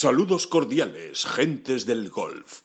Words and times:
Saludos 0.00 0.46
cordiales, 0.46 1.26
gentes 1.26 1.84
del 1.84 2.08
golf. 2.08 2.60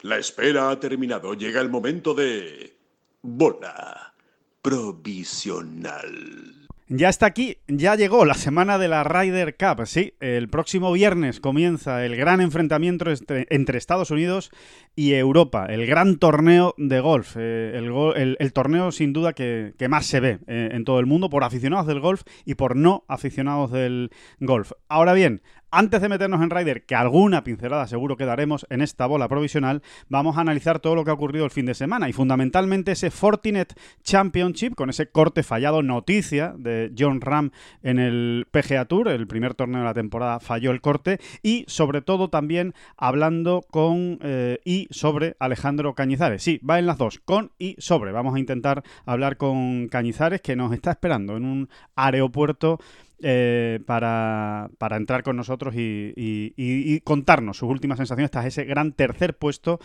La 0.00 0.16
espera 0.16 0.70
ha 0.70 0.80
terminado. 0.80 1.34
Llega 1.34 1.60
el 1.60 1.68
momento 1.68 2.14
de... 2.14 2.78
Bola 3.20 4.14
provisional. 4.62 6.62
Ya 6.94 7.08
está 7.08 7.24
aquí, 7.24 7.56
ya 7.68 7.94
llegó 7.94 8.26
la 8.26 8.34
semana 8.34 8.76
de 8.76 8.86
la 8.86 9.02
Ryder 9.02 9.56
Cup, 9.56 9.86
sí. 9.86 10.12
El 10.20 10.50
próximo 10.50 10.92
viernes 10.92 11.40
comienza 11.40 12.04
el 12.04 12.16
gran 12.16 12.42
enfrentamiento 12.42 13.10
entre, 13.10 13.78
Estados 13.78 14.10
Unidos 14.10 14.50
y 14.94 15.14
Europa, 15.14 15.64
el 15.70 15.86
gran 15.86 16.18
torneo 16.18 16.74
de 16.76 17.00
golf, 17.00 17.36
eh, 17.38 17.72
el, 17.74 18.52
torneo 18.52 18.92
sin 18.92 19.14
duda 19.14 19.32
que, 19.32 19.72
más 19.88 20.04
se 20.04 20.20
ve 20.20 20.38
eh, 20.46 20.68
en 20.72 20.84
todo 20.84 21.00
el 21.00 21.06
mundo 21.06 21.30
por 21.30 21.44
aficionados 21.44 21.86
del 21.86 22.00
golf 22.00 22.24
y 22.44 22.56
por 22.56 22.76
no 22.76 23.06
aficionados 23.08 23.70
del 23.70 24.10
golf. 24.40 24.72
Ahora 24.88 25.14
bien, 25.14 25.40
antes 25.72 26.02
de 26.02 26.08
meternos 26.10 26.42
en 26.42 26.50
Ryder, 26.50 26.84
que 26.84 26.94
alguna 26.94 27.42
pincelada 27.42 27.86
seguro 27.86 28.16
que 28.16 28.26
daremos 28.26 28.66
en 28.68 28.82
esta 28.82 29.06
bola 29.06 29.26
provisional, 29.26 29.82
vamos 30.08 30.36
a 30.36 30.42
analizar 30.42 30.78
todo 30.80 30.94
lo 30.94 31.04
que 31.04 31.10
ha 31.10 31.14
ocurrido 31.14 31.46
el 31.46 31.50
fin 31.50 31.64
de 31.64 31.74
semana 31.74 32.08
y 32.08 32.12
fundamentalmente 32.12 32.92
ese 32.92 33.10
Fortinet 33.10 33.74
Championship 34.04 34.74
con 34.74 34.90
ese 34.90 35.08
corte 35.08 35.42
fallado 35.42 35.82
noticia 35.82 36.54
de 36.58 36.92
John 36.96 37.22
Ram 37.22 37.50
en 37.82 37.98
el 37.98 38.46
PGA 38.50 38.84
Tour, 38.84 39.08
el 39.08 39.26
primer 39.26 39.54
torneo 39.54 39.80
de 39.80 39.86
la 39.86 39.94
temporada 39.94 40.40
falló 40.40 40.70
el 40.70 40.82
corte 40.82 41.18
y 41.42 41.64
sobre 41.68 42.02
todo 42.02 42.28
también 42.28 42.74
hablando 42.98 43.64
con 43.70 44.18
eh, 44.22 44.58
y 44.64 44.88
sobre 44.90 45.36
Alejandro 45.38 45.94
Cañizares. 45.94 46.42
Sí, 46.42 46.60
va 46.68 46.78
en 46.78 46.86
las 46.86 46.98
dos, 46.98 47.18
con 47.24 47.50
y 47.58 47.76
sobre. 47.78 48.12
Vamos 48.12 48.34
a 48.34 48.38
intentar 48.38 48.82
hablar 49.06 49.38
con 49.38 49.88
Cañizares 49.88 50.42
que 50.42 50.54
nos 50.54 50.72
está 50.74 50.90
esperando 50.90 51.36
en 51.36 51.46
un 51.46 51.68
aeropuerto 51.96 52.78
eh, 53.22 53.78
para, 53.86 54.68
entrar 54.90 55.22
con 55.22 55.36
nosotros 55.36 55.74
y, 55.76 57.00
contarnos 57.04 57.56
sus 57.56 57.68
últimas 57.68 57.98
sensaciones 57.98 58.30
tras 58.30 58.46
ese 58.46 58.64
gran 58.64 58.92
tercer 58.92 59.36
puesto 59.36 59.78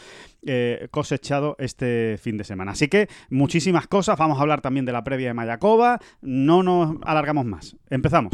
eh, 0.45 0.87
cosechado 0.91 1.55
este 1.59 2.17
fin 2.19 2.37
de 2.37 2.43
semana. 2.43 2.71
Así 2.71 2.87
que 2.87 3.07
muchísimas 3.29 3.87
cosas, 3.87 4.17
vamos 4.17 4.39
a 4.39 4.41
hablar 4.41 4.61
también 4.61 4.85
de 4.85 4.91
la 4.91 5.03
previa 5.03 5.27
de 5.29 5.33
Mayacoba, 5.33 5.99
no 6.21 6.63
nos 6.63 6.97
alargamos 7.03 7.45
más. 7.45 7.75
Empezamos. 7.89 8.33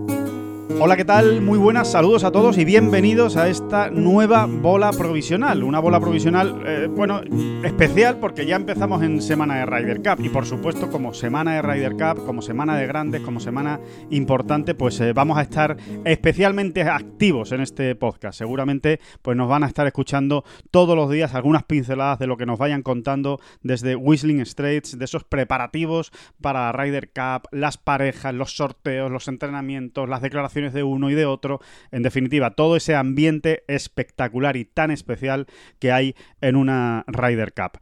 Hola, 0.79 0.97
¿qué 0.97 1.05
tal? 1.05 1.41
Muy 1.41 1.57
buenas, 1.57 1.91
saludos 1.91 2.23
a 2.23 2.31
todos 2.31 2.57
y 2.57 2.65
bienvenidos 2.65 3.37
a 3.37 3.47
esta 3.47 3.89
nueva 3.89 4.45
bola 4.45 4.91
provisional. 4.91 5.63
Una 5.63 5.79
bola 5.79 5.99
provisional, 5.99 6.63
eh, 6.65 6.87
bueno, 6.89 7.21
especial 7.63 8.17
porque 8.17 8.45
ya 8.45 8.55
empezamos 8.55 9.01
en 9.03 9.21
semana 9.21 9.57
de 9.57 9.65
Ryder 9.65 9.97
Cup 9.97 10.25
y 10.25 10.29
por 10.29 10.45
supuesto 10.45 10.89
como 10.89 11.13
semana 11.13 11.55
de 11.55 11.61
Ryder 11.61 11.93
Cup, 11.93 12.25
como 12.25 12.41
semana 12.41 12.77
de 12.77 12.87
grandes, 12.87 13.21
como 13.21 13.39
semana 13.39 13.79
importante, 14.09 14.75
pues 14.75 14.99
eh, 15.01 15.13
vamos 15.13 15.37
a 15.37 15.41
estar 15.41 15.77
especialmente 16.05 16.83
activos 16.83 17.51
en 17.51 17.61
este 17.61 17.95
podcast. 17.95 18.37
Seguramente 18.37 18.99
pues 19.21 19.35
nos 19.35 19.49
van 19.49 19.63
a 19.63 19.67
estar 19.67 19.87
escuchando 19.87 20.43
todos 20.69 20.95
los 20.95 21.09
días 21.09 21.33
algunas 21.33 21.63
pinceladas 21.63 22.19
de 22.19 22.27
lo 22.27 22.37
que 22.37 22.45
nos 22.45 22.59
vayan 22.59 22.83
contando 22.83 23.39
desde 23.61 23.95
Whistling 23.95 24.45
Straits, 24.45 24.97
de 24.97 25.05
esos 25.05 25.23
preparativos 25.23 26.11
para 26.41 26.71
Ryder 26.71 27.09
Cup, 27.09 27.47
las 27.51 27.77
parejas, 27.77 28.33
los 28.33 28.55
sorteos, 28.55 29.11
los 29.11 29.27
entrenamientos, 29.27 30.07
las 30.07 30.21
declaraciones 30.21 30.60
de 30.69 30.83
uno 30.83 31.09
y 31.09 31.15
de 31.15 31.25
otro. 31.25 31.59
En 31.91 32.03
definitiva, 32.03 32.51
todo 32.51 32.75
ese 32.75 32.95
ambiente 32.95 33.63
espectacular 33.67 34.55
y 34.55 34.65
tan 34.65 34.91
especial 34.91 35.47
que 35.79 35.91
hay 35.91 36.15
en 36.41 36.55
una 36.55 37.03
Ryder 37.07 37.53
Cup. 37.53 37.79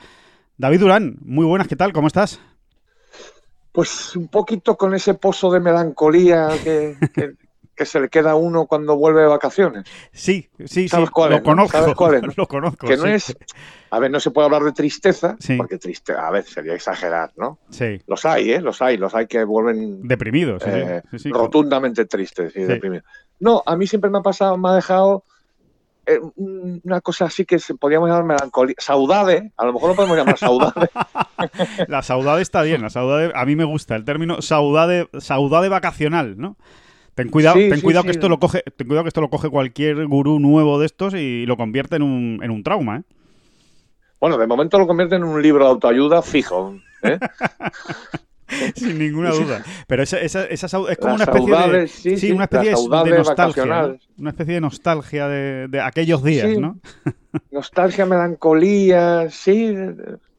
David 0.58 0.80
Durán, 0.80 1.18
muy 1.22 1.46
buenas, 1.46 1.68
¿qué 1.68 1.76
tal? 1.76 1.94
¿Cómo 1.94 2.08
estás? 2.08 2.40
Pues 3.72 4.16
un 4.16 4.28
poquito 4.28 4.78
con 4.78 4.94
ese 4.94 5.14
pozo 5.14 5.52
de 5.52 5.60
melancolía 5.60 6.50
que, 6.64 6.98
que 7.14 7.34
se 7.86 8.00
le 8.00 8.10
queda 8.10 8.32
a 8.32 8.36
uno 8.36 8.66
cuando 8.66 8.96
vuelve 8.96 9.22
de 9.22 9.28
vacaciones. 9.28 9.86
Sí, 10.12 10.50
sí, 10.66 10.88
sí, 10.88 10.98
lo 10.98 11.10
conozco, 11.12 11.80
lo 12.38 12.48
conozco. 12.48 12.88
Que 12.88 12.98
no 12.98 13.06
es, 13.06 13.36
a 13.92 14.00
ver, 14.00 14.12
no 14.12 14.20
se 14.20 14.32
puede 14.32 14.46
hablar 14.46 14.64
de 14.64 14.72
tristeza, 14.72 15.38
porque 15.58 15.78
triste, 15.78 16.14
a 16.14 16.30
ver, 16.30 16.44
sería 16.44 16.74
exagerar, 16.74 17.32
¿no? 17.38 17.60
Sí. 17.70 18.02
Los 18.08 18.26
hay, 18.26 18.52
¿eh? 18.52 18.62
Los 18.62 18.82
hay, 18.82 18.98
los 18.98 19.16
hay 19.16 19.28
que 19.28 19.44
vuelven... 19.44 20.08
Deprimidos, 20.08 20.64
eh, 20.66 21.02
rotundamente 21.26 22.06
tristes 22.06 22.56
y 22.56 22.62
deprimidos. 22.62 23.06
No, 23.40 23.64
a 23.66 23.76
mí 23.76 23.88
siempre 23.88 24.10
me 24.10 24.20
ha 24.20 24.22
pasado, 24.22 24.58
me 24.58 24.70
ha 24.70 24.74
dejado 24.74 25.24
eh, 26.10 26.20
una 26.36 27.02
cosa 27.02 27.26
así 27.26 27.46
que 27.46 27.58
podríamos 27.80 28.10
llamar 28.10 28.24
melancolía, 28.24 28.76
saudade, 28.80 29.52
a 29.56 29.66
lo 29.66 29.74
mejor 29.74 29.90
lo 29.90 29.96
podemos 29.96 30.18
llamar 30.18 30.38
saudade. 30.40 30.90
la 31.88 32.02
saudade 32.02 32.42
está 32.42 32.64
bien, 32.64 32.82
la 32.82 32.90
saudade, 32.90 33.32
a 33.36 33.46
mí 33.46 33.56
me 33.56 33.64
gusta 33.64 33.96
el 33.96 34.06
término 34.06 34.42
saudade, 34.42 35.08
saudade 35.20 35.70
vacacional, 35.70 36.36
¿no? 36.38 36.58
Ten 37.20 37.28
cuidado, 37.28 37.56
ten 37.56 37.82
cuidado 37.82 38.06
que 38.06 38.12
esto 38.12 38.30
lo 38.30 38.40
coge, 38.40 38.64
ten 38.78 38.88
cuidado 38.88 39.04
que 39.04 39.10
esto 39.10 39.20
lo 39.20 39.30
coge 39.30 39.50
cualquier 39.50 40.08
gurú 40.08 40.40
nuevo 40.40 40.80
de 40.80 40.86
estos 40.86 41.14
y 41.16 41.46
lo 41.46 41.58
convierte 41.58 41.98
en 41.98 42.04
un, 42.04 42.40
en 42.42 42.50
un 42.50 42.64
trauma, 42.64 43.00
¿eh? 43.00 43.04
Bueno, 44.22 44.38
de 44.38 44.48
momento 44.48 44.80
lo 44.80 44.88
convierte 44.88 45.16
en 45.18 45.26
un 45.26 45.42
libro 45.42 45.66
de 45.66 45.70
autoayuda 45.72 46.22
fijo. 46.22 46.78
¿eh? 47.04 47.20
Sin 48.76 48.98
ninguna 48.98 49.32
duda. 49.32 49.64
Pero 49.88 50.04
esa, 50.04 50.18
esa, 50.22 50.46
esa 50.46 50.66
es 50.66 50.98
como 50.98 51.16
una 51.16 51.26
especie 51.26 51.56
de, 51.56 51.88
sí, 51.90 52.32
una 52.32 52.46
especie 52.46 52.70
de 52.70 53.18
nostalgia. 53.18 53.98
Una 54.18 54.30
especie 54.30 54.54
de 54.54 54.62
nostalgia 54.62 55.28
de, 55.28 55.68
de 55.68 55.82
aquellos 55.82 56.24
días, 56.24 56.58
¿no? 56.58 56.80
nostalgia, 57.52 58.06
melancolía, 58.06 59.30
sí, 59.30 59.76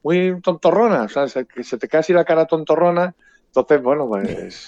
muy 0.01 0.41
tontorrona. 0.41 1.03
O 1.03 1.09
sea, 1.09 1.27
que 1.43 1.63
se 1.63 1.77
te 1.77 1.87
cae 1.87 1.99
así 1.99 2.11
la 2.11 2.25
cara 2.25 2.47
tontorrona 2.47 3.13
entonces, 3.53 3.83
bueno, 3.83 4.07
pues 4.07 4.65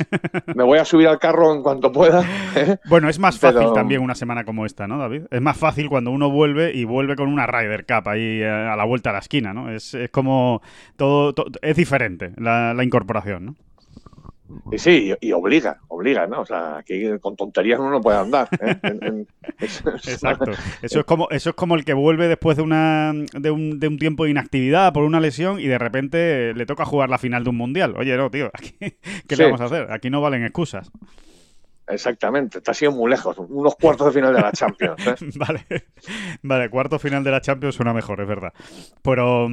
me 0.56 0.64
voy 0.66 0.78
a 0.78 0.84
subir 0.84 1.08
al 1.08 1.18
carro 1.18 1.54
en 1.54 1.64
cuanto 1.64 1.90
pueda. 1.90 2.22
¿eh? 2.58 2.78
Bueno, 2.90 3.08
es 3.08 3.18
más 3.18 3.40
fácil 3.40 3.72
también 3.74 4.02
una 4.02 4.14
semana 4.14 4.44
como 4.44 4.66
esta, 4.66 4.88
¿no, 4.88 4.98
David? 4.98 5.24
Es 5.32 5.42
más 5.42 5.56
fácil 5.56 5.88
cuando 5.88 6.12
uno 6.12 6.30
vuelve 6.30 6.74
y 6.76 6.84
vuelve 6.84 7.16
con 7.16 7.30
una 7.30 7.48
Ryder 7.48 7.86
Cup 7.86 8.10
ahí 8.10 8.42
eh, 8.42 8.46
a 8.46 8.76
la 8.76 8.84
vuelta 8.84 9.12
a 9.12 9.14
la 9.14 9.20
esquina, 9.20 9.54
¿no? 9.54 9.72
Es, 9.72 9.94
es 9.94 10.10
como 10.10 10.62
todo, 10.98 11.34
es 11.62 11.78
diferente 11.78 12.34
la, 12.36 12.74
la 12.74 12.84
incorporación, 12.84 13.46
¿no? 13.46 13.56
Y 14.72 14.78
sí, 14.78 15.14
y, 15.20 15.32
obliga, 15.32 15.80
obliga, 15.88 16.28
¿no? 16.28 16.42
O 16.42 16.46
sea, 16.46 16.78
aquí 16.78 17.04
con 17.20 17.36
tonterías 17.36 17.80
uno 17.80 17.92
no 17.92 18.02
puede 18.02 18.18
andar. 18.18 18.50
¿eh? 18.60 19.26
Exacto. 19.60 20.52
Eso 20.82 21.00
es 21.00 21.06
como, 21.06 21.30
eso 21.30 21.52
es 21.52 21.56
como 21.56 21.76
el 21.76 21.86
que 21.86 21.94
vuelve 21.94 22.28
después 22.28 22.58
de 22.58 22.64
una 22.64 23.14
de 23.14 23.52
un, 23.52 23.80
de 23.80 23.88
un 23.88 23.98
tiempo 23.98 24.26
de 24.26 24.32
inactividad 24.32 24.94
por 24.94 25.04
una 25.04 25.20
lesión 25.20 25.60
y 25.60 25.68
de 25.68 25.78
repente 25.78 26.54
le 26.54 26.66
toca 26.66 26.86
jugar 26.86 27.10
la 27.10 27.18
final 27.18 27.44
de 27.44 27.50
un 27.52 27.58
mundial. 27.58 27.96
Oye, 27.98 28.16
no, 28.18 28.30
tío, 28.30 28.52
aquí, 28.54 28.76
¿qué 29.28 29.36
le 29.36 29.46
vamos 29.46 29.62
a 29.62 29.66
hacer? 29.66 29.92
Aquí 29.92 30.10
no 30.10 30.22
valen 30.22 30.44
excusas. 30.44 30.92
Exactamente, 31.88 32.60
está 32.60 32.74
siendo 32.74 32.98
muy 32.98 33.10
lejos, 33.10 33.38
unos 33.38 33.76
cuartos 33.76 34.08
de 34.08 34.14
final 34.14 34.34
de 34.34 34.42
la 34.42 34.52
Champions. 34.52 35.06
¿eh? 35.08 35.16
vale, 35.36 35.66
vale, 36.42 36.70
cuarto 36.70 36.98
final 36.98 37.24
de 37.24 37.32
la 37.32 37.42
Champions 37.42 37.76
suena 37.76 37.94
mejor, 37.94 38.22
es 38.22 38.28
verdad. 38.28 38.54
Pero, 39.02 39.50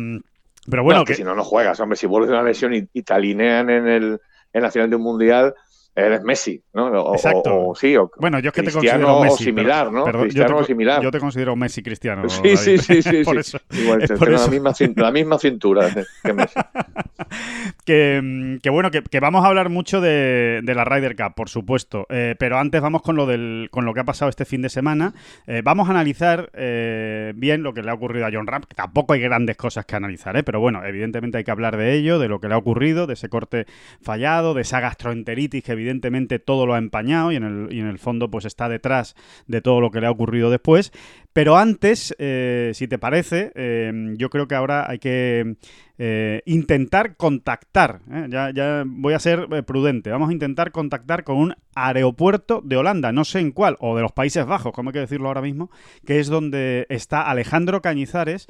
pero 0.69 0.85
bueno, 0.85 1.05
que... 1.05 1.15
si 1.15 1.25
no, 1.25 1.35
no 1.35 1.43
juegas, 1.43 1.81
hombre, 1.81 1.97
si 1.97 2.07
vuelves 2.07 2.31
de 2.31 2.37
una 2.37 2.45
lesión 2.45 2.73
y 2.75 3.03
te 3.03 3.13
alinean 3.13 3.69
en 3.69 3.89
el 3.89 4.21
en 4.53 4.63
la 4.63 4.71
final 4.71 4.91
de 4.91 4.97
un 4.97 5.03
mundial 5.03 5.55
eres 5.95 6.23
Messi, 6.23 6.63
¿no? 6.73 7.13
Exacto. 7.15 7.73
sí, 7.75 7.95
bueno, 8.19 8.39
yo 8.39 8.49
es 8.49 8.55
que 8.55 8.63
te 8.63 8.73
considero 8.73 9.21
Messi. 9.21 9.45
similar, 9.45 9.93
¿no? 9.93 10.05
cristiano 10.05 10.51
yo 10.51 10.61
te, 10.61 10.65
similar. 10.65 11.03
Yo 11.03 11.11
te 11.11 11.19
considero 11.19 11.57
Messi 11.57 11.83
cristiano. 11.83 12.29
Sí, 12.29 12.57
sí, 12.57 12.79
sí, 12.79 13.03
sí. 13.03 13.23
por 13.25 13.39
Eso, 13.39 13.59
Igual, 13.71 14.03
es 14.03 14.13
por 14.13 14.33
eso. 14.33 14.47
La, 14.47 14.51
misma 14.51 14.75
cintura, 14.75 15.07
la 15.07 15.13
misma 15.13 15.39
cintura 15.39 15.89
que 16.23 16.33
Messi. 16.33 16.55
que, 17.85 18.59
que, 18.63 18.71
bueno, 18.71 18.91
que, 18.91 19.03
que, 19.03 19.21
vamos 19.21 19.45
a 19.45 19.49
hablar 19.49 19.69
mucho 19.69 20.01
de, 20.01 20.61
de 20.63 20.75
la 20.75 20.85
Ryder 20.85 21.17
Cup, 21.17 21.35
por 21.35 21.49
supuesto. 21.49 22.07
Eh, 22.09 22.35
pero 22.39 22.59
antes 22.59 22.81
vamos 22.81 23.03
con 23.03 23.17
lo, 23.17 23.27
del, 23.27 23.69
con 23.71 23.85
lo 23.85 23.95
que 23.95 24.01
ha 24.01 24.05
pasado 24.05 24.29
este 24.29 24.45
fin 24.45 24.63
de 24.63 24.69
semana. 24.69 25.15
Eh, 25.47 25.63
vamos 25.65 25.89
a 25.89 25.93
analizar 25.93 26.51
eh, 26.55 27.33
bien 27.37 27.63
lo 27.63 27.75
que 27.75 27.83
le 27.83 27.91
ha 27.91 27.95
ocurrido 27.95 28.27
a 28.27 28.31
John 28.33 28.47
Ram, 28.47 28.63
que 28.63 28.75
tampoco 28.75 29.13
hay 29.13 29.21
grandes 29.21 29.57
cosas 29.57 29.87
que 29.87 29.97
analizar, 29.97 30.37
¿eh? 30.37 30.43
pero 30.43 30.61
bueno, 30.61 30.85
evidentemente 30.85 31.39
hay 31.39 31.45
que 31.45 31.51
hablar 31.51 31.77
de 31.77 31.95
ello, 31.95 32.19
de 32.19 32.29
lo 32.29 32.41
que 32.41 32.49
le 32.49 32.55
ha 32.55 32.59
ocurrido, 32.59 33.07
de 33.07 33.15
ese 33.15 33.29
corte 33.29 33.67
fallado, 34.01 34.55
de 34.55 34.63
esa 34.63 34.81
gastroenteritis 34.81 35.63
que 35.63 35.75
evidentemente 35.81 36.39
todo 36.39 36.67
lo 36.67 36.75
ha 36.75 36.79
empañado 36.79 37.33
y 37.33 37.37
en 37.37 37.45
el, 37.45 37.73
y 37.73 37.81
en 37.81 37.87
el 37.87 37.99
fondo 37.99 38.31
pues 38.31 38.45
está 38.45 38.69
detrás 38.69 39.17
de 39.47 39.61
todo 39.61 39.81
lo 39.81 39.91
que 39.91 40.01
le 40.01 40.07
ha 40.07 40.11
ocurrido 40.11 40.51
después. 40.51 40.93
Pero 41.33 41.57
antes, 41.57 42.15
eh, 42.19 42.73
si 42.75 42.89
te 42.89 42.99
parece, 42.99 43.53
eh, 43.55 44.15
yo 44.17 44.31
creo 44.31 44.49
que 44.49 44.57
ahora 44.57 44.91
hay 44.91 44.99
que 44.99 45.57
eh, 46.03 46.43
intentar 46.47 47.17
contactar, 47.17 48.01
¿eh? 48.11 48.27
ya, 48.31 48.51
ya, 48.51 48.85
voy 48.87 49.13
a 49.13 49.19
ser 49.19 49.47
prudente, 49.65 50.11
vamos 50.11 50.31
a 50.31 50.33
intentar 50.33 50.73
contactar 50.73 51.25
con 51.25 51.37
un 51.37 51.55
aeropuerto 51.75 52.63
de 52.65 52.79
Holanda, 52.79 53.13
no 53.13 53.25
sé 53.25 53.39
en 53.41 53.53
cuál, 53.53 53.77
o 53.81 53.95
de 53.95 54.03
los 54.03 54.11
Países 54.11 54.45
Bajos, 54.47 54.73
como 54.73 54.91
hay 54.91 54.95
que 54.95 55.01
decirlo 55.01 55.29
ahora 55.29 55.43
mismo, 55.43 55.71
que 56.07 56.19
es 56.19 56.29
donde 56.29 56.87
está 56.89 57.23
Alejandro 57.23 57.83
Cañizares 57.83 58.47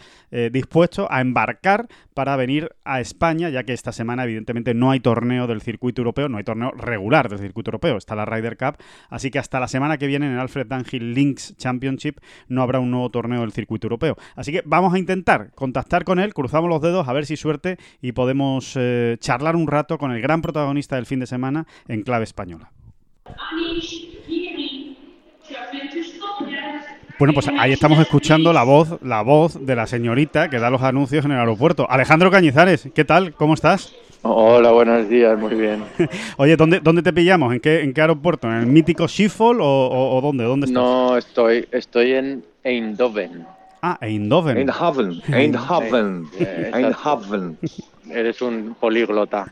dispuesto 0.52 1.08
a 1.10 1.20
embarcar 1.20 1.88
para 2.14 2.36
venir 2.36 2.70
a 2.84 3.00
España, 3.00 3.50
ya 3.50 3.64
que 3.64 3.72
esta 3.72 3.92
semana 3.92 4.24
evidentemente 4.24 4.72
no 4.72 4.92
hay 4.92 5.00
torneo 5.00 5.48
del 5.48 5.60
circuito 5.60 6.02
europeo, 6.02 6.28
no 6.28 6.38
hay 6.38 6.44
torneo 6.44 6.70
regular 6.70 7.28
del 7.28 7.40
circuito 7.40 7.70
europeo, 7.70 7.96
está 7.96 8.14
la 8.14 8.24
Ryder 8.24 8.56
Cup, 8.56 8.76
así 9.08 9.30
que 9.30 9.40
hasta 9.40 9.58
la 9.58 9.68
semana 9.68 9.98
que 9.98 10.06
viene 10.06 10.26
en 10.26 10.32
el 10.32 10.38
Alfred 10.38 10.66
Dunhill 10.66 11.14
Links 11.14 11.56
Championship 11.56 12.20
no 12.48 12.62
habrá 12.62 12.69
un 12.78 12.90
nuevo 12.90 13.10
torneo 13.10 13.40
del 13.40 13.52
circuito 13.52 13.86
europeo. 13.86 14.16
Así 14.36 14.52
que 14.52 14.62
vamos 14.64 14.94
a 14.94 14.98
intentar 14.98 15.50
contactar 15.54 16.04
con 16.04 16.18
él, 16.18 16.34
cruzamos 16.34 16.70
los 16.70 16.80
dedos 16.80 17.08
a 17.08 17.12
ver 17.12 17.26
si 17.26 17.36
suerte 17.36 17.78
y 18.00 18.12
podemos 18.12 18.74
eh, 18.76 19.16
charlar 19.20 19.56
un 19.56 19.66
rato 19.66 19.98
con 19.98 20.12
el 20.12 20.20
gran 20.20 20.42
protagonista 20.42 20.96
del 20.96 21.06
fin 21.06 21.20
de 21.20 21.26
semana 21.26 21.66
en 21.88 22.02
clave 22.02 22.24
española. 22.24 22.70
Bueno, 27.18 27.34
pues 27.34 27.48
ahí 27.48 27.72
estamos 27.72 27.98
escuchando 27.98 28.52
la 28.54 28.62
voz, 28.62 28.98
la 29.02 29.20
voz 29.20 29.66
de 29.66 29.76
la 29.76 29.86
señorita 29.86 30.48
que 30.48 30.58
da 30.58 30.70
los 30.70 30.80
anuncios 30.82 31.24
en 31.26 31.32
el 31.32 31.38
aeropuerto. 31.38 31.86
Alejandro 31.90 32.30
Cañizares, 32.30 32.88
¿qué 32.94 33.04
tal? 33.04 33.34
¿Cómo 33.34 33.52
estás? 33.52 33.94
Hola, 34.22 34.70
buenos 34.72 35.08
días, 35.08 35.38
muy 35.38 35.54
bien. 35.54 35.82
Oye, 36.36 36.56
¿dónde, 36.56 36.80
¿dónde 36.80 37.02
te 37.02 37.12
pillamos? 37.12 37.54
¿En 37.54 37.60
qué, 37.60 37.82
en 37.82 37.94
qué 37.94 38.02
aeropuerto? 38.02 38.48
¿En 38.48 38.54
el 38.58 38.66
mítico 38.66 39.08
Schiphol 39.08 39.60
o, 39.62 40.16
o, 40.16 40.20
dónde? 40.20 40.44
¿Dónde 40.44 40.66
estás? 40.66 40.82
No, 40.82 41.16
estoy, 41.16 41.66
estoy 41.72 42.12
en 42.12 42.44
Eindhoven. 42.62 43.46
Ah, 43.80 43.96
Eindhoven. 44.02 44.58
Eindhoven. 44.58 45.22
Eindhoven. 45.32 46.26
Eindhoven. 46.74 47.58
Eres 48.12 48.42
un 48.42 48.76
políglota. 48.78 49.46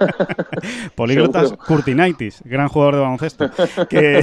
Políglotas 0.94 1.52
Curtinaitis, 1.52 2.42
gran 2.44 2.68
jugador 2.68 2.94
de 2.96 3.00
baloncesto. 3.00 3.50
Que, 3.88 4.22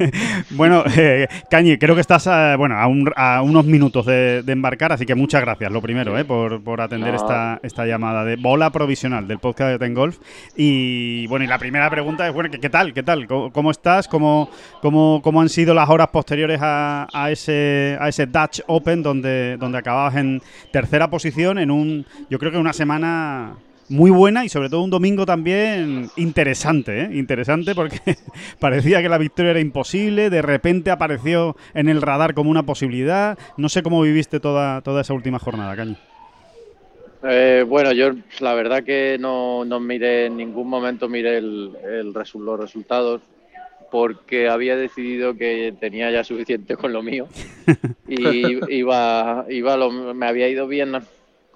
bueno, 0.50 0.84
eh, 0.96 1.26
Cañi, 1.50 1.78
creo 1.78 1.94
que 1.94 2.00
estás 2.00 2.26
a, 2.26 2.56
bueno, 2.56 2.76
a, 2.76 2.86
un, 2.86 3.10
a 3.16 3.42
unos 3.42 3.64
minutos 3.64 4.04
de, 4.06 4.42
de, 4.42 4.52
embarcar, 4.52 4.92
así 4.92 5.06
que 5.06 5.14
muchas 5.14 5.40
gracias, 5.40 5.72
lo 5.72 5.80
primero, 5.80 6.18
eh, 6.18 6.24
por, 6.24 6.62
por 6.62 6.80
atender 6.80 7.10
no. 7.10 7.16
esta, 7.16 7.60
esta 7.62 7.86
llamada 7.86 8.24
de 8.24 8.36
bola 8.36 8.70
provisional 8.70 9.26
del 9.26 9.38
podcast 9.38 9.70
de 9.72 9.78
Ten 9.78 9.94
Golf. 9.94 10.18
Y 10.56 11.26
bueno, 11.28 11.44
y 11.44 11.48
la 11.48 11.58
primera 11.58 11.88
pregunta 11.88 12.28
es, 12.28 12.34
bueno, 12.34 12.50
¿qué, 12.50 12.60
qué 12.60 12.70
tal? 12.70 12.92
¿Qué 12.92 13.02
tal? 13.02 13.26
¿Cómo, 13.26 13.52
cómo 13.52 13.70
estás? 13.70 14.06
¿Cómo, 14.08 14.50
cómo, 14.82 15.20
¿Cómo, 15.22 15.40
han 15.40 15.48
sido 15.48 15.72
las 15.72 15.88
horas 15.88 16.08
posteriores 16.08 16.60
a, 16.62 17.06
a, 17.12 17.30
ese, 17.30 17.96
a 18.00 18.08
ese 18.08 18.26
Dutch 18.26 18.60
Open 18.66 19.02
donde, 19.02 19.56
donde 19.56 19.78
acababas 19.78 20.16
en 20.16 20.42
tercera 20.72 21.08
posición 21.08 21.58
en 21.58 21.70
un, 21.70 22.04
yo 22.28 22.38
creo 22.38 22.52
que 22.52 22.58
una 22.58 22.72
semana 22.72 22.97
muy 23.88 24.10
buena 24.10 24.44
y 24.44 24.48
sobre 24.48 24.68
todo 24.68 24.82
un 24.82 24.90
domingo 24.90 25.24
también 25.24 26.10
interesante, 26.16 27.02
¿eh? 27.02 27.10
interesante 27.12 27.74
porque 27.74 28.00
parecía 28.60 29.02
que 29.02 29.08
la 29.08 29.18
victoria 29.18 29.52
era 29.52 29.60
imposible, 29.60 30.30
de 30.30 30.42
repente 30.42 30.90
apareció 30.90 31.56
en 31.74 31.88
el 31.88 32.02
radar 32.02 32.34
como 32.34 32.50
una 32.50 32.64
posibilidad. 32.64 33.38
No 33.56 33.68
sé 33.68 33.82
cómo 33.82 34.02
viviste 34.02 34.40
toda, 34.40 34.82
toda 34.82 35.00
esa 35.00 35.14
última 35.14 35.38
jornada, 35.38 35.74
Caño. 35.74 35.96
Eh, 37.24 37.64
bueno, 37.66 37.92
yo 37.92 38.12
la 38.40 38.54
verdad 38.54 38.84
que 38.84 39.16
no, 39.18 39.64
no 39.64 39.80
miré 39.80 40.26
en 40.26 40.36
ningún 40.36 40.68
momento 40.68 41.08
miré 41.08 41.38
el, 41.38 41.72
el 41.84 42.14
resu 42.14 42.38
los 42.40 42.60
resultados 42.60 43.22
porque 43.90 44.48
había 44.48 44.76
decidido 44.76 45.36
que 45.36 45.74
tenía 45.80 46.10
ya 46.10 46.22
suficiente 46.22 46.76
con 46.76 46.92
lo 46.92 47.02
mío 47.02 47.26
y 48.08 48.72
iba, 48.72 49.46
iba 49.48 49.76
lo, 49.76 49.90
me 49.90 50.26
había 50.26 50.48
ido 50.48 50.68
bien 50.68 50.92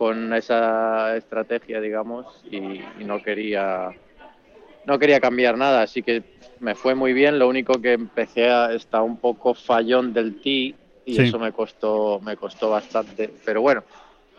con 0.02 0.34
esa 0.34 1.16
estrategia, 1.16 1.80
digamos, 1.80 2.26
y, 2.50 2.56
y, 2.56 3.04
no 3.04 3.22
quería 3.22 3.92
no 4.84 4.98
quería 4.98 5.20
cambiar 5.20 5.56
nada, 5.56 5.82
así 5.82 6.02
que 6.02 6.24
me 6.58 6.74
fue 6.74 6.96
muy 6.96 7.12
bien. 7.12 7.38
Lo 7.38 7.46
único 7.46 7.80
que 7.80 7.92
empecé 7.92 8.50
a 8.50 8.72
estar 8.72 9.00
un 9.00 9.18
poco 9.18 9.54
fallón 9.54 10.12
del 10.12 10.40
tee 10.40 10.74
y 11.04 11.14
sí. 11.14 11.22
eso 11.22 11.38
me 11.38 11.52
costó 11.52 12.18
me 12.20 12.36
costó 12.36 12.68
bastante, 12.68 13.30
pero 13.44 13.60
bueno, 13.62 13.84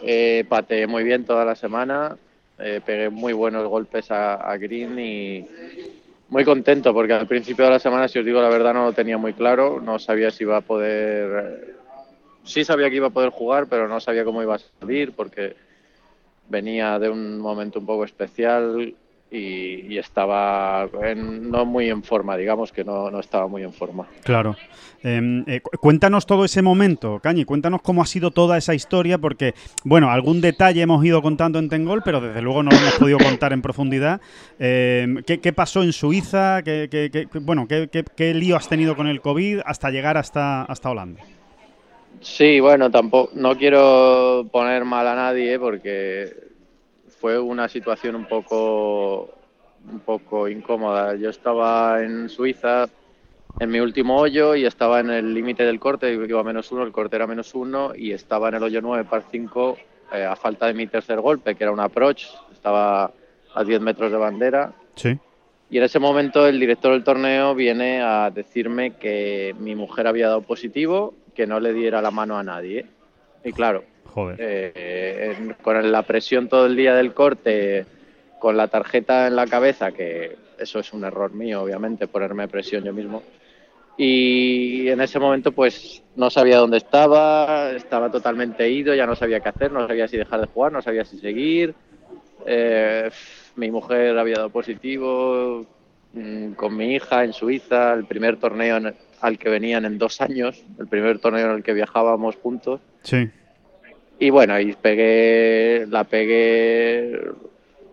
eh, 0.01 0.43
pateé 0.49 0.85
muy 0.85 1.05
bien 1.05 1.23
toda 1.23 1.45
la 1.45 1.55
semana, 1.55 2.17
eh, 2.59 2.81
pegué 2.85 3.09
muy 3.09 3.31
buenos 3.31 3.65
golpes 3.65 4.11
a, 4.11 4.33
a 4.33 4.57
green 4.57 4.99
y 4.99 5.47
muy 6.27 6.43
contento 6.43 6.93
porque 6.93 7.13
al 7.13 7.25
principio 7.25 7.63
de 7.63 7.71
la 7.71 7.79
semana, 7.79 8.09
si 8.09 8.19
os 8.19 8.25
digo 8.25 8.41
la 8.41 8.49
verdad, 8.49 8.73
no 8.73 8.83
lo 8.83 8.91
tenía 8.91 9.17
muy 9.17 9.31
claro, 9.31 9.79
no 9.79 9.97
sabía 9.97 10.29
si 10.29 10.43
iba 10.43 10.57
a 10.57 10.61
poder 10.61 11.82
sí 12.43 12.63
sabía 12.63 12.89
que 12.89 12.97
iba 12.97 13.07
a 13.07 13.11
poder 13.11 13.29
jugar, 13.29 13.67
pero 13.67 13.87
no 13.87 13.99
sabía 13.99 14.25
cómo 14.25 14.41
iba 14.41 14.55
a 14.55 14.59
salir 14.79 15.13
porque 15.13 15.55
venía 16.49 16.99
de 16.99 17.09
un 17.09 17.39
momento 17.39 17.79
un 17.79 17.85
poco 17.85 18.03
especial 18.03 18.95
y, 19.31 19.97
estaba 19.97 20.87
en, 21.01 21.49
no 21.49 21.65
muy 21.65 21.89
en 21.89 22.03
forma, 22.03 22.37
digamos 22.37 22.71
que 22.71 22.83
no, 22.83 23.09
no 23.09 23.19
estaba 23.19 23.47
muy 23.47 23.63
en 23.63 23.73
forma. 23.73 24.05
Claro. 24.23 24.55
Eh, 25.03 25.43
eh, 25.47 25.61
cuéntanos 25.61 26.25
todo 26.25 26.45
ese 26.45 26.61
momento, 26.61 27.19
Cañi, 27.19 27.43
cuéntanos 27.43 27.81
cómo 27.81 28.01
ha 28.01 28.05
sido 28.05 28.31
toda 28.31 28.57
esa 28.57 28.73
historia, 28.73 29.17
porque, 29.17 29.53
bueno, 29.83 30.11
algún 30.11 30.39
detalle 30.39 30.81
hemos 30.81 31.03
ido 31.03 31.21
contando 31.21 31.59
en 31.59 31.67
Tengol, 31.67 32.03
pero 32.03 32.21
desde 32.21 32.41
luego 32.41 32.63
no 32.63 32.71
lo 32.71 32.77
hemos 32.77 32.93
podido 32.95 33.17
contar 33.17 33.53
en 33.53 33.61
profundidad. 33.61 34.21
Eh, 34.59 35.07
¿qué, 35.25 35.39
¿qué, 35.39 35.51
pasó 35.51 35.83
en 35.83 35.93
Suiza? 35.93 36.61
¿Qué, 36.63 36.87
qué 36.91 37.27
bueno, 37.39 37.67
¿qué, 37.67 38.33
lío 38.33 38.55
has 38.55 38.69
tenido 38.69 38.95
con 38.95 39.07
el 39.07 39.19
COVID 39.19 39.61
hasta 39.65 39.89
llegar 39.89 40.17
hasta, 40.17 40.63
hasta 40.63 40.89
Holanda? 40.89 41.21
Sí, 42.23 42.59
bueno, 42.61 42.89
tampoco 42.89 43.31
no 43.35 43.57
quiero 43.57 44.47
poner 44.51 44.85
mal 44.85 45.07
a 45.07 45.15
nadie 45.15 45.59
porque 45.59 46.33
fue 47.19 47.37
una 47.37 47.67
situación 47.67 48.15
un 48.15 48.25
poco 48.25 49.29
un 49.91 49.99
poco 49.99 50.47
incómoda. 50.47 51.15
Yo 51.15 51.29
estaba 51.29 52.01
en 52.01 52.29
Suiza 52.29 52.85
en 53.59 53.69
mi 53.69 53.79
último 53.79 54.17
hoyo 54.17 54.55
y 54.55 54.65
estaba 54.65 55.01
en 55.01 55.09
el 55.09 55.33
límite 55.33 55.63
del 55.63 55.79
corte, 55.79 56.13
iba 56.13 56.39
a 56.39 56.43
menos 56.43 56.71
uno, 56.71 56.83
el 56.83 56.91
corte 56.93 57.17
era 57.17 57.27
menos 57.27 57.53
uno 57.53 57.91
y 57.93 58.13
estaba 58.13 58.47
en 58.49 58.55
el 58.55 58.63
hoyo 58.63 58.81
9 58.81 59.03
par 59.03 59.23
5 59.29 59.77
eh, 60.13 60.23
a 60.23 60.35
falta 60.35 60.67
de 60.67 60.73
mi 60.73 60.87
tercer 60.87 61.19
golpe, 61.19 61.55
que 61.55 61.63
era 61.63 61.73
un 61.73 61.79
approach, 61.79 62.25
estaba 62.51 63.11
a 63.53 63.63
10 63.63 63.81
metros 63.81 64.11
de 64.11 64.17
bandera. 64.17 64.73
Sí. 64.95 65.19
Y 65.69 65.77
en 65.77 65.83
ese 65.83 65.99
momento 65.99 66.47
el 66.47 66.59
director 66.59 66.93
del 66.93 67.03
torneo 67.03 67.53
viene 67.53 68.01
a 68.01 68.29
decirme 68.29 68.91
que 68.91 69.55
mi 69.59 69.75
mujer 69.75 70.07
había 70.07 70.27
dado 70.27 70.41
positivo, 70.41 71.13
que 71.33 71.47
no 71.47 71.59
le 71.59 71.73
diera 71.73 72.01
la 72.01 72.11
mano 72.11 72.37
a 72.37 72.43
nadie. 72.43 72.85
Y 73.43 73.51
claro, 73.51 73.83
Joder. 74.13 74.37
Eh, 74.39 75.55
con 75.61 75.91
la 75.91 76.03
presión 76.03 76.47
todo 76.47 76.67
el 76.67 76.75
día 76.75 76.93
del 76.93 77.13
corte, 77.13 77.85
con 78.39 78.55
la 78.55 78.67
tarjeta 78.67 79.27
en 79.27 79.35
la 79.35 79.47
cabeza, 79.47 79.91
que 79.91 80.37
eso 80.59 80.79
es 80.79 80.93
un 80.93 81.03
error 81.03 81.33
mío, 81.33 81.63
obviamente, 81.63 82.07
ponerme 82.07 82.47
presión 82.47 82.83
yo 82.83 82.93
mismo. 82.93 83.23
Y 83.97 84.87
en 84.87 85.01
ese 85.01 85.19
momento, 85.19 85.51
pues 85.51 86.03
no 86.15 86.29
sabía 86.29 86.57
dónde 86.57 86.77
estaba, 86.77 87.71
estaba 87.71 88.11
totalmente 88.11 88.69
ido, 88.69 88.93
ya 88.93 89.05
no 89.05 89.15
sabía 89.15 89.39
qué 89.39 89.49
hacer, 89.49 89.71
no 89.71 89.87
sabía 89.87 90.07
si 90.07 90.17
dejar 90.17 90.41
de 90.41 90.47
jugar, 90.47 90.71
no 90.71 90.81
sabía 90.81 91.05
si 91.05 91.19
seguir. 91.19 91.73
Eh, 92.45 93.09
mi 93.55 93.71
mujer 93.71 94.17
había 94.17 94.35
dado 94.35 94.49
positivo 94.49 95.65
mmm, 96.13 96.53
con 96.53 96.75
mi 96.75 96.95
hija 96.95 97.23
en 97.23 97.33
Suiza, 97.33 97.93
el 97.93 98.05
primer 98.05 98.37
torneo 98.37 98.77
en, 98.77 98.95
al 99.23 99.39
que 99.39 99.49
venían 99.49 99.85
en 99.85 99.97
dos 99.97 100.19
años, 100.19 100.61
el 100.77 100.87
primer 100.87 101.17
torneo 101.17 101.49
en 101.49 101.55
el 101.55 101.63
que 101.63 101.71
viajábamos 101.71 102.35
juntos. 102.35 102.81
Sí. 103.03 103.31
Y 104.19 104.29
bueno, 104.29 104.59
y 104.59 104.73
pegué, 104.73 105.87
la 105.89 106.03
pegué, 106.03 107.21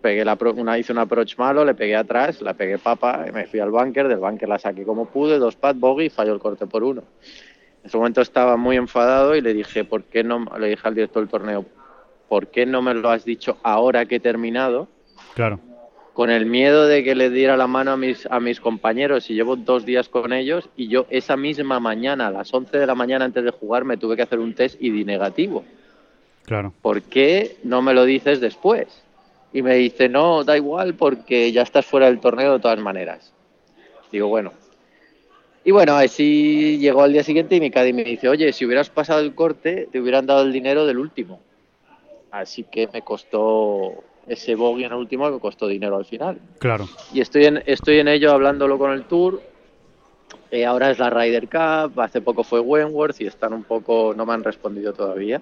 pegué 0.01 0.25
la, 0.25 0.37
una, 0.57 0.77
hice 0.77 0.91
un 0.91 0.97
approach 0.99 1.37
malo, 1.37 1.63
le 1.63 1.73
pegué 1.73 1.95
atrás, 1.95 2.41
la 2.41 2.53
pegué 2.53 2.77
papa, 2.77 3.25
y 3.29 3.31
me 3.31 3.45
fui 3.45 3.61
al 3.61 3.71
bunker, 3.71 4.09
del 4.09 4.19
bunker 4.19 4.49
la 4.49 4.59
saqué 4.59 4.83
como 4.83 5.05
pude, 5.05 5.39
dos 5.39 5.55
pad, 5.55 5.75
bogey, 5.77 6.09
falló 6.09 6.33
el 6.33 6.39
corte 6.39 6.67
por 6.67 6.83
uno. 6.83 7.03
En 7.81 7.87
ese 7.87 7.95
momento 7.95 8.19
estaba 8.19 8.57
muy 8.57 8.75
enfadado 8.75 9.33
y 9.33 9.39
le 9.39 9.53
dije, 9.53 9.85
¿por 9.85 10.03
qué 10.03 10.25
no, 10.25 10.45
le 10.59 10.67
dije 10.67 10.85
al 10.85 10.95
director 10.95 11.23
del 11.23 11.29
torneo, 11.29 11.65
¿por 12.27 12.47
qué 12.47 12.65
no 12.65 12.81
me 12.81 12.93
lo 12.93 13.09
has 13.09 13.23
dicho 13.23 13.57
ahora 13.63 14.05
que 14.05 14.17
he 14.17 14.19
terminado? 14.19 14.89
Claro. 15.33 15.61
Con 16.13 16.29
el 16.29 16.45
miedo 16.45 16.87
de 16.87 17.03
que 17.03 17.15
le 17.15 17.29
diera 17.29 17.55
la 17.55 17.67
mano 17.67 17.91
a 17.91 17.97
mis, 17.97 18.25
a 18.25 18.39
mis 18.39 18.59
compañeros 18.59 19.29
y 19.29 19.33
llevo 19.33 19.55
dos 19.55 19.85
días 19.85 20.09
con 20.09 20.33
ellos 20.33 20.69
y 20.75 20.89
yo 20.89 21.05
esa 21.09 21.37
misma 21.37 21.79
mañana, 21.79 22.27
a 22.27 22.31
las 22.31 22.53
11 22.53 22.77
de 22.77 22.85
la 22.85 22.95
mañana 22.95 23.25
antes 23.25 23.43
de 23.43 23.51
jugar, 23.51 23.85
me 23.85 23.97
tuve 23.97 24.17
que 24.17 24.23
hacer 24.23 24.39
un 24.39 24.53
test 24.53 24.75
y 24.81 24.89
di 24.89 25.05
negativo. 25.05 25.63
Claro. 26.45 26.73
¿Por 26.81 27.01
qué 27.03 27.57
no 27.63 27.81
me 27.81 27.93
lo 27.93 28.03
dices 28.03 28.41
después? 28.41 29.03
Y 29.53 29.61
me 29.61 29.75
dice, 29.75 30.09
no, 30.09 30.43
da 30.43 30.57
igual 30.57 30.95
porque 30.95 31.51
ya 31.51 31.61
estás 31.61 31.85
fuera 31.85 32.07
del 32.07 32.19
torneo 32.19 32.53
de 32.53 32.59
todas 32.59 32.79
maneras. 32.79 33.33
Digo, 34.11 34.27
bueno. 34.27 34.51
Y 35.63 35.71
bueno, 35.71 35.95
así 35.95 36.79
llegó 36.79 37.03
al 37.03 37.13
día 37.13 37.23
siguiente 37.23 37.55
y 37.55 37.59
mi 37.59 37.69
caddy 37.69 37.93
me 37.93 38.03
dice, 38.03 38.27
oye, 38.27 38.51
si 38.51 38.65
hubieras 38.65 38.89
pasado 38.89 39.19
el 39.19 39.35
corte, 39.35 39.87
te 39.91 39.99
hubieran 39.99 40.25
dado 40.25 40.41
el 40.41 40.51
dinero 40.51 40.85
del 40.85 40.97
último. 40.97 41.39
Así 42.31 42.63
que 42.63 42.87
me 42.91 43.01
costó 43.01 44.03
ese 44.27 44.55
bogey 44.55 44.85
en 44.85 44.91
el 44.91 44.97
último, 44.97 45.29
me 45.29 45.39
costó 45.39 45.67
dinero 45.67 45.97
al 45.97 46.05
final. 46.05 46.39
Claro. 46.59 46.87
Y 47.13 47.21
estoy 47.21 47.45
en, 47.45 47.63
estoy 47.65 47.99
en 47.99 48.07
ello 48.07 48.31
hablándolo 48.31 48.77
con 48.77 48.91
el 48.91 49.03
tour. 49.03 49.41
Eh, 50.51 50.65
ahora 50.65 50.91
es 50.91 50.99
la 50.99 51.09
Ryder 51.09 51.47
Cup, 51.47 51.99
hace 52.01 52.21
poco 52.21 52.43
fue 52.43 52.59
Wentworth 52.59 53.21
y 53.21 53.25
están 53.27 53.53
un 53.53 53.63
poco, 53.63 54.13
no 54.15 54.25
me 54.25 54.33
han 54.33 54.43
respondido 54.43 54.93
todavía. 54.93 55.41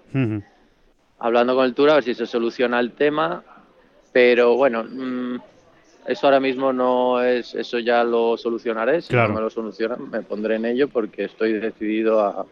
Hablando 1.20 1.56
con 1.56 1.66
el 1.66 1.74
Tour 1.74 1.90
a 1.90 1.96
ver 1.96 2.04
si 2.04 2.14
se 2.14 2.26
soluciona 2.26 2.80
el 2.80 2.92
tema, 2.94 3.44
pero 4.14 4.56
bueno, 4.56 4.84
mm, 4.84 5.36
eso 6.08 6.28
ahora 6.28 6.40
mismo 6.40 6.72
no 6.72 7.22
es, 7.22 7.56
eso 7.56 7.80
ya 7.80 8.04
lo 8.04 8.38
solucionaré, 8.38 9.02
si 9.02 9.10
Claro. 9.10 9.30
no 9.30 9.36
me 9.36 9.42
lo 9.42 9.50
solucionan 9.50 10.10
me 10.10 10.22
pondré 10.22 10.56
en 10.56 10.66
ello 10.66 10.88
porque 10.88 11.26
estoy 11.26 11.54
decidido 11.54 12.22
a, 12.22 12.46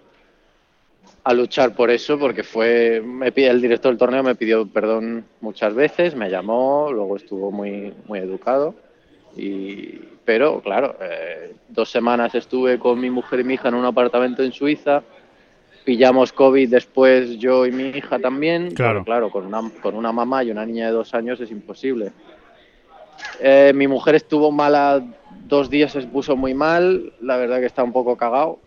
a 1.28 1.34
luchar 1.34 1.76
por 1.76 1.92
eso, 1.92 2.18
porque 2.18 2.42
fue, 2.42 3.02
me 3.04 3.34
pide, 3.34 3.50
el 3.50 3.62
director 3.62 3.92
del 3.92 3.98
torneo 3.98 4.24
me 4.24 4.36
pidió 4.36 4.66
perdón 4.66 5.26
muchas 5.42 5.74
veces, 5.74 6.16
me 6.16 6.30
llamó, 6.30 6.90
luego 6.90 7.18
estuvo 7.18 7.52
muy, 7.52 7.94
muy 8.06 8.20
educado. 8.20 8.74
Y, 9.36 10.00
pero 10.24 10.62
claro, 10.62 10.96
eh, 11.02 11.54
dos 11.68 11.92
semanas 11.92 12.34
estuve 12.34 12.80
con 12.80 12.98
mi 13.02 13.10
mujer 13.10 13.42
y 13.42 13.44
mi 13.44 13.56
hija 13.56 13.68
en 13.68 13.76
un 13.76 13.84
apartamento 13.84 14.42
en 14.42 14.54
Suiza. 14.54 15.04
Pillamos 15.84 16.32
COVID 16.32 16.70
después 16.70 17.38
yo 17.38 17.66
y 17.66 17.74
mi 17.74 17.90
hija 17.90 18.20
también. 18.20 18.72
Claro. 18.72 19.04
claro, 19.04 19.30
con 19.30 19.48
una, 19.48 19.70
con 19.82 19.96
una 19.96 20.14
mamá 20.14 20.46
y 20.46 20.52
una 20.52 20.66
niña 20.66 20.86
de 20.86 20.94
dos 20.94 21.14
años 21.14 21.42
es 21.42 21.52
imposible. 21.52 22.14
Eh, 23.42 23.74
mi 23.76 23.90
mujer 23.90 24.16
estuvo 24.16 24.50
mala 24.50 25.04
dos 25.46 25.70
días, 25.70 25.92
se 25.92 26.04
puso 26.04 26.38
muy 26.38 26.54
mal. 26.54 27.12
La 27.20 27.36
verdad 27.36 27.60
que 27.60 27.66
está 27.66 27.84
un 27.84 27.92
poco 27.92 28.16
cagado. 28.16 28.60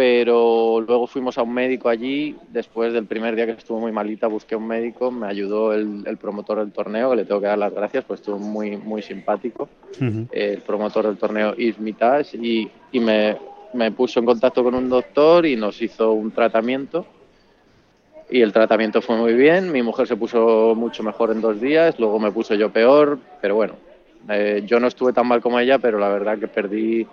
Pero 0.00 0.80
luego 0.80 1.06
fuimos 1.06 1.36
a 1.36 1.42
un 1.42 1.52
médico 1.52 1.90
allí. 1.90 2.34
Después 2.48 2.94
del 2.94 3.04
primer 3.04 3.36
día 3.36 3.44
que 3.44 3.52
estuvo 3.52 3.80
muy 3.80 3.92
malita, 3.92 4.28
busqué 4.28 4.56
un 4.56 4.66
médico. 4.66 5.10
Me 5.10 5.26
ayudó 5.26 5.74
el, 5.74 6.04
el 6.06 6.16
promotor 6.16 6.60
del 6.60 6.72
torneo, 6.72 7.10
que 7.10 7.16
le 7.16 7.24
tengo 7.26 7.38
que 7.38 7.48
dar 7.48 7.58
las 7.58 7.74
gracias, 7.74 8.04
pues 8.06 8.20
estuvo 8.20 8.38
muy, 8.38 8.78
muy 8.78 9.02
simpático 9.02 9.68
el 10.32 10.62
promotor 10.62 11.06
del 11.06 11.18
torneo 11.18 11.54
Yves 11.54 11.78
Mitage 11.80 12.38
y, 12.38 12.70
y 12.92 12.98
me, 12.98 13.36
me 13.74 13.92
puso 13.92 14.20
en 14.20 14.24
contacto 14.24 14.64
con 14.64 14.74
un 14.74 14.88
doctor 14.88 15.44
y 15.44 15.54
nos 15.54 15.82
hizo 15.82 16.12
un 16.12 16.30
tratamiento 16.30 17.04
y 18.30 18.40
el 18.40 18.54
tratamiento 18.54 19.02
fue 19.02 19.18
muy 19.18 19.34
bien, 19.34 19.70
mi 19.70 19.82
mujer 19.82 20.06
se 20.06 20.16
puso 20.16 20.74
mucho 20.74 21.02
mejor 21.02 21.30
en 21.30 21.42
dos 21.42 21.60
días, 21.60 21.98
luego 21.98 22.18
me 22.18 22.32
puse 22.32 22.56
yo 22.56 22.72
peor, 22.72 23.18
pero 23.42 23.54
bueno, 23.54 23.74
eh, 24.30 24.62
yo 24.64 24.80
no 24.80 24.86
estuve 24.86 25.12
tan 25.12 25.26
mal 25.26 25.42
como 25.42 25.60
ella, 25.60 25.78
pero 25.78 25.98
la 25.98 26.08
verdad 26.08 26.38
que 26.38 26.48
perdí, 26.48 27.06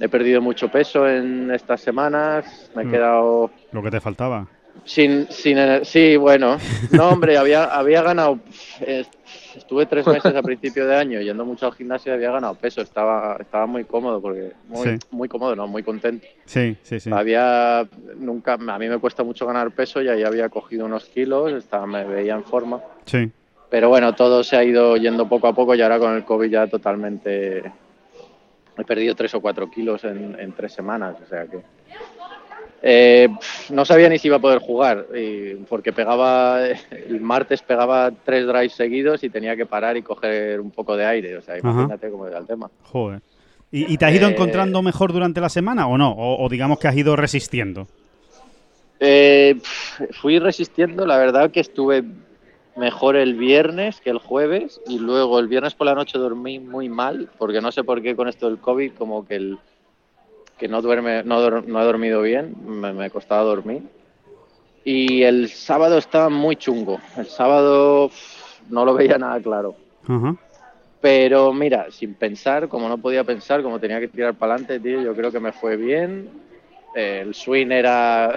he 0.00 0.08
perdido 0.08 0.40
mucho 0.40 0.68
peso 0.68 1.08
en 1.08 1.50
estas 1.50 1.80
semanas, 1.80 2.70
me 2.74 2.82
he 2.82 2.86
Mm. 2.86 2.90
quedado 2.90 3.50
Lo 3.72 3.82
que 3.82 3.90
te 3.90 4.00
faltaba. 4.00 4.46
sin, 4.84 5.26
sin 5.30 5.56
sí, 5.84 6.16
bueno, 6.16 6.58
no 6.90 7.08
hombre, 7.10 7.36
había, 7.38 7.64
había 7.64 8.02
ganado, 8.02 8.40
estuve 9.56 9.86
tres 9.86 10.06
meses 10.06 10.34
a 10.34 10.42
principio 10.42 10.86
de 10.86 10.96
año 10.96 11.20
yendo 11.20 11.44
mucho 11.44 11.66
al 11.66 11.74
gimnasio 11.74 12.12
y 12.12 12.16
había 12.16 12.32
ganado 12.32 12.54
peso, 12.56 12.80
estaba, 12.82 13.36
estaba 13.40 13.66
muy 13.66 13.84
cómodo, 13.84 14.20
porque 14.20 14.52
muy, 14.68 14.82
Sí. 14.88 14.96
muy 15.10 15.28
cómodo, 15.28 15.54
no, 15.54 15.66
muy 15.68 15.82
contento. 15.82 16.26
Sí, 16.44 16.76
sí, 16.82 16.98
sí. 17.00 17.10
Había, 17.12 17.86
nunca, 18.16 18.54
a 18.54 18.78
mí 18.78 18.88
me 18.88 18.98
cuesta 18.98 19.22
mucho 19.22 19.46
ganar 19.46 19.70
peso 19.70 20.02
y 20.02 20.08
ahí 20.08 20.22
había 20.24 20.48
cogido 20.48 20.86
unos 20.86 21.04
kilos, 21.06 21.52
estaba, 21.52 21.86
me 21.86 22.04
veía 22.04 22.34
en 22.34 22.44
forma. 22.44 22.80
Sí. 23.06 23.30
Pero 23.70 23.88
bueno, 23.88 24.14
todo 24.14 24.44
se 24.44 24.56
ha 24.56 24.64
ido 24.64 24.96
yendo 24.96 25.28
poco 25.28 25.48
a 25.48 25.52
poco 25.54 25.74
y 25.74 25.82
ahora 25.82 25.98
con 25.98 26.14
el 26.14 26.24
COVID 26.24 26.50
ya 26.50 26.66
totalmente... 26.66 27.62
He 28.76 28.84
perdido 28.84 29.14
tres 29.14 29.34
o 29.34 29.40
cuatro 29.40 29.70
kilos 29.70 30.02
en, 30.04 30.38
en 30.38 30.52
tres 30.52 30.72
semanas, 30.72 31.16
o 31.24 31.28
sea 31.28 31.46
que... 31.46 31.58
Eh, 32.86 33.28
no 33.70 33.84
sabía 33.86 34.10
ni 34.10 34.18
si 34.18 34.28
iba 34.28 34.36
a 34.36 34.40
poder 34.40 34.58
jugar, 34.58 35.06
y- 35.14 35.54
porque 35.68 35.92
pegaba... 35.92 36.60
El 36.90 37.20
martes 37.20 37.62
pegaba 37.62 38.10
tres 38.24 38.46
drives 38.46 38.72
seguidos 38.74 39.22
y 39.24 39.30
tenía 39.30 39.56
que 39.56 39.64
parar 39.66 39.96
y 39.96 40.02
coger 40.02 40.60
un 40.60 40.70
poco 40.70 40.96
de 40.96 41.06
aire, 41.06 41.36
o 41.36 41.42
sea, 41.42 41.54
Ajá. 41.54 41.70
imagínate 41.70 42.10
cómo 42.10 42.26
era 42.26 42.38
el 42.38 42.46
tema. 42.46 42.70
Joder. 42.82 43.20
¿Y, 43.70 43.92
y 43.92 43.96
te 43.98 44.04
has 44.04 44.12
ido 44.14 44.28
Eh, 44.28 44.32
encontrando 44.32 44.82
mejor 44.82 45.12
durante 45.12 45.40
la 45.40 45.48
semana 45.48 45.86
o 45.86 45.96
no? 45.98 46.12
O, 46.12 46.44
o 46.44 46.48
digamos 46.48 46.78
que 46.78 46.88
has 46.88 46.96
ido 46.96 47.16
resistiendo. 47.16 47.86
Eh, 49.00 49.56
fui 50.20 50.38
resistiendo, 50.38 51.04
la 51.06 51.18
verdad 51.18 51.50
que 51.50 51.60
estuve 51.60 52.04
mejor 52.76 53.16
el 53.16 53.34
viernes 53.34 54.00
que 54.00 54.10
el 54.10 54.18
jueves 54.18 54.80
y 54.86 54.98
luego 54.98 55.38
el 55.38 55.48
viernes 55.48 55.74
por 55.74 55.86
la 55.86 55.94
noche 55.94 56.18
dormí 56.18 56.58
muy 56.58 56.88
mal 56.88 57.28
porque 57.38 57.60
no 57.60 57.70
sé 57.70 57.84
por 57.84 58.02
qué 58.02 58.16
con 58.16 58.28
esto 58.28 58.46
del 58.46 58.58
COVID 58.58 58.92
como 58.94 59.26
que 59.26 59.36
el 59.36 59.58
que 60.58 60.68
no 60.68 60.82
duerme 60.82 61.22
no, 61.24 61.50
no 61.50 61.80
he 61.80 61.84
dormido 61.84 62.22
bien, 62.22 62.54
me, 62.66 62.92
me 62.92 63.10
costaba 63.10 63.42
dormir. 63.42 63.82
Y 64.84 65.22
el 65.22 65.48
sábado 65.48 65.98
estaba 65.98 66.28
muy 66.28 66.56
chungo. 66.56 67.00
El 67.16 67.26
sábado 67.26 68.10
no 68.68 68.84
lo 68.84 68.94
veía 68.94 69.18
nada 69.18 69.40
claro. 69.40 69.74
Pero 71.00 71.52
mira, 71.52 71.90
sin 71.90 72.14
pensar, 72.14 72.68
como 72.68 72.88
no 72.88 72.98
podía 72.98 73.24
pensar, 73.24 73.62
como 73.62 73.80
tenía 73.80 74.00
que 74.00 74.08
tirar 74.08 74.34
para 74.34 74.54
adelante, 74.54 74.80
tío, 74.80 75.02
yo 75.02 75.14
creo 75.14 75.32
que 75.32 75.40
me 75.40 75.52
fue 75.52 75.76
bien. 75.76 76.28
Eh, 76.94 77.20
el 77.24 77.34
swing 77.34 77.70
era. 77.70 78.34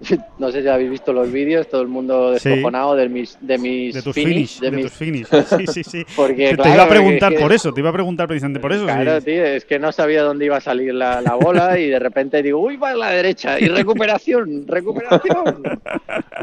No 0.38 0.50
sé 0.50 0.62
si 0.62 0.68
habéis 0.68 0.90
visto 0.90 1.12
los 1.12 1.30
vídeos, 1.30 1.68
todo 1.68 1.82
el 1.82 1.88
mundo 1.88 2.36
Sí. 2.38 2.48
descojonado 2.48 2.94
de 2.96 3.08
mis, 3.08 3.36
de 3.40 3.58
mis 3.58 3.94
De 3.94 4.02
tus 4.02 4.14
finish, 4.14 4.58
finish. 4.58 4.60
De, 4.60 4.70
mis- 4.70 4.84
tus 4.86 4.92
finish. 4.94 5.26
Sí, 5.58 5.66
sí, 5.66 5.84
sí. 5.84 6.06
Porque, 6.16 6.56
te, 6.56 6.68
iba 6.68 6.82
a 6.84 6.88
preguntar 6.88 7.32
es 7.32 7.38
que- 7.38 7.42
por 7.42 7.52
eso, 7.52 7.72
te 7.72 7.80
iba 7.80 7.90
a 7.90 7.92
preguntar 7.92 8.26
precisamente 8.26 8.60
por 8.60 8.72
eso. 8.72 8.84
Claro, 8.84 9.18
sí. 9.20 9.26
tío, 9.26 9.44
es 9.44 9.64
que 9.64 9.78
no 9.78 9.92
sabía 9.92 10.22
dónde 10.22 10.44
iba 10.46 10.56
a 10.56 10.60
salir 10.60 10.94
la, 10.94 11.20
la 11.20 11.34
bola 11.34 11.78
y 11.78 11.88
de 11.88 11.98
repente 11.98 12.42
digo, 12.42 12.60
uy, 12.60 12.76
va 12.76 12.90
a 12.90 12.94
la 12.96 13.10
derecha 13.10 13.58
y 13.60 13.68
recuperación, 13.68 14.66
recuperación. 14.66 15.62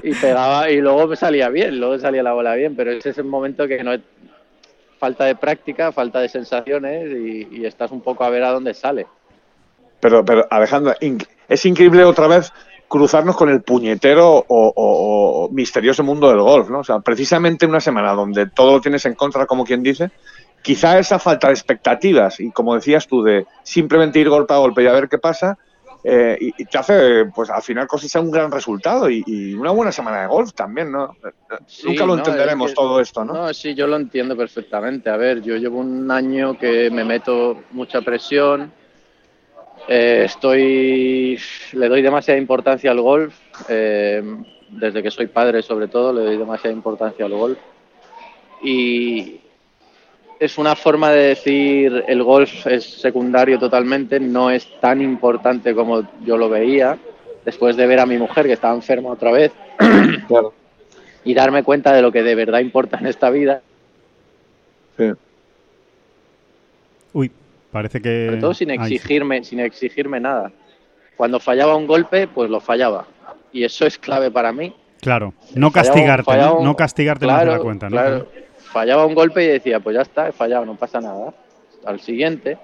Y 0.03 0.13
pegaba 0.13 0.69
y 0.69 0.81
luego 0.81 1.07
me 1.07 1.15
salía 1.15 1.49
bien, 1.49 1.79
luego 1.79 1.97
salía 1.99 2.23
la 2.23 2.33
bola 2.33 2.55
bien, 2.55 2.75
pero 2.75 2.91
ese 2.91 3.09
es 3.09 3.17
el 3.17 3.25
momento 3.25 3.67
que 3.67 3.83
no 3.83 3.91
falta 4.99 5.25
de 5.25 5.35
práctica, 5.35 5.91
falta 5.91 6.19
de 6.19 6.29
sensaciones 6.29 7.09
y, 7.11 7.47
y 7.51 7.65
estás 7.65 7.91
un 7.91 8.01
poco 8.01 8.23
a 8.23 8.29
ver 8.29 8.43
a 8.43 8.51
dónde 8.51 8.73
sale. 8.73 9.07
Pero, 9.99 10.23
pero 10.25 10.45
Alejandro, 10.49 10.93
inc- 11.01 11.27
es 11.49 11.65
increíble 11.65 12.03
otra 12.03 12.27
vez 12.27 12.51
cruzarnos 12.91 13.37
con 13.37 13.47
el 13.49 13.63
puñetero 13.63 14.27
o, 14.35 14.43
o- 14.49 15.45
o 15.45 15.49
misterioso 15.49 16.03
mundo 16.03 16.27
del 16.27 16.41
golf, 16.41 16.69
¿no? 16.69 16.79
O 16.79 16.83
sea, 16.83 16.99
precisamente 16.99 17.65
una 17.65 17.79
semana 17.79 18.11
donde 18.11 18.47
todo 18.53 18.73
lo 18.73 18.81
tienes 18.81 19.05
en 19.05 19.15
contra, 19.15 19.45
como 19.45 19.63
quien 19.63 19.81
dice, 19.81 20.09
quizá 20.61 20.99
esa 20.99 21.17
falta 21.17 21.47
de 21.47 21.53
expectativas 21.53 22.39
y 22.41 22.51
como 22.51 22.75
decías 22.75 23.07
tú, 23.07 23.23
de 23.23 23.45
simplemente 23.63 24.19
ir 24.19 24.27
golpe 24.27 24.53
a 24.53 24.57
golpe 24.57 24.83
y 24.83 24.87
a 24.87 24.91
ver 24.91 25.07
qué 25.07 25.17
pasa, 25.17 25.57
eh, 26.03 26.37
y, 26.41 26.47
y 26.63 26.65
te 26.65 26.77
hace, 26.79 27.25
pues 27.33 27.49
al 27.49 27.61
final 27.61 27.87
cosechar 27.87 28.23
un 28.23 28.31
gran 28.31 28.51
resultado 28.51 29.09
y, 29.09 29.23
y 29.25 29.53
una 29.53 29.71
buena 29.71 29.91
semana 29.93 30.21
de 30.23 30.27
golf 30.27 30.51
también, 30.53 30.91
¿no? 30.91 31.15
Sí, 31.67 31.87
Nunca 31.87 32.05
lo 32.05 32.15
no, 32.17 32.23
entenderemos 32.25 32.71
es 32.71 32.75
que- 32.75 32.81
todo 32.81 32.99
esto, 32.99 33.23
¿no? 33.23 33.33
No, 33.33 33.53
sí, 33.53 33.73
yo 33.73 33.87
lo 33.87 33.95
entiendo 33.95 34.35
perfectamente. 34.35 35.09
A 35.09 35.15
ver, 35.15 35.41
yo 35.41 35.55
llevo 35.55 35.79
un 35.79 36.11
año 36.11 36.57
que 36.57 36.89
me 36.91 37.05
meto 37.05 37.57
mucha 37.71 38.01
presión. 38.01 38.73
Eh, 39.87 40.23
estoy, 40.25 41.37
le 41.73 41.89
doy 41.89 42.01
demasiada 42.01 42.39
importancia 42.39 42.91
al 42.91 43.01
golf. 43.01 43.35
eh, 43.69 44.23
desde 44.69 45.03
que 45.03 45.11
soy 45.11 45.27
padre, 45.27 45.61
sobre 45.61 45.89
todo, 45.89 46.13
le 46.13 46.21
doy 46.21 46.37
demasiada 46.37 46.73
importancia 46.73 47.25
al 47.25 47.33
golf. 47.33 47.57
Y 48.63 49.41
es 50.39 50.57
una 50.57 50.75
forma 50.75 51.11
de 51.11 51.27
decir 51.29 52.05
el 52.07 52.23
golf 52.23 52.65
es 52.67 52.85
secundario 52.85 53.59
totalmente, 53.59 54.19
no 54.19 54.49
es 54.49 54.79
tan 54.79 55.01
importante 55.01 55.75
como 55.75 56.07
yo 56.23 56.37
lo 56.37 56.49
veía. 56.49 56.97
Después 57.43 57.75
de 57.75 57.85
ver 57.87 57.99
a 57.99 58.05
mi 58.05 58.17
mujer 58.17 58.45
que 58.45 58.53
estaba 58.53 58.73
enferma 58.73 59.09
otra 59.09 59.31
vez, 59.31 59.51
Claro. 60.27 60.53
y 61.25 61.33
darme 61.33 61.63
cuenta 61.63 61.91
de 61.93 62.01
lo 62.01 62.11
que 62.11 62.23
de 62.23 62.35
verdad 62.35 62.59
importa 62.59 62.97
en 62.99 63.07
esta 63.07 63.29
vida, 63.29 63.61
Sí. 64.97 65.11
Parece 67.71 68.01
que. 68.01 68.25
sobre 68.27 68.41
todo 68.41 68.53
sin 68.53 68.71
Ay, 68.71 68.77
exigirme, 68.77 69.43
sin 69.43 69.59
exigirme 69.59 70.19
nada. 70.19 70.51
Cuando 71.15 71.39
fallaba 71.39 71.75
un 71.75 71.87
golpe, 71.87 72.27
pues 72.27 72.49
lo 72.49 72.59
fallaba. 72.59 73.05
Y 73.53 73.63
eso 73.63 73.85
es 73.85 73.97
clave 73.97 74.31
para 74.31 74.51
mí. 74.51 74.73
Claro, 75.01 75.33
no 75.55 75.71
Fallaba- 75.71 75.73
castigarte, 75.73 76.31
¿no? 76.31 76.37
fallaba- 76.37 76.63
no 76.63 76.75
castigarte 76.75 77.25
más 77.25 77.39
de 77.39 77.43
claro, 77.45 77.57
la 77.57 77.63
cuenta, 77.63 77.89
¿no? 77.89 77.91
claro. 77.97 78.27
Fallaba 78.57 79.05
un 79.05 79.15
golpe 79.15 79.43
y 79.43 79.47
decía, 79.47 79.79
pues 79.79 79.95
ya 79.95 80.01
está, 80.03 80.29
he 80.29 80.31
fallado, 80.31 80.65
no 80.65 80.75
pasa 80.75 81.01
nada. 81.01 81.33
Al 81.85 81.99
siguiente, 81.99 82.57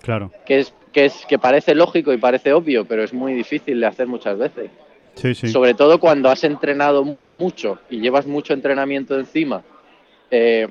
Claro, 0.00 0.32
que 0.46 0.60
es 0.60 0.74
que 0.92 1.04
es 1.06 1.24
que 1.26 1.38
parece 1.38 1.74
lógico 1.74 2.12
y 2.12 2.18
parece 2.18 2.52
obvio, 2.52 2.84
pero 2.84 3.02
es 3.02 3.12
muy 3.14 3.32
difícil 3.34 3.80
de 3.80 3.86
hacer 3.86 4.06
muchas 4.06 4.36
veces. 4.38 4.70
sí, 5.14 5.34
sí. 5.34 5.48
Sobre 5.48 5.74
todo 5.74 5.98
cuando 6.00 6.28
has 6.30 6.42
entrenado 6.44 7.04
mu- 7.04 7.16
mucho 7.38 7.78
y 7.90 8.00
llevas 8.00 8.26
mucho 8.26 8.52
entrenamiento 8.54 9.18
encima, 9.18 9.62
eh, 10.30 10.68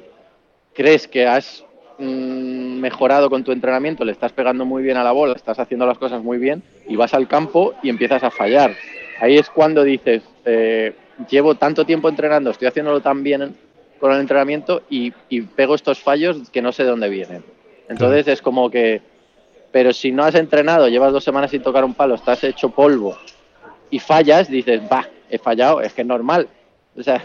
crees 0.74 1.08
que 1.08 1.26
has 1.28 1.64
mejorado 2.02 3.30
con 3.30 3.44
tu 3.44 3.52
entrenamiento, 3.52 4.04
le 4.04 4.12
estás 4.12 4.32
pegando 4.32 4.66
muy 4.66 4.84
bien 4.84 4.98
a 4.98 5.04
la 5.04 5.12
bola, 5.12 5.34
estás 5.34 5.60
haciendo 5.60 5.86
las 5.86 5.98
cosas 5.98 6.24
muy 6.24 6.38
bien 6.38 6.64
y 6.88 6.96
vas 6.96 7.14
al 7.14 7.28
campo 7.28 7.74
y 7.84 7.90
empiezas 7.90 8.24
a 8.24 8.32
fallar. 8.32 8.76
Ahí 9.20 9.38
es 9.38 9.50
cuando 9.50 9.84
dices, 9.84 10.24
eh, 10.46 10.94
llevo 11.30 11.56
tanto 11.56 11.86
tiempo 11.86 12.10
entrenando, 12.10 12.50
estoy 12.50 12.68
haciéndolo 12.68 13.02
tan 13.02 13.24
bien 13.24 13.56
con 14.00 14.12
el 14.12 14.20
entrenamiento 14.20 14.82
y, 14.90 15.14
y 15.30 15.42
pego 15.42 15.76
estos 15.76 16.00
fallos 16.00 16.50
que 16.50 16.62
no 16.62 16.72
sé 16.72 16.84
de 16.84 16.90
dónde 16.90 17.10
vienen. 17.10 17.44
Entonces 17.88 18.28
es 18.28 18.42
como 18.42 18.70
que, 18.72 19.02
pero 19.72 19.94
si 19.94 20.12
no 20.12 20.24
has 20.24 20.36
entrenado, 20.36 20.88
llevas 20.88 21.14
dos 21.14 21.24
semanas 21.24 21.52
sin 21.52 21.62
tocar 21.62 21.86
un 21.86 21.94
palo, 21.94 22.16
estás 22.16 22.44
hecho 22.44 22.70
polvo 22.70 23.18
y 23.92 24.00
fallas, 24.00 24.50
dices, 24.50 24.82
va, 24.92 25.08
he 25.30 25.38
fallado, 25.38 25.82
es 25.82 25.94
que 25.94 26.02
es 26.02 26.08
normal. 26.08 26.48
O 26.94 27.04
sea, 27.04 27.24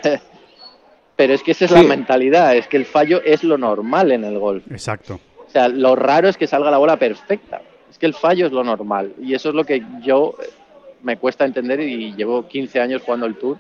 pero 1.17 1.33
es 1.33 1.43
que 1.43 1.53
esa 1.53 1.65
es 1.65 1.71
la 1.71 1.83
mentalidad, 1.83 2.55
es 2.57 2.69
que 2.69 2.77
el 2.77 2.85
fallo 2.85 3.23
es 3.25 3.43
lo 3.43 3.57
normal 3.57 4.13
en 4.13 4.25
el 4.25 4.39
golf. 4.39 4.65
Exacto. 4.71 5.19
O 5.47 5.51
sea, 5.51 5.69
lo 5.69 5.97
raro 5.97 6.29
es 6.29 6.37
que 6.37 6.47
salga 6.47 6.71
la 6.71 6.79
bola 6.79 6.99
perfecta. 6.99 7.63
Es 7.91 7.99
que 7.99 8.07
el 8.07 8.15
fallo 8.15 8.47
es 8.47 8.53
lo 8.53 8.63
normal 8.63 9.15
y 9.21 9.35
eso 9.35 9.49
es 9.49 9.55
lo 9.55 9.65
que 9.65 9.83
yo 10.03 10.35
eh, 10.43 10.49
me 11.03 11.17
cuesta 11.17 11.47
entender 11.47 11.81
y 11.81 12.15
llevo 12.15 12.47
15 12.47 12.81
años 12.81 13.03
jugando 13.03 13.25
el 13.27 13.37
Tour 13.37 13.59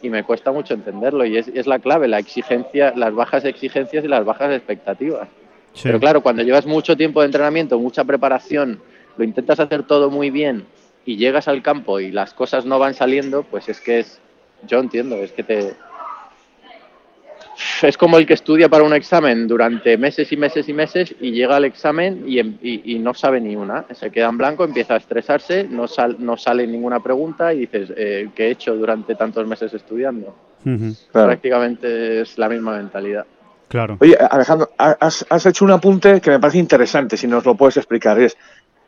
y 0.00 0.08
me 0.08 0.24
cuesta 0.24 0.52
mucho 0.52 0.72
entenderlo 0.72 1.26
y 1.26 1.36
es, 1.36 1.48
es 1.48 1.66
la 1.66 1.78
clave, 1.78 2.08
la 2.08 2.18
exigencia, 2.18 2.94
las 2.96 3.14
bajas 3.14 3.44
exigencias 3.44 4.04
y 4.04 4.08
las 4.08 4.24
bajas 4.24 4.52
expectativas. 4.54 5.28
Sí. 5.74 5.82
Pero 5.82 6.00
claro, 6.00 6.22
cuando 6.22 6.42
llevas 6.42 6.64
mucho 6.64 6.96
tiempo 6.96 7.20
de 7.20 7.26
entrenamiento, 7.26 7.78
mucha 7.78 8.04
preparación, 8.04 8.80
lo 9.18 9.24
intentas 9.24 9.60
hacer 9.60 9.82
todo 9.82 10.10
muy 10.10 10.30
bien 10.30 10.64
y 11.04 11.16
llegas 11.16 11.48
al 11.48 11.62
campo 11.62 12.00
y 12.00 12.10
las 12.10 12.32
cosas 12.32 12.64
no 12.64 12.78
van 12.78 12.94
saliendo, 12.94 13.42
pues 13.42 13.68
es 13.68 13.80
que 13.80 13.98
es, 13.98 14.20
yo 14.66 14.78
entiendo, 14.78 15.16
es 15.16 15.32
que 15.32 15.42
te... 15.42 15.74
Es 17.82 17.96
como 17.96 18.18
el 18.18 18.26
que 18.26 18.34
estudia 18.34 18.68
para 18.68 18.84
un 18.84 18.92
examen 18.94 19.46
durante 19.48 19.96
meses 19.98 20.30
y 20.32 20.36
meses 20.36 20.68
y 20.68 20.72
meses 20.72 21.14
y 21.20 21.30
llega 21.32 21.56
al 21.56 21.64
examen 21.64 22.24
y, 22.26 22.38
em- 22.38 22.58
y- 22.62 22.94
y 22.94 22.98
no 22.98 23.14
sabe 23.14 23.40
ni 23.40 23.56
una. 23.56 23.84
Se 23.94 24.10
queda 24.10 24.28
en 24.28 24.38
blanco, 24.38 24.64
empieza 24.64 24.94
a 24.94 24.98
estresarse, 24.98 25.64
no, 25.64 25.86
sal- 25.88 26.16
no 26.18 26.36
sale 26.36 26.66
ninguna 26.66 27.00
pregunta 27.00 27.52
y 27.54 27.60
dices, 27.60 27.92
eh, 27.96 28.28
¿qué 28.34 28.48
he 28.48 28.50
hecho 28.50 28.74
durante 28.76 29.14
tantos 29.14 29.46
meses 29.46 29.72
estudiando? 29.74 30.34
Claro. 31.12 31.28
Prácticamente 31.28 32.20
es 32.22 32.36
la 32.38 32.48
misma 32.48 32.76
mentalidad. 32.76 33.24
Claro. 33.68 33.96
Oye, 34.00 34.16
Alejandro, 34.30 34.70
ha- 34.78 34.96
has, 35.00 35.24
has 35.28 35.46
hecho 35.46 35.64
un 35.64 35.70
apunte 35.72 36.20
que 36.20 36.30
me 36.30 36.38
parece 36.40 36.58
interesante, 36.58 37.16
si 37.16 37.26
nos 37.26 37.44
lo 37.44 37.54
puedes 37.54 37.76
explicar. 37.76 38.18
Es 38.20 38.36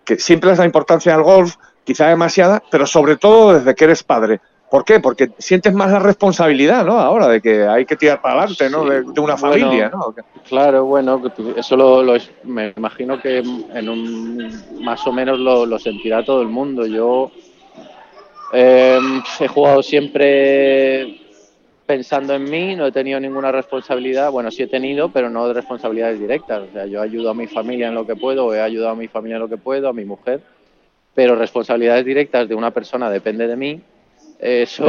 que 0.04 0.18
siempre 0.18 0.50
es 0.52 0.58
la 0.58 0.64
importancia 0.64 1.12
del 1.12 1.22
golf, 1.22 1.56
quizá 1.84 2.08
demasiada, 2.08 2.62
pero 2.70 2.86
sobre 2.86 3.16
todo 3.16 3.54
desde 3.54 3.74
que 3.74 3.84
eres 3.84 4.02
padre. 4.02 4.40
¿Por 4.70 4.84
qué? 4.84 5.00
Porque 5.00 5.30
sientes 5.38 5.72
más 5.72 5.90
la 5.90 5.98
responsabilidad, 5.98 6.84
¿no? 6.84 6.98
Ahora 6.98 7.28
de 7.28 7.40
que 7.40 7.66
hay 7.66 7.86
que 7.86 7.96
tirar 7.96 8.20
para 8.20 8.40
adelante, 8.42 8.68
¿no? 8.70 8.82
Sí, 8.84 8.90
De, 8.90 9.02
de 9.12 9.20
una 9.20 9.36
bueno. 9.36 9.38
familia, 9.38 9.88
¿no? 9.88 10.14
Claro, 10.48 10.84
bueno, 10.84 11.22
eso 11.56 11.76
lo, 11.76 12.02
lo 12.02 12.14
es- 12.16 12.30
me 12.44 12.72
imagino 12.76 13.20
que 13.20 13.38
en 13.38 13.88
un 13.88 14.52
más 14.80 15.06
o 15.06 15.12
menos 15.12 15.38
lo, 15.38 15.64
lo 15.66 15.78
sentirá 15.78 16.22
todo 16.24 16.42
el 16.42 16.48
mundo. 16.48 16.86
Yo 16.86 17.30
eh, 18.52 18.98
he 19.40 19.48
jugado 19.48 19.82
siempre 19.82 21.18
pensando 21.86 22.34
en 22.34 22.44
mí, 22.44 22.76
no 22.76 22.86
he 22.86 22.92
tenido 22.92 23.18
ninguna 23.20 23.50
responsabilidad. 23.50 24.30
Bueno, 24.30 24.50
sí 24.50 24.62
he 24.62 24.66
tenido, 24.66 25.08
pero 25.08 25.30
no 25.30 25.48
de 25.48 25.54
responsabilidades 25.54 26.20
directas. 26.20 26.62
O 26.68 26.72
sea, 26.72 26.84
yo 26.86 27.00
ayudo 27.00 27.30
a 27.30 27.34
mi 27.34 27.46
familia 27.46 27.88
en 27.88 27.94
lo 27.94 28.06
que 28.06 28.16
puedo, 28.16 28.54
he 28.54 28.60
ayudado 28.60 28.90
a 28.92 28.96
mi 28.96 29.08
familia 29.08 29.36
en 29.36 29.42
lo 29.42 29.48
que 29.48 29.56
puedo, 29.56 29.88
a 29.88 29.92
mi 29.94 30.04
mujer, 30.04 30.40
pero 31.14 31.34
responsabilidades 31.36 32.04
directas 32.04 32.48
de 32.48 32.54
una 32.54 32.70
persona 32.70 33.10
depende 33.10 33.46
de 33.46 33.56
mí. 33.56 33.80
Eso 34.38 34.86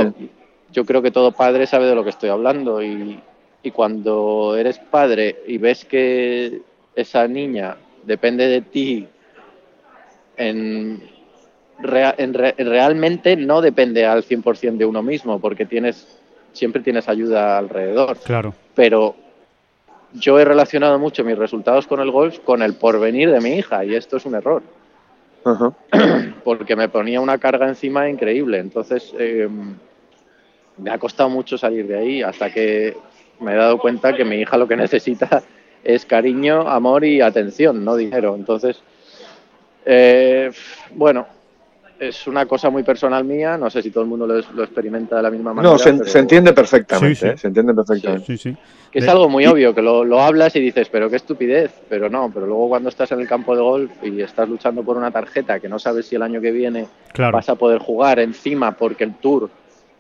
yo 0.71 0.85
creo 0.85 1.01
que 1.01 1.11
todo 1.11 1.31
padre 1.31 1.65
sabe 1.65 1.85
de 1.87 1.95
lo 1.95 2.03
que 2.03 2.11
estoy 2.11 2.29
hablando 2.29 2.81
y, 2.83 3.19
y 3.63 3.71
cuando 3.71 4.55
eres 4.57 4.77
padre 4.79 5.37
y 5.47 5.57
ves 5.57 5.85
que 5.85 6.61
esa 6.95 7.27
niña 7.27 7.75
depende 8.03 8.47
de 8.47 8.61
ti 8.61 9.07
en, 10.37 11.01
rea- 11.79 12.15
en 12.17 12.33
re- 12.33 12.55
realmente 12.57 13.35
no 13.35 13.61
depende 13.61 14.05
al 14.05 14.23
100% 14.23 14.77
de 14.77 14.85
uno 14.85 15.01
mismo 15.01 15.39
porque 15.39 15.65
tienes 15.65 16.07
siempre 16.53 16.81
tienes 16.81 17.07
ayuda 17.07 17.57
alrededor. 17.57 18.17
Claro. 18.23 18.53
pero 18.75 19.15
yo 20.13 20.39
he 20.39 20.45
relacionado 20.45 20.97
mucho 20.97 21.23
mis 21.23 21.37
resultados 21.37 21.85
con 21.85 21.99
el 21.99 22.09
golf 22.11 22.39
con 22.39 22.61
el 22.63 22.73
porvenir 22.75 23.31
de 23.31 23.39
mi 23.41 23.51
hija 23.51 23.85
y 23.85 23.93
esto 23.95 24.17
es 24.17 24.25
un 24.25 24.35
error 24.35 24.63
Porque 26.43 26.75
me 26.75 26.89
ponía 26.89 27.21
una 27.21 27.37
carga 27.37 27.67
encima 27.67 28.09
increíble. 28.09 28.59
Entonces, 28.59 29.13
eh, 29.17 29.47
me 30.77 30.91
ha 30.91 30.97
costado 30.97 31.29
mucho 31.29 31.57
salir 31.57 31.87
de 31.87 31.97
ahí 31.97 32.21
hasta 32.21 32.51
que 32.51 32.95
me 33.39 33.53
he 33.53 33.55
dado 33.55 33.77
cuenta 33.79 34.15
que 34.15 34.25
mi 34.25 34.37
hija 34.37 34.57
lo 34.57 34.67
que 34.67 34.75
necesita 34.77 35.43
es 35.83 36.05
cariño, 36.05 36.67
amor 36.67 37.05
y 37.05 37.21
atención, 37.21 37.83
no 37.85 37.95
dinero. 37.95 38.35
Entonces, 38.35 38.81
eh, 39.85 40.51
bueno, 40.91 41.27
es 41.99 42.27
una 42.27 42.45
cosa 42.45 42.69
muy 42.69 42.83
personal 42.83 43.23
mía. 43.25 43.57
No 43.57 43.69
sé 43.69 43.81
si 43.81 43.91
todo 43.91 44.03
el 44.03 44.09
mundo 44.09 44.25
lo, 44.25 44.35
lo 44.35 44.63
experimenta 44.63 45.17
de 45.17 45.23
la 45.23 45.29
misma 45.29 45.53
manera. 45.53 45.71
No, 45.73 45.77
se, 45.77 45.91
pero- 45.93 46.05
se 46.05 46.19
entiende 46.19 46.53
perfectamente, 46.53 47.15
Sí, 47.15 47.21
sí. 47.21 47.27
¿eh? 47.27 47.37
se 47.37 47.47
entiende 47.47 47.73
perfectamente. 47.73 48.25
Sí, 48.25 48.37
sí. 48.37 48.57
que 48.91 48.99
es 48.99 49.07
algo 49.07 49.27
muy 49.29 49.45
obvio, 49.45 49.75
que 49.75 49.81
lo, 49.81 50.03
lo 50.03 50.21
hablas 50.21 50.55
y 50.55 50.59
dices, 50.61 50.89
pero 50.89 51.09
qué 51.09 51.17
estupidez, 51.17 51.71
pero 51.89 52.09
no, 52.09 52.31
pero 52.33 52.45
luego 52.47 52.69
cuando 52.69 52.89
estás 52.89 53.11
en 53.11 53.19
el 53.19 53.27
campo 53.27 53.55
de 53.55 53.61
golf 53.61 53.91
y 54.03 54.21
estás 54.21 54.47
luchando 54.49 54.81
por 54.83 54.97
una 54.97 55.11
tarjeta 55.11 55.59
que 55.59 55.67
no 55.69 55.77
sabes 55.77 56.07
si 56.07 56.15
el 56.15 56.21
año 56.23 56.39
que 56.41 56.51
viene 56.51 56.87
Claro. 57.13 57.33
vas 57.33 57.49
a 57.49 57.55
poder 57.55 57.79
jugar 57.79 58.19
encima 58.19 58.71
porque 58.71 59.03
el 59.03 59.15
Tour 59.15 59.49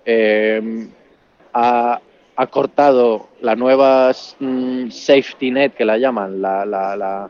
eh, 0.05 0.87
ha, 1.53 1.99
ha 2.35 2.47
cortado 2.47 3.27
la 3.41 3.55
nueva 3.55 4.11
mm, 4.39 4.89
safety 4.89 5.51
net 5.51 5.73
que 5.73 5.85
la 5.85 5.97
llaman, 5.97 6.41
la, 6.41 6.65
la, 6.65 6.95
la, 6.95 7.29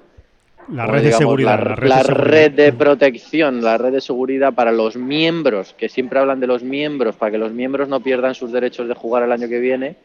La 0.72 0.86
red 0.86 1.04
de 1.04 1.12
seguridad. 1.12 1.60
la, 1.60 1.66
La, 1.66 1.76
red, 1.76 1.90
de 1.90 1.90
la 1.90 2.04
seguridad. 2.04 2.32
red 2.32 2.52
de 2.52 2.74
protección, 2.74 3.62
la 3.64 3.78
red 3.78 3.92
de 3.92 4.02
seguridad 4.02 4.54
para 4.54 4.72
los 4.72 4.96
miembros, 4.96 5.74
que 5.74 5.90
siempre 5.90 6.20
hablan 6.20 6.40
de 6.40 6.48
los 6.48 6.64
miembros, 6.64 7.16
para 7.16 7.32
que 7.32 7.38
los 7.38 7.52
miembros 7.52 7.90
no 7.90 8.00
pierdan 8.02 8.36
sus 8.36 8.52
derechos 8.52 8.88
de 8.88 8.94
jugar 8.94 9.24
el 9.24 9.32
año 9.32 9.48
que 9.48 9.60
viene, 9.60 9.96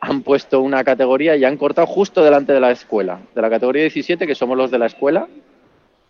han 0.00 0.22
puesto 0.22 0.60
una 0.60 0.82
categoría 0.84 1.36
y 1.36 1.44
han 1.44 1.56
cortado 1.56 1.86
justo 1.86 2.24
delante 2.24 2.52
de 2.52 2.60
la 2.60 2.70
escuela, 2.70 3.20
de 3.34 3.42
la 3.42 3.50
categoría 3.50 3.82
17, 3.82 4.26
que 4.26 4.34
somos 4.34 4.56
los 4.56 4.70
de 4.70 4.78
la 4.78 4.86
escuela, 4.86 5.28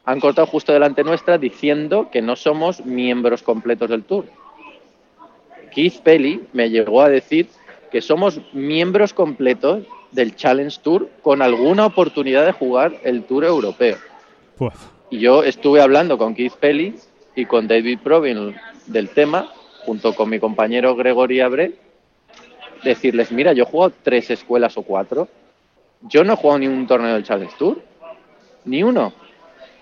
han 0.05 0.21
cortado 0.21 0.47
justo 0.47 0.73
delante 0.73 1.05
nuestra 1.05 1.39
diciendo 1.39 2.09
que 2.11 2.23
no 2.23 2.37
somos 2.37 2.85
miembros 2.85 3.43
completos 3.43 3.91
del 3.91 4.05
Tour. 4.05 4.27
Keith 5.73 6.01
Pelly 6.01 6.43
me 6.53 6.71
llegó 6.71 7.03
a 7.03 7.09
decir 7.09 7.49
que 7.91 8.01
somos 8.01 8.41
miembros 8.53 9.13
completos 9.13 9.85
del 10.13 10.35
Challenge 10.37 10.77
Tour 10.83 11.09
con 11.23 11.43
alguna 11.43 11.87
oportunidad 11.87 12.47
de 12.47 12.53
jugar 12.53 12.95
el 13.05 13.25
Tour 13.25 13.45
europeo. 13.45 13.97
Puf. 14.57 14.75
Y 15.11 15.19
yo 15.19 15.43
estuve 15.43 15.81
hablando 15.81 16.19
con 16.19 16.35
Keith 16.35 16.55
Pelly 16.55 16.95
y 17.35 17.47
con 17.47 17.67
David 17.67 17.99
Provin 18.03 18.55
del 18.87 19.09
tema, 19.09 19.53
junto 19.85 20.15
con 20.15 20.29
mi 20.29 20.39
compañero 20.39 20.95
Gregory 20.95 21.41
Abre, 21.41 21.73
decirles, 22.85 23.33
mira, 23.33 23.53
yo 23.53 23.65
he 23.65 23.67
jugado 23.67 23.93
tres 24.03 24.31
escuelas 24.31 24.77
o 24.77 24.83
cuatro, 24.83 25.29
yo 26.03 26.25
no 26.25 26.35
he 26.35 26.37
jugado 26.37 26.61
ni 26.61 26.67
un 26.69 26.87
torneo 26.87 27.15
del 27.15 27.25
Challenge 27.25 27.55
Tour, 27.59 27.83
ni 28.65 28.83
uno. 28.83 29.13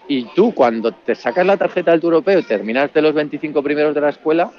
Y 0.09 0.25
tú 0.35 0.55
cuando 0.55 0.93
te 0.93 1.15
sacas 1.15 1.47
la 1.47 1.57
tarjeta 1.57 1.91
del 1.91 2.01
Tour 2.01 2.15
Europeo 2.15 2.39
y 2.39 2.45
terminas 2.45 2.93
de 2.93 3.03
los 3.03 3.13
25 3.13 3.63
primeros 3.63 3.95
de 3.95 4.01
la 4.01 4.09
escuela, 4.09 4.51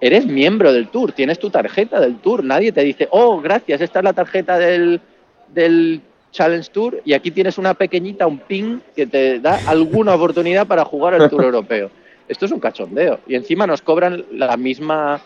eres 0.00 0.26
miembro 0.26 0.72
del 0.72 0.88
Tour, 0.88 1.12
tienes 1.12 1.38
tu 1.38 1.50
tarjeta 1.50 2.00
del 2.00 2.16
Tour, 2.16 2.44
nadie 2.44 2.72
te 2.72 2.82
dice, 2.82 3.08
oh, 3.10 3.40
gracias, 3.40 3.80
esta 3.80 4.00
es 4.00 4.04
la 4.04 4.12
tarjeta 4.12 4.58
del, 4.58 5.00
del 5.48 6.00
Challenge 6.32 6.68
Tour 6.72 7.00
y 7.04 7.12
aquí 7.12 7.30
tienes 7.30 7.58
una 7.58 7.74
pequeñita, 7.74 8.26
un 8.26 8.38
ping 8.38 8.80
que 8.94 9.06
te 9.06 9.38
da 9.40 9.60
alguna 9.66 10.14
oportunidad 10.16 10.66
para 10.66 10.84
jugar 10.84 11.14
al 11.14 11.30
Tour 11.30 11.44
Europeo. 11.44 11.90
Esto 12.28 12.46
es 12.46 12.52
un 12.52 12.60
cachondeo. 12.60 13.20
Y 13.26 13.34
encima 13.34 13.66
nos 13.66 13.82
cobran 13.82 14.24
la 14.32 14.56
misma, 14.56 15.20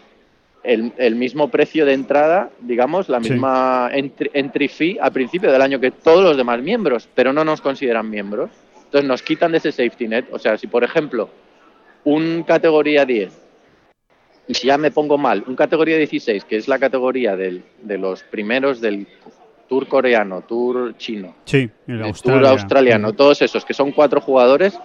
el, 0.64 0.92
el 0.98 1.14
mismo 1.14 1.48
precio 1.48 1.86
de 1.86 1.92
entrada, 1.94 2.50
digamos, 2.60 3.08
la 3.08 3.20
Sí. 3.22 3.30
misma 3.30 3.88
entry, 3.92 4.30
entry 4.34 4.68
fee 4.68 4.98
al 5.00 5.12
principio 5.12 5.50
del 5.52 5.62
año 5.62 5.78
que 5.80 5.92
todos 5.92 6.22
los 6.24 6.36
demás 6.36 6.60
miembros, 6.60 7.08
pero 7.14 7.32
no 7.32 7.44
nos 7.44 7.60
consideran 7.60 8.10
miembros. 8.10 8.50
Entonces 8.84 9.06
nos 9.08 9.22
quitan 9.22 9.52
de 9.52 9.58
ese 9.58 9.70
safety 9.70 10.08
net. 10.08 10.24
O 10.32 10.38
sea, 10.38 10.58
si 10.58 10.66
por 10.66 10.82
ejemplo 10.82 11.30
un 12.04 12.42
categoría 12.42 13.04
10 13.04 13.32
y 14.48 14.54
si 14.54 14.66
ya 14.66 14.78
me 14.78 14.90
pongo 14.90 15.18
mal, 15.18 15.44
un 15.46 15.54
categoría 15.54 15.98
16, 15.98 16.44
que 16.44 16.56
es 16.56 16.66
la 16.68 16.78
categoría 16.78 17.36
del, 17.36 17.62
de 17.82 17.98
los 17.98 18.22
primeros 18.24 18.80
del 18.80 19.06
Tour 19.68 19.86
coreano, 19.86 20.40
Tour 20.40 20.96
chino, 20.96 21.36
Sí, 21.44 21.68
el. 21.86 22.12
Tour 22.14 22.46
australiano, 22.46 23.12
todos 23.12 23.42
esos, 23.42 23.64
que 23.66 23.74
son 23.74 23.92
cuatro 23.92 24.20
jugadores 24.20 24.78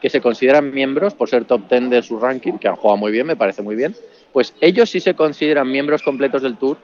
que 0.00 0.08
se 0.08 0.20
consideran 0.20 0.72
miembros 0.72 1.14
por 1.14 1.28
ser 1.28 1.44
top 1.44 1.68
10 1.68 1.90
de 1.90 2.02
su 2.02 2.18
ranking, 2.18 2.54
que 2.54 2.68
han 2.68 2.76
jugado 2.76 2.96
muy 2.96 3.12
bien, 3.12 3.26
me 3.26 3.36
parece 3.36 3.62
muy 3.62 3.76
bien, 3.76 3.94
pues 4.32 4.54
ellos 4.60 4.88
sí 4.88 5.00
se 5.00 5.14
consideran 5.14 5.70
miembros 5.70 6.02
completos 6.02 6.42
del 6.42 6.56
Tour 6.56 6.78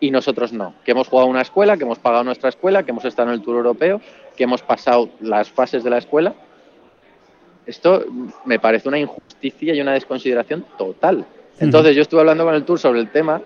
y 0.00 0.10
nosotros 0.10 0.52
no, 0.52 0.74
que 0.84 0.92
hemos 0.92 1.08
jugado 1.08 1.28
una 1.28 1.42
escuela, 1.42 1.76
que 1.76 1.84
hemos 1.84 1.98
pagado 1.98 2.24
nuestra 2.24 2.48
escuela, 2.48 2.82
que 2.82 2.90
hemos 2.90 3.04
estado 3.04 3.28
en 3.28 3.34
el 3.34 3.42
Tour 3.42 3.56
europeo, 3.56 4.00
que 4.36 4.44
hemos 4.44 4.62
pasado 4.62 5.10
las 5.20 5.50
fases 5.50 5.84
de 5.84 5.90
la 5.90 5.98
escuela. 5.98 6.34
Esto 7.66 8.04
me 8.44 8.58
parece 8.58 8.88
una 8.88 8.98
injusticia 8.98 9.74
y 9.74 9.80
una 9.80 9.92
desconsideración 9.92 10.64
total. 10.76 11.24
Entonces 11.60 11.94
yo 11.94 12.02
estuve 12.02 12.20
hablando 12.20 12.44
con 12.44 12.54
el 12.54 12.64
Tour 12.64 12.78
sobre 12.78 13.00
el 13.00 13.10
tema 13.10 13.40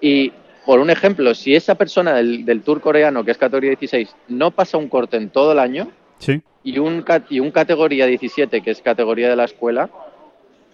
y, 0.00 0.32
por 0.64 0.78
un 0.78 0.90
ejemplo, 0.90 1.34
si 1.34 1.54
esa 1.56 1.74
persona 1.74 2.14
del, 2.14 2.44
del 2.44 2.62
Tour 2.62 2.80
coreano, 2.80 3.24
que 3.24 3.32
es 3.32 3.38
categoría 3.38 3.70
16, 3.70 4.14
no 4.28 4.50
pasa 4.50 4.78
un 4.78 4.88
corte 4.88 5.16
en 5.16 5.30
todo 5.30 5.52
el 5.52 5.58
año 5.58 5.88
Sí, 6.18 6.40
y 6.64 6.78
un, 6.78 7.04
y 7.28 7.40
un 7.40 7.50
categoría 7.50 8.06
17, 8.06 8.60
que 8.62 8.70
es 8.70 8.80
categoría 8.80 9.28
de 9.28 9.36
la 9.36 9.44
escuela, 9.44 9.90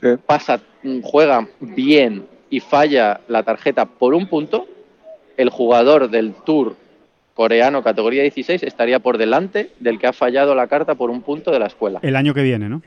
Sí. 0.00 0.08
pasa, 0.26 0.60
mm, 0.82 1.00
juega 1.02 1.46
bien 1.60 2.26
y 2.50 2.58
falla 2.60 3.20
la 3.28 3.42
tarjeta 3.44 3.86
por 3.86 4.14
un 4.14 4.26
punto, 4.26 4.66
el 5.36 5.48
jugador 5.48 6.10
del 6.10 6.34
Tour 6.34 6.76
coreano 7.34 7.82
categoría 7.82 8.22
16 8.22 8.62
estaría 8.62 8.98
por 8.98 9.18
delante 9.18 9.70
del 9.80 9.98
que 9.98 10.06
ha 10.06 10.12
fallado 10.12 10.54
la 10.54 10.66
carta 10.66 10.94
por 10.94 11.10
un 11.10 11.22
punto 11.22 11.50
de 11.50 11.58
la 11.58 11.66
escuela. 11.66 11.98
el 12.02 12.16
año 12.16 12.34
que 12.34 12.42
viene, 12.42 12.68
¿no? 12.68 12.82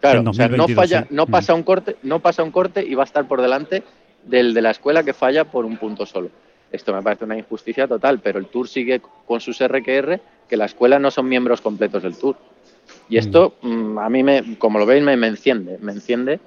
Claro, 0.00 0.20
o 0.28 0.34
sea, 0.34 0.48
no 0.48 0.56
2022, 0.58 0.74
falla, 0.74 1.02
sí. 1.02 1.14
no 1.14 1.26
Mm. 1.26 1.30
pasa 1.30 1.54
un 1.54 1.62
corte, 1.62 1.96
no 2.02 2.20
pasa 2.20 2.42
un 2.42 2.50
corte 2.50 2.84
y 2.86 2.94
va 2.94 3.02
a 3.02 3.06
estar 3.06 3.26
por 3.26 3.40
delante 3.40 3.82
del 4.24 4.52
de 4.54 4.62
la 4.62 4.70
escuela 4.70 5.02
que 5.02 5.12
falla 5.14 5.44
por 5.44 5.64
un 5.64 5.78
punto 5.78 6.04
solo. 6.04 6.30
Esto 6.70 6.92
me 6.92 7.02
parece 7.02 7.24
una 7.24 7.38
injusticia 7.38 7.86
total, 7.86 8.20
pero 8.20 8.38
el 8.38 8.46
Tour 8.46 8.68
sigue 8.68 9.00
con 9.26 9.40
sus 9.40 9.64
RQR 9.66 10.20
que 10.48 10.56
la 10.56 10.66
escuela 10.66 10.98
no 10.98 11.10
son 11.10 11.28
miembros 11.28 11.60
completos 11.60 12.02
del 12.02 12.16
tour. 12.16 12.36
Y 13.08 13.16
esto 13.16 13.54
mm, 13.62 13.98
a 13.98 14.08
mí, 14.08 14.22
me, 14.22 14.56
como 14.58 14.78
lo 14.78 14.86
veis, 14.86 15.02
me, 15.02 15.16
me 15.16 15.26
enciende, 15.28 15.78
me 15.80 15.92
enciende. 15.92 16.38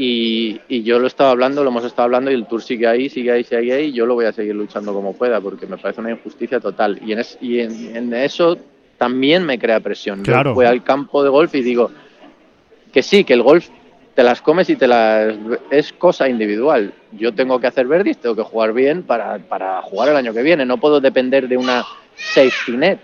Y, 0.00 0.60
y 0.68 0.84
yo 0.84 1.00
lo 1.00 1.08
estaba 1.08 1.30
hablando, 1.32 1.64
lo 1.64 1.70
hemos 1.70 1.84
estado 1.84 2.04
hablando 2.04 2.30
y 2.30 2.34
el 2.34 2.46
tour 2.46 2.62
sigue 2.62 2.86
ahí, 2.86 3.08
sigue 3.08 3.32
ahí, 3.32 3.42
sigue 3.42 3.72
ahí. 3.72 3.84
Y 3.86 3.92
yo 3.92 4.06
lo 4.06 4.14
voy 4.14 4.26
a 4.26 4.32
seguir 4.32 4.54
luchando 4.54 4.94
como 4.94 5.12
pueda 5.12 5.40
porque 5.40 5.66
me 5.66 5.76
parece 5.76 6.00
una 6.00 6.12
injusticia 6.12 6.60
total. 6.60 7.00
Y 7.04 7.12
en, 7.12 7.18
es- 7.18 7.36
y 7.40 7.58
en, 7.58 7.96
en 7.96 8.14
eso 8.14 8.56
también 8.96 9.44
me 9.44 9.58
crea 9.58 9.80
presión. 9.80 10.22
Claro. 10.22 10.50
Yo 10.50 10.54
voy 10.54 10.66
al 10.66 10.84
campo 10.84 11.24
de 11.24 11.30
golf 11.30 11.52
y 11.56 11.62
digo 11.62 11.90
que 12.92 13.02
sí, 13.02 13.24
que 13.24 13.34
el 13.34 13.42
golf 13.42 13.68
te 14.14 14.22
las 14.22 14.40
comes 14.40 14.70
y 14.70 14.76
te 14.76 14.86
las 14.86 15.34
es 15.70 15.92
cosa 15.92 16.28
individual. 16.28 16.92
Yo 17.12 17.34
tengo 17.34 17.58
que 17.60 17.66
hacer 17.66 17.86
verdis, 17.88 18.18
tengo 18.18 18.36
que 18.36 18.42
jugar 18.42 18.72
bien 18.72 19.02
para, 19.02 19.38
para 19.38 19.82
jugar 19.82 20.10
el 20.10 20.16
año 20.16 20.32
que 20.32 20.42
viene. 20.42 20.64
No 20.64 20.78
puedo 20.78 21.00
depender 21.00 21.48
de 21.48 21.56
una 21.56 21.84
safety 22.14 22.76
net. 22.76 22.98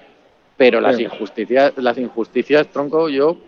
Pero 0.56 0.80
las 0.80 0.98
injusticias, 1.00 1.72
las 1.78 1.98
injusticias, 1.98 2.68
tronco, 2.68 3.08
yo 3.08 3.38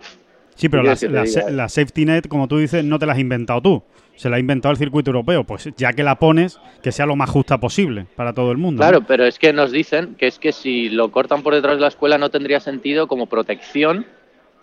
Sí, 0.56 0.68
pero 0.70 0.82
¿Qué 0.82 1.08
la, 1.50 1.68
safety 1.68 2.06
net, 2.06 2.26
como 2.28 2.48
tú 2.48 2.58
dices, 2.58 2.84
no 2.84 2.98
te 2.98 3.06
la 3.06 3.12
has 3.12 3.18
inventado 3.18 3.60
tú. 3.60 3.82
Se 4.16 4.30
la 4.30 4.36
ha 4.36 4.38
inventado 4.38 4.72
el 4.72 4.78
circuito 4.78 5.10
europeo. 5.10 5.44
Pues 5.44 5.68
ya 5.76 5.92
que 5.92 6.02
la 6.02 6.18
pones, 6.18 6.58
que 6.82 6.90
sea 6.92 7.04
lo 7.04 7.14
más 7.14 7.28
justa 7.28 7.58
posible 7.58 8.06
para 8.16 8.32
todo 8.32 8.50
el 8.50 8.56
mundo. 8.56 8.82
¿no? 8.82 8.88
Claro, 8.88 9.06
pero 9.06 9.26
es 9.26 9.38
que 9.38 9.52
nos 9.52 9.70
dicen 9.70 10.14
que 10.14 10.26
es 10.26 10.38
que 10.38 10.52
si 10.52 10.88
lo 10.88 11.12
cortan 11.12 11.42
por 11.42 11.54
detrás 11.54 11.76
de 11.76 11.82
la 11.82 11.88
escuela 11.88 12.16
no 12.16 12.30
tendría 12.30 12.60
sentido 12.60 13.06
como 13.06 13.26
protección, 13.26 14.06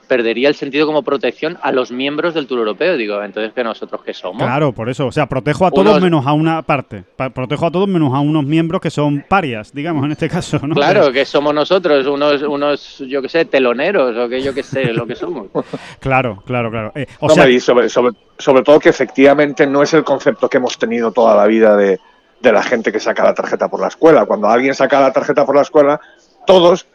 perdería 0.08 0.50
el 0.50 0.56
sentido 0.56 0.86
como 0.86 1.04
protección 1.04 1.58
a 1.62 1.72
los 1.72 1.92
miembros 1.92 2.34
del 2.34 2.48
Tour 2.48 2.60
Europeo. 2.60 2.98
Digo, 2.98 3.22
entonces 3.24 3.54
que 3.54 3.64
nosotros 3.64 4.02
qué 4.06 4.14
somos. 4.14 4.42
Claro, 4.44 4.72
por 4.74 4.90
eso. 4.90 5.08
O 5.08 5.12
sea, 5.12 5.28
protejo 5.28 5.66
a 5.66 5.72
todos 5.72 5.88
Unos- 5.88 6.02
menos 6.02 6.28
a 6.28 6.34
una 6.34 6.62
parte. 6.62 7.04
Pa- 7.16 7.30
protejo 7.30 7.66
a 7.68 7.72
todos 7.72 7.88
menos 7.88 8.14
a 8.14 8.20
unos 8.20 8.44
miembros 8.46 8.82
que 8.82 8.90
son 8.90 9.24
parias, 9.28 9.74
digamos, 9.74 10.06
en 10.06 10.12
este 10.12 10.30
caso, 10.30 10.60
¿no? 10.66 10.76
Claro, 10.76 11.12
que 11.12 11.26
somos 11.26 11.54
nosotros, 11.54 12.06
unos, 12.08 12.42
unos 12.44 13.00
yo 13.08 13.22
qué 13.22 13.30
sé, 13.30 13.46
teloneros 13.46 14.16
o 14.18 14.30
que 14.30 14.42
yo 14.42 14.54
qué 14.54 14.64
sé, 14.64 14.94
lo 14.94 15.06
que 15.08 15.16
somos. 15.16 15.48
Claro, 16.00 16.44
claro, 16.46 16.70
claro. 16.70 16.92
Eh, 16.96 17.08
o 17.20 17.28
No, 17.28 17.34
sea, 17.34 17.50
y 17.50 17.60
sobre, 17.60 17.90
sobre, 17.90 18.14
sobre 18.38 18.64
todo 18.64 18.80
que 18.80 18.90
efectivamente 18.90 19.66
no 19.66 19.82
es 19.84 19.94
el 19.94 20.04
concepto 20.04 20.50
que 20.50 20.58
hemos 20.58 20.78
tenido 20.78 21.12
toda 21.12 21.36
la 21.36 21.46
vida 21.46 21.76
de, 21.78 22.00
de 22.42 22.52
la 22.52 22.62
gente 22.62 22.92
que 22.92 23.00
saca 23.00 23.24
la 23.24 23.34
tarjeta 23.34 23.70
por 23.70 23.80
la 23.80 23.88
escuela. 23.88 24.26
Cuando 24.26 24.48
alguien 24.50 24.76
saca 24.76 25.00
la 25.00 25.14
tarjeta 25.14 25.46
por 25.46 25.56
la 25.56 25.62
escuela, 25.62 26.00
todos 26.46 26.86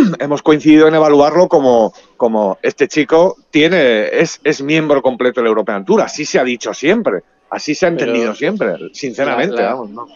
hemos 0.18 0.42
coincidido 0.42 0.88
en 0.88 0.94
evaluarlo 0.94 1.48
como, 1.48 1.92
como 2.16 2.58
este 2.62 2.88
chico 2.88 3.36
tiene 3.50 4.08
es, 4.20 4.40
es 4.44 4.62
miembro 4.62 5.02
completo 5.02 5.40
del 5.40 5.48
European 5.48 5.84
Tour. 5.84 6.02
Así 6.02 6.24
se 6.24 6.38
ha 6.38 6.44
dicho 6.44 6.72
siempre. 6.74 7.20
Así 7.50 7.74
se 7.74 7.86
ha 7.86 7.90
Pero- 7.90 8.02
entendido 8.06 8.34
siempre. 8.34 8.76
Sinceramente, 8.92 9.56
La- 9.56 9.62
la- 9.62 9.74
vamos, 9.74 9.90
¿no? 9.90 10.06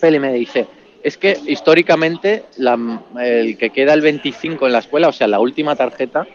Pelley 0.00 0.18
me 0.20 0.32
dice, 0.32 0.66
es 1.02 1.16
que 1.16 1.38
históricamente 1.46 2.44
la- 2.56 3.00
el 3.22 3.56
que 3.56 3.70
queda 3.70 3.94
el 3.94 4.00
25 4.00 4.66
en 4.66 4.72
la 4.72 4.80
escuela, 4.80 5.08
o 5.08 5.12
sea, 5.12 5.26
la 5.28 5.40
última 5.40 5.76
tarjeta, 5.76 6.26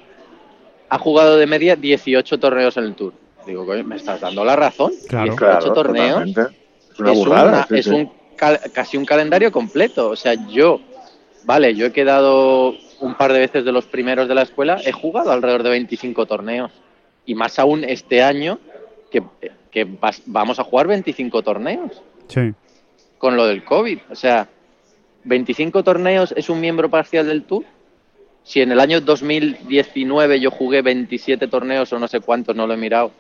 ha 0.90 0.98
jugado 0.98 1.38
de 1.38 1.46
media 1.48 1.76
18 1.76 2.40
torneos 2.40 2.78
en 2.78 2.86
el 2.86 2.96
Tour. 2.96 3.14
Digo, 3.46 3.66
coño, 3.66 3.84
me 3.84 3.98
estás 3.98 4.22
dando 4.22 4.46
la 4.46 4.56
razón. 4.56 4.92
Claro. 5.10 5.26
18 5.26 5.36
Claro, 5.36 5.74
torneos 5.74 6.08
totalmente. 6.26 6.42
Es 6.94 7.00
una 7.00 7.12
es, 7.12 7.18
burrada. 7.18 7.50
una- 7.50 7.68
sí, 7.68 7.76
es 7.80 7.86
sí. 7.86 7.92
un 7.92 8.12
cal- 8.38 8.60
casi 8.72 8.98
un 8.98 9.06
calendario 9.06 9.52
completo. 9.52 10.10
O 10.10 10.16
sea, 10.16 10.34
yo, 10.48 10.80
vale, 11.46 11.76
yo 11.76 11.86
he 11.86 11.92
quedado 11.92 12.76
un 13.00 13.16
par 13.16 13.34
de 13.34 13.40
veces 13.40 13.66
de 13.66 13.72
los 13.72 13.86
primeros 13.86 14.28
de 14.28 14.36
la 14.36 14.44
escuela, 14.44 14.80
he 14.86 14.92
jugado 14.92 15.32
alrededor 15.32 15.64
de 15.64 15.70
25 15.72 16.26
torneos. 16.26 16.72
Y 17.26 17.36
más 17.36 17.58
aún 17.60 17.84
este 17.84 18.22
año, 18.22 18.60
que, 19.12 19.24
que 19.72 19.84
vas- 19.86 20.22
vamos 20.26 20.60
a 20.60 20.64
jugar 20.64 20.88
25 20.88 21.42
torneos 21.42 22.02
sí. 22.28 22.54
con 23.18 23.36
lo 23.38 23.46
del 23.46 23.64
COVID. 23.64 24.00
O 24.10 24.16
sea, 24.16 24.48
25 25.26 25.84
torneos 25.84 26.34
es 26.36 26.50
un 26.50 26.60
miembro 26.60 26.90
parcial 26.90 27.28
del 27.28 27.44
Tour. 27.44 27.64
Si 28.44 28.62
en 28.62 28.72
el 28.74 28.80
año 28.82 29.00
2019 29.00 30.40
yo 30.40 30.52
jugué 30.52 30.82
27 30.82 31.48
torneos 31.48 31.94
o 31.94 32.00
no 32.00 32.08
sé 32.10 32.20
cuántos, 32.20 32.56
no 32.56 32.68
lo 32.68 32.74
he 32.74 32.78
mirado, 32.78 33.12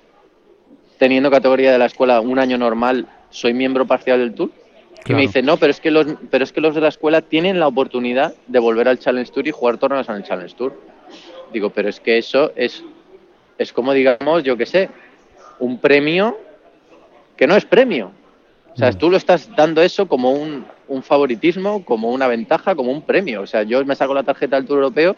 teniendo 0.97 1.31
categoría 1.31 1.71
de 1.71 1.77
la 1.77 1.85
escuela 1.85 2.19
un 2.19 2.39
año 2.39 2.57
normal, 2.57 3.07
soy 3.29 3.53
miembro 3.53 3.85
parcial 3.87 4.19
del 4.19 4.33
Tour. 4.33 4.51
Y 5.05 5.13
me 5.13 5.21
dice, 5.21 5.41
no, 5.41 5.57
pero 5.57 5.71
es, 5.71 5.79
que 5.79 5.91
los, 5.91 6.07
pero 6.31 6.43
es 6.43 6.51
que 6.53 6.61
los 6.61 6.75
de 6.75 6.81
la 6.81 6.87
escuela 6.87 7.21
tienen 7.21 7.59
la 7.59 7.67
oportunidad 7.67 8.33
de 8.47 8.59
volver 8.59 8.87
al 8.87 8.99
Challenge 8.99 9.29
Tour 9.31 9.47
y 9.47 9.51
jugar 9.51 9.77
torneos 9.77 10.07
en 10.09 10.15
el 10.15 10.23
Challenge 10.23 10.53
Tour. 10.55 10.73
Digo, 11.51 11.69
pero 11.71 11.89
es 11.89 11.99
que 11.99 12.17
eso 12.17 12.51
es, 12.55 12.83
es 13.57 13.73
como, 13.73 13.93
digamos, 13.93 14.43
yo 14.43 14.55
qué 14.57 14.65
sé, 14.65 14.89
un 15.59 15.77
premio 15.79 16.37
que 17.35 17.47
no 17.47 17.55
es 17.55 17.65
premio. 17.65 18.11
O 18.73 18.77
sea, 18.77 18.91
Mm. 18.91 18.95
tú 18.97 19.09
lo 19.09 19.17
estás 19.17 19.49
dando 19.55 19.81
eso 19.81 20.07
como 20.07 20.31
un, 20.31 20.65
un 20.87 21.03
favoritismo, 21.03 21.83
como 21.85 22.11
una 22.11 22.27
ventaja, 22.27 22.73
como 22.75 22.91
un 22.91 23.01
premio. 23.01 23.41
O 23.41 23.47
sea, 23.47 23.63
yo 23.63 23.83
me 23.85 23.95
saco 23.95 24.13
la 24.13 24.23
tarjeta 24.23 24.55
del 24.55 24.65
Tour 24.65 24.77
Europeo 24.79 25.15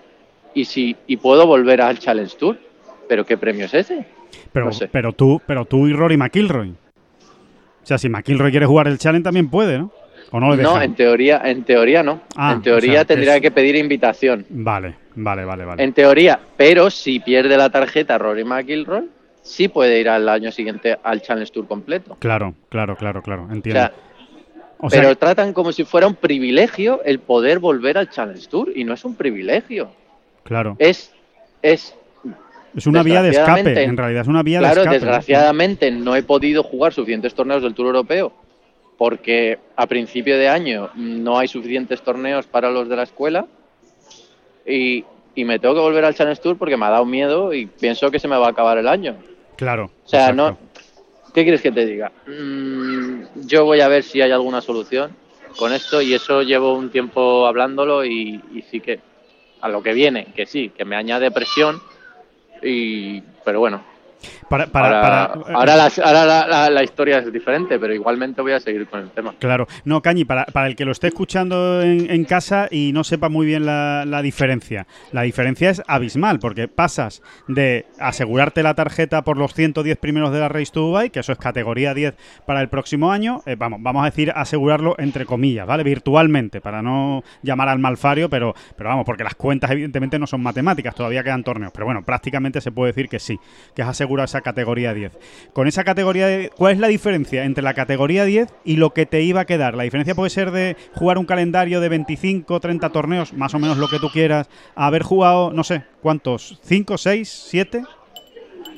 y, 0.53 0.65
si, 0.65 0.95
y 1.07 1.17
puedo 1.17 1.45
volver 1.47 1.81
al 1.81 1.99
Challenge 1.99 2.35
Tour. 2.37 2.57
¿Pero 3.07 3.25
qué 3.25 3.37
premio 3.37 3.65
es 3.65 3.73
ese? 3.73 4.05
Pero, 4.51 4.65
no 4.65 4.71
sé. 4.73 4.87
pero 4.91 5.13
tú, 5.13 5.39
pero 5.45 5.63
tú 5.65 5.87
y 5.87 5.93
Rory 5.93 6.17
McIlroy. 6.17 6.73
O 7.85 7.87
sea, 7.87 7.99
si 7.99 8.09
McIlroy 8.09 8.49
quiere 8.49 8.65
jugar 8.65 8.87
el 8.87 8.97
challenge 8.97 9.23
también 9.25 9.47
puede, 9.47 9.77
¿no? 9.77 9.91
¿O 10.31 10.39
no 10.39 10.55
le 10.55 10.63
No, 10.63 10.81
en 10.81 10.95
teoría, 10.95 11.39
en 11.45 11.63
teoría 11.63 12.01
no. 12.01 12.21
Ah, 12.35 12.53
en 12.53 12.63
teoría 12.63 12.91
o 12.91 12.95
sea, 12.95 13.05
tendría 13.05 13.35
es- 13.35 13.41
que 13.43 13.51
pedir 13.51 13.75
invitación. 13.75 14.43
Vale, 14.49 14.95
vale, 15.13 15.45
vale, 15.45 15.65
vale. 15.65 15.83
En 15.83 15.93
teoría, 15.93 16.39
pero 16.57 16.89
si 16.89 17.19
pierde 17.19 17.55
la 17.55 17.69
tarjeta 17.69 18.17
Rory 18.17 18.43
McIlroy, 18.43 19.07
sí 19.43 19.67
puede 19.67 19.99
ir 19.99 20.09
al 20.09 20.27
año 20.27 20.51
siguiente 20.51 20.97
al 21.03 21.21
Challenge 21.21 21.51
Tour 21.51 21.67
completo. 21.67 22.17
Claro, 22.19 22.55
claro, 22.69 22.95
claro, 22.95 23.21
claro. 23.21 23.43
O 23.47 23.53
Entiendo. 23.53 23.79
sea, 23.81 23.91
O 24.79 24.89
sea, 24.89 25.01
pero 25.03 25.15
tratan 25.15 25.53
como 25.53 25.71
si 25.71 25.83
fuera 25.85 26.07
un 26.07 26.15
privilegio 26.15 27.03
el 27.05 27.19
poder 27.19 27.59
volver 27.59 27.99
al 27.99 28.09
Challenge 28.09 28.47
Tour 28.47 28.71
y 28.75 28.83
no 28.83 28.95
es 28.95 29.05
un 29.05 29.13
privilegio. 29.13 29.91
claro. 30.43 30.75
Es, 30.79 31.13
es 31.61 31.95
Es 32.75 32.87
una 32.87 33.03
vía 33.03 33.21
de 33.21 33.29
escape. 33.29 33.83
En 33.83 33.97
realidad 33.97 34.21
es 34.23 34.27
una 34.27 34.43
vía 34.43 34.59
de 34.59 34.65
claro, 34.65 34.81
escape. 34.81 34.99
desgraciadamente 34.99 35.91
no 35.91 36.15
he 36.15 36.23
podido 36.23 36.63
jugar 36.63 36.93
suficientes 36.93 37.33
torneos 37.33 37.63
del 37.63 37.73
Tour 37.73 37.87
Europeo 37.87 38.33
porque 38.97 39.59
a 39.75 39.87
principio 39.87 40.37
de 40.37 40.47
año 40.47 40.89
no 40.95 41.37
hay 41.37 41.47
suficientes 41.47 42.01
torneos 42.01 42.47
para 42.47 42.71
los 42.71 42.87
de 42.87 42.95
la 42.95 43.03
escuela 43.03 43.45
y, 44.65 45.03
y 45.35 45.45
me 45.45 45.59
tengo 45.59 45.75
que 45.75 45.81
volver 45.81 46.05
al 46.05 46.15
Challenge 46.15 46.41
Tour 46.41 46.57
porque 46.57 46.77
me 46.77 46.85
ha 46.85 46.89
dado 46.89 47.05
miedo 47.05 47.53
y 47.53 47.65
pienso 47.65 48.09
que 48.09 48.19
se 48.19 48.27
me 48.27 48.37
va 48.37 48.47
a 48.47 48.51
acabar 48.51 48.77
el 48.77 48.87
año. 48.87 49.15
Claro. 49.57 49.91
O 50.05 50.07
sea, 50.07 50.29
exacto. 50.29 50.51
no. 50.51 50.57
¿Qué 51.33 51.43
quieres 51.43 51.61
que 51.61 51.71
te 51.71 51.85
diga? 51.85 52.11
Mm, 52.27 53.45
yo 53.45 53.65
voy 53.65 53.81
a 53.81 53.89
ver 53.89 54.03
si 54.03 54.21
hay 54.21 54.31
alguna 54.31 54.61
solución 54.61 55.11
con 55.57 55.73
esto 55.73 56.01
y 56.01 56.13
eso 56.13 56.41
llevo 56.41 56.73
un 56.73 56.89
tiempo 56.89 57.45
hablándolo 57.45 58.05
y, 58.05 58.41
y 58.53 58.61
sí 58.69 58.79
que 58.79 58.99
a 59.59 59.67
lo 59.67 59.83
que 59.83 59.93
viene, 59.93 60.27
que 60.35 60.45
sí, 60.45 60.69
que 60.69 60.85
me 60.85 60.95
añade 60.95 61.31
presión 61.31 61.81
y 62.61 63.21
pero 63.43 63.59
bueno, 63.59 63.83
Para, 64.49 64.67
para, 64.67 64.87
ahora, 64.87 65.01
para- 65.33 65.39
eh, 65.49 65.53
ahora 65.55 65.75
las- 65.75 65.99
ahora 65.99 66.25
la, 66.25 66.47
la- 66.47 66.69
la 66.69 66.83
historia 66.83 67.19
es 67.19 67.31
diferente, 67.31 67.79
pero 67.79 67.93
igualmente 67.93 68.41
voy 68.41 68.51
a 68.53 68.59
seguir 68.59 68.87
con 68.87 69.01
el 69.01 69.09
tema. 69.09 69.33
Claro. 69.39 69.67
No, 69.83 70.01
Cañi, 70.01 70.25
para, 70.25 70.45
para 70.45 70.67
el 70.67 70.75
que 70.75 70.85
lo 70.85 70.91
esté 70.91 71.07
escuchando 71.07 71.81
en, 71.81 72.09
en 72.09 72.25
casa 72.25 72.67
y 72.71 72.91
no 72.93 73.03
sepa 73.03 73.29
muy 73.29 73.45
bien 73.45 73.65
la, 73.65 74.03
la 74.05 74.21
diferencia. 74.21 74.87
La 75.11 75.23
diferencia 75.23 75.69
es 75.69 75.81
abismal, 75.87 76.39
porque 76.39 76.67
pasas 76.67 77.21
de 77.47 77.85
asegurarte 77.99 78.63
la 78.63 78.73
tarjeta 78.73 79.23
por 79.23 79.37
los 79.37 79.53
110 79.53 79.97
primeros 79.97 80.31
de 80.31 80.39
la 80.39 80.49
Race 80.49 80.71
to 80.71 80.81
Dubai, 80.81 81.09
que 81.09 81.19
eso 81.19 81.31
es 81.31 81.37
categoría 81.37 81.93
10 81.93 82.15
para 82.45 82.61
el 82.61 82.69
próximo 82.69 83.11
año, 83.11 83.41
eh, 83.45 83.55
vamos, 83.57 83.79
vamos 83.81 84.03
a 84.03 84.05
decir 84.05 84.31
asegurarlo 84.35 84.95
entre 84.97 85.25
comillas, 85.25 85.67
¿vale? 85.67 85.83
Virtualmente, 85.83 86.61
para 86.61 86.81
no 86.81 87.23
llamar 87.41 87.69
al 87.69 87.79
malfario, 87.79 88.29
pero, 88.29 88.53
pero 88.77 88.89
vamos, 88.89 89.05
porque 89.05 89.23
las 89.23 89.35
cuentas 89.35 89.71
evidentemente 89.71 90.17
no 90.19 90.27
son 90.27 90.41
matemáticas, 90.41 90.95
todavía 90.95 91.23
quedan 91.23 91.43
torneos, 91.43 91.71
pero 91.73 91.85
bueno, 91.85 92.03
prácticamente 92.03 92.61
se 92.61 92.71
puede 92.71 92.91
decir 92.91 93.09
que 93.09 93.19
sí, 93.19 93.37
que 93.75 93.81
es 93.81 93.87
asegurar 93.87 94.14
esa 94.23 94.41
categoría 94.41 94.93
10. 94.93 95.11
Con 95.53 95.67
esa 95.67 95.83
categoría, 95.83 96.49
¿cuál 96.55 96.73
es 96.73 96.79
la 96.79 96.87
diferencia 96.87 97.43
entre 97.43 97.63
la 97.63 97.73
categoría 97.73 98.23
10 98.25 98.47
y 98.63 98.77
lo 98.77 98.91
que 98.91 99.05
te 99.05 99.21
iba 99.21 99.41
a 99.41 99.45
quedar? 99.45 99.75
La 99.75 99.83
diferencia 99.83 100.15
puede 100.15 100.29
ser 100.29 100.51
de 100.51 100.77
jugar 100.93 101.17
un 101.17 101.25
calendario 101.25 101.81
de 101.81 101.89
25, 101.89 102.59
30 102.59 102.89
torneos, 102.89 103.33
más 103.33 103.53
o 103.53 103.59
menos 103.59 103.77
lo 103.77 103.89
que 103.89 103.99
tú 103.99 104.09
quieras, 104.09 104.49
a 104.75 104.87
haber 104.87 105.03
jugado, 105.03 105.51
no 105.51 105.63
sé, 105.63 105.83
¿cuántos? 106.01 106.59
¿5, 106.67 106.97
6, 106.97 107.47
7? 107.49 107.83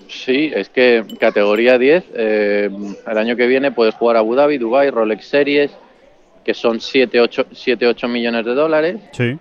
Sí, 0.10 0.52
es 0.56 0.70
que 0.70 1.04
categoría 1.20 1.78
10, 1.78 2.06
eh, 2.16 2.70
el 3.06 3.18
año 3.18 3.36
que 3.36 3.46
viene 3.46 3.72
puedes 3.72 3.94
jugar 3.96 4.16
Abu 4.18 4.36
Dhabi, 4.36 4.58
Dubai, 4.58 4.90
Rolex 4.90 5.26
Series, 5.28 5.72
que 6.46 6.54
son 6.54 6.80
7, 6.80 7.20
8, 7.20 7.48
7, 7.52 7.88
8 7.88 8.08
millones 8.08 8.46
de 8.46 8.54
dólares. 8.54 8.96
Sí, 9.12 9.38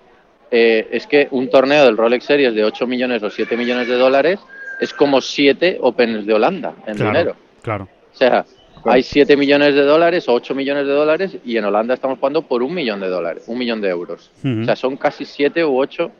Eh, 0.53 0.87
es 0.93 1.09
que 1.09 1.27
un 1.33 1.51
torneo 1.51 1.85
del 1.87 1.97
Rolex 1.97 2.25
Series 2.25 2.55
de 2.55 2.63
8 2.63 2.87
millones 2.87 3.21
o 3.25 3.31
7 3.31 3.57
millones 3.57 3.89
de 3.89 3.95
dólares 3.95 4.39
es 4.81 4.93
como 4.93 5.21
7 5.21 5.79
Opens 5.81 6.27
de 6.27 6.35
Holanda 6.35 6.75
en 6.87 6.97
claro, 6.97 7.11
dinero. 7.11 7.37
claro. 7.63 7.89
O 8.13 8.17
sea, 8.17 8.45
hay 8.85 9.03
7 9.03 9.37
millones 9.37 9.75
de 9.75 9.83
dólares 9.83 10.29
o 10.29 10.35
8 10.35 10.55
millones 10.55 10.87
de 10.87 10.93
dólares 10.93 11.37
y 11.45 11.57
en 11.57 11.65
Holanda 11.65 11.95
estamos 11.95 12.19
jugando 12.19 12.43
por 12.43 12.63
un 12.63 12.73
millón 12.75 13.01
de 13.01 13.09
dólares, 13.09 13.45
un 13.47 13.59
millón 13.59 13.81
de 13.81 13.89
euros. 13.89 14.31
O 14.45 14.65
sea, 14.65 14.77
son 14.77 14.97
casi 14.97 15.25
7 15.25 15.65
u 15.65 15.79
8 15.79 16.11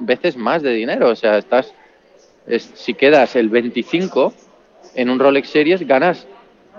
veces 0.00 0.36
más 0.36 0.62
de 0.62 0.72
dinero. 0.74 1.08
O 1.08 1.16
sea, 1.16 1.38
estás, 1.38 1.72
es- 2.46 2.70
si 2.74 2.94
quedas 2.94 3.34
el 3.36 3.48
25 3.48 4.34
en 4.94 5.08
un 5.10 5.18
Rolex 5.18 5.48
Series, 5.48 5.86
ganas, 5.86 6.26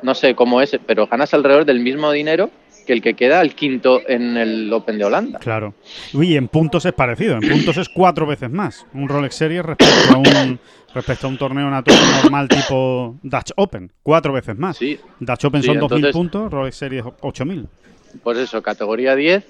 no 0.03 0.13
sé 0.13 0.35
cómo 0.35 0.61
es, 0.61 0.77
pero 0.85 1.07
ganas 1.07 1.33
alrededor 1.33 1.65
del 1.65 1.79
mismo 1.79 2.11
dinero 2.11 2.49
que 2.87 2.93
el 2.93 3.01
que 3.01 3.13
queda 3.13 3.41
al 3.41 3.53
quinto 3.53 4.01
en 4.07 4.37
el 4.37 4.71
Open 4.73 4.97
de 4.97 5.05
Holanda. 5.05 5.39
Claro. 5.39 5.75
Uy, 6.13 6.35
en 6.37 6.47
puntos 6.47 6.85
es 6.85 6.93
parecido. 6.93 7.35
En 7.35 7.47
puntos 7.47 7.77
es 7.77 7.89
cuatro 7.89 8.25
veces 8.25 8.49
más 8.49 8.85
un 8.93 9.07
Rolex 9.09 9.35
Series 9.35 9.63
respecto 9.63 10.15
a 10.15 10.17
un, 10.17 10.59
respecto 10.95 11.27
a 11.27 11.29
un 11.29 11.37
torneo 11.37 11.69
normal 11.69 12.47
tipo 12.47 13.15
Dutch 13.21 13.51
Open. 13.57 13.91
Cuatro 14.01 14.31
veces 14.33 14.57
más. 14.57 14.77
Sí. 14.77 14.97
Dutch 15.19 15.45
Open 15.45 15.61
Sí, 15.61 15.67
son 15.67 15.77
2.000 15.77 15.83
entonces- 15.83 16.11
puntos, 16.13 16.51
Rolex 16.51 16.75
Series 16.77 17.03
8.000. 17.03 17.67
Pues 18.23 18.37
eso, 18.39 18.63
categoría 18.63 19.15
10 19.15 19.43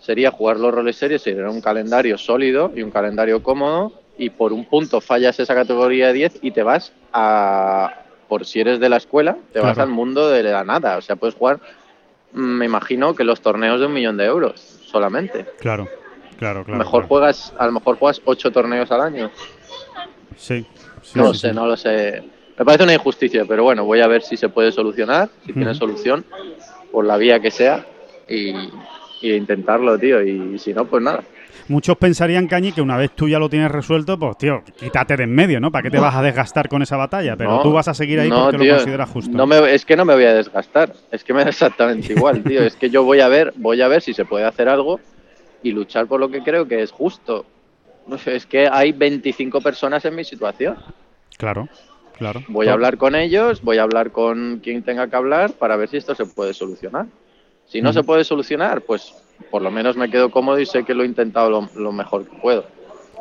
sería 0.00 0.30
jugar 0.32 0.58
los 0.58 0.74
Rolex 0.74 0.96
Series, 0.98 1.22
sería 1.22 1.48
un 1.48 1.60
calendario 1.60 2.18
sólido 2.18 2.72
y 2.76 2.82
un 2.82 2.90
calendario 2.90 3.42
cómodo 3.42 3.92
y 4.18 4.30
por 4.30 4.52
un 4.52 4.64
punto 4.64 5.00
fallas 5.00 5.38
esa 5.38 5.54
categoría 5.54 6.12
10 6.12 6.40
y 6.42 6.50
te 6.50 6.62
vas 6.64 6.92
a, 7.12 8.02
por 8.28 8.44
si 8.44 8.60
eres 8.60 8.80
de 8.80 8.88
la 8.88 8.96
escuela, 8.96 9.36
te 9.52 9.60
vas 9.60 9.78
al 9.78 9.88
mundo 9.90 10.28
de 10.28 10.42
la 10.42 10.64
nada. 10.64 10.96
O 10.96 11.00
sea, 11.00 11.14
puedes 11.16 11.34
jugar, 11.36 11.60
me 12.36 12.66
imagino 12.66 13.14
que 13.14 13.24
los 13.24 13.40
torneos 13.40 13.80
de 13.80 13.86
un 13.86 13.94
millón 13.94 14.16
de 14.16 14.26
euros 14.26 14.60
solamente. 14.60 15.46
Claro, 15.58 15.88
claro, 16.38 16.64
claro. 16.64 16.78
mejor 16.78 17.00
claro. 17.02 17.08
juegas, 17.08 17.52
a 17.58 17.66
lo 17.66 17.72
mejor 17.72 17.96
juegas 17.96 18.20
ocho 18.24 18.50
torneos 18.50 18.90
al 18.92 19.00
año. 19.00 19.30
Sí. 20.36 20.66
sí, 21.02 21.18
No 21.18 21.24
lo 21.24 21.34
sé, 21.34 21.48
sí. 21.48 21.54
no 21.54 21.66
lo 21.66 21.76
sé. 21.76 22.22
Me 22.58 22.64
parece 22.64 22.84
una 22.84 22.94
injusticia, 22.94 23.44
pero 23.46 23.64
bueno, 23.64 23.84
voy 23.84 24.00
a 24.00 24.06
ver 24.06 24.22
si 24.22 24.36
se 24.36 24.48
puede 24.50 24.70
solucionar, 24.70 25.30
si 25.46 25.52
tiene 25.54 25.70
Ujú. 25.70 25.78
solución, 25.78 26.24
por 26.92 27.04
la 27.06 27.16
vía 27.16 27.40
que 27.40 27.50
sea, 27.50 27.86
y, 28.28 28.50
y 29.22 29.32
intentarlo, 29.32 29.98
tío. 29.98 30.22
Y 30.22 30.58
si 30.58 30.72
no, 30.74 30.84
pues 30.84 31.02
nada. 31.02 31.24
Muchos 31.68 31.96
pensarían, 31.96 32.46
Cañi, 32.46 32.72
que 32.72 32.80
una 32.80 32.96
vez 32.96 33.10
tú 33.12 33.28
ya 33.28 33.38
lo 33.38 33.48
tienes 33.48 33.70
resuelto, 33.70 34.18
pues 34.18 34.38
tío, 34.38 34.62
quítate 34.78 35.16
de 35.16 35.24
en 35.24 35.34
medio, 35.34 35.60
¿no? 35.60 35.70
¿Para 35.70 35.82
qué 35.82 35.90
te 35.90 35.98
vas 35.98 36.14
a 36.14 36.22
desgastar 36.22 36.68
con 36.68 36.82
esa 36.82 36.96
batalla? 36.96 37.36
Pero 37.36 37.50
No, 37.50 37.62
tú 37.62 37.72
vas 37.72 37.88
a 37.88 37.94
seguir 37.94 38.20
ahí 38.20 38.28
no, 38.30 38.44
porque 38.44 38.58
tío, 38.58 38.72
lo 38.72 38.76
consideras 38.78 39.10
justo. 39.10 39.36
No 39.36 39.46
me, 39.46 39.74
es 39.74 39.84
que 39.84 39.96
no 39.96 40.04
me 40.04 40.14
voy 40.14 40.24
a 40.24 40.34
desgastar, 40.34 40.92
es 41.10 41.24
que 41.24 41.34
me 41.34 41.42
da 41.42 41.50
exactamente 41.50 42.12
igual, 42.16 42.42
tío. 42.42 42.62
Es 42.62 42.76
que 42.76 42.90
yo 42.90 43.02
voy 43.02 43.20
a 43.20 43.28
ver, 43.28 43.52
voy 43.56 43.82
a 43.82 43.88
ver 43.88 44.02
si 44.02 44.14
se 44.14 44.24
puede 44.24 44.44
hacer 44.44 44.68
algo 44.68 45.00
y 45.62 45.72
luchar 45.72 46.06
por 46.06 46.20
lo 46.20 46.28
que 46.28 46.42
creo 46.42 46.66
que 46.66 46.82
es 46.82 46.90
justo. 46.90 47.44
No 48.06 48.18
sé, 48.18 48.36
es 48.36 48.46
que 48.46 48.68
hay 48.70 48.92
25 48.92 49.60
personas 49.60 50.04
en 50.04 50.14
mi 50.14 50.24
situación. 50.24 50.76
Claro, 51.36 51.68
claro. 52.16 52.42
Voy 52.48 52.68
a 52.68 52.72
hablar 52.72 52.96
con 52.96 53.16
ellos, 53.16 53.62
voy 53.62 53.78
a 53.78 53.82
hablar 53.82 54.12
con 54.12 54.60
quien 54.62 54.82
tenga 54.82 55.08
que 55.08 55.16
hablar 55.16 55.52
para 55.52 55.76
ver 55.76 55.88
si 55.88 55.96
esto 55.96 56.14
se 56.14 56.24
puede 56.24 56.54
solucionar. 56.54 57.06
Si 57.66 57.82
no 57.82 57.92
se 57.92 58.04
puede 58.04 58.22
solucionar, 58.22 58.82
pues 58.82 59.12
por 59.50 59.62
lo 59.62 59.70
menos 59.70 59.96
me 59.96 60.10
quedo 60.10 60.30
cómodo 60.30 60.58
y 60.58 60.66
sé 60.66 60.84
que 60.84 60.94
lo 60.94 61.02
he 61.02 61.06
intentado 61.06 61.50
lo, 61.50 61.68
lo 61.74 61.92
mejor 61.92 62.26
que 62.26 62.36
puedo. 62.36 62.64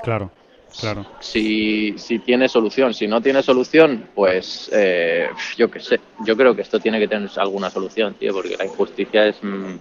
Claro, 0.04 0.32
claro. 0.80 1.06
Si, 1.20 1.96
si 1.98 2.20
tiene 2.20 2.48
solución, 2.48 2.94
si 2.94 3.08
no 3.08 3.22
tiene 3.22 3.42
solución, 3.42 4.10
pues 4.14 4.70
eh, 4.74 5.30
yo 5.58 5.70
qué 5.70 5.80
sé. 5.80 6.00
Yo 6.26 6.36
creo 6.36 6.56
que 6.56 6.62
esto 6.62 6.80
tiene 6.80 7.00
que 7.00 7.08
tener 7.08 7.30
alguna 7.38 7.70
solución, 7.70 8.14
tío, 8.16 8.34
porque 8.34 8.58
la 8.58 8.66
injusticia 8.66 9.28
es, 9.28 9.38
mm, 9.42 9.76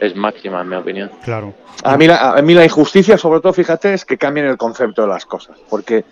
es 0.00 0.14
máxima, 0.16 0.60
en 0.60 0.68
mi 0.68 0.76
opinión. 0.76 1.10
Claro. 1.24 1.54
A 1.84 1.96
mí, 1.96 2.06
la, 2.06 2.32
a 2.32 2.42
mí 2.42 2.54
la 2.54 2.64
injusticia, 2.64 3.18
sobre 3.18 3.40
todo, 3.40 3.52
fíjate, 3.52 3.94
es 3.94 4.04
que 4.04 4.18
cambien 4.18 4.46
el 4.46 4.56
concepto 4.56 5.02
de 5.02 5.08
las 5.08 5.26
cosas. 5.26 5.56
Porque 5.68 6.04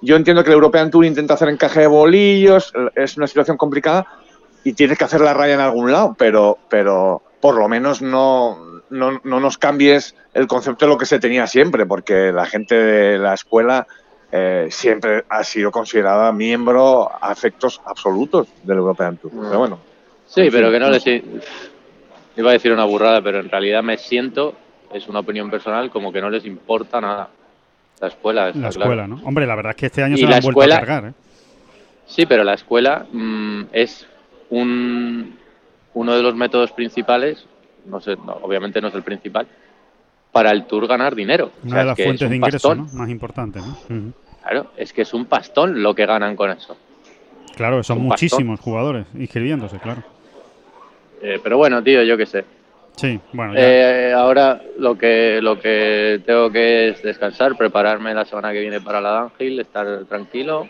yo 0.00 0.16
entiendo 0.16 0.44
que 0.44 0.50
el 0.50 0.54
European 0.54 0.90
Tour 0.90 1.06
intenta 1.06 1.34
hacer 1.34 1.48
encaje 1.48 1.80
de 1.80 1.86
bolillos, 1.86 2.72
es 2.94 3.16
una 3.16 3.26
situación 3.26 3.56
complicada 3.56 4.06
y 4.62 4.72
tienes 4.72 4.98
que 4.98 5.04
hacer 5.04 5.20
la 5.20 5.34
raya 5.34 5.54
en 5.54 5.60
algún 5.60 5.90
lado, 5.90 6.14
pero, 6.18 6.58
pero 6.68 7.22
por 7.40 7.56
lo 7.56 7.68
menos 7.68 8.02
no, 8.02 8.73
no, 8.94 9.20
no 9.24 9.40
nos 9.40 9.58
cambies 9.58 10.14
el 10.32 10.46
concepto 10.46 10.84
de 10.86 10.92
lo 10.92 10.98
que 10.98 11.06
se 11.06 11.18
tenía 11.18 11.46
siempre, 11.46 11.84
porque 11.86 12.32
la 12.32 12.46
gente 12.46 12.74
de 12.74 13.18
la 13.18 13.34
escuela 13.34 13.86
eh, 14.32 14.68
siempre 14.70 15.24
ha 15.28 15.44
sido 15.44 15.70
considerada 15.70 16.32
miembro 16.32 17.10
a 17.20 17.30
efectos 17.32 17.80
absolutos 17.84 18.48
del 18.62 18.78
European 18.78 19.16
Tour. 19.18 19.32
Pero 19.32 19.58
bueno, 19.58 19.78
Sí, 20.26 20.48
pero 20.50 20.70
que 20.72 20.80
no 20.80 20.90
les... 20.90 21.04
Iba 22.36 22.50
a 22.50 22.54
decir 22.54 22.72
una 22.72 22.84
burrada, 22.84 23.22
pero 23.22 23.38
en 23.38 23.48
realidad 23.48 23.82
me 23.82 23.96
siento, 23.96 24.54
es 24.92 25.06
una 25.06 25.20
opinión 25.20 25.50
personal, 25.50 25.90
como 25.90 26.12
que 26.12 26.20
no 26.20 26.30
les 26.30 26.44
importa 26.46 27.00
nada. 27.00 27.28
La 28.00 28.08
escuela, 28.08 28.48
está 28.48 28.58
La 28.60 28.68
claro. 28.70 28.80
escuela, 28.92 29.06
¿no? 29.06 29.20
Hombre, 29.24 29.46
la 29.46 29.54
verdad 29.54 29.70
es 29.70 29.76
que 29.76 29.86
este 29.86 30.02
año 30.02 30.16
Y 30.16 30.18
se 30.20 30.26
la 30.26 30.36
han 30.36 30.42
vuelto 30.42 30.60
escuela- 30.62 30.74
a 30.76 30.78
cargar, 30.80 31.04
¿eh? 31.10 31.12
Sí, 32.06 32.26
pero 32.26 32.42
la 32.42 32.54
escuela 32.54 33.06
mm, 33.12 33.62
es 33.72 34.06
un, 34.50 35.38
uno 35.94 36.16
de 36.16 36.22
los 36.22 36.34
métodos 36.34 36.72
principales, 36.72 37.46
no 37.84 38.00
sé, 38.00 38.16
no, 38.16 38.38
obviamente 38.42 38.80
no 38.80 38.88
es 38.88 38.94
el 38.94 39.02
principal, 39.02 39.46
para 40.32 40.50
el 40.50 40.64
tour 40.64 40.86
ganar 40.86 41.14
dinero. 41.14 41.52
O 41.62 41.66
Una 41.66 41.70
sea, 41.70 41.78
de 41.80 41.84
las 41.86 41.98
fuentes 41.98 42.30
de 42.30 42.36
ingreso. 42.36 42.74
¿no? 42.74 42.84
más. 42.92 43.10
Ujú. 43.10 44.12
Claro, 44.42 44.66
es 44.76 44.92
que 44.92 45.02
es 45.02 45.14
un 45.14 45.26
pastón 45.26 45.82
lo 45.82 45.94
que 45.94 46.06
ganan 46.06 46.36
con 46.36 46.50
eso. 46.50 46.76
Claro, 47.56 47.82
son 47.82 47.96
pastón. 47.98 48.08
muchísimos 48.08 48.60
jugadores 48.60 49.06
inscribiéndose, 49.14 49.78
claro. 49.78 50.02
Eh, 51.22 51.40
pero 51.42 51.56
bueno, 51.56 51.82
tío, 51.82 52.02
yo 52.02 52.16
qué 52.16 52.26
sé. 52.26 52.44
Sí, 52.96 53.18
bueno, 53.32 53.54
ya. 53.54 53.60
Eh, 53.60 54.12
ahora 54.12 54.60
lo 54.78 54.96
que 54.96 55.40
lo 55.40 55.58
que 55.58 56.20
tengo 56.24 56.50
que 56.50 56.88
es 56.88 57.02
descansar, 57.02 57.56
prepararme 57.56 58.14
la 58.14 58.24
semana 58.24 58.52
que 58.52 58.60
viene 58.60 58.80
para 58.80 59.00
la 59.00 59.30
Dunhill, 59.38 59.60
estar 59.60 60.04
tranquilo 60.04 60.68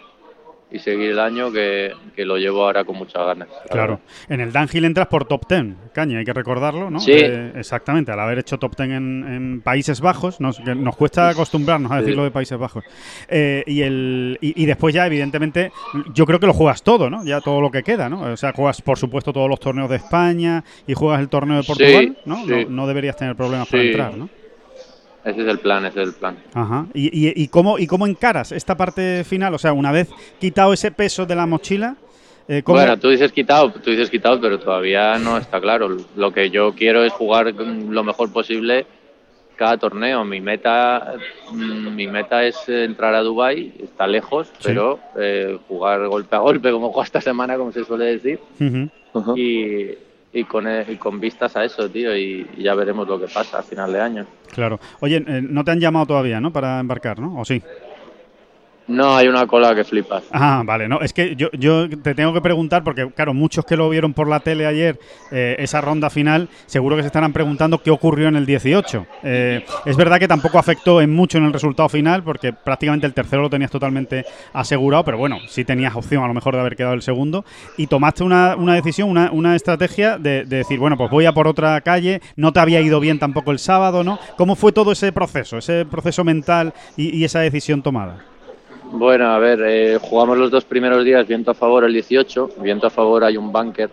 y 0.75 0.79
seguir 0.81 1.11
el 1.13 1.21
año 1.21 1.53
que, 1.53 1.93
que 2.17 2.25
lo 2.25 2.37
llevo 2.37 2.65
ahora 2.65 2.85
con 2.85 2.97
muchas 2.97 3.25
ganas. 3.25 3.49
la 3.49 3.71
Claro. 3.71 4.01
En 4.29 4.41
el 4.41 4.53
Dunhill 4.53 4.85
entras 4.85 5.07
por 5.07 5.25
top 5.25 5.47
10, 5.49 5.65
Caña, 5.93 6.19
hay 6.19 6.25
que 6.25 6.33
recordarlo, 6.33 6.91
¿no? 6.91 6.99
Sí. 7.01 7.13
Eh, 7.15 7.53
exactamente, 7.57 8.11
al 8.11 8.19
haber 8.19 8.41
hecho 8.41 8.59
top 8.59 8.75
10 8.77 8.91
en, 8.91 9.25
en 9.29 9.61
Países 9.61 10.01
Bajos, 10.01 10.41
nos, 10.41 10.59
que 10.59 10.75
nos 10.75 10.97
cuesta 10.97 11.29
acostumbrarnos 11.29 11.93
a 11.93 11.97
Sí. 11.99 12.01
decirlo 12.03 12.25
de 12.25 12.31
Países 12.33 12.59
Bajos. 12.59 12.85
Eh, 13.29 13.63
y, 13.67 13.83
el, 13.83 14.37
y, 14.41 14.63
y 14.63 14.67
después 14.67 14.95
ya, 14.95 15.07
evidentemente, 15.07 15.71
yo 16.13 16.27
creo 16.27 16.41
que 16.41 16.47
lo 16.47 16.53
juegas 16.53 16.83
todo, 16.83 17.09
¿no? 17.09 17.25
Ya 17.25 17.41
todo 17.41 17.61
lo 17.61 17.71
que 17.71 17.83
queda, 17.83 18.09
¿no? 18.09 18.23
O 18.33 18.37
sea, 18.37 18.53
juegas, 18.53 18.83
por 18.83 18.99
supuesto, 18.99 19.33
todos 19.33 19.49
los 19.49 19.61
torneos 19.61 19.89
de 19.89 19.97
España 19.97 20.65
y 20.87 20.95
juegas 20.95 21.21
el 21.21 21.29
torneo 21.29 21.59
de 21.59 21.63
Sí, 21.63 21.69
Portugal, 21.69 22.19
¿no? 22.27 22.37
sí. 22.45 22.65
No, 22.65 22.71
no 22.71 22.87
deberías 22.89 23.17
tener 23.17 23.37
problemas 23.37 23.69
para 23.69 23.83
entrar, 23.85 24.17
¿no? 24.17 24.29
Ese 25.25 25.41
es 25.43 25.49
el 25.49 25.59
plan, 25.59 25.87
ese 25.87 26.03
es 26.03 26.09
el 26.09 26.15
plan. 26.15 26.37
Ajá. 26.53 26.87
¿Y, 26.93 27.07
y, 27.29 27.33
y 27.35 27.49
cómo, 27.49 27.79
¿Y 27.79 27.87
cómo 27.87 28.07
encaras 28.07 28.53
esta 28.53 28.77
parte 28.77 29.25
final? 29.25 29.55
O 29.55 29.59
sea, 29.59 29.73
una 29.73 29.91
vez 29.91 30.11
quitado 30.39 30.73
ese 30.73 30.91
peso 30.91 31.25
de 31.25 31.35
la 31.35 31.47
mochila, 31.47 31.97
eh, 32.47 32.63
¿cómo- 32.63 32.79
Bueno, 32.79 32.99
tú 32.99 33.09
dices 33.09 33.33
quitado, 33.33 33.73
tú 33.73 33.91
dices 33.91 34.11
quitado, 34.11 34.39
pero 34.41 34.59
todavía 34.59 35.19
no 35.19 35.39
está 35.39 35.61
claro. 35.61 35.97
Lo 36.17 36.33
que 36.33 36.51
yo 36.51 36.75
quiero 36.75 37.05
es 37.05 37.13
jugar 37.13 37.55
lo 37.55 38.05
mejor 38.05 38.31
posible 38.33 38.85
cada 39.57 39.79
torneo. 39.79 40.25
Mi 40.25 40.41
meta, 40.43 41.15
mm, 41.53 41.95
mi 41.95 42.07
meta 42.07 42.45
es 42.45 42.69
entrar 42.69 43.15
a 43.15 43.21
Dubai, 43.23 43.73
está 43.83 44.07
lejos, 44.07 44.49
Sí. 44.59 44.65
pero 44.65 44.99
eh, 45.17 45.59
jugar 45.69 46.07
golpe 46.09 46.37
a 46.37 46.41
golpe 46.41 46.71
como 46.71 46.91
juega 46.91 47.05
esta 47.07 47.21
semana, 47.23 47.57
como 47.57 47.73
se 47.73 47.85
suele 47.85 48.05
decir, 48.19 48.41
Ujú. 48.61 49.37
y, 49.39 49.91
y 50.35 50.45
con 50.45 50.67
e- 50.67 50.85
y 50.89 50.97
con 50.99 51.21
vistas 51.21 51.57
a 51.57 51.65
eso, 51.65 51.91
tío, 51.91 52.15
y, 52.17 52.51
y 52.53 52.63
ya 52.65 52.75
veremos 52.75 53.07
lo 53.09 53.19
que 53.19 53.29
pasa 53.29 53.61
a 53.61 53.63
final 53.63 53.93
de 53.93 54.01
año. 54.01 54.27
Claro. 54.53 54.79
Oye, 55.01 55.17
eh, 55.27 55.43
no 55.43 55.65
te 55.65 55.71
han 55.71 55.81
llamado 55.81 56.07
todavía, 56.07 56.41
¿no? 56.41 56.53
Para 56.53 56.81
embarcar, 56.81 57.19
¿no? 57.19 57.41
¿O 57.41 57.45
sí? 57.45 57.63
No, 58.87 59.17
hay 59.17 59.29
una 59.29 59.47
cola 59.47 59.75
que 59.75 59.83
flipas. 59.83 60.25
Ah, 60.31 60.63
vale, 60.65 60.89
no, 60.89 61.01
es 61.01 61.13
que 61.13 61.35
yo, 61.37 61.49
yo 61.53 61.89
te 61.89 62.15
tengo 62.15 62.35
que 62.35 62.43
preguntar, 62.43 62.85
porque 62.85 63.11
claro, 63.13 63.33
muchos 63.33 63.65
que 63.65 63.77
lo 63.77 63.89
vieron 63.89 64.13
por 64.13 64.29
la 64.29 64.41
tele 64.41 64.67
ayer, 64.67 64.99
eh, 65.31 65.57
esa 65.59 65.81
ronda 65.81 66.11
final, 66.11 66.49
seguro 66.67 66.97
que 66.97 67.03
se 67.03 67.07
estarán 67.07 67.33
preguntando 67.33 67.83
qué 67.83 67.91
ocurrió 67.91 68.29
en 68.29 68.37
el 68.37 68.45
18. 68.45 69.07
Eh, 69.23 69.65
es 69.87 69.97
verdad 69.97 70.19
que 70.19 70.29
tampoco 70.29 70.59
afectó 70.59 71.01
en 71.01 71.15
mucho 71.15 71.39
en 71.39 71.45
el 71.45 71.53
resultado 71.53 71.89
final, 71.89 72.23
porque 72.23 72.53
prácticamente 72.53 73.07
el 73.07 73.15
tercero 73.15 73.43
lo 73.43 73.51
tenías 73.51 73.71
totalmente 73.71 74.27
asegurado, 74.53 75.05
pero 75.05 75.17
bueno, 75.17 75.39
sí 75.49 75.65
tenías 75.65 75.97
opción 75.97 76.23
a 76.23 76.29
lo 76.29 76.35
mejor 76.35 76.55
de 76.55 76.61
haber 76.61 76.77
quedado 76.77 76.95
el 76.95 77.03
segundo, 77.03 77.45
y 77.79 77.87
tomaste 77.87 78.23
una, 78.23 78.55
una 78.57 78.75
decisión, 78.75 79.09
una, 79.09 79.31
una 79.33 79.57
estrategia 79.57 80.19
de, 80.19 80.45
de 80.45 80.59
decir, 80.59 80.79
bueno, 80.79 80.99
pues 80.99 81.11
voy 81.11 81.25
a 81.25 81.33
por 81.33 81.49
otra 81.49 81.81
calle, 81.81 82.21
no 82.37 82.53
te 82.53 82.61
había 82.61 82.83
ido 82.83 83.01
bien 83.01 83.19
tampoco 83.19 83.51
el 83.51 83.59
sábado, 83.59 84.05
¿no? 84.05 84.19
¿Cómo 84.37 84.57
fue 84.57 84.73
todo 84.73 84.93
ese 84.93 85.11
proceso, 85.11 85.57
ese 85.57 85.87
proceso 85.87 86.23
mental 86.23 86.75
y, 86.97 87.17
y 87.17 87.25
esa 87.25 87.41
decisión 87.41 87.83
tomada? 87.83 88.34
Bueno, 88.97 89.27
a 89.27 89.41
ver, 89.41 89.61
eh, 89.67 89.99
jugamos 90.01 90.39
los 90.39 90.53
dos 90.53 90.65
primeros 90.65 91.05
días 91.05 91.27
viento 91.27 91.51
a 91.51 91.55
favor 91.55 91.83
el 91.83 91.93
18. 91.93 92.51
Viento 92.61 92.87
a 92.87 92.91
favor 92.91 93.25
hay 93.25 93.37
un 93.37 93.51
bunker. 93.51 93.91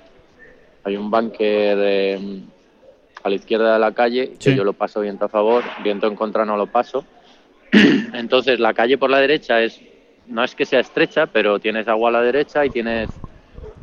Hay 0.84 0.96
un 0.96 1.10
bunker 1.10 1.78
eh, 1.82 2.20
a 3.24 3.30
la 3.30 3.36
izquierda 3.36 3.74
de 3.74 3.80
la 3.80 3.94
calle, 3.94 4.34
que 4.40 4.56
yo 4.56 4.64
lo 4.64 4.74
paso 4.74 5.02
viento 5.02 5.26
a 5.26 5.28
favor. 5.28 5.64
Viento 5.84 6.06
en 6.06 6.16
contra 6.16 6.46
no 6.46 6.56
lo 6.56 6.68
paso. 6.68 7.04
Entonces 8.14 8.60
la 8.60 8.76
calle 8.76 9.00
por 9.00 9.10
la 9.10 9.18
derecha 9.18 9.60
es 9.64 9.82
no 10.28 10.44
es 10.44 10.54
que 10.54 10.68
sea 10.68 10.82
estrecha, 10.82 11.26
pero 11.26 11.58
tienes 11.58 11.88
agua 11.88 12.10
a 12.10 12.14
la 12.14 12.22
derecha 12.22 12.64
y 12.64 12.70
tienes 12.70 13.10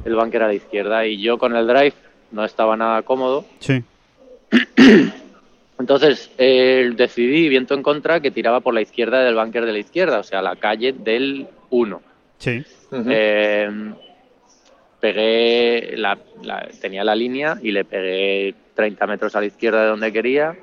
el 0.05 0.15
bunker 0.15 0.45
a 0.45 0.47
la 0.47 0.55
izquierda. 0.55 1.05
Y 1.05 1.21
yo 1.21 1.37
con 1.37 1.57
el 1.57 1.67
drive 1.67 1.95
no 2.31 2.45
estaba 2.45 2.77
nada 2.77 3.03
cómodo. 3.03 3.45
Sí. 3.59 3.83
Entonces 5.79 6.31
eh, 6.39 6.91
decidí, 6.97 7.49
viento 7.49 7.75
en 7.75 7.83
contra, 7.83 8.21
que 8.21 8.31
tiraba 8.31 8.61
por 8.61 8.75
la 8.75 8.81
izquierda 8.81 9.23
del 9.23 9.35
bunker 9.37 9.65
de 9.65 9.73
la 9.73 9.79
izquierda, 9.79 10.19
o 10.19 10.23
sea, 10.25 10.43
la 10.43 10.57
calle 10.57 10.93
del 10.93 11.47
1. 11.71 12.03
Sí. 12.39 12.65
Eh, 12.93 13.69
pegué, 15.01 15.95
la, 15.97 16.19
la- 16.43 16.69
tenía 16.81 17.05
la 17.05 17.15
línea 17.15 17.59
y 17.63 17.71
le 17.71 17.85
pegué 17.85 18.55
30 18.75 19.07
metros 19.07 19.37
a 19.37 19.41
la 19.41 19.47
izquierda 19.47 19.83
de 19.83 19.89
donde 19.89 20.13
quería 20.13 20.57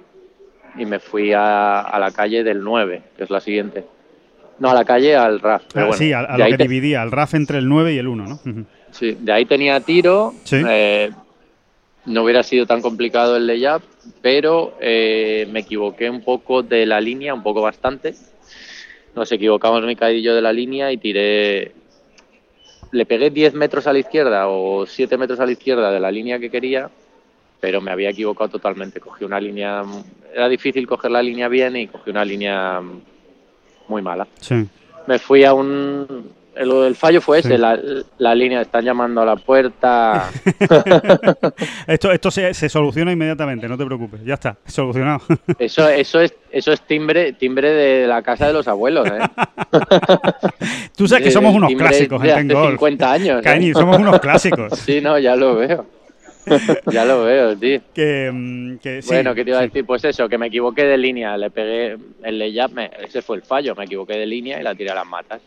y 0.77 0.85
me 0.85 0.99
fui 0.99 1.31
a, 1.31 1.79
a 1.81 1.99
la 1.99 2.11
calle 2.11 2.43
del 2.43 2.61
9, 2.63 3.01
que 3.17 3.23
es 3.23 3.29
la 3.29 3.39
siguiente. 3.39 3.85
No, 4.59 4.69
a 4.69 4.73
la 4.73 4.85
calle 4.85 5.15
al 5.15 5.39
RAF. 5.39 5.63
pero 5.73 5.85
Ah, 5.85 5.87
bueno, 5.89 5.97
sí, 5.97 6.13
a, 6.13 6.37
lo 6.37 6.45
que 6.45 6.57
te- 6.57 6.63
dividía, 6.63 7.03
el 7.03 7.11
RAF 7.11 7.33
entre 7.35 7.57
el 7.59 7.67
9 7.69 7.93
y 7.93 7.97
el 7.97 8.07
1, 8.07 8.25
¿no? 8.25 8.39
Sí, 8.91 9.17
de 9.19 9.31
ahí 9.31 9.45
tenía 9.45 9.79
tiro. 9.81 10.33
Sí. 10.43 10.61
eh, 10.67 11.11
no 12.05 12.23
hubiera 12.23 12.43
sido 12.43 12.65
tan 12.65 12.81
complicado 12.81 13.35
el 13.35 13.47
layup, 13.47 13.81
pero 14.21 14.77
eh, 14.79 15.47
me 15.51 15.61
equivoqué 15.61 16.09
un 16.09 16.21
poco 16.21 16.61
de 16.61 16.85
la 16.85 17.01
línea, 17.01 17.33
un 17.33 17.43
poco 17.43 17.61
bastante. 17.61 18.13
Nos 19.15 19.31
equivocamos 19.31 19.83
mi 19.83 19.95
cadillo 19.95 20.35
de 20.35 20.41
la 20.41 20.53
línea 20.53 20.91
y 20.91 20.97
tiré. 20.97 21.71
Le 22.91 23.05
pegué 23.05 23.29
10 23.29 23.53
metros 23.55 23.87
a 23.87 23.93
la 23.93 23.99
izquierda 23.99 24.47
o 24.47 24.85
7 24.85 25.17
metros 25.17 25.39
a 25.39 25.45
la 25.45 25.51
izquierda 25.51 25.91
de 25.91 25.99
la 25.99 26.11
línea 26.11 26.39
que 26.39 26.51
quería, 26.51 26.89
pero 27.59 27.81
me 27.81 27.91
había 27.91 28.09
equivocado 28.09 28.49
totalmente. 28.49 28.99
Cogí 28.99 29.25
una 29.25 29.39
línea. 29.39 29.83
Era 30.33 30.47
difícil 30.47 30.85
coger 30.85 31.11
la 31.11 31.23
línea 31.23 31.47
bien 31.47 31.75
y 31.75 31.87
cogí 31.87 32.11
una 32.11 32.23
línea 32.23 32.81
muy 33.87 34.01
mala. 34.01 34.27
Sí. 34.39 34.67
Me 35.07 35.19
fui 35.19 35.43
a 35.43 35.53
un, 35.53 36.29
el, 36.55 36.71
el 36.71 36.95
fallo 36.95 37.21
fue 37.21 37.39
ese, 37.39 37.57
la, 37.57 37.77
la, 38.17 38.35
línea, 38.35 38.61
están 38.61 38.83
llamando 38.83 39.21
a 39.21 39.25
la 39.25 39.35
puerta. 39.35 40.29
esto 41.87 42.11
esto 42.11 42.31
se, 42.31 42.53
se, 42.53 42.69
soluciona 42.69 43.11
inmediatamente, 43.11 43.67
no 43.67 43.77
te 43.77 43.85
preocupes, 43.85 44.23
ya 44.23 44.35
está, 44.35 44.57
solucionado. 44.65 45.21
eso, 45.59 45.87
eso 45.89 46.21
es, 46.21 46.33
eso 46.51 46.71
es 46.71 46.81
timbre, 46.81 47.33
timbre 47.33 47.71
de 47.71 48.07
la 48.07 48.21
casa 48.21 48.47
de 48.47 48.53
los 48.53 48.67
abuelos, 48.67 49.07
¿eh? 49.07 49.19
Tú 50.95 51.07
sabes 51.07 51.25
que 51.25 51.31
somos 51.31 51.53
unos 51.53 51.73
clásicos 51.73 52.21
de 52.21 52.31
en 52.31 52.51
hace 52.51 52.69
50 52.71 53.11
años. 53.11 53.41
Cañi, 53.41 53.69
¿eh? 53.69 53.73
somos 53.73 53.97
unos 53.97 54.19
clásicos. 54.19 54.79
sí, 54.79 55.01
no, 55.01 55.19
ya 55.19 55.35
lo 55.35 55.55
veo. 55.55 55.85
ya 56.91 57.05
lo 57.05 57.23
veo, 57.23 57.57
tío. 57.57 57.81
Que, 57.93 58.77
que 58.81 59.01
sí, 59.01 59.07
bueno, 59.07 59.33
¿qué 59.33 59.43
te 59.43 59.49
iba 59.49 59.59
a 59.59 59.61
sí. 59.63 59.67
decir? 59.67 59.85
Pues 59.85 60.03
eso, 60.05 60.29
que 60.29 60.37
me 60.37 60.47
equivoqué 60.47 60.83
de 60.83 60.97
línea, 60.97 61.35
le 61.37 61.49
pegué 61.49 61.97
el 62.23 62.39
layup, 62.39 62.71
me, 62.71 62.91
ese 63.03 63.23
fue 63.23 63.37
el 63.37 63.41
fallo, 63.41 63.73
me 63.75 63.85
equivoqué 63.85 64.13
de 64.13 64.27
línea 64.27 64.59
y 64.59 64.63
la 64.63 64.75
tiré 64.75 64.91
a 64.91 64.95
las 64.95 65.07
matas. 65.07 65.41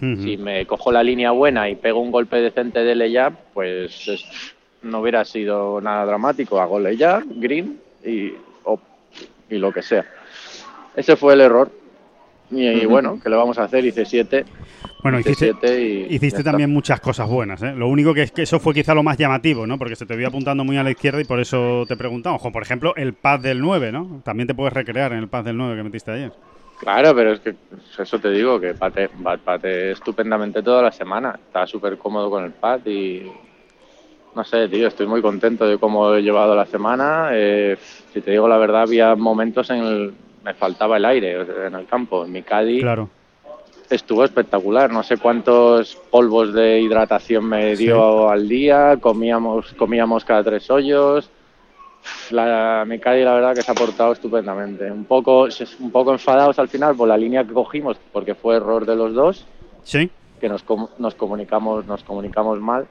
Uh 0.00 0.04
-huh. 0.04 0.24
Si 0.24 0.36
me 0.36 0.66
cojo 0.66 0.90
la 0.92 1.02
línea 1.02 1.30
buena 1.30 1.68
y 1.68 1.76
pego 1.76 2.00
un 2.00 2.10
golpe 2.10 2.36
decente 2.40 2.80
de 2.80 2.94
layup, 2.94 3.34
pues 3.52 4.08
es, 4.08 4.24
no 4.82 5.00
hubiera 5.00 5.24
sido 5.24 5.80
nada 5.80 6.04
dramático. 6.04 6.60
Hago 6.60 6.78
layup, 6.80 7.24
green 7.36 7.80
y, 8.04 8.32
oh, 8.64 8.78
y 9.48 9.58
lo 9.58 9.72
que 9.72 9.82
sea. 9.82 10.04
Ese 10.96 11.16
fue 11.16 11.34
el 11.34 11.40
error. 11.40 11.70
Y, 12.50 12.66
y, 12.66 12.86
bueno, 12.86 13.18
¿qué 13.22 13.28
le 13.28 13.36
vamos 13.36 13.58
a 13.58 13.64
hacer? 13.64 13.84
Hice 13.84 14.04
7. 14.04 14.44
Bueno, 15.02 15.20
hiciste, 15.20 15.52
y 15.82 16.14
hiciste 16.14 16.42
también 16.42 16.70
muchas 16.70 16.98
cosas 16.98 17.28
buenas. 17.28 17.62
¿eh? 17.62 17.74
Lo 17.76 17.88
único 17.88 18.14
que 18.14 18.22
es 18.22 18.32
que 18.32 18.42
eso 18.42 18.58
fue 18.58 18.72
quizá 18.72 18.94
lo 18.94 19.02
más 19.02 19.18
llamativo, 19.18 19.66
¿no? 19.66 19.76
Porque 19.76 19.96
se 19.96 20.06
te 20.06 20.16
vio 20.16 20.28
apuntando 20.28 20.64
muy 20.64 20.78
a 20.78 20.82
la 20.82 20.90
izquierda 20.90 21.20
y 21.20 21.24
por 21.24 21.40
eso 21.40 21.84
te 21.86 21.94
preguntamos. 21.94 22.40
Como 22.40 22.52
por 22.52 22.62
ejemplo, 22.62 22.94
el 22.96 23.12
pad 23.12 23.40
del 23.40 23.60
9, 23.60 23.92
¿no? 23.92 24.22
También 24.24 24.46
te 24.46 24.54
puedes 24.54 24.72
recrear 24.72 25.12
en 25.12 25.18
el 25.18 25.28
pad 25.28 25.44
del 25.44 25.58
9 25.58 25.76
que 25.76 25.82
metiste 25.82 26.10
ayer. 26.10 26.32
Claro, 26.78 27.14
pero 27.14 27.32
es 27.32 27.40
que 27.40 27.54
eso 27.98 28.18
te 28.18 28.30
digo, 28.30 28.60
que 28.60 28.74
pate, 28.74 29.08
pate 29.44 29.92
estupendamente 29.92 30.62
toda 30.62 30.82
la 30.82 30.92
semana. 30.92 31.38
Estaba 31.46 31.66
súper 31.66 31.96
cómodo 31.96 32.28
con 32.28 32.44
el 32.44 32.52
pad 32.52 32.84
y 32.86 33.30
no 34.34 34.44
sé, 34.44 34.68
tío, 34.68 34.88
estoy 34.88 35.06
muy 35.06 35.22
contento 35.22 35.66
de 35.66 35.78
cómo 35.78 36.14
he 36.14 36.22
llevado 36.22 36.56
la 36.56 36.66
semana. 36.66 37.30
Eh, 37.32 37.76
si 38.12 38.20
te 38.20 38.32
digo 38.32 38.48
la 38.48 38.58
verdad, 38.58 38.82
había 38.82 39.14
momentos 39.14 39.70
en 39.70 39.78
el 39.78 40.14
me 40.44 40.54
faltaba 40.54 40.98
el 40.98 41.04
aire 41.06 41.40
en 41.66 41.74
el 41.74 41.86
campo. 41.86 42.24
En 42.24 42.32
mi 42.32 42.42
Caddy 42.42 42.80
claro. 42.80 43.08
estuvo 43.88 44.24
espectacular. 44.24 44.92
No 44.92 45.02
sé 45.02 45.16
cuántos 45.16 45.96
polvos 46.10 46.52
de 46.52 46.80
hidratación 46.80 47.46
me 47.46 47.74
dio 47.76 48.26
sí. 48.26 48.32
al 48.32 48.48
día. 48.48 48.98
Comíamos, 49.00 49.72
comíamos 49.72 50.24
cada 50.24 50.44
tres 50.44 50.70
hoyos. 50.70 51.30
La, 52.30 52.86
Caddy 53.00 53.24
la 53.24 53.34
verdad 53.34 53.54
que 53.54 53.62
se 53.62 53.70
ha 53.70 53.74
portado 53.74 54.12
estupendamente. 54.12 54.90
Un 54.90 55.04
poco, 55.04 55.48
un 55.80 55.90
poco 55.90 56.12
enfadados 56.12 56.58
al 56.58 56.68
final 56.68 56.94
por 56.96 57.08
la 57.08 57.16
línea 57.16 57.44
que 57.44 57.52
cogimos, 57.52 57.98
porque 58.12 58.34
fue 58.34 58.56
error 58.56 58.86
de 58.86 58.96
los 58.96 59.14
dos. 59.14 59.46
Sí. 59.82 60.10
Que 60.40 60.48
nos, 60.48 60.64
nos 60.98 61.14
comunicamos, 61.14 61.86
nos 61.86 62.02
comunicamos 62.04 62.60
mal. 62.60 62.86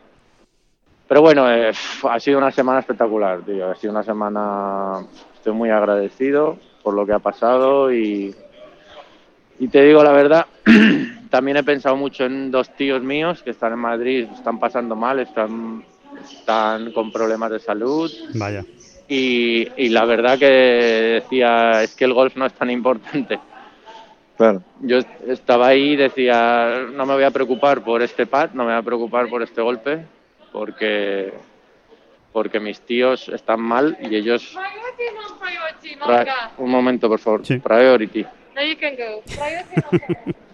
Pero 1.08 1.22
bueno, 1.22 1.52
eh, 1.52 1.72
ha 2.10 2.20
sido 2.20 2.38
una 2.38 2.52
semana 2.52 2.80
espectacular, 2.80 3.42
tío. 3.42 3.70
Ha 3.70 3.76
sido 3.76 3.92
una 3.92 4.04
semana. 4.04 5.06
Estoy 5.36 5.54
muy 5.54 5.70
agradecido 5.70 6.58
por 6.84 6.94
lo 6.94 7.06
que 7.06 7.14
ha 7.14 7.20
pasado 7.20 7.92
y, 7.92 8.36
y 9.58 9.68
te 9.70 9.82
digo 9.84 10.04
la 10.04 10.12
verdad, 10.12 10.46
también 11.30 11.58
he 11.58 11.64
pensado 11.64 11.96
mucho 11.96 12.26
en 12.26 12.52
dos 12.52 12.70
tíos 12.76 13.02
míos 13.02 13.42
que 13.42 13.52
están 13.52 13.74
en 13.74 13.80
Madrid, 13.80 14.28
están 14.36 14.60
pasando 14.60 14.96
mal, 14.96 15.20
están, 15.20 15.84
están 16.24 16.92
con 16.92 17.12
problemas 17.12 17.52
de 17.52 17.60
salud. 17.60 18.12
Vaya. 18.36 18.66
Y, 19.08 19.68
y, 19.76 19.90
la 19.90 20.06
verdad 20.06 20.40
que 20.40 21.22
decía, 21.22 21.84
es 21.84 21.96
que 21.96 22.06
el 22.06 22.14
golf 22.14 22.36
no 22.36 22.46
es 22.46 22.54
tan 22.54 22.72
importante. 22.72 23.40
Claro. 24.38 24.64
Yo 24.82 25.00
estaba 25.28 25.68
ahí 25.68 25.92
y 25.92 25.96
decía, 25.96 26.88
no 26.92 27.06
me 27.06 27.14
voy 27.14 27.24
a 27.24 27.32
preocupar 27.32 27.84
por 27.84 28.02
este 28.02 28.26
pad, 28.26 28.52
no 28.54 28.64
me 28.64 28.72
voy 28.72 28.80
a 28.80 28.84
preocupar 28.84 29.28
por 29.28 29.44
este 29.44 29.62
golpe, 29.62 30.06
porque 30.52 31.34
porque 32.34 32.60
mis 32.60 32.82
tíos 32.82 33.30
están 33.30 33.62
mal 33.62 33.96
y 34.02 34.16
ellos... 34.16 34.58
Un 36.58 36.72
momento, 36.72 37.08
por 37.08 37.20
favor. 37.20 37.46
Sí. 37.46 37.60
Priority. 37.60 38.26
No, 38.56 38.64
you 38.64 38.76
can 38.78 38.96
go. 38.96 39.24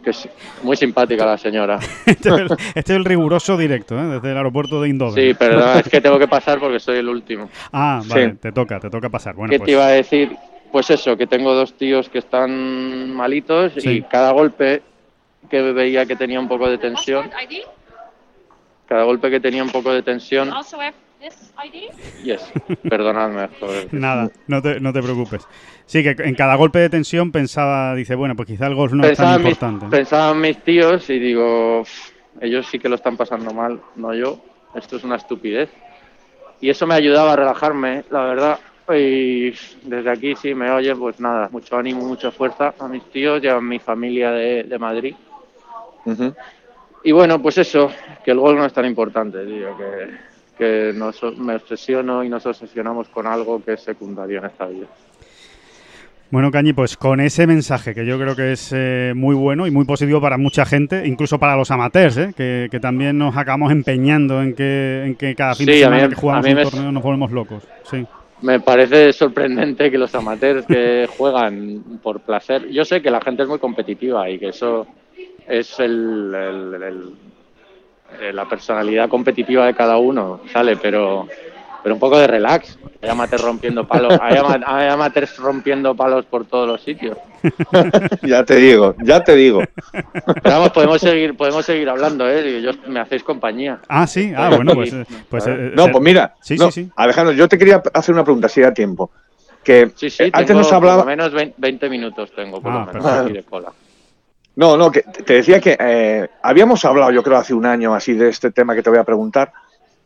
Que 0.03 0.11
es 0.11 0.29
muy 0.63 0.77
simpática 0.77 1.25
la 1.25 1.37
señora. 1.37 1.77
este, 2.05 2.29
es 2.29 2.35
el, 2.35 2.47
este 2.75 2.79
es 2.93 2.97
el 2.97 3.05
riguroso 3.05 3.57
directo, 3.57 3.99
¿eh? 3.99 4.05
desde 4.05 4.31
el 4.31 4.37
aeropuerto 4.37 4.81
de 4.81 4.89
Indoven. 4.89 5.13
Sí, 5.15 5.33
perdón, 5.33 5.79
es 5.79 5.89
que 5.89 5.99
tengo 6.01 6.17
que 6.17 6.27
pasar 6.27 6.59
porque 6.59 6.79
soy 6.79 6.97
el 6.97 7.09
último. 7.09 7.49
Ah, 7.71 8.01
vale, 8.07 8.31
Sí. 8.31 8.37
te 8.41 8.51
toca, 8.51 8.79
te 8.79 8.89
toca 8.89 9.09
pasar. 9.09 9.35
Bueno, 9.35 9.51
¿Qué 9.51 9.57
pues, 9.59 9.65
te 9.65 9.71
iba 9.73 9.85
a 9.85 9.91
decir? 9.91 10.35
Pues 10.71 10.89
eso, 10.89 11.17
que 11.17 11.27
tengo 11.27 11.53
dos 11.53 11.73
tíos 11.73 12.09
que 12.09 12.19
están 12.19 13.11
malitos 13.13 13.73
Sí. 13.77 13.89
y 13.89 14.01
cada 14.03 14.31
golpe 14.31 14.83
que 15.49 15.61
veía 15.73 16.05
que 16.05 16.15
tenía 16.15 16.39
un 16.39 16.47
poco 16.47 16.69
de 16.69 16.77
tensión, 16.77 17.29
cada 18.87 19.03
golpe 19.03 19.29
que 19.29 19.39
tenía 19.39 19.63
un 19.63 19.69
poco 19.71 19.91
de 19.91 20.01
tensión, 20.03 20.51
Yes, 22.23 22.51
perdonadme, 22.89 23.49
joder. 23.59 23.87
Nada, 23.93 24.29
no 24.47 24.61
te, 24.61 24.79
no 24.79 24.93
te 24.93 25.01
preocupes. 25.01 25.47
Sí, 25.85 26.03
que 26.03 26.15
en 26.23 26.35
cada 26.35 26.55
golpe 26.55 26.79
de 26.79 26.89
tensión 26.89 27.31
pensaba, 27.31 27.95
dice, 27.95 28.15
bueno, 28.15 28.35
pues 28.35 28.47
quizá 28.47 28.67
el 28.67 28.75
golf 28.75 28.93
no 28.93 29.03
es 29.03 29.09
pensaba, 29.09 29.31
tan 29.31 29.39
en 29.41 29.43
mis, 29.45 29.53
importante. 29.53 29.85
¿no? 29.85 29.91
pensaba 29.91 30.31
en 30.31 30.41
mis 30.41 30.63
tíos 30.63 31.09
y 31.09 31.19
digo, 31.19 31.81
"Uf, 31.81 31.89
ellos 32.41 32.67
sí 32.67 32.79
que 32.79 32.87
lo 32.89 32.95
están 32.95 33.17
pasando 33.17 33.53
mal, 33.53 33.79
no 33.95 34.13
yo. 34.13 34.39
Esto 34.75 34.97
es 34.97 35.03
una 35.03 35.15
estupidez. 35.15 35.69
Y 36.61 36.69
eso 36.69 36.85
me 36.87 36.95
ayudaba 36.95 37.33
a 37.33 37.35
relajarme, 37.35 38.03
la 38.09 38.23
verdad. 38.23 38.59
Y 38.93 39.51
desde 39.83 40.09
aquí, 40.09 40.35
si 40.35 40.53
me 40.53 40.71
oyen, 40.71 40.97
pues 40.97 41.19
nada, 41.19 41.47
mucho 41.51 41.77
ánimo, 41.77 42.05
mucha 42.05 42.31
fuerza 42.31 42.73
a 42.79 42.87
mis 42.87 43.03
tíos 43.11 43.43
y 43.43 43.47
a 43.47 43.59
mi 43.59 43.79
familia 43.79 44.31
de, 44.31 44.63
de 44.63 44.79
Madrid. 44.79 45.15
Ujú. 46.05 46.33
Y 47.03 47.11
bueno, 47.11 47.41
pues 47.41 47.57
eso, 47.59 47.91
que 48.23 48.31
el 48.31 48.39
gol 48.39 48.57
no 48.57 48.65
es 48.65 48.73
tan 48.73 48.85
importante, 48.85 49.45
tío, 49.45 49.77
que, 49.77 50.28
que 50.59 50.91
nos, 50.93 51.19
me 51.37 51.55
obsesiono 51.55 52.23
y 52.23 52.29
nos 52.29 52.45
obsesionamos 52.45 53.07
con 53.09 53.25
algo 53.25 53.63
que 53.63 53.73
es 53.73 53.81
secundario 53.81 54.37
en 54.39 54.45
esta 54.45 54.67
vida. 54.67 54.85
Bueno, 56.31 56.51
Cañi, 56.51 56.73
pues 56.73 56.95
con 56.95 57.19
ese 57.21 57.47
mensaje 57.47 57.95
que 57.95 58.05
yo 58.05 58.19
creo 58.19 58.35
que 58.35 58.51
es 58.51 58.71
eh, 58.75 59.13
muy 59.15 59.33
bueno 59.33 59.65
y 59.65 59.71
muy 59.71 59.85
positivo 59.85 60.21
para 60.21 60.37
mucha 60.37 60.63
gente, 60.63 61.07
incluso 61.07 61.39
para 61.39 61.55
los 61.55 61.71
amateurs, 61.71 62.17
¿eh? 62.17 62.33
que, 62.37 62.67
que 62.69 62.79
también 62.79 63.17
nos 63.17 63.35
acabamos 63.35 63.71
empeñando 63.71 64.39
en 64.43 64.53
que, 64.53 65.05
en 65.07 65.15
que 65.15 65.33
cada 65.33 65.55
fin 65.55 65.65
Sí, 65.65 65.71
de 65.71 65.79
semana 65.79 66.03
mí- 66.03 66.09
que 66.09 66.15
jugamos 66.15 66.45
un 66.45 66.53
me- 66.53 66.63
torneo 66.63 66.91
nos 66.91 67.01
volvemos 67.01 67.31
locos. 67.31 67.63
Sí. 67.89 68.05
Me 68.43 68.59
parece 68.59 69.11
sorprendente 69.11 69.89
que 69.89 69.97
los 69.97 70.13
amateurs 70.13 70.65
que 70.67 71.07
juegan 71.17 71.81
por 72.03 72.19
placer, 72.19 72.69
yo 72.69 72.85
sé 72.85 73.01
que 73.01 73.09
la 73.09 73.21
gente 73.21 73.41
es 73.43 73.49
muy 73.49 73.57
competitiva 73.57 74.29
y 74.29 74.37
que 74.37 74.49
eso 74.49 74.85
es 75.47 75.79
el, 75.79 76.31
el- 76.35 76.83
el- 76.83 77.13
eh, 78.19 78.33
la 78.33 78.45
personalidad 78.45 79.07
competitiva 79.09 79.65
de 79.65 79.73
cada 79.75 79.97
uno, 79.97 80.41
sale, 80.51 80.77
pero, 80.77 81.27
pero 81.83 81.95
un 81.95 81.99
poco 81.99 82.17
de 82.19 82.27
relax. 82.27 82.77
Hay 83.01 83.09
amateurs 83.09 83.43
rompiendo 83.43 83.87
palos, 83.87 84.13
hay, 84.21 84.35
ama- 84.37 84.59
hay 84.65 84.89
amateurs 84.89 85.37
rompiendo 85.37 85.95
palos 85.95 86.25
por 86.25 86.45
todos 86.45 86.67
los 86.67 86.81
sitios. 86.81 87.17
Ya 88.21 88.43
te 88.43 88.55
digo, 88.57 88.95
ya 89.01 89.23
te 89.23 89.33
digo. 89.35 89.61
Pero 89.93 90.55
vamos, 90.55 90.69
podemos 90.71 90.99
seguir, 90.99 91.37
podemos 91.37 91.65
seguir 91.65 91.87
hablando, 91.89 92.29
¿eh? 92.29 92.57
Y 92.59 92.61
yo- 92.61 92.71
me 92.87 92.99
hacéis 92.99 93.23
compañía. 93.23 93.79
Ah, 93.87 94.05
sí, 94.05 94.33
ah, 94.35 94.49
bueno, 94.53 94.73
pues... 94.73 94.93
pues 95.29 95.47
eh, 95.47 95.71
No, 95.73 95.85
eh, 95.85 95.89
pues 95.91 96.03
mira, 96.03 96.35
Sí, 96.41 96.57
no, 96.57 96.69
sí, 96.71 96.83
sí. 96.83 96.91
Alejandro, 96.97 97.33
yo 97.33 97.47
te 97.47 97.57
quería 97.57 97.81
hacer 97.93 98.13
una 98.13 98.23
pregunta 98.25 98.49
si 98.49 98.59
da 98.61 98.73
tiempo. 98.73 99.11
Que 99.63 99.91
Sí, 99.95 100.09
sí, 100.09 100.23
antes 100.23 100.45
tengo 100.47 100.59
nos 100.61 100.73
hablaba, 100.73 101.03
por 101.03 101.05
lo 101.05 101.17
menos 101.17 101.31
20, 101.31 101.55
20 101.57 101.89
minutos 101.89 102.31
tengo, 102.35 102.61
por 102.61 102.71
Ah, 102.71 102.79
lo 102.79 102.85
menos, 102.87 103.03
perfecto. 103.03 103.25
aquí 103.25 103.33
de 103.33 103.43
cola. 103.43 103.71
No, 104.59 104.75
no, 104.75 104.91
te 104.91 105.33
decía 105.35 105.61
que 105.61 105.77
eh, 105.79 106.27
habíamos 106.41 106.83
hablado, 106.83 107.11
yo 107.11 107.23
creo, 107.23 107.37
hace 107.37 107.53
un 107.53 107.65
año 107.65 107.95
así 107.95 108.11
de 108.11 108.27
este 108.27 108.51
tema 108.51 108.75
que 108.75 108.83
te 108.83 108.89
voy 108.89 108.99
a 108.99 109.05
preguntar 109.05 109.53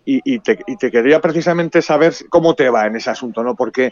y, 0.05 0.37
te, 0.41 0.57
quería 0.91 1.19
precisamente 1.19 1.81
saber 1.81 2.13
cómo 2.29 2.53
te 2.53 2.69
va 2.69 2.85
en 2.85 2.95
ese 2.95 3.09
asunto, 3.09 3.41
¿no? 3.41 3.55
Porque 3.55 3.91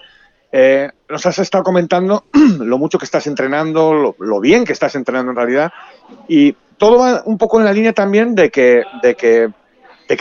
eh, 0.52 0.88
nos 1.10 1.25
has 1.25 1.40
estado 1.40 1.63
comentando 1.63 2.25
lo 2.60 2.77
mucho 2.77 3.00
que 3.00 3.06
estás 3.06 3.25
entrenando, 3.25 3.96
lo, 3.96 4.15
lo 4.19 4.40
bien 4.40 4.63
que 4.63 4.73
estás 4.73 4.94
entrenando 4.94 5.31
en 5.31 5.38
realidad 5.38 5.71
y 6.27 6.56
todo 6.77 7.00
va 7.00 7.23
un 7.25 7.40
poco 7.40 7.58
en 7.58 7.65
la 7.65 7.73
línea 7.73 7.94
también 7.94 8.36
de 8.36 8.52
que, 8.52 8.83
de 9.02 9.15
que, 9.15 9.50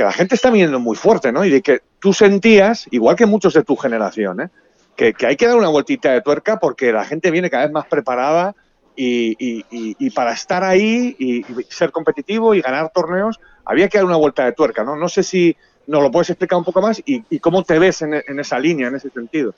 la 0.03 0.13
gente 0.13 0.37
está 0.37 0.49
viniendo 0.49 0.81
muy 0.81 0.97
fuerte, 0.97 1.33
¿no? 1.33 1.45
Y 1.45 1.51
de 1.51 1.61
que 1.61 1.81
tú 1.99 2.15
sentías, 2.15 2.87
igual 2.93 3.15
que 3.15 3.27
muchos 3.27 3.53
de 3.53 3.63
tu 3.63 3.77
generación, 3.77 4.41
¿eh? 4.41 4.49
que 4.97 5.15
hay 5.27 5.37
que 5.37 5.47
dar 5.47 5.57
una 5.57 5.69
vueltita 5.69 6.13
de 6.13 6.23
tuerca 6.23 6.59
porque 6.59 6.93
la 6.93 7.05
gente 7.05 7.31
viene 7.31 7.51
cada 7.51 7.65
vez 7.65 7.73
más 7.73 7.85
preparada 7.85 8.55
y, 8.97 9.37
y- 9.39 9.65
y- 9.99 10.11
para 10.11 10.33
estar 10.33 10.63
ahí 10.63 11.17
y, 11.19 11.45
ser 11.69 11.91
competitivo 11.91 12.55
y 12.55 12.61
ganar 12.61 12.91
torneos 12.93 13.41
había 13.65 13.89
que 13.89 13.99
dar 13.99 14.05
una 14.05 14.17
vuelta 14.17 14.45
de 14.45 14.53
tuerca, 14.53 14.85
¿no? 14.85 14.97
No 14.97 15.09
sé 15.09 15.23
si 15.23 15.57
¿Nos 15.87 16.03
lo 16.03 16.11
puedes 16.13 16.31
explicar 16.31 16.57
un 16.57 16.65
poco 16.65 16.81
más? 16.83 17.03
¿Y, 17.05 17.39
cómo 17.41 17.65
te 17.65 17.77
ves 17.79 18.03
en, 18.03 18.15
en, 18.15 18.39
esa 18.39 18.61
línea, 18.61 18.87
en 18.89 18.95
ese 18.95 19.11
sentido? 19.11 19.55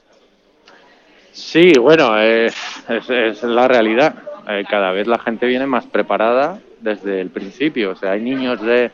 Sí, 1.32 1.72
bueno, 1.78 2.18
es 2.18 2.54
la 3.42 3.68
realidad. 3.68 4.14
Eh, 4.48 4.64
cada 4.68 4.92
vez 4.92 5.06
la 5.06 5.18
gente 5.18 5.46
viene 5.46 5.66
más 5.66 5.84
preparada 5.86 6.58
desde 6.80 7.20
el 7.20 7.30
principio. 7.30 7.90
O 7.90 7.96
sea, 7.96 8.12
hay 8.12 8.20
niños 8.20 8.60
de 8.60 8.90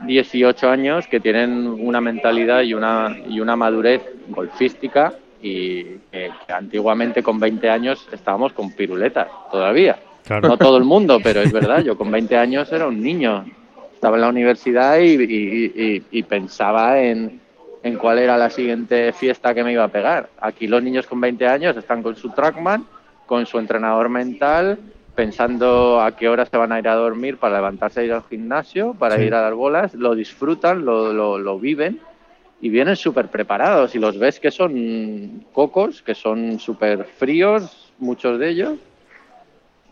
18 0.00 0.68
años 0.68 1.06
que 1.06 1.20
tienen 1.20 1.66
una 1.66 2.00
mentalidad 2.00 2.62
y 2.62 2.74
una, 2.74 3.16
y 3.28 3.40
una 3.40 3.56
madurez 3.56 4.02
golfística 4.28 5.14
y 5.42 5.84
que 6.10 6.30
antiguamente 6.48 7.22
con 7.22 7.38
20 7.40 7.68
años 7.68 8.08
estábamos 8.12 8.52
con 8.52 8.70
piruletas 8.72 9.28
todavía. 9.50 9.98
Claro. 10.24 10.48
No 10.48 10.56
todo 10.56 10.76
el 10.76 10.84
mundo, 10.84 11.18
pero 11.22 11.40
es 11.42 11.52
verdad, 11.52 11.82
yo 11.82 11.96
con 11.98 12.10
20 12.10 12.36
años 12.36 12.70
era 12.72 12.86
un 12.86 13.02
niño. 13.02 13.44
Estaba 13.92 14.16
en 14.16 14.20
la 14.22 14.28
universidad 14.28 14.98
y, 15.00 15.14
y- 15.22 15.72
y- 15.74 16.02
y 16.10 16.22
pensaba 16.22 17.00
en, 17.00 17.40
en 17.82 17.96
cuál 17.96 18.18
era 18.20 18.36
la 18.38 18.48
siguiente 18.50 19.12
fiesta 19.12 19.52
que 19.52 19.64
me 19.64 19.72
iba 19.72 19.82
a 19.84 19.88
pegar. 19.88 20.28
Aquí 20.40 20.66
los 20.68 20.82
niños 20.82 21.06
con 21.08 21.20
20 21.20 21.46
años 21.48 21.76
están 21.76 22.02
con 22.04 22.14
su 22.14 22.30
trackman, 22.30 22.86
con 23.26 23.44
su 23.46 23.58
entrenador 23.58 24.08
mental, 24.08 24.78
pensando 25.16 26.00
a 26.00 26.16
qué 26.16 26.28
hora 26.28 26.46
se 26.46 26.56
van 26.56 26.72
a 26.72 26.78
ir 26.78 26.88
a 26.88 26.94
dormir 26.94 27.36
para 27.36 27.56
levantarse 27.56 28.00
e 28.02 28.06
ir 28.06 28.12
al 28.12 28.22
gimnasio, 28.28 28.94
para 28.94 29.16
Sí. 29.16 29.22
ir 29.24 29.34
a 29.34 29.40
dar 29.40 29.54
bolas, 29.54 29.94
lo 29.94 30.14
disfrutan, 30.14 30.84
lo, 30.84 31.12
lo, 31.12 31.38
lo 31.38 31.58
viven 31.58 32.00
y 32.62 32.70
vienen 32.70 32.96
súper 32.96 33.26
preparados 33.28 33.94
y 33.94 33.98
los 33.98 34.18
ves 34.18 34.40
que 34.40 34.50
son 34.50 35.44
cocos, 35.52 36.00
que 36.00 36.14
son 36.14 36.58
súper 36.58 37.04
fríos, 37.04 37.92
muchos 37.98 38.38
de 38.38 38.48
ellos. 38.48 38.74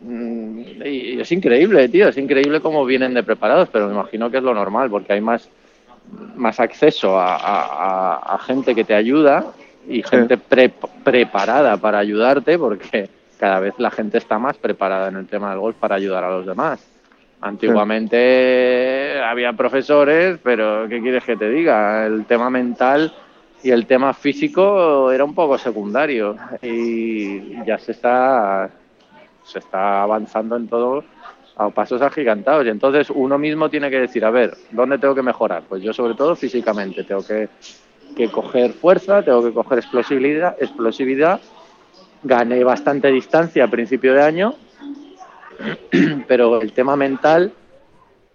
Mm, 0.00 0.60
Y 0.86 1.20
es 1.20 1.30
increíble, 1.32 1.88
tío, 1.88 2.08
es 2.08 2.16
increíble 2.16 2.60
cómo 2.60 2.84
vienen 2.86 3.12
de 3.12 3.22
preparados, 3.22 3.68
pero 3.70 3.86
me 3.88 3.94
imagino 3.94 4.30
que 4.30 4.38
es 4.38 4.42
lo 4.42 4.54
normal, 4.54 4.88
porque 4.88 5.12
hay 5.12 5.20
más, 5.20 5.48
más 6.36 6.58
acceso 6.60 7.18
a, 7.18 7.36
a- 7.36 7.66
a- 8.14 8.34
a 8.34 8.38
gente 8.38 8.74
que 8.74 8.84
te 8.84 8.94
ayuda 8.94 9.44
y 9.88 10.02
gente 10.02 10.38
pre- 10.38 10.72
preparada 11.04 11.76
para 11.76 11.98
ayudarte, 11.98 12.58
porque 12.58 13.08
cada 13.38 13.60
vez 13.60 13.74
la 13.78 13.90
gente 13.90 14.18
está 14.18 14.38
más 14.38 14.56
preparada 14.56 15.08
en 15.08 15.16
el 15.16 15.26
tema 15.26 15.50
del 15.50 15.58
golf 15.58 15.76
para 15.76 15.96
ayudar 15.96 16.24
a 16.24 16.30
los 16.30 16.46
demás. 16.46 16.80
Antiguamente 17.40 19.20
había 19.22 19.52
profesores, 19.54 20.38
pero 20.42 20.86
¿qué 20.88 21.00
quieres 21.00 21.24
que 21.24 21.36
te 21.36 21.48
diga? 21.48 22.04
El 22.06 22.26
tema 22.26 22.50
mental 22.50 23.12
y 23.62 23.70
el 23.70 23.86
tema 23.86 24.12
físico 24.12 25.10
era 25.10 25.24
un 25.24 25.34
poco 25.34 25.56
secundario 25.56 26.36
y 26.60 27.64
ya 27.64 27.78
se 27.78 27.92
está 27.92 28.70
se 29.42 29.58
está 29.58 30.02
avanzando 30.02 30.56
en 30.56 30.68
todo 30.68 31.02
a 31.56 31.70
pasos 31.70 32.00
agigantados 32.02 32.64
y 32.64 32.68
entonces 32.68 33.10
uno 33.10 33.36
mismo 33.38 33.68
tiene 33.68 33.90
que 33.90 34.00
decir, 34.00 34.24
a 34.24 34.30
ver, 34.30 34.56
¿dónde 34.70 34.98
tengo 34.98 35.14
que 35.14 35.22
mejorar? 35.22 35.62
Pues 35.68 35.82
yo 35.82 35.92
sobre 35.92 36.14
todo 36.14 36.36
físicamente 36.36 37.04
tengo 37.04 37.26
que, 37.26 37.48
que 38.16 38.30
coger 38.30 38.72
fuerza, 38.72 39.22
tengo 39.22 39.42
que 39.42 39.52
coger 39.52 39.78
explosividad, 39.78 40.56
explosividad. 40.58 41.40
Gané 42.22 42.64
bastante 42.64 43.10
distancia 43.10 43.64
a 43.64 43.68
principio 43.68 44.14
de 44.14 44.22
año, 44.22 44.54
pero 46.28 46.60
el 46.60 46.72
tema 46.72 46.96
mental 46.96 47.52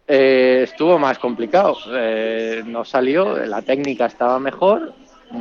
eh, 0.07 0.61
estuvo 0.63 0.97
más 0.99 1.17
complicado. 1.19 1.77
Eh, 1.91 2.63
no 2.65 2.85
salió, 2.85 3.37
la 3.45 3.61
técnica 3.61 4.05
estaba 4.05 4.39
mejor, 4.39 4.93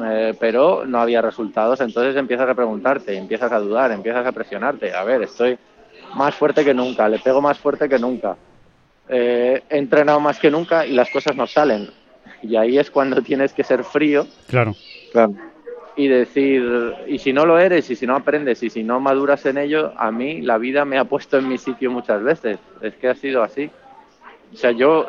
eh, 0.04 0.34
pero 0.38 0.84
no 0.86 1.00
había 1.00 1.20
resultados. 1.20 1.80
Entonces 1.80 2.16
empiezas 2.16 2.48
a 2.48 2.54
preguntarte, 2.54 3.16
empiezas 3.16 3.52
a 3.52 3.58
dudar, 3.58 3.92
empiezas 3.92 4.26
a 4.26 4.32
presionarte. 4.32 4.94
A 4.94 5.04
ver, 5.04 5.22
estoy 5.22 5.58
más 6.14 6.34
fuerte 6.34 6.64
que 6.64 6.74
nunca, 6.74 7.08
le 7.08 7.18
pego 7.18 7.40
más 7.40 7.58
fuerte 7.58 7.88
que 7.88 7.98
nunca. 7.98 8.36
Eh, 9.08 9.62
he 9.68 9.78
entrenado 9.78 10.20
más 10.20 10.38
que 10.38 10.50
nunca 10.50 10.86
y 10.86 10.92
las 10.92 11.10
cosas 11.10 11.36
no 11.36 11.46
salen. 11.46 11.90
Y 12.42 12.56
ahí 12.56 12.78
es 12.78 12.90
cuando 12.90 13.22
tienes 13.22 13.52
que 13.52 13.64
ser 13.64 13.84
frío 13.84 14.26
Claro. 14.48 14.74
Claro. 15.12 15.34
Y 15.96 16.08
decir, 16.08 16.94
y 17.06 17.18
si 17.18 17.32
no 17.32 17.46
lo 17.46 17.58
eres, 17.58 17.90
y 17.90 17.96
si 17.96 18.06
no 18.06 18.16
aprendes, 18.16 18.62
y 18.62 18.70
si 18.70 18.82
no 18.82 18.98
maduras 19.00 19.46
en 19.46 19.58
ello, 19.58 19.92
a 19.96 20.10
mí 20.10 20.42
la 20.42 20.58
vida 20.58 20.84
me 20.84 20.98
ha 20.98 21.04
puesto 21.04 21.38
en 21.38 21.48
mi 21.48 21.58
sitio 21.58 21.90
muchas 21.90 22.22
veces. 22.22 22.58
Es 22.80 22.94
que 22.94 23.08
ha 23.08 23.14
sido 23.14 23.42
así. 23.42 23.70
O 24.52 24.56
sea, 24.56 24.72
yo, 24.72 25.06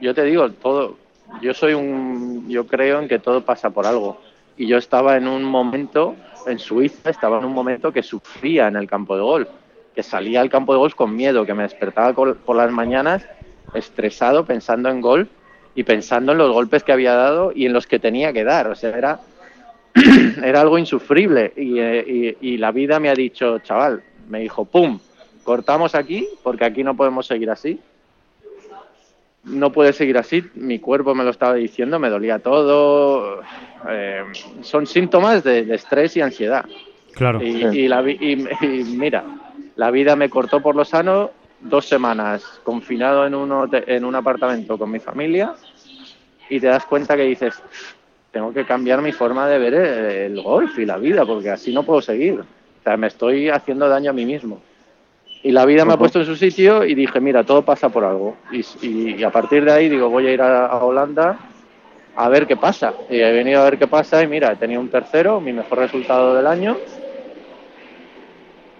yo 0.00 0.14
te 0.14 0.24
digo, 0.24 0.50
todo, 0.50 0.96
yo 1.40 1.54
soy 1.54 1.72
un, 1.72 2.48
yo 2.48 2.66
creo 2.66 3.00
en 3.00 3.08
que 3.08 3.18
todo 3.18 3.42
pasa 3.42 3.70
por 3.70 3.86
algo. 3.86 4.20
Y 4.56 4.66
yo 4.66 4.76
estaba 4.76 5.16
en 5.16 5.26
un 5.26 5.44
momento, 5.44 6.14
en 6.46 6.58
Suiza, 6.58 7.08
estaba 7.08 7.38
en 7.38 7.46
un 7.46 7.54
momento 7.54 7.90
que 7.90 8.02
sufría 8.02 8.68
en 8.68 8.76
el 8.76 8.86
campo 8.86 9.16
de 9.16 9.22
golf, 9.22 9.48
que 9.94 10.02
salía 10.02 10.42
al 10.42 10.50
campo 10.50 10.74
de 10.74 10.78
golf 10.78 10.94
con 10.94 11.16
miedo, 11.16 11.46
que 11.46 11.54
me 11.54 11.62
despertaba 11.62 12.12
por 12.12 12.56
las 12.56 12.70
mañanas 12.70 13.26
estresado 13.74 14.44
pensando 14.44 14.90
en 14.90 15.00
golf 15.00 15.28
y 15.74 15.84
pensando 15.84 16.32
en 16.32 16.38
los 16.38 16.52
golpes 16.52 16.84
que 16.84 16.92
había 16.92 17.14
dado 17.14 17.52
y 17.54 17.66
en 17.66 17.72
los 17.72 17.86
que 17.86 17.98
tenía 17.98 18.32
que 18.32 18.44
dar. 18.44 18.68
O 18.68 18.74
sea, 18.74 18.90
era, 18.90 19.20
era 20.44 20.60
algo 20.60 20.78
insufrible 20.78 21.52
y, 21.56 21.78
eh, 21.78 22.36
y- 22.40 22.52
y 22.52 22.56
la 22.58 22.70
vida 22.72 22.98
me 23.00 23.08
ha 23.10 23.14
dicho, 23.14 23.58
chaval, 23.60 24.02
me 24.28 24.40
dijo, 24.40 24.64
¡pum! 24.64 24.98
Cortamos 25.44 25.94
aquí 25.94 26.26
porque 26.42 26.64
aquí 26.64 26.82
no 26.84 26.96
podemos 26.96 27.26
seguir 27.26 27.50
así. 27.50 27.78
No 29.44 29.72
puede 29.72 29.92
seguir 29.92 30.16
así, 30.18 30.44
mi 30.54 30.78
cuerpo 30.78 31.16
me 31.16 31.24
lo 31.24 31.30
estaba 31.30 31.54
diciendo, 31.54 31.98
me 31.98 32.08
dolía 32.10 32.38
todo. 32.38 33.42
eh, 33.88 34.22
son 34.60 34.86
síntomas 34.86 35.42
de, 35.42 35.64
de 35.64 35.74
estrés 35.74 36.16
y 36.16 36.20
ansiedad. 36.20 36.64
Claro. 37.12 37.42
Y, 37.42 37.64
y 37.76 37.88
la 37.88 38.00
vi- 38.02 38.18
y- 38.20 38.64
y 38.64 38.84
mira, 38.84 39.24
la 39.74 39.90
vida 39.90 40.14
me 40.14 40.30
cortó 40.30 40.60
por 40.62 40.76
lo 40.76 40.84
sano 40.84 41.30
dos 41.58 41.86
semanas 41.86 42.60
confinado 42.62 43.26
en 43.26 43.34
un, 43.34 43.68
en 43.72 44.04
un 44.04 44.14
apartamento 44.14 44.78
con 44.78 44.90
mi 44.92 45.00
familia 45.00 45.54
y 46.48 46.60
te 46.60 46.68
das 46.68 46.86
cuenta 46.86 47.16
que 47.16 47.22
dices, 47.24 47.60
tengo 48.32 48.52
que 48.52 48.64
cambiar 48.64 49.02
mi 49.02 49.12
forma 49.12 49.46
de 49.46 49.58
ver 49.58 49.74
el, 49.74 50.40
golf 50.42 50.78
y 50.78 50.86
la 50.86 50.96
vida 50.96 51.24
porque 51.26 51.50
así 51.50 51.72
no 51.72 51.82
puedo 51.84 52.00
seguir. 52.00 52.40
O 52.40 52.82
sea, 52.82 52.96
me 52.96 53.06
estoy 53.06 53.50
haciendo 53.50 53.88
daño 53.88 54.10
a 54.10 54.14
mí 54.14 54.24
mismo. 54.24 54.60
Y 55.44 55.52
la 55.52 55.66
vida 55.66 55.84
me 55.84 55.92
ha 55.92 55.96
puesto 55.98 56.20
en 56.20 56.26
su 56.26 56.36
sitio 56.36 56.84
y 56.84 56.94
dije, 56.94 57.20
mira, 57.20 57.44
todo 57.44 57.62
pasa 57.62 57.88
por 57.90 58.04
algo. 58.04 58.36
Y, 58.50 58.60
y- 58.86 59.14
y 59.16 59.22
a 59.22 59.30
partir 59.30 59.64
de 59.64 59.72
ahí 59.72 59.88
digo, 59.88 60.08
voy 60.08 60.26
a 60.26 60.32
ir 60.32 60.40
a, 60.40 60.66
a 60.66 60.82
Holanda 60.84 61.38
a 62.16 62.28
ver 62.28 62.46
qué 62.46 62.56
pasa. 62.56 62.94
Y 63.10 63.20
he 63.20 63.32
venido 63.32 63.60
a 63.60 63.64
ver 63.64 63.78
qué 63.78 63.86
pasa 63.86 64.22
y 64.22 64.26
mira, 64.28 64.52
he 64.52 64.56
tenido 64.56 64.80
un 64.80 64.88
tercero, 64.88 65.40
mi 65.40 65.52
mejor 65.52 65.78
resultado 65.78 66.34
del 66.34 66.46
año. 66.46 66.76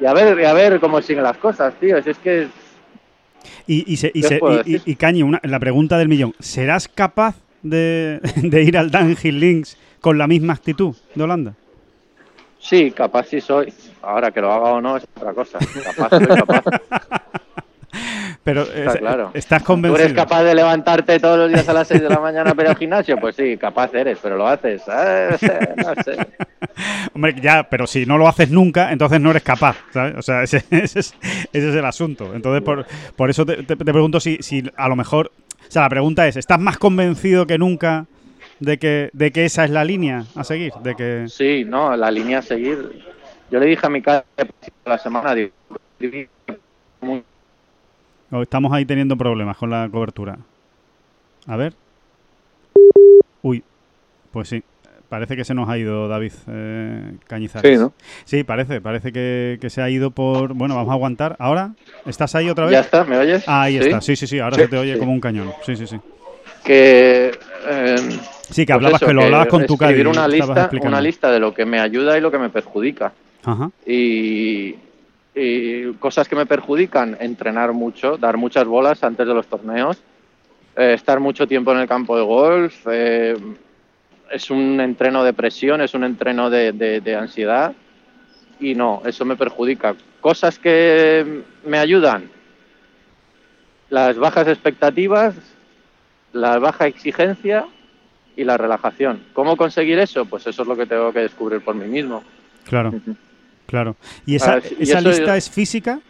Y 0.00 0.06
a 0.06 0.12
ver, 0.14 0.38
y 0.40 0.44
a 0.44 0.52
ver 0.52 0.80
cómo 0.80 1.00
siguen 1.02 1.24
las 1.24 1.36
cosas, 1.36 1.74
tío. 1.78 2.02
Si 2.02 2.10
es 2.10 2.18
que 2.18 2.48
Y, 3.66 3.92
y, 3.92 3.96
se- 3.96 4.10
y, 4.14 4.22
¿Qué 4.22 4.28
se- 4.28 4.42
y, 4.86 4.94
Cañi, 4.96 5.22
una- 5.22 5.40
la 5.44 5.58
pregunta 5.58 5.98
del 5.98 6.08
millón. 6.08 6.32
¿Serás 6.40 6.88
capaz 6.88 7.36
de, 7.62 8.20
de 8.36 8.62
ir 8.62 8.76
al 8.76 8.90
Downhill 8.90 9.38
Links 9.40 9.76
con 10.00 10.18
la 10.18 10.26
misma 10.26 10.52
actitud 10.54 10.94
de 11.14 11.22
Holanda? 11.22 11.54
sí, 12.58 12.92
capaz 12.92 13.26
sí 13.26 13.40
soy. 13.40 13.72
Ahora 14.02 14.30
que 14.30 14.40
lo 14.40 14.52
haga 14.52 14.70
o 14.74 14.80
no 14.80 14.96
es 14.96 15.04
otra 15.16 15.32
cosa. 15.34 15.58
Capaz 15.58 16.10
soy 16.10 16.26
capaz. 16.26 16.62
Pero 18.44 18.62
Está 18.62 18.94
eh, 18.94 18.98
claro. 18.98 19.30
estás 19.34 19.60
¿Tú 19.62 19.66
convencido. 19.66 20.02
eres 20.04 20.16
capaz 20.16 20.42
de 20.42 20.54
levantarte 20.54 21.20
todos 21.20 21.38
los 21.38 21.48
días 21.52 21.68
a 21.68 21.72
las 21.74 21.86
6 21.88 22.00
de 22.02 22.08
la 22.08 22.18
mañana 22.18 22.54
para 22.54 22.68
ir 22.68 22.70
al 22.70 22.76
gimnasio? 22.78 23.16
Pues 23.20 23.36
sí, 23.36 23.56
capaz 23.56 23.92
eres, 23.94 24.18
pero 24.22 24.36
lo 24.36 24.48
haces. 24.48 24.82
Eh, 24.88 25.36
no 25.76 26.02
sé. 26.02 26.16
Hombre, 27.14 27.34
ya, 27.40 27.68
pero 27.68 27.86
si 27.86 28.06
no 28.06 28.16
lo 28.18 28.26
haces 28.26 28.50
nunca, 28.50 28.90
entonces 28.90 29.20
no 29.20 29.30
eres 29.30 29.42
capaz, 29.42 29.76
¿sabes? 29.92 30.14
O 30.16 30.22
sea, 30.22 30.42
ese, 30.42 30.64
ese 30.70 31.00
es, 31.00 31.14
ese 31.52 31.68
es 31.70 31.74
el 31.76 31.84
asunto. 31.84 32.34
Entonces, 32.34 32.62
por, 32.62 32.86
por 33.14 33.28
eso 33.30 33.44
te, 33.44 33.56
te- 33.62 33.76
te 33.76 33.84
pregunto 33.92 34.18
si, 34.20 34.38
si 34.40 34.64
a 34.76 34.88
lo 34.88 34.96
mejor... 34.96 35.30
O 35.72 35.74
sea, 35.74 35.84
la 35.84 35.88
pregunta 35.88 36.28
es, 36.28 36.36
¿estás 36.36 36.60
más 36.60 36.76
convencido 36.76 37.46
que 37.46 37.56
nunca 37.56 38.04
de 38.60 38.76
que, 38.76 39.08
de 39.14 39.32
que 39.32 39.46
esa 39.46 39.64
es 39.64 39.70
la 39.70 39.86
línea 39.86 40.26
a 40.34 40.44
seguir? 40.44 40.74
De 40.82 40.94
que... 40.94 41.24
Sí, 41.30 41.64
no, 41.64 41.96
la 41.96 42.10
línea 42.10 42.40
a 42.40 42.42
seguir. 42.42 43.02
Yo 43.50 43.58
le 43.58 43.64
dije 43.64 43.86
a 43.86 43.88
mi 43.88 44.02
cara 44.02 44.22
la 44.84 44.98
semana, 44.98 45.34
digo, 45.34 45.50
estamos 48.42 48.70
ahí 48.70 48.84
teniendo 48.84 49.16
problemas 49.16 49.56
con 49.56 49.70
la 49.70 49.88
cobertura. 49.90 50.36
A 51.46 51.56
ver. 51.56 51.72
Uy, 53.40 53.64
pues 54.30 54.50
sí. 54.50 54.62
Parece 55.12 55.36
que 55.36 55.44
se 55.44 55.52
nos 55.52 55.68
ha 55.68 55.76
ido 55.76 56.08
David 56.08 56.32
eh, 56.48 57.16
Cañizares. 57.26 57.70
Sí, 57.70 57.84
¿no? 57.84 57.92
Sí, 58.24 58.44
parece, 58.44 58.80
parece 58.80 59.12
que, 59.12 59.58
que 59.60 59.68
se 59.68 59.82
ha 59.82 59.90
ido 59.90 60.10
por... 60.10 60.54
Bueno, 60.54 60.74
vamos 60.74 60.88
a 60.88 60.94
aguantar. 60.94 61.36
¿Ahora? 61.38 61.74
¿Estás 62.06 62.34
ahí 62.34 62.48
otra 62.48 62.64
vez? 62.64 62.72
¿Ya 62.72 62.80
está? 62.80 63.04
¿Me 63.04 63.18
oyes? 63.18 63.44
Ah, 63.46 63.64
ahí 63.64 63.74
¿Sí? 63.78 63.84
está, 63.88 64.00
sí, 64.00 64.16
sí, 64.16 64.26
sí, 64.26 64.38
ahora 64.38 64.56
Sí, 64.56 64.62
se 64.62 64.68
te 64.68 64.78
oye 64.78 64.94
sí. 64.94 64.98
como 64.98 65.12
un 65.12 65.20
cañón. 65.20 65.52
Sí, 65.66 65.76
sí, 65.76 65.86
sí. 65.86 65.98
Que, 66.64 67.30
eh, 67.68 67.96
Sí, 68.48 68.64
que 68.64 68.72
pues 68.72 68.76
hablabas 68.76 69.02
eso, 69.02 69.06
que 69.06 69.12
lo 69.12 69.22
hablabas 69.24 69.48
con 69.48 69.66
tu 69.66 69.76
Cádiz, 69.76 70.06
una 70.06 70.26
lista, 70.26 70.70
una 70.80 71.00
lista 71.02 71.30
de 71.30 71.40
lo 71.40 71.52
que 71.52 71.66
me 71.66 71.78
ayuda 71.78 72.16
y 72.16 72.22
lo 72.22 72.30
que 72.30 72.38
me 72.38 72.48
perjudica. 72.48 73.12
Ajá, 73.44 73.70
Y, 73.84 74.76
y 75.34 75.92
cosas 75.98 76.26
que 76.26 76.36
me 76.36 76.46
perjudican, 76.46 77.18
entrenar 77.20 77.74
mucho, 77.74 78.16
dar 78.16 78.38
muchas 78.38 78.64
bolas 78.64 79.04
antes 79.04 79.26
de 79.26 79.34
los 79.34 79.46
torneos, 79.46 80.02
eh, 80.74 80.94
estar 80.94 81.20
mucho 81.20 81.46
tiempo 81.46 81.70
en 81.72 81.80
el 81.80 81.86
campo 81.86 82.16
de 82.16 82.22
golf, 82.24 82.74
eh, 82.90 83.36
es 84.32 84.50
un 84.50 84.80
entreno 84.80 85.22
de 85.24 85.32
presión, 85.32 85.80
es 85.80 85.94
un 85.94 86.04
entreno 86.04 86.48
de, 86.50 86.72
de- 86.72 87.00
de 87.00 87.14
ansiedad 87.16 87.72
y 88.58 88.74
no, 88.74 89.02
eso 89.04 89.24
me 89.24 89.36
perjudica. 89.36 89.94
Cosas 90.20 90.58
que 90.58 91.42
me 91.66 91.78
ayudan, 91.78 92.30
las 93.90 94.16
bajas 94.16 94.48
expectativas, 94.48 95.34
la 96.32 96.58
baja 96.58 96.86
exigencia 96.86 97.66
y 98.36 98.44
la 98.44 98.56
relajación. 98.56 99.22
¿Cómo 99.34 99.56
conseguir 99.56 99.98
eso? 99.98 100.24
Pues 100.24 100.46
eso 100.46 100.62
es 100.62 100.68
lo 100.68 100.76
que 100.76 100.86
tengo 100.86 101.12
que 101.12 101.20
descubrir 101.20 101.60
por 101.60 101.74
mí 101.74 101.86
mismo. 101.86 102.22
Claro, 102.64 102.92
claro. 103.66 103.96
¿Y 104.24 104.36
esa, 104.36 104.54
Ah, 104.54 104.60
y 104.78 104.82
esa 104.84 105.00
lista 105.00 105.26
yo- 105.26 105.34
es 105.34 105.50
física, 105.50 106.00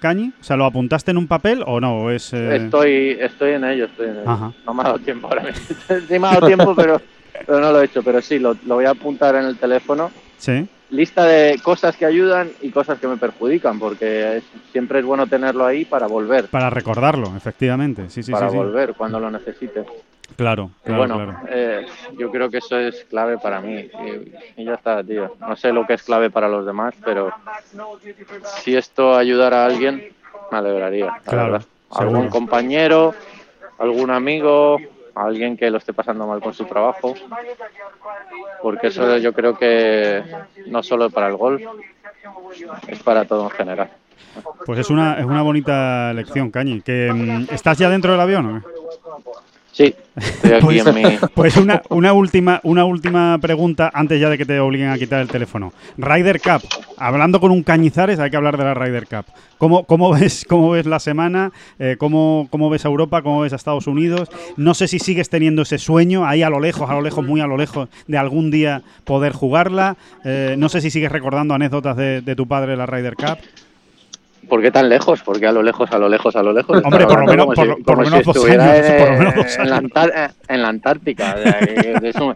Cañi? 0.00 0.32
O 0.40 0.44
sea, 0.44 0.56
¿lo 0.56 0.64
apuntaste 0.66 1.10
en 1.10 1.16
un 1.18 1.26
papel 1.26 1.64
o 1.66 1.80
no? 1.80 1.96
¿O 2.02 2.10
es, 2.10 2.32
eh, 2.32 2.56
Estoy, 2.56 3.16
estoy 3.18 3.52
en 3.52 3.64
ello, 3.64 3.86
estoy 3.86 4.06
en 4.10 4.18
ello. 4.18 4.30
Ajá. 4.30 4.52
No 4.66 4.74
me 4.74 4.82
ha 4.82 4.84
dado 4.84 4.98
tiempo 5.00 5.26
ahora 5.28 5.42
mismo. 5.42 5.76
sí 6.08 6.18
me 6.18 6.26
ha 6.28 6.34
dado 6.34 6.46
tiempo, 6.46 6.74
pero, 6.76 7.00
pero 7.46 7.60
no 7.60 7.72
lo 7.72 7.80
he 7.80 7.84
hecho. 7.86 8.02
Pero 8.02 8.20
sí, 8.22 8.38
lo, 8.38 8.56
lo 8.66 8.76
voy 8.76 8.84
a 8.84 8.90
apuntar 8.90 9.34
en 9.36 9.44
el 9.46 9.58
teléfono. 9.58 10.10
Sí, 10.36 10.66
Lista 10.90 11.24
de 11.24 11.58
cosas 11.62 11.96
que 11.96 12.04
ayudan 12.04 12.50
y 12.60 12.68
cosas 12.70 12.98
que 12.98 13.08
me 13.08 13.16
perjudican, 13.16 13.78
porque 13.78 14.36
es- 14.38 14.44
siempre 14.72 14.98
es 14.98 15.04
bueno 15.06 15.26
tenerlo 15.26 15.64
ahí 15.64 15.84
para 15.86 16.06
volver. 16.06 16.48
para 16.48 16.68
recordarlo, 16.68 17.34
efectivamente. 17.36 18.10
Sí, 18.10 18.22
sí, 18.22 18.30
para 18.32 18.48
sí, 18.48 18.52
sí. 18.52 18.56
volver 18.58 18.92
cuando 18.94 19.18
lo 19.18 19.30
necesite. 19.30 19.84
Claro, 20.36 20.70
claro, 20.84 20.98
bueno, 20.98 21.14
claro. 21.16 21.38
eh, 21.48 21.86
yo 22.18 22.30
creo 22.30 22.50
que 22.50 22.58
eso 22.58 22.78
es 22.78 23.04
clave 23.08 23.38
para 23.38 23.60
mí. 23.60 23.74
Y, 24.56 24.60
y 24.60 24.64
ya 24.64 24.74
está, 24.74 25.02
tío. 25.02 25.34
No 25.40 25.56
sé 25.56 25.72
lo 25.72 25.86
que 25.86 25.94
es 25.94 26.02
clave 26.02 26.30
para 26.30 26.48
los 26.48 26.64
demás, 26.66 26.94
pero 27.04 27.32
si 28.62 28.76
esto 28.76 29.14
ayudara 29.16 29.62
a 29.62 29.66
alguien, 29.66 30.02
me 30.50 30.58
alegraría. 30.58 31.06
la 31.06 31.20
Claro. 31.24 31.58
Algún 31.90 32.28
compañero, 32.28 33.14
algún 33.78 34.10
amigo, 34.10 34.78
alguien 35.14 35.56
que 35.56 35.70
lo 35.70 35.78
esté 35.78 35.92
pasando 35.92 36.26
mal 36.26 36.40
con 36.40 36.54
su 36.54 36.64
trabajo. 36.64 37.14
Porque 38.62 38.88
eso 38.88 39.18
yo 39.18 39.32
creo 39.32 39.56
que 39.56 40.22
no 40.66 40.82
solo 40.82 41.10
para 41.10 41.28
el 41.28 41.36
golf, 41.36 41.62
es 42.88 43.02
para 43.02 43.24
todo 43.24 43.44
en 43.44 43.50
general. 43.50 43.90
Pues 44.64 44.78
es 44.78 44.90
una, 44.90 45.18
es 45.18 45.24
una 45.24 45.42
bonita 45.42 46.12
lección, 46.14 46.50
Cañi. 46.50 46.80
Que, 46.80 47.10
mm, 47.12 47.52
¿Estás 47.52 47.78
ya 47.78 47.90
dentro 47.90 48.12
del 48.12 48.20
avión? 48.20 48.46
o 48.56 48.62
qué? 48.62 49.51
Sí, 49.72 49.94
estoy 50.16 50.52
aquí 50.52 50.82
Pues, 50.82 50.86
en 50.86 50.94
mi... 50.94 51.18
pues 51.34 51.56
una, 51.56 51.80
una 51.88 52.12
última, 52.12 52.60
una 52.62 52.84
última 52.84 53.38
pregunta 53.38 53.90
antes 53.94 54.20
ya 54.20 54.28
de 54.28 54.36
que 54.36 54.44
te 54.44 54.60
obliguen 54.60 54.90
a 54.90 54.98
quitar 54.98 55.22
el 55.22 55.28
teléfono. 55.28 55.72
Ryder 55.96 56.42
Cup. 56.42 56.60
Hablando 56.98 57.40
con 57.40 57.50
un 57.50 57.62
Cañizares, 57.62 58.18
hay 58.18 58.30
que 58.30 58.36
hablar 58.36 58.58
de 58.58 58.64
la 58.64 58.74
Ryder 58.74 59.06
Cup. 59.06 59.24
¿Cómo, 59.56 59.84
cómo, 59.84 60.12
ves, 60.12 60.44
cómo 60.46 60.70
ves 60.72 60.84
la 60.84 60.98
semana? 60.98 61.52
Eh, 61.78 61.96
¿cómo, 61.98 62.48
¿Cómo 62.50 62.68
ves 62.68 62.84
a 62.84 62.88
Europa? 62.88 63.22
¿Cómo 63.22 63.40
ves 63.40 63.54
a 63.54 63.56
Estados 63.56 63.86
Unidos? 63.86 64.28
No 64.58 64.74
sé 64.74 64.88
si 64.88 64.98
sigues 64.98 65.30
teniendo 65.30 65.62
ese 65.62 65.78
sueño 65.78 66.26
ahí 66.26 66.42
a 66.42 66.50
lo 66.50 66.60
lejos, 66.60 66.90
a 66.90 66.92
lo 66.94 67.00
lejos, 67.00 67.24
muy 67.24 67.40
a 67.40 67.46
lo 67.46 67.56
lejos, 67.56 67.88
de 68.06 68.18
algún 68.18 68.50
día 68.50 68.82
poder 69.04 69.32
jugarla. 69.32 69.96
Eh, 70.22 70.54
no 70.58 70.68
sé 70.68 70.82
si 70.82 70.90
sigues 70.90 71.10
recordando 71.10 71.54
anécdotas 71.54 71.96
de, 71.96 72.20
de 72.20 72.36
tu 72.36 72.46
padre 72.46 72.76
la 72.76 72.84
Ryder 72.84 73.16
Cup. 73.16 73.38
¿Por 74.48 74.60
qué 74.62 74.70
tan 74.70 74.88
lejos? 74.88 75.22
Porque 75.22 75.46
a 75.46 75.52
lo 75.52 75.62
lejos, 75.62 75.90
a 75.92 75.98
lo 75.98 76.08
lejos, 76.08 76.34
a 76.36 76.42
lo 76.42 76.52
lejos. 76.52 76.80
Hombre, 76.84 77.06
por 77.06 77.20
lo 77.20 77.26
menos- 77.26 77.46
por 77.46 77.56
si- 77.56 77.64
lo- 77.66 77.76
por 77.78 77.98
lo 77.98 78.04
como 78.04 78.10
menos 78.10 78.18
si 78.20 78.24
dos 78.24 78.36
estuviera 78.36 78.72
años, 78.72 78.86
en, 78.86 78.96
por 78.98 79.10
lo 79.10 79.18
menos 79.18 79.34
dos 79.36 79.58
en 79.58 79.70
la 79.70 79.76
en 80.48 80.60
Antártica. 80.64 81.34
o 81.38 81.42
sea, 81.42 81.58
eres, 81.60 82.16
un, 82.16 82.34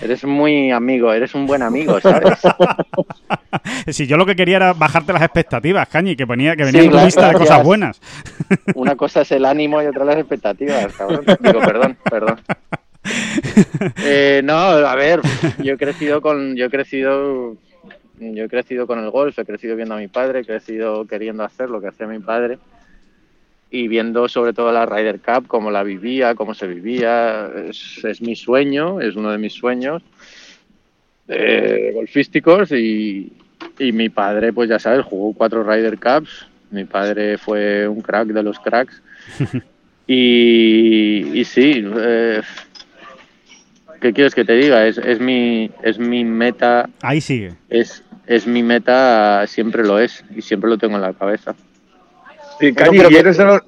eres 0.00 0.24
muy 0.24 0.70
amigo, 0.70 1.12
eres 1.12 1.34
un 1.34 1.46
buen 1.46 1.62
amigo, 1.62 2.00
¿sabes? 2.00 2.38
Si 3.88 4.06
yo 4.06 4.16
lo 4.16 4.26
que 4.26 4.34
quería 4.34 4.56
era 4.56 4.72
bajarte 4.72 5.12
las 5.12 5.22
expectativas, 5.22 5.88
Cañi, 5.88 6.16
que 6.16 6.24
venía, 6.24 6.56
que 6.56 6.64
venía 6.64 6.80
Sí, 6.80 6.86
en 6.86 6.92
tu 6.92 6.98
gra- 6.98 7.04
lista 7.04 7.28
de 7.28 7.34
cosas 7.34 7.62
buenas. 7.62 8.00
Una 8.74 8.96
cosa 8.96 9.20
es 9.22 9.30
el 9.32 9.44
ánimo 9.44 9.80
y 9.82 9.86
otra 9.86 10.04
las 10.04 10.16
expectativas, 10.16 10.92
cabrón. 10.94 11.24
Digo, 11.40 11.60
perdón, 11.60 11.96
perdón. 12.10 12.40
Eh, 14.02 14.40
no, 14.42 14.54
a 14.56 14.94
ver, 14.94 15.20
yo 15.62 15.74
he 15.74 15.76
crecido 15.76 16.22
con, 16.22 16.56
yo 16.56 16.64
he 16.66 16.70
crecido, 16.70 17.54
yo 18.20 18.44
he 18.44 18.48
crecido 18.48 18.86
con 18.86 18.98
el 18.98 19.10
golf, 19.10 19.38
he 19.38 19.44
crecido 19.44 19.76
viendo 19.76 19.94
a 19.94 19.98
mi 19.98 20.08
padre, 20.08 20.40
he 20.40 20.44
crecido 20.44 21.06
queriendo 21.06 21.42
hacer 21.44 21.68
lo 21.70 21.80
que 21.80 21.88
hacía 21.88 22.06
mi 22.06 22.18
padre 22.20 22.58
y 23.70 23.88
viendo 23.88 24.28
sobre 24.28 24.52
todo 24.52 24.70
la 24.70 24.86
Ryder 24.86 25.20
Cup, 25.20 25.48
cómo 25.48 25.70
la 25.70 25.82
vivía, 25.82 26.34
cómo 26.36 26.54
se 26.54 26.66
vivía, 26.68 27.50
es, 27.68 28.04
es 28.04 28.20
mi 28.22 28.36
sueño, 28.36 29.00
es 29.00 29.16
uno 29.16 29.32
de 29.32 29.38
mis 29.38 29.52
sueños 29.52 30.02
eh, 31.26 31.90
golfísticos 31.94 32.70
y, 32.70 33.32
y 33.78 33.92
mi 33.92 34.10
padre, 34.10 34.52
pues 34.52 34.68
ya 34.68 34.78
sabes, 34.78 35.04
jugó 35.04 35.32
cuatro 35.32 35.64
Ryder 35.64 35.98
Cups, 35.98 36.46
mi 36.70 36.84
padre 36.84 37.36
fue 37.38 37.88
un 37.88 38.00
crack 38.00 38.28
de 38.28 38.42
los 38.42 38.60
cracks 38.60 39.02
y, 40.06 41.30
y 41.40 41.44
sí, 41.44 41.84
eh, 41.84 42.42
¿qué 44.00 44.12
quieres 44.12 44.34
que 44.34 44.44
te 44.44 44.52
diga? 44.54 44.86
Es, 44.86 44.98
es, 44.98 45.18
mi, 45.18 45.70
es 45.82 45.98
mi 45.98 46.24
meta, 46.24 46.88
Ahí 47.02 47.20
sigue. 47.20 47.54
es, 47.70 48.03
es 48.26 48.46
mi 48.46 48.62
meta, 48.62 49.46
siempre 49.46 49.84
lo 49.84 49.98
es 49.98 50.24
y 50.34 50.42
siempre 50.42 50.70
lo 50.70 50.78
tengo 50.78 50.96
en 50.96 51.02
la 51.02 51.12
cabeza. 51.12 51.54
Y, 52.60 52.70
No 52.70 52.74
creo 52.76 52.90
que- 53.08 53.14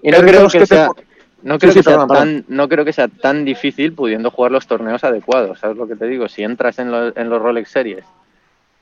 Y 0.02 0.11
no 0.11 0.16
creo 0.26 0.48
sea, 0.66 0.86
po- 0.88 0.96
no 1.42 1.59
creo 1.59 1.72
sí, 1.72 1.78
que 1.78 1.82
sea 1.82 1.92
perdón, 2.07 2.09
tan, 2.09 2.44
no 2.48 2.68
creo 2.68 2.84
que 2.84 2.92
sea 2.92 3.09
tan 3.09 3.44
difícil 3.44 3.92
pudiendo 3.92 4.30
jugar 4.30 4.52
los 4.52 4.66
torneos 4.66 5.04
adecuados. 5.04 5.59
¿Sabes 5.61 5.76
lo 5.76 5.86
que 5.86 5.96
te 5.96 6.07
digo? 6.07 6.28
Si 6.28 6.42
entras 6.42 6.78
en, 6.78 6.90
los- 6.90 7.16
en 7.16 7.28
los 7.28 7.40
Rolex 7.42 7.68
Series 7.70 8.04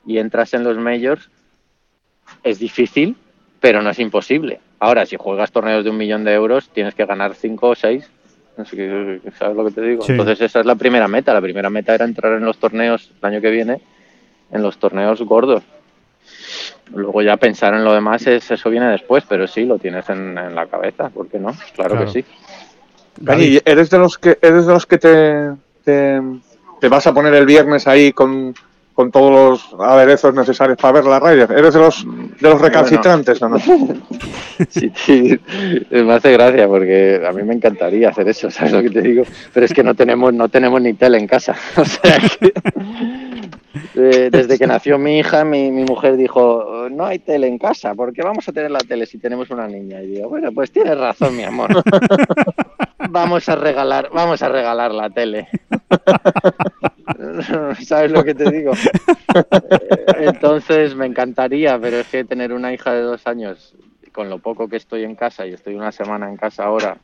y 0.05 0.17
entras 0.19 0.53
en 0.53 0.63
los 0.63 0.77
Majors, 0.77 1.29
es 2.43 2.59
difícil, 2.59 3.15
pero 3.59 3.81
no 3.81 3.89
es 3.89 3.99
imposible. 3.99 4.59
Ahora, 4.79 5.05
si 5.05 5.15
juegas 5.17 5.51
torneos 5.51 5.83
de 5.83 5.89
un 5.89 5.97
millón 5.97 6.23
de 6.23 6.33
euros, 6.33 6.69
tienes 6.69 6.93
que 6.95 7.05
ganar 7.05 7.33
cinco 7.35 7.69
o 7.69 7.75
seis. 7.75 8.09
¿Sabes 9.37 9.55
lo 9.57 9.65
que 9.65 9.71
te 9.71 9.81
digo? 9.81 10.03
Sí. 10.03 10.13
Entonces 10.13 10.39
esa 10.39 10.59
es 10.61 10.65
la 10.65 10.75
primera 10.75 11.07
meta. 11.07 11.33
La 11.33 11.41
primera 11.41 11.69
meta 11.69 11.93
era 11.93 12.05
entrar 12.05 12.33
en 12.33 12.45
los 12.45 12.57
torneos 12.57 13.11
el 13.21 13.25
año 13.27 13.41
que 13.41 13.49
viene, 13.51 13.81
en 14.51 14.61
los 14.61 14.77
torneos 14.77 15.21
gordos. 15.21 15.63
Luego 16.93 17.21
ya 17.21 17.37
pensar 17.37 17.73
en 17.73 17.83
lo 17.83 17.93
demás, 17.93 18.25
es, 18.27 18.49
eso 18.51 18.69
viene 18.69 18.87
después, 18.91 19.23
pero 19.27 19.47
sí, 19.47 19.65
lo 19.65 19.77
tienes 19.77 20.07
en, 20.09 20.37
en 20.37 20.55
la 20.55 20.67
cabeza, 20.67 21.09
¿por 21.09 21.27
qué 21.27 21.39
no? 21.39 21.51
Claro, 21.75 21.95
Claro. 21.95 22.05
que 22.05 22.11
sí. 22.11 22.25
Cañi, 23.25 23.59
¿eres 23.65 23.89
de 23.89 23.97
los 23.97 24.17
que 24.17 24.37
eres 24.41 24.65
de 24.65 24.73
los 24.73 24.85
que 24.85 24.97
te, 24.97 25.51
te, 25.83 26.21
te 26.81 26.89
vas 26.89 27.07
a 27.07 27.13
poner 27.13 27.33
el 27.33 27.45
viernes 27.45 27.87
ahí 27.87 28.11
con, 28.11 28.53
con 28.95 29.11
todos 29.11 29.69
los 29.75 29.81
aderezos 29.81 30.33
necesarios 30.33 30.77
para 30.77 30.93
ver 30.93 31.05
la 31.05 31.19
Ryder? 31.19 31.51
¿Eres 31.51 31.73
de 31.73 31.79
los 31.81 32.05
de 32.05 32.49
los 32.49 32.61
recalcitrantes 32.61 33.41
o 33.41 33.49
no? 33.49 33.57
Sí, 34.69 34.89
sí, 34.95 35.37
me 35.91 36.13
hace 36.13 36.31
gracia 36.31 36.65
porque 36.65 37.21
a 37.27 37.33
mí 37.33 37.43
me 37.43 37.53
encantaría 37.53 38.07
hacer 38.07 38.29
eso, 38.29 38.49
¿sabes 38.49 38.71
lo 38.71 38.81
que 38.81 38.89
te 38.89 39.01
digo? 39.01 39.23
Pero 39.53 39.65
es 39.65 39.73
que 39.73 39.83
no 39.83 39.95
tenemos, 39.95 40.33
no 40.33 40.47
tenemos 40.47 40.81
ni 40.81 40.93
tele 40.93 41.17
en 41.17 41.27
casa. 41.27 41.55
O 41.77 41.83
sea 41.83 42.17
que, 42.19 42.53
eh, 43.95 44.29
desde 44.31 44.57
que 44.57 44.65
nació 44.65 44.97
mi 44.97 45.19
hija, 45.19 45.43
mi, 45.43 45.71
mi 45.71 45.83
mujer 45.83 46.15
dijo, 46.15 46.87
no 46.89 47.05
hay 47.05 47.19
tele 47.19 47.47
en 47.47 47.57
casa, 47.57 47.93
¿por 47.95 48.13
qué 48.13 48.21
vamos 48.21 48.47
a 48.47 48.53
tener 48.53 48.71
la 48.71 48.79
tele 48.79 49.05
si 49.05 49.17
tenemos 49.17 49.49
una 49.49 49.67
niña? 49.67 50.01
Y 50.01 50.07
digo, 50.07 50.29
bueno, 50.29 50.51
pues 50.53 50.71
tienes 50.71 50.97
razón, 50.97 51.35
mi 51.35 51.43
amor. 51.43 51.83
Vamos 53.09 53.49
a 53.49 53.55
regalar, 53.55 54.09
vamos 54.13 54.41
a 54.41 54.49
regalar 54.49 54.91
la 54.91 55.09
tele. 55.09 55.47
¿Sabes 57.83 58.11
lo 58.11 58.23
que 58.23 58.33
te 58.33 58.49
digo? 58.51 58.73
Entonces 60.19 60.95
me 60.95 61.05
encantaría, 61.05 61.79
pero 61.79 61.97
es 61.97 62.07
que 62.07 62.23
tener 62.23 62.53
una 62.53 62.73
hija 62.73 62.93
de 62.93 63.01
dos 63.01 63.25
años, 63.27 63.75
con 64.11 64.29
lo 64.29 64.39
poco 64.39 64.67
que 64.67 64.77
estoy 64.77 65.03
en 65.03 65.15
casa 65.15 65.45
y 65.45 65.53
estoy 65.53 65.75
una 65.75 65.91
semana 65.91 66.29
en 66.29 66.37
casa 66.37 66.65
ahora, 66.65 66.97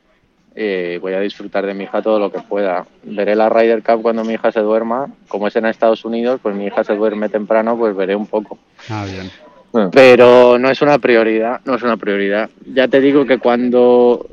eh, 0.53 0.99
voy 1.01 1.13
a 1.13 1.19
disfrutar 1.19 1.65
de 1.65 1.73
mi 1.73 1.85
hija 1.85 2.01
todo 2.01 2.19
lo 2.19 2.31
que 2.31 2.39
pueda. 2.39 2.85
Veré 3.03 3.35
la 3.35 3.49
Ryder 3.49 3.83
Cup 3.83 4.01
cuando 4.01 4.23
mi 4.23 4.33
hija 4.33 4.51
se 4.51 4.59
duerma. 4.59 5.07
Como 5.27 5.47
es 5.47 5.55
en 5.55 5.65
Estados 5.65 6.03
Unidos, 6.03 6.39
pues 6.41 6.55
mi 6.55 6.65
hija 6.65 6.83
se 6.83 6.95
duerme 6.95 7.29
temprano, 7.29 7.77
pues 7.77 7.95
veré 7.95 8.15
un 8.15 8.27
poco. 8.27 8.57
Ah, 8.89 9.05
bien. 9.05 9.29
Pero 9.91 10.59
no 10.59 10.69
es 10.69 10.81
una 10.81 10.99
prioridad, 10.99 11.61
no 11.63 11.75
es 11.75 11.83
una 11.83 11.95
prioridad. 11.95 12.49
Ya 12.73 12.89
te 12.89 12.99
digo 12.99 13.25
que 13.25 13.37
cuando, 13.37 14.25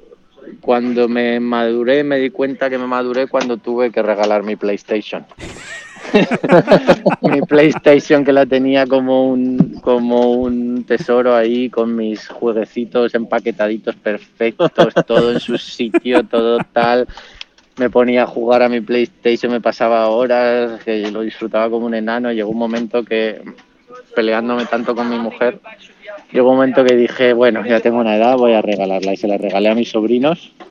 cuando 0.61 1.09
me 1.09 1.41
maduré, 1.41 2.05
me 2.05 2.19
di 2.19 2.31
cuenta 2.31 2.71
que 2.71 2.79
me 2.79 2.87
maduré 2.87 3.27
cuando 3.27 3.57
tuve 3.57 3.91
que 3.91 4.03
regalar 4.03 4.43
mi 4.43 4.57
PlayStation. 4.57 5.25
mi 7.23 7.41
PlayStation 7.43 8.25
que 8.25 8.33
la 8.33 8.47
tenía 8.47 8.87
como 8.87 9.29
un, 9.29 9.81
como 9.83 10.33
un 10.33 10.85
tesoro 10.85 11.35
ahí 11.35 11.69
con 11.69 11.95
mis 11.95 12.29
jueguecitos 12.29 13.15
empaquetaditos 13.15 13.97
perfectos, 13.97 14.93
todo 15.07 15.33
en 15.33 15.41
su 15.41 15.59
sitio, 15.59 16.25
todo 16.25 16.59
tal. 16.73 17.07
Me 17.77 17.91
ponía 17.91 18.25
a 18.25 18.27
jugar 18.27 18.63
a 18.63 18.69
mi 18.69 18.81
PlayStation, 18.81 19.53
me 19.53 19.61
pasaba 19.61 20.09
horas, 20.09 20.83
que 20.83 21.11
lo 21.11 21.21
disfrutaba 21.21 21.71
como 21.71 21.87
un 21.87 21.95
enano. 21.95 22.33
Llegó 22.33 22.51
un 22.51 22.59
momento 22.59 23.05
que 23.05 23.41
peleándome 24.15 24.67
tanto 24.67 24.95
con 24.95 25.09
mi 25.09 25.17
mujer, 25.17 25.61
llegó 26.33 26.51
un 26.51 26.57
momento 26.57 26.85
que 26.85 26.95
dije, 26.97 27.33
bueno, 27.33 27.65
ya 27.67 27.81
tengo 27.81 27.99
una 27.99 28.17
edad, 28.17 28.37
voy 28.37 28.53
a 28.55 28.63
regalarla. 28.63 29.13
Y 29.13 29.17
se 29.17 29.29
la 29.29 29.39
regalé 29.39 29.69
a 29.69 29.75
mis 29.75 29.91
sobrinos. 29.91 30.53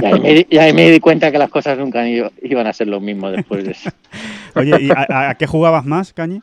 Y 0.00 0.04
ahí 0.04 0.20
me, 0.20 0.34
di- 0.34 0.46
y 0.50 0.58
ahí 0.58 0.72
me 0.72 0.90
di 0.90 1.00
cuenta 1.00 1.32
que 1.32 1.38
las 1.38 1.50
cosas 1.50 1.78
nunca 1.78 2.06
iban 2.06 2.66
a 2.66 2.72
ser 2.72 2.88
lo 2.88 3.00
mismo 3.00 3.30
después 3.30 3.64
de 3.64 3.72
eso. 3.72 3.90
Oye, 4.54 4.76
¿y 4.80 4.90
a 5.08 5.34
qué 5.38 5.46
jugabas 5.46 5.84
más, 5.86 6.12
Cañi? 6.12 6.42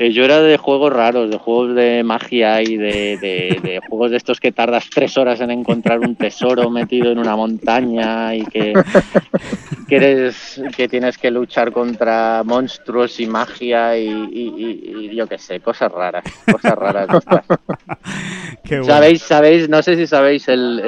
Eh, 0.00 0.12
yo 0.12 0.24
era 0.24 0.40
de 0.40 0.56
juegos 0.56 0.90
raros, 0.90 1.30
de 1.30 1.36
juegos 1.36 1.74
de 1.74 2.02
magia 2.02 2.62
y 2.62 2.78
de, 2.78 3.18
de- 3.20 3.60
de 3.62 3.80
juegos 3.86 4.10
de 4.10 4.16
estos 4.16 4.40
que 4.40 4.50
tardas 4.50 4.88
tres 4.94 5.18
horas 5.18 5.42
en 5.42 5.50
encontrar 5.50 6.00
un 6.00 6.16
tesoro 6.16 6.70
metido 6.70 7.12
en 7.12 7.18
una 7.18 7.36
montaña 7.36 8.34
y 8.34 8.46
que, 8.46 8.72
que 9.86 9.96
eres 9.96 10.62
que 10.74 10.88
tienes 10.88 11.18
que 11.18 11.30
luchar 11.30 11.70
contra 11.70 12.42
monstruos 12.46 13.20
y 13.20 13.26
magia 13.26 13.98
y, 13.98 14.06
y- 14.06 14.54
y- 14.56 15.06
y 15.12 15.14
yo 15.16 15.26
qué 15.26 15.36
sé, 15.36 15.60
cosas 15.60 15.92
raras, 15.92 16.24
cosas 16.50 16.78
raras. 16.78 17.08
Qué 18.64 18.76
bueno. 18.78 18.86
¿Sabéis, 18.94 19.20
sabéis, 19.20 19.68
no 19.68 19.82
sé 19.82 19.96
si 19.96 20.06
sabéis 20.06 20.48
el, 20.48 20.80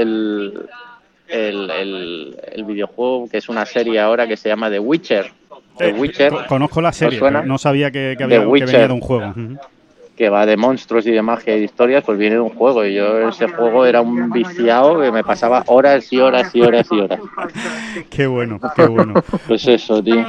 el, 1.30 2.36
el 2.52 2.64
videojuego 2.64 3.28
que 3.28 3.36
es 3.38 3.48
una 3.50 3.66
serie 3.66 4.00
ahora 4.00 4.26
que 4.26 4.38
se 4.38 4.48
llama 4.48 4.70
The 4.70 4.78
Witcher. 4.78 5.41
The 5.78 5.92
Witcher. 5.92 6.30
Co- 6.30 6.46
Conozco 6.48 6.80
la 6.80 6.92
serie, 6.92 7.20
no 7.44 7.58
sabía 7.58 7.90
que, 7.90 8.14
que 8.16 8.24
había, 8.24 8.40
que 8.40 8.46
Witcher. 8.46 8.66
venía 8.68 8.88
de 8.88 8.94
un 8.94 9.00
juego. 9.00 9.30
Ujú. 9.30 9.56
Que 10.22 10.28
va 10.28 10.46
de 10.46 10.56
monstruos 10.56 11.04
y 11.08 11.10
de 11.10 11.20
magia 11.20 11.56
y 11.56 11.58
de 11.58 11.64
historias, 11.64 12.04
pues 12.04 12.16
viene 12.16 12.36
de 12.36 12.40
un 12.42 12.50
juego. 12.50 12.84
Y 12.86 12.94
yo 12.94 13.28
ese 13.28 13.48
juego 13.48 13.84
era 13.84 14.00
un 14.00 14.30
viciado 14.30 15.00
que 15.00 15.10
me 15.10 15.24
pasaba 15.24 15.64
horas 15.66 16.12
y 16.12 16.20
horas 16.20 16.54
y 16.54 16.60
horas 16.62 16.86
y 16.92 17.00
horas. 17.00 17.18
Qué 18.08 18.28
bueno, 18.28 18.60
qué 18.76 18.86
bueno. 18.86 19.14
Pues 19.48 19.66
eso, 19.66 20.00
tío. 20.00 20.24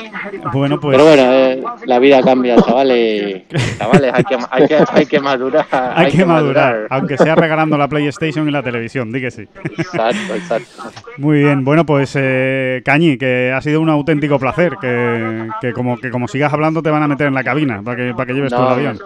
Bueno, 0.51 0.79
pues 0.79 0.97
Pero 0.97 1.07
bueno, 1.07 1.23
eh, 1.31 1.63
la 1.85 1.99
vida 1.99 2.23
cambia, 2.23 2.55
chavales. 2.55 3.43
Chavales, 3.77 4.13
hay 4.15 4.23
que, 4.23 4.37
hay 4.49 4.67
que, 4.67 4.83
hay 4.91 5.05
que 5.05 5.19
madurar. 5.19 5.67
hay, 5.71 6.11
que 6.11 6.25
madurar, 6.25 6.87
aunque 6.89 7.15
sea 7.15 7.35
regalando 7.35 7.77
la 7.77 7.87
PlayStation 7.87 8.49
y 8.49 8.51
la 8.51 8.63
televisión, 8.63 9.11
di 9.11 9.21
que 9.21 9.29
sí. 9.29 9.47
Exacto, 9.77 10.33
exacto. 10.33 10.89
Muy 11.17 11.43
bien, 11.43 11.63
bueno, 11.63 11.85
pues 11.85 12.15
eh, 12.15 12.81
Cañi, 12.83 13.19
que 13.19 13.51
ha 13.55 13.61
sido 13.61 13.79
un 13.79 13.89
auténtico 13.89 14.39
placer, 14.39 14.73
que, 14.81 15.49
que 15.61 15.71
como 15.71 15.97
que 15.97 16.09
como 16.09 16.27
sigas 16.27 16.51
hablando 16.51 16.81
te 16.81 16.89
van 16.89 17.03
a 17.03 17.07
meter 17.07 17.27
en 17.27 17.35
la 17.35 17.43
cabina 17.43 17.83
para 17.83 17.97
que, 17.97 18.13
para 18.13 18.25
que 18.25 18.33
lleves 18.33 18.51
todo 18.51 18.67
el 18.67 18.73
avión. 18.73 18.99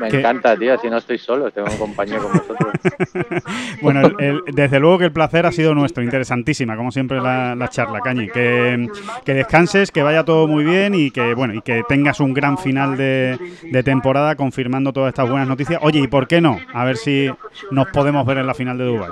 me 0.00 0.17
encanta, 0.18 0.56
tío. 0.56 0.74
Así 0.74 0.88
no 0.90 0.98
estoy 0.98 1.18
solo, 1.18 1.50
tengo 1.50 1.68
un 1.70 1.76
compañero 1.78 2.22
con 2.22 2.32
vosotros. 2.32 2.72
Bueno, 3.82 4.00
el- 4.00 4.14
el- 4.18 4.40
desde 4.54 4.80
luego 4.80 4.98
que 4.98 5.04
el 5.06 5.12
placer 5.12 5.46
ha 5.46 5.52
sido 5.52 5.74
nuestro, 5.74 6.02
interesantísima, 6.02 6.76
como 6.76 6.90
siempre 6.90 7.20
la, 7.20 7.54
la 7.54 7.68
charla, 7.68 8.00
Cañi. 8.00 8.28
Que, 8.28 8.88
que 9.24 9.34
descanses, 9.34 9.90
que 9.92 10.02
vaya 10.02 10.24
todo 10.24 10.46
muy 10.48 10.64
bien 10.64 10.94
y 10.94 11.10
que 11.10 11.34
bueno 11.34 11.54
y 11.54 11.60
que 11.62 11.82
tengas 11.88 12.20
un 12.20 12.34
gran 12.34 12.58
final 12.58 12.96
de, 12.96 13.38
de 13.62 13.82
temporada 13.82 14.34
confirmando 14.36 14.92
todas 14.92 15.08
estas 15.10 15.28
buenas 15.30 15.48
noticias. 15.48 15.78
Oye, 15.82 16.00
¿y 16.00 16.08
por 16.08 16.26
qué 16.26 16.40
no? 16.40 16.58
A 16.74 16.84
ver 16.84 16.96
si 16.96 17.30
nos 17.70 17.86
podemos 17.88 18.26
ver 18.26 18.38
en 18.38 18.46
la 18.46 18.54
final 18.54 18.76
de 18.78 18.84
Dubai. 18.84 19.10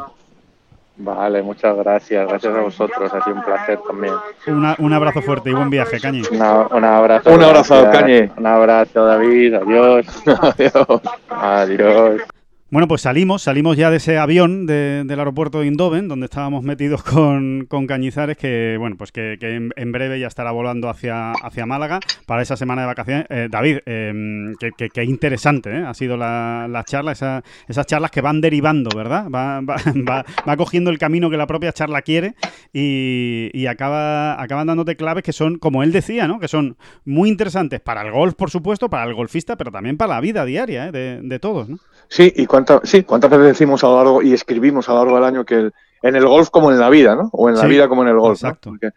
Vale, 0.99 1.43
muchas 1.43 1.77
gracias. 1.77 2.27
Gracias 2.27 2.55
a 2.55 2.61
vosotros. 2.61 3.13
Ha 3.13 3.23
sido 3.23 3.37
un 3.37 3.43
placer 3.43 3.79
también. 3.87 4.15
Una- 4.47 4.75
un 4.79 4.93
abrazo 4.93 5.21
fuerte 5.21 5.51
y 5.51 5.53
buen 5.53 5.69
viaje, 5.69 6.01
Cañi. 6.01 6.23
Una- 6.31 6.67
un 6.69 6.85
abrazo. 6.85 7.31
Un 7.35 7.43
abrazo. 7.43 7.85
Cañi. 7.93 8.31
Un 8.37 8.47
abrazo, 8.47 9.05
David. 9.05 9.55
Adiós. 9.55 10.07
Adiós. 10.27 11.01
Adiós. 11.29 12.23
Bueno, 12.69 12.89
pues 12.89 13.03
salimos, 13.03 13.43
salimos 13.43 13.77
ya 13.77 13.93
de 13.93 13.99
ese 13.99 14.19
avión 14.19 14.67
de- 14.67 15.05
del 15.07 15.19
aeropuerto 15.21 15.61
de 15.61 15.69
Indoven, 15.69 16.09
donde 16.09 16.25
estábamos 16.25 16.65
metidos 16.65 17.01
con, 17.05 17.65
con 17.69 17.87
Cañizares, 17.87 18.37
que 18.37 18.75
bueno, 18.77 18.97
pues 18.97 19.13
que, 19.13 19.39
en 19.41 19.93
breve 19.93 20.19
ya 20.19 20.27
estará 20.27 20.51
volando 20.51 20.89
hacia, 20.89 21.31
hacia 21.31 21.65
Málaga 21.65 22.01
para 22.27 22.43
esa 22.43 22.57
semana 22.57 22.81
de 22.83 22.87
vacaciones. 22.89 23.27
Eh, 23.31 23.47
David, 23.49 23.79
eh, 23.87 24.53
que, 24.59 24.71
que- 24.77 24.89
que 24.91 25.05
interesante 25.05 25.71
¿eh? 25.77 25.85
ha 25.87 25.95
sido 25.95 26.17
la, 26.17 26.67
la 26.69 26.83
charla, 26.83 27.13
esa- 27.13 27.45
esas 27.69 27.87
charlas 27.87 28.11
que 28.11 28.21
van 28.21 28.41
derivando, 28.41 28.91
¿verdad? 28.97 29.29
Va, 29.33 29.61
va, 29.61 29.77
va- 30.11 30.25
va 30.47 30.57
cogiendo 30.57 30.91
el 30.91 30.99
camino 30.99 31.31
que 31.31 31.37
la 31.37 31.47
propia 31.47 31.73
charla 31.73 32.03
quiere 32.03 32.35
y, 32.73 33.49
y 33.55 33.67
acaba, 33.69 34.43
acaban 34.43 34.67
dándote 34.67 34.97
claves 34.97 35.23
que 35.23 35.33
son, 35.33 35.59
como 35.59 35.85
él 35.85 35.93
decía, 35.93 36.27
¿no? 36.27 36.41
Que 36.41 36.49
son 36.49 36.77
muy 37.05 37.29
interesantes 37.29 37.79
para 37.81 38.03
el 38.03 38.11
golf, 38.11 38.35
por 38.35 38.51
supuesto, 38.51 38.91
para 38.91 39.05
el 39.05 39.15
golfista, 39.15 39.55
pero 39.55 39.71
también 39.71 39.97
para 39.97 40.15
la 40.15 40.21
vida 40.21 40.45
diaria 40.45 40.89
¿eh? 40.89 40.91
de, 40.93 41.21
de 41.23 41.39
todos, 41.39 41.69
¿no? 41.69 41.79
Sí, 42.09 42.33
y 42.37 42.47
cuánta, 42.47 42.81
sí, 42.85 43.03
cuántas 43.03 43.31
veces 43.31 43.47
decimos 43.47 43.83
a 43.85 43.89
lo 43.89 43.97
largo 43.97 44.23
y 44.23 44.33
escribimos 44.33 44.89
a 44.89 44.93
lo 44.93 44.99
largo 44.99 45.15
del 45.17 45.25
año 45.25 45.45
que 45.45 45.55
el- 45.57 45.73
en 46.03 46.15
el 46.17 46.27
golf 46.27 46.51
como 46.51 46.71
en 46.71 46.79
la 46.79 46.89
vida, 46.91 47.17
¿no? 47.17 47.29
O 47.33 47.49
en 47.49 47.57
la 47.57 47.63
Sí, 47.63 47.67
vida 47.69 47.89
como 47.89 48.03
en 48.03 48.09
el 48.09 48.19
golf. 48.19 48.43
¿no? 48.43 48.49
exacto. 48.51 48.71
Porque 48.71 48.91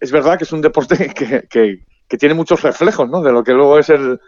es 0.00 0.10
verdad 0.10 0.36
que 0.38 0.44
es 0.44 0.52
un 0.52 0.60
deporte 0.62 0.96
que, 1.14 1.46
que- 1.48 1.80
que 2.08 2.18
tiene 2.18 2.34
muchos 2.34 2.62
reflejos, 2.62 3.08
¿no? 3.08 3.22
De 3.22 3.32
lo 3.32 3.42
que 3.44 3.52
luego 3.52 3.78
es 3.78 3.88
el, 3.90 4.18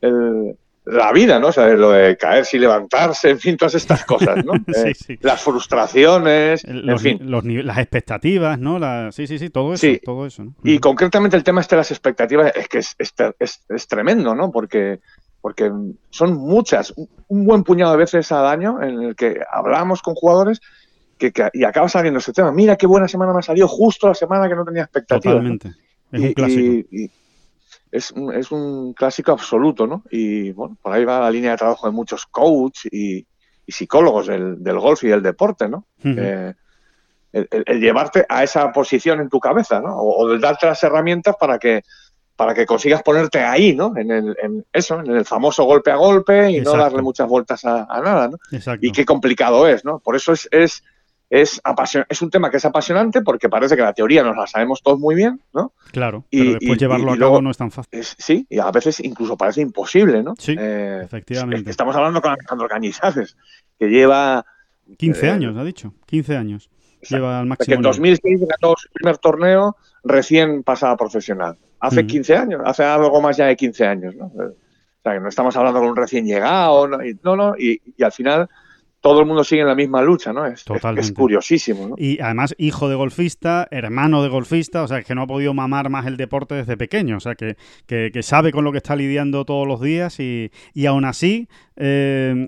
el- 0.00 0.56
la 0.84 1.12
vida, 1.12 1.38
¿no? 1.38 1.48
O 1.48 1.52
sea, 1.52 1.66
de 1.66 1.76
lo 1.76 1.90
de 1.92 2.16
caerse 2.16 2.56
y 2.56 2.60
levantarse, 2.60 3.30
en 3.30 3.38
fin, 3.38 3.56
todas 3.56 3.74
estas 3.76 4.04
cosas, 4.04 4.44
¿no? 4.44 4.52
Sí, 4.74 4.88
Eh, 4.88 4.94
sí. 4.94 5.18
Las 5.20 5.40
frustraciones, 5.40 6.64
en 6.64 6.98
fin. 6.98 7.18
los 7.22 7.44
las 7.44 7.78
expectativas, 7.78 8.58
¿no? 8.58 8.78
La- 8.78 9.12
sí, 9.12 9.26
sí, 9.28 9.38
sí, 9.38 9.48
todo 9.50 9.74
eso, 9.74 9.80
Sí. 9.86 10.00
todo 10.04 10.26
eso. 10.26 10.44
¿no? 10.44 10.54
Y 10.64 10.78
concretamente 10.80 11.36
el 11.36 11.44
tema 11.44 11.60
este 11.60 11.76
de 11.76 11.80
las 11.80 11.90
expectativas 11.92 12.52
es 12.56 12.68
que 12.68 12.78
es, 12.78 12.94
es, 12.98 13.14
es- 13.38 13.64
es 13.68 13.86
tremendo, 13.88 14.34
¿no? 14.34 14.50
Porque, 14.50 14.98
porque 15.42 15.70
son 16.08 16.34
muchas, 16.38 16.94
un- 16.96 17.46
buen 17.46 17.62
puñado 17.64 17.92
de 17.92 17.98
veces 17.98 18.32
al 18.32 18.46
año 18.46 18.80
en 18.82 19.02
el 19.02 19.16
que 19.16 19.40
hablamos 19.50 20.00
con 20.00 20.14
jugadores 20.14 20.60
que, 21.18 21.32
que- 21.32 21.50
y 21.52 21.64
acaba 21.64 21.88
saliendo 21.88 22.20
ese 22.20 22.32
tema. 22.32 22.50
Mira 22.52 22.76
qué 22.76 22.86
buena 22.86 23.08
semana 23.08 23.32
me 23.34 23.40
ha 23.40 23.42
salido 23.42 23.68
justo 23.68 24.08
la 24.08 24.14
semana 24.14 24.48
que 24.48 24.54
no 24.54 24.64
tenía 24.64 24.82
expectativas. 24.84 25.34
Totalmente. 25.36 25.68
Es 26.12 26.20
Y- 26.20 26.26
un 26.28 26.32
clásico. 26.32 26.60
y- 26.62 26.86
y 27.04 27.10
es, 27.90 28.10
un, 28.12 28.32
es 28.34 28.50
un 28.52 28.94
clásico 28.94 29.32
absoluto, 29.32 29.86
¿no? 29.86 30.02
Y 30.10 30.52
bueno, 30.52 30.76
por 30.80 30.92
ahí 30.94 31.04
va 31.04 31.20
la 31.20 31.30
línea 31.30 31.50
de 31.50 31.56
trabajo 31.58 31.86
de 31.86 31.92
muchos 31.92 32.24
coaches 32.26 32.90
y, 32.92 33.26
psicólogos 33.68 34.26
del, 34.26 34.62
del 34.62 34.78
golf 34.78 35.02
y 35.04 35.08
del 35.08 35.22
deporte, 35.22 35.68
¿no? 35.68 35.86
Eh, 36.04 36.52
el, 37.32 37.48
el- 37.50 37.64
el 37.66 37.80
llevarte 37.80 38.26
a 38.28 38.42
esa 38.44 38.70
posición 38.70 39.20
en 39.20 39.28
tu 39.30 39.40
cabeza, 39.40 39.80
¿no? 39.80 39.96
O, 39.96 40.24
o 40.24 40.32
el 40.32 40.40
darte 40.40 40.66
las 40.66 40.82
herramientas 40.82 41.36
para 41.40 41.58
que 41.58 41.82
para 42.42 42.54
que 42.54 42.66
consigas 42.66 43.04
ponerte 43.04 43.38
ahí, 43.38 43.72
¿no? 43.72 43.96
En, 43.96 44.10
el, 44.10 44.36
en 44.42 44.66
eso, 44.72 44.98
en 44.98 45.12
el 45.12 45.24
famoso 45.24 45.62
golpe 45.62 45.92
a 45.92 45.96
golpe 45.96 46.50
y 46.50 46.56
Exacto. 46.56 46.76
no 46.76 46.82
darle 46.82 47.02
muchas 47.02 47.28
vueltas 47.28 47.64
a, 47.64 47.84
a 47.88 48.00
nada, 48.00 48.26
¿no? 48.26 48.38
Exacto. 48.50 48.84
Y 48.84 48.90
qué 48.90 49.04
complicado 49.04 49.68
es, 49.68 49.84
¿no? 49.84 50.00
Por 50.00 50.16
eso 50.16 50.32
es, 50.32 50.48
es, 50.50 50.82
es, 51.30 51.62
apasion- 51.62 52.04
es 52.08 52.20
un 52.20 52.30
tema 52.30 52.50
que 52.50 52.56
es 52.56 52.64
apasionante 52.64 53.22
porque 53.22 53.48
parece 53.48 53.76
que 53.76 53.82
la 53.82 53.92
teoría 53.92 54.24
nos 54.24 54.36
la 54.36 54.48
sabemos 54.48 54.82
todos 54.82 54.98
muy 54.98 55.14
bien, 55.14 55.40
¿no? 55.54 55.72
Claro, 55.92 56.24
y- 56.32 56.38
pero 56.40 56.50
después 56.58 56.76
y- 56.76 56.80
llevarlo 56.80 57.04
y 57.04 57.08
a 57.08 57.12
cabo 57.12 57.18
luego- 57.20 57.42
no 57.42 57.50
es 57.52 57.56
tan 57.58 57.70
fácil. 57.70 58.00
Es, 58.00 58.16
sí, 58.18 58.44
y 58.50 58.58
a 58.58 58.70
veces 58.72 58.98
incluso 58.98 59.36
parece 59.36 59.60
imposible, 59.60 60.20
¿no? 60.24 60.34
Sí, 60.36 60.56
Eh, 60.58 61.02
efectivamente. 61.04 61.70
estamos 61.70 61.94
hablando 61.94 62.20
con 62.20 62.32
Alejandro 62.32 62.66
Cañizares, 62.68 63.36
que 63.78 63.86
lleva 63.86 64.44
15 64.98 65.26
eh, 65.26 65.30
años, 65.30 65.56
ha 65.56 65.62
dicho. 65.62 65.94
15 66.06 66.36
años. 66.36 66.68
Exacto. 66.98 67.16
Lleva 67.16 67.38
al 67.38 67.44
que 67.44 67.48
máximo. 67.50 67.74
en 67.74 67.80
nivel. 67.80 67.92
2006 67.92 68.40
ganó 68.40 68.74
su 68.76 68.88
primer 68.92 69.18
torneo 69.18 69.76
recién 70.04 70.62
pasada 70.64 70.96
profesional. 70.96 71.56
Hace 71.82 72.00
Ujú. 72.00 72.06
15 72.06 72.36
años, 72.36 72.60
hace 72.64 72.84
algo 72.84 73.20
más 73.20 73.36
ya 73.36 73.46
de 73.46 73.56
15 73.56 73.84
años, 73.86 74.14
¿no? 74.16 74.26
O 74.26 75.02
sea, 75.02 75.12
que 75.14 75.20
no 75.20 75.28
estamos 75.28 75.56
hablando 75.56 75.80
con 75.80 75.88
un 75.90 75.96
recién 75.96 76.24
llegado, 76.24 76.86
no, 76.88 77.04
y, 77.04 77.18
no, 77.24 77.34
no, 77.36 77.54
y, 77.58 77.80
y 77.96 78.02
al 78.04 78.12
final 78.12 78.48
todo 79.00 79.18
el 79.18 79.26
mundo 79.26 79.42
sigue 79.42 79.62
en 79.62 79.66
la 79.66 79.74
misma 79.74 80.00
lucha, 80.00 80.32
¿no? 80.32 80.46
Es, 80.46 80.62
Totalmente. 80.62 81.00
es 81.08 81.12
curiosísimo, 81.12 81.88
¿no? 81.88 81.94
Y 81.98 82.20
además, 82.20 82.54
hijo 82.56 82.88
de 82.88 82.94
golfista, 82.94 83.66
hermano 83.72 84.22
de 84.22 84.28
golfista, 84.28 84.84
o 84.84 84.86
sea, 84.86 85.02
que 85.02 85.16
no 85.16 85.22
ha 85.22 85.26
podido 85.26 85.52
mamar 85.54 85.90
más 85.90 86.06
el 86.06 86.16
deporte 86.16 86.54
desde 86.54 86.76
pequeño, 86.76 87.16
o 87.16 87.20
sea, 87.20 87.34
que, 87.34 87.56
que- 87.88 88.10
que 88.12 88.22
sabe 88.22 88.52
con 88.52 88.62
lo 88.62 88.70
que 88.70 88.78
está 88.78 88.94
lidiando 88.94 89.44
todos 89.44 89.66
los 89.66 89.80
días 89.80 90.20
y, 90.20 90.52
y 90.72 90.86
aún 90.86 91.04
así 91.04 91.48
eh, 91.74 92.44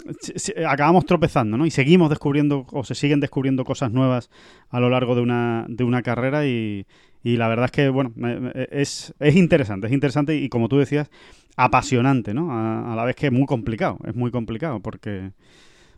acabamos 0.68 1.06
tropezando, 1.06 1.56
¿no? 1.56 1.66
Y 1.66 1.72
seguimos 1.72 2.08
descubriendo, 2.08 2.66
o 2.70 2.84
se 2.84 2.94
siguen 2.94 3.18
descubriendo 3.18 3.64
cosas 3.64 3.90
nuevas 3.90 4.30
a 4.70 4.78
lo 4.78 4.90
largo 4.90 5.16
de 5.16 5.22
una, 5.22 5.66
de 5.68 5.82
una 5.82 6.02
carrera 6.02 6.46
y, 6.46 6.86
y 7.24 7.36
la 7.36 7.48
verdad 7.48 7.64
es 7.64 7.70
que, 7.72 7.88
bueno, 7.88 8.12
me- 8.14 8.52
es, 8.70 9.12
es 9.18 9.34
interesante, 9.34 9.88
es 9.88 9.92
interesante 9.92 10.36
y 10.36 10.48
como 10.48 10.68
tú 10.68 10.78
decías, 10.78 11.10
apasionante, 11.56 12.34
¿no? 12.34 12.52
A, 12.52 12.92
a 12.92 12.96
la 12.96 13.04
vez 13.04 13.16
que 13.16 13.26
es 13.26 13.32
muy 13.32 13.46
complicado, 13.46 13.98
es 14.06 14.14
muy 14.14 14.30
complicado 14.30 14.78
porque... 14.80 15.32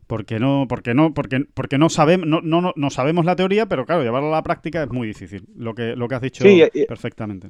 Porque 0.07 0.39
no, 0.39 0.67
porque 0.69 0.95
no, 0.95 1.13
porque, 1.13 1.47
porque 1.53 1.79
no 1.79 1.89
sabemos, 1.89 2.29
no, 2.29 2.41
no, 2.41 2.73
no, 2.77 2.91
sabemos 2.91 3.25
la 3.25 3.35
teoría, 3.35 3.67
pero 3.67 3.85
claro, 3.85 4.05
llevarlo 4.05 4.29
a 4.29 4.37
la 4.37 4.43
práctica 4.45 4.85
es 4.85 4.89
muy 4.93 5.09
difícil. 5.09 5.49
Lo 5.57 5.75
que, 5.75 5.97
lo 5.97 6.07
que 6.07 6.15
has 6.15 6.23
dicho 6.23 6.45
Sí, 6.45 6.63
y- 6.73 6.87
perfectamente. 6.87 7.49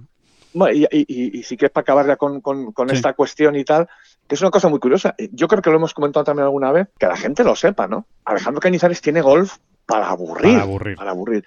Bueno, 0.55 0.75
y, 0.75 0.85
y- 0.91 1.05
y- 1.07 1.39
y 1.39 1.43
si 1.43 1.59
quieres 1.59 1.71
para 1.75 1.83
acabar 1.83 2.07
ya 2.07 2.17
con, 2.17 2.41
con- 2.41 2.73
con 2.73 2.89
Sí. 2.89 2.95
esta 2.97 3.13
cuestión 3.13 3.57
y 3.57 3.65
tal, 3.65 3.87
que 4.27 4.37
es 4.37 4.41
una 4.41 4.51
cosa 4.51 4.71
muy 4.71 4.79
curiosa. 4.79 5.15
Yo 5.33 5.49
creo 5.49 5.61
que 5.61 5.69
lo 5.69 5.77
hemos 5.77 5.93
comentado 5.93 6.25
también 6.25 6.45
alguna 6.45 6.73
vez, 6.73 6.89
que 6.99 7.05
la 7.07 7.17
gente 7.19 7.45
lo 7.45 7.55
sepa, 7.55 7.89
¿no? 7.89 8.07
Alejandro 8.25 8.59
Cañizares 8.63 9.03
tiene 9.03 9.21
golf 9.21 9.59
para 9.85 10.09
aburrir. 10.09 10.53
Para 10.53 10.63
aburrir. 10.63 10.97
Para 10.97 11.11
aburrir. 11.11 11.45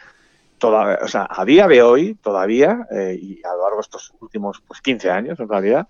Toda- 0.60 1.00
o 1.02 1.08
sea, 1.08 1.28
a 1.30 1.46
día 1.46 1.68
de 1.68 1.82
hoy, 1.82 2.16
todavía, 2.16 2.86
eh, 2.92 3.18
y 3.20 3.42
a 3.46 3.54
lo 3.56 3.64
largo 3.64 3.78
de 3.78 3.82
estos 3.82 4.14
últimos 4.20 4.62
pues, 4.68 4.82
15 4.82 5.10
años, 5.10 5.40
en 5.40 5.48
realidad, 5.50 5.88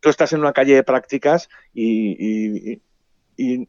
tú 0.00 0.08
estás 0.10 0.32
en 0.32 0.40
una 0.40 0.52
calle 0.52 0.74
de 0.74 0.82
prácticas 0.82 1.48
y, 1.72 2.72
y- 2.76 2.82
y- 3.36 3.68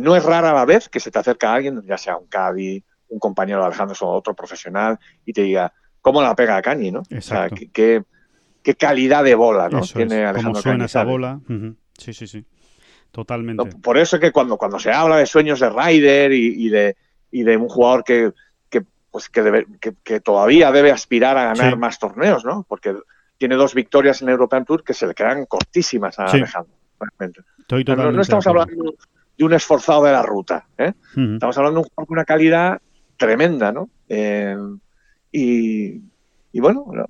no 0.00 0.14
es 0.14 0.24
rara 0.24 0.52
la 0.52 0.64
vez 0.64 0.88
que 0.88 1.00
se 1.00 1.10
te 1.10 1.18
acerca 1.18 1.52
alguien, 1.52 1.82
ya 1.84 1.98
sea 1.98 2.16
un 2.16 2.26
caddy, 2.28 2.82
un 3.08 3.18
compañero 3.18 3.60
de 3.60 3.66
Alejandro 3.66 3.96
o 4.00 4.12
otro 4.12 4.34
profesional, 4.34 4.98
y 5.26 5.32
te 5.32 5.42
diga, 5.42 5.72
¿cómo 6.00 6.22
la 6.22 6.34
pega 6.36 6.56
a 6.56 6.62
Cañi, 6.62 6.92
no? 6.92 7.00
O 7.00 7.20
sea, 7.20 7.48
qué, 7.50 7.68
qué- 8.62 8.74
calidad 8.76 9.24
de 9.24 9.34
bola, 9.34 9.68
¿no? 9.70 9.80
Eso 9.80 9.94
Tiene 9.96 10.16
es, 10.16 10.20
cómo 10.20 10.28
Alejandro 10.30 10.62
suena 10.62 10.84
esa 10.84 11.02
bola. 11.04 11.40
Sí, 11.96 12.12
sí, 12.12 12.26
sí. 12.26 12.44
Totalmente. 13.10 13.64
¿no? 13.64 13.80
Por 13.80 13.96
eso 13.96 14.20
que 14.20 14.30
cuando, 14.30 14.58
cuando 14.58 14.78
se 14.78 14.92
habla 14.92 15.16
de 15.16 15.24
sueños 15.26 15.58
de 15.58 15.70
Ryder 15.70 16.32
y, 16.32 16.66
y 16.66 16.68
de, 16.68 16.96
y 17.30 17.42
de 17.42 17.56
un 17.56 17.68
jugador 17.68 18.04
que, 18.04 18.30
pues 19.10 19.28
que, 19.28 19.42
debe- 19.42 19.66
que- 19.80 19.94
que 20.02 20.20
todavía 20.20 20.70
debe 20.72 20.90
aspirar 20.92 21.36
a 21.38 21.44
ganar 21.54 21.72
Sí. 21.72 21.78
más 21.78 21.98
torneos, 21.98 22.44
¿no? 22.44 22.64
Porque 22.68 22.94
tiene 23.36 23.54
dos 23.56 23.74
victorias 23.74 24.20
en 24.22 24.28
European 24.28 24.64
Tour 24.64 24.82
que 24.84 24.94
se 24.94 25.06
le 25.06 25.14
quedan 25.14 25.46
cortísimas 25.46 26.18
a 26.18 26.28
Sí. 26.28 26.38
Alejandro. 26.38 26.74
realmente. 27.00 27.42
Estoy 27.60 27.84
No, 27.84 28.20
estamos 28.20 28.46
hablando 28.48 28.94
de 29.36 29.44
un 29.44 29.52
esforzado 29.52 30.02
de 30.04 30.10
la 30.12 30.22
ruta, 30.22 30.66
¿eh? 30.76 30.92
Ujú. 31.12 31.34
Estamos 31.34 31.56
hablando 31.56 31.78
de 31.80 31.82
un 31.84 31.88
jugador 31.90 32.06
con 32.08 32.16
una 32.16 32.24
calidad 32.24 32.80
tremenda, 33.16 33.70
¿no? 33.70 33.88
Eh, 34.08 34.56
y, 35.30 36.00
y 36.52 36.60
bueno, 36.60 36.86
no, 36.92 37.04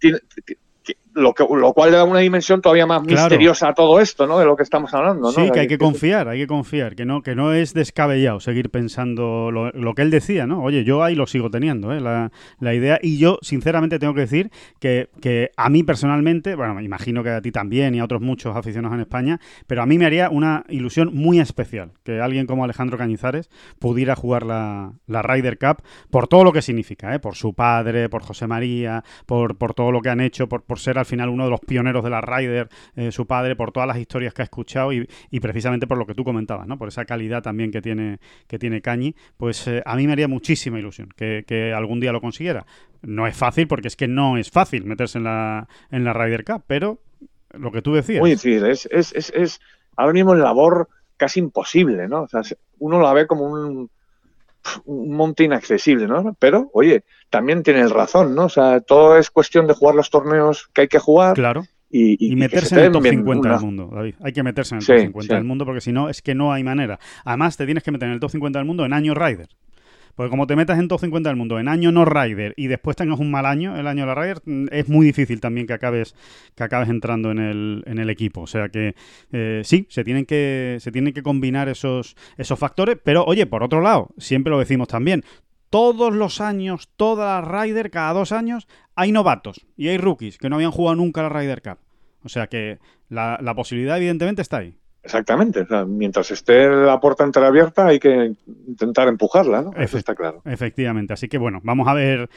tiene- 0.00 0.18
lo, 1.18 1.34
que, 1.34 1.44
lo 1.50 1.72
cual 1.72 1.90
le 1.90 1.96
da 1.98 2.04
una 2.04 2.20
dimensión 2.20 2.60
todavía 2.60 2.86
más 2.86 3.02
Claro. 3.02 3.22
misteriosa 3.22 3.68
a 3.68 3.74
todo 3.74 4.00
esto, 4.00 4.26
¿no? 4.26 4.38
De 4.38 4.44
lo 4.44 4.56
que 4.56 4.62
estamos 4.62 4.92
hablando, 4.94 5.22
¿no? 5.22 5.32
Sí, 5.32 5.50
que 5.50 5.60
hay 5.60 5.66
que 5.68 5.78
confiar, 5.78 6.28
hay 6.28 6.38
que 6.40 6.46
confiar, 6.46 6.94
que 6.94 7.04
no, 7.04 7.22
que 7.22 7.34
no 7.34 7.52
es 7.52 7.74
descabellado 7.74 8.40
seguir 8.40 8.70
pensando 8.70 9.50
lo, 9.50 9.70
lo 9.70 9.94
que 9.94 10.02
él 10.02 10.10
decía, 10.10 10.46
¿no? 10.46 10.62
Oye, 10.62 10.84
yo 10.84 11.02
ahí 11.02 11.14
lo 11.14 11.26
sigo 11.26 11.50
teniendo, 11.50 11.92
¿eh? 11.92 12.00
la, 12.00 12.30
la 12.60 12.74
idea, 12.74 12.98
y 13.02 13.18
yo 13.18 13.38
sinceramente 13.42 13.98
tengo 13.98 14.14
que 14.14 14.20
decir 14.22 14.50
que, 14.80 15.10
que 15.20 15.50
a 15.56 15.68
mí 15.70 15.82
personalmente, 15.82 16.54
bueno, 16.54 16.74
me 16.74 16.82
imagino 16.82 17.22
que 17.22 17.30
a 17.30 17.40
ti 17.40 17.52
también 17.52 17.94
y 17.94 18.00
a 18.00 18.04
otros 18.04 18.20
muchos 18.20 18.56
aficionados 18.56 18.94
en 18.94 19.00
España, 19.00 19.40
pero 19.66 19.82
a 19.82 19.86
mí 19.86 19.98
me 19.98 20.06
haría 20.06 20.30
una 20.30 20.64
ilusión 20.68 21.10
muy 21.14 21.40
especial 21.40 21.92
que 22.04 22.20
alguien 22.20 22.46
como 22.46 22.64
Alejandro 22.64 22.98
Cañizares 22.98 23.50
pudiera 23.78 24.14
jugar 24.16 24.44
la, 24.44 24.92
la 25.06 25.22
Ryder 25.22 25.58
Cup 25.58 25.82
por 26.10 26.28
todo 26.28 26.44
lo 26.44 26.52
que 26.52 26.62
significa, 26.62 27.14
¿eh? 27.14 27.18
por 27.20 27.34
su 27.36 27.54
padre, 27.54 28.08
por 28.08 28.22
José 28.22 28.46
María, 28.46 29.04
por, 29.26 29.56
por 29.56 29.74
todo 29.74 29.92
lo 29.92 30.00
que 30.00 30.10
han 30.10 30.20
hecho, 30.20 30.48
por, 30.48 30.62
por 30.62 30.78
ser 30.78 30.98
al 30.98 31.06
final 31.08 31.28
uno 31.30 31.44
de 31.44 31.50
los 31.50 31.60
pioneros 31.60 32.04
de 32.04 32.10
la 32.10 32.20
Ryder, 32.20 32.68
eh, 32.94 33.10
su 33.10 33.26
padre, 33.26 33.56
por 33.56 33.72
todas 33.72 33.88
las 33.88 33.98
historias 33.98 34.32
que 34.32 34.42
ha 34.42 34.44
escuchado 34.44 34.92
y, 34.92 35.08
y 35.30 35.40
precisamente 35.40 35.86
por 35.88 35.98
lo 35.98 36.06
que 36.06 36.14
tú 36.14 36.22
comentabas, 36.22 36.66
¿no? 36.68 36.78
por 36.78 36.88
esa 36.88 37.04
calidad 37.04 37.42
también 37.42 37.72
que 37.72 37.82
tiene, 37.82 38.18
que 38.46 38.58
tiene 38.58 38.80
Cañi, 38.80 39.14
pues 39.36 39.66
eh, 39.66 39.82
a 39.84 39.96
mí 39.96 40.06
me 40.06 40.12
haría 40.12 40.28
muchísima 40.28 40.78
ilusión 40.78 41.08
que, 41.16 41.44
que 41.46 41.72
algún 41.72 41.98
día 41.98 42.12
lo 42.12 42.20
consiguiera. 42.20 42.66
No 43.02 43.26
es 43.26 43.36
fácil 43.36 43.66
porque 43.66 43.88
es 43.88 43.96
que 43.96 44.06
no 44.08 44.36
es 44.36 44.50
fácil 44.50 44.84
meterse 44.84 45.18
en 45.18 45.24
la, 45.24 45.66
en 45.90 46.04
la 46.04 46.12
Ryder 46.12 46.44
Cup, 46.44 46.62
pero 46.66 46.98
lo 47.52 47.72
que 47.72 47.82
tú 47.82 47.94
decías. 47.94 48.20
Muy 48.20 48.30
difícil, 48.30 48.64
es, 48.66 48.86
es, 48.92 49.12
es, 49.14 49.30
es 49.34 49.60
ahora 49.96 50.12
mismo 50.12 50.34
labor 50.34 50.88
casi 51.16 51.40
imposible, 51.40 52.06
¿no? 52.08 52.22
O 52.22 52.28
sea, 52.28 52.42
se- 52.44 52.58
uno 52.78 53.00
la 53.00 53.12
ve 53.12 53.26
como 53.26 53.44
un, 53.44 53.90
un 54.84 55.12
monte 55.16 55.44
inaccesible, 55.44 56.06
¿no? 56.06 56.36
Pero, 56.38 56.70
oye, 56.72 57.04
también 57.30 57.62
tiene 57.62 57.80
el 57.80 57.90
razón, 57.90 58.34
¿no? 58.34 58.44
O 58.46 58.48
sea, 58.48 58.80
todo 58.80 59.16
es 59.16 59.30
cuestión 59.30 59.66
de 59.66 59.74
jugar 59.74 59.94
los 59.94 60.10
torneos 60.10 60.68
que 60.72 60.82
hay 60.82 60.88
que 60.88 60.98
jugar 60.98 61.34
Claro. 61.34 61.64
y, 61.90 62.34
meterse 62.36 62.66
se 62.66 62.74
en 62.80 62.86
el 62.86 62.92
top 62.92 63.02
bien 63.02 63.14
50 63.16 63.40
una- 63.48 63.56
del 63.56 63.64
mundo, 63.64 63.90
David. 63.94 64.14
Hay 64.22 64.32
que 64.32 64.42
meterse 64.42 64.74
en 64.74 64.78
el 64.78 64.82
Sí, 64.82 64.92
top 64.92 65.00
50 65.00 65.34
sí. 65.34 65.34
del 65.36 65.44
mundo 65.44 65.64
porque 65.64 65.80
si 65.80 65.92
no, 65.92 66.08
es 66.10 66.20
que 66.22 66.34
no 66.34 66.52
hay 66.52 66.62
manera. 66.64 66.98
Además, 67.24 67.56
te 67.56 67.64
tienes 67.64 67.82
que 67.82 67.90
meter 67.92 68.08
en 68.08 68.14
el 68.14 68.20
top 68.20 68.30
50 68.30 68.58
del 68.58 68.66
mundo 68.66 68.84
en 68.84 68.92
año 68.92 69.14
Rider. 69.14 69.48
Porque 70.18 70.30
como 70.30 70.48
te 70.48 70.56
metas 70.56 70.80
en 70.80 70.88
top 70.88 70.98
50 70.98 71.30
del 71.30 71.36
mundo 71.36 71.60
en 71.60 71.68
año 71.68 71.92
no 71.92 72.04
Rider 72.04 72.52
y 72.56 72.66
después 72.66 72.96
tengas 72.96 73.20
un 73.20 73.30
mal 73.30 73.46
año, 73.46 73.76
el 73.76 73.86
año 73.86 74.02
de 74.02 74.06
la 74.08 74.14
Rider, 74.16 74.42
mm, 74.44 74.66
es 74.72 74.88
muy 74.88 75.06
difícil 75.06 75.40
también 75.40 75.68
que 75.68 75.74
acabes, 75.74 76.16
que 76.56 76.64
acabes 76.64 76.88
entrando 76.88 77.30
en 77.30 77.38
el, 77.38 77.84
en 77.86 78.00
el 78.00 78.10
equipo. 78.10 78.40
O 78.40 78.48
sea 78.48 78.68
que 78.68 78.96
eh, 79.30 79.60
sí, 79.62 79.86
se 79.88 80.02
tienen 80.02 80.26
que, 80.26 80.78
se 80.80 80.90
tienen 80.90 81.14
que 81.14 81.22
combinar 81.22 81.68
esos, 81.68 82.16
esos 82.36 82.58
factores. 82.58 82.98
Pero 83.00 83.24
oye, 83.26 83.46
por 83.46 83.62
otro 83.62 83.80
lado, 83.80 84.08
siempre 84.18 84.50
lo 84.50 84.58
decimos 84.58 84.88
también, 84.88 85.22
todos 85.70 86.12
los 86.12 86.40
años, 86.40 86.90
toda 86.96 87.40
la 87.40 87.62
Ryder, 87.62 87.92
cada 87.92 88.12
dos 88.12 88.32
años, 88.32 88.66
hay 88.96 89.12
novatos 89.12 89.68
y 89.76 89.86
hay 89.86 89.98
rookies 89.98 90.36
que 90.36 90.48
no 90.48 90.56
habían 90.56 90.72
jugado 90.72 90.96
nunca 90.96 91.22
la 91.22 91.28
Ryder 91.28 91.62
Cup. 91.62 91.78
O 92.24 92.28
sea 92.28 92.48
que 92.48 92.80
la, 93.08 93.38
la 93.40 93.54
posibilidad, 93.54 93.96
evidentemente, 93.98 94.42
está 94.42 94.56
ahí. 94.56 94.74
Exactamente. 95.02 95.60
O 95.62 95.66
sea, 95.66 95.84
mientras 95.84 96.30
esté 96.30 96.68
la 96.68 97.00
puerta 97.00 97.24
entreabierta 97.24 97.86
hay 97.86 97.98
que 97.98 98.34
intentar 98.66 99.08
empujarla, 99.08 99.62
¿no? 99.62 99.72
Eso 99.76 99.96
está 99.96 100.14
claro. 100.14 100.42
Efectivamente. 100.44 101.12
Así 101.12 101.28
que 101.28 101.38
bueno, 101.38 101.60
vamos 101.62 101.88
a 101.88 101.94
ver. 101.94 102.28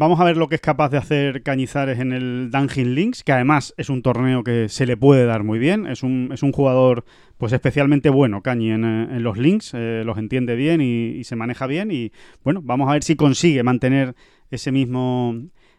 Vamos 0.00 0.20
a 0.20 0.24
ver 0.24 0.36
lo 0.36 0.48
que 0.48 0.54
es 0.54 0.60
capaz 0.60 0.90
de 0.90 0.96
hacer 0.96 1.42
Cañizares 1.42 1.98
en 1.98 2.12
el 2.12 2.50
Dungeon 2.52 2.94
Links, 2.94 3.24
que 3.24 3.32
además 3.32 3.74
es 3.76 3.90
un 3.90 4.00
torneo 4.00 4.44
que 4.44 4.68
se 4.68 4.86
le 4.86 4.96
puede 4.96 5.26
dar 5.26 5.42
muy 5.42 5.58
bien. 5.58 5.88
Es 5.88 6.04
un, 6.04 6.30
es 6.32 6.44
un 6.44 6.52
jugador 6.52 7.04
pues 7.36 7.52
especialmente 7.52 8.08
bueno, 8.08 8.40
Cañi, 8.40 8.70
en, 8.70 8.84
en 8.84 9.22
los 9.24 9.36
links. 9.38 9.72
eh, 9.74 10.02
los 10.06 10.16
entiende 10.16 10.54
bien 10.54 10.80
y, 10.80 11.08
y 11.16 11.24
se 11.24 11.34
maneja 11.34 11.66
bien. 11.66 11.90
Y 11.90 12.12
bueno, 12.44 12.60
vamos 12.62 12.88
a 12.88 12.92
ver 12.92 13.02
si 13.02 13.16
consigue 13.16 13.64
mantener 13.64 14.14
ese 14.52 14.70
mismo 14.70 15.34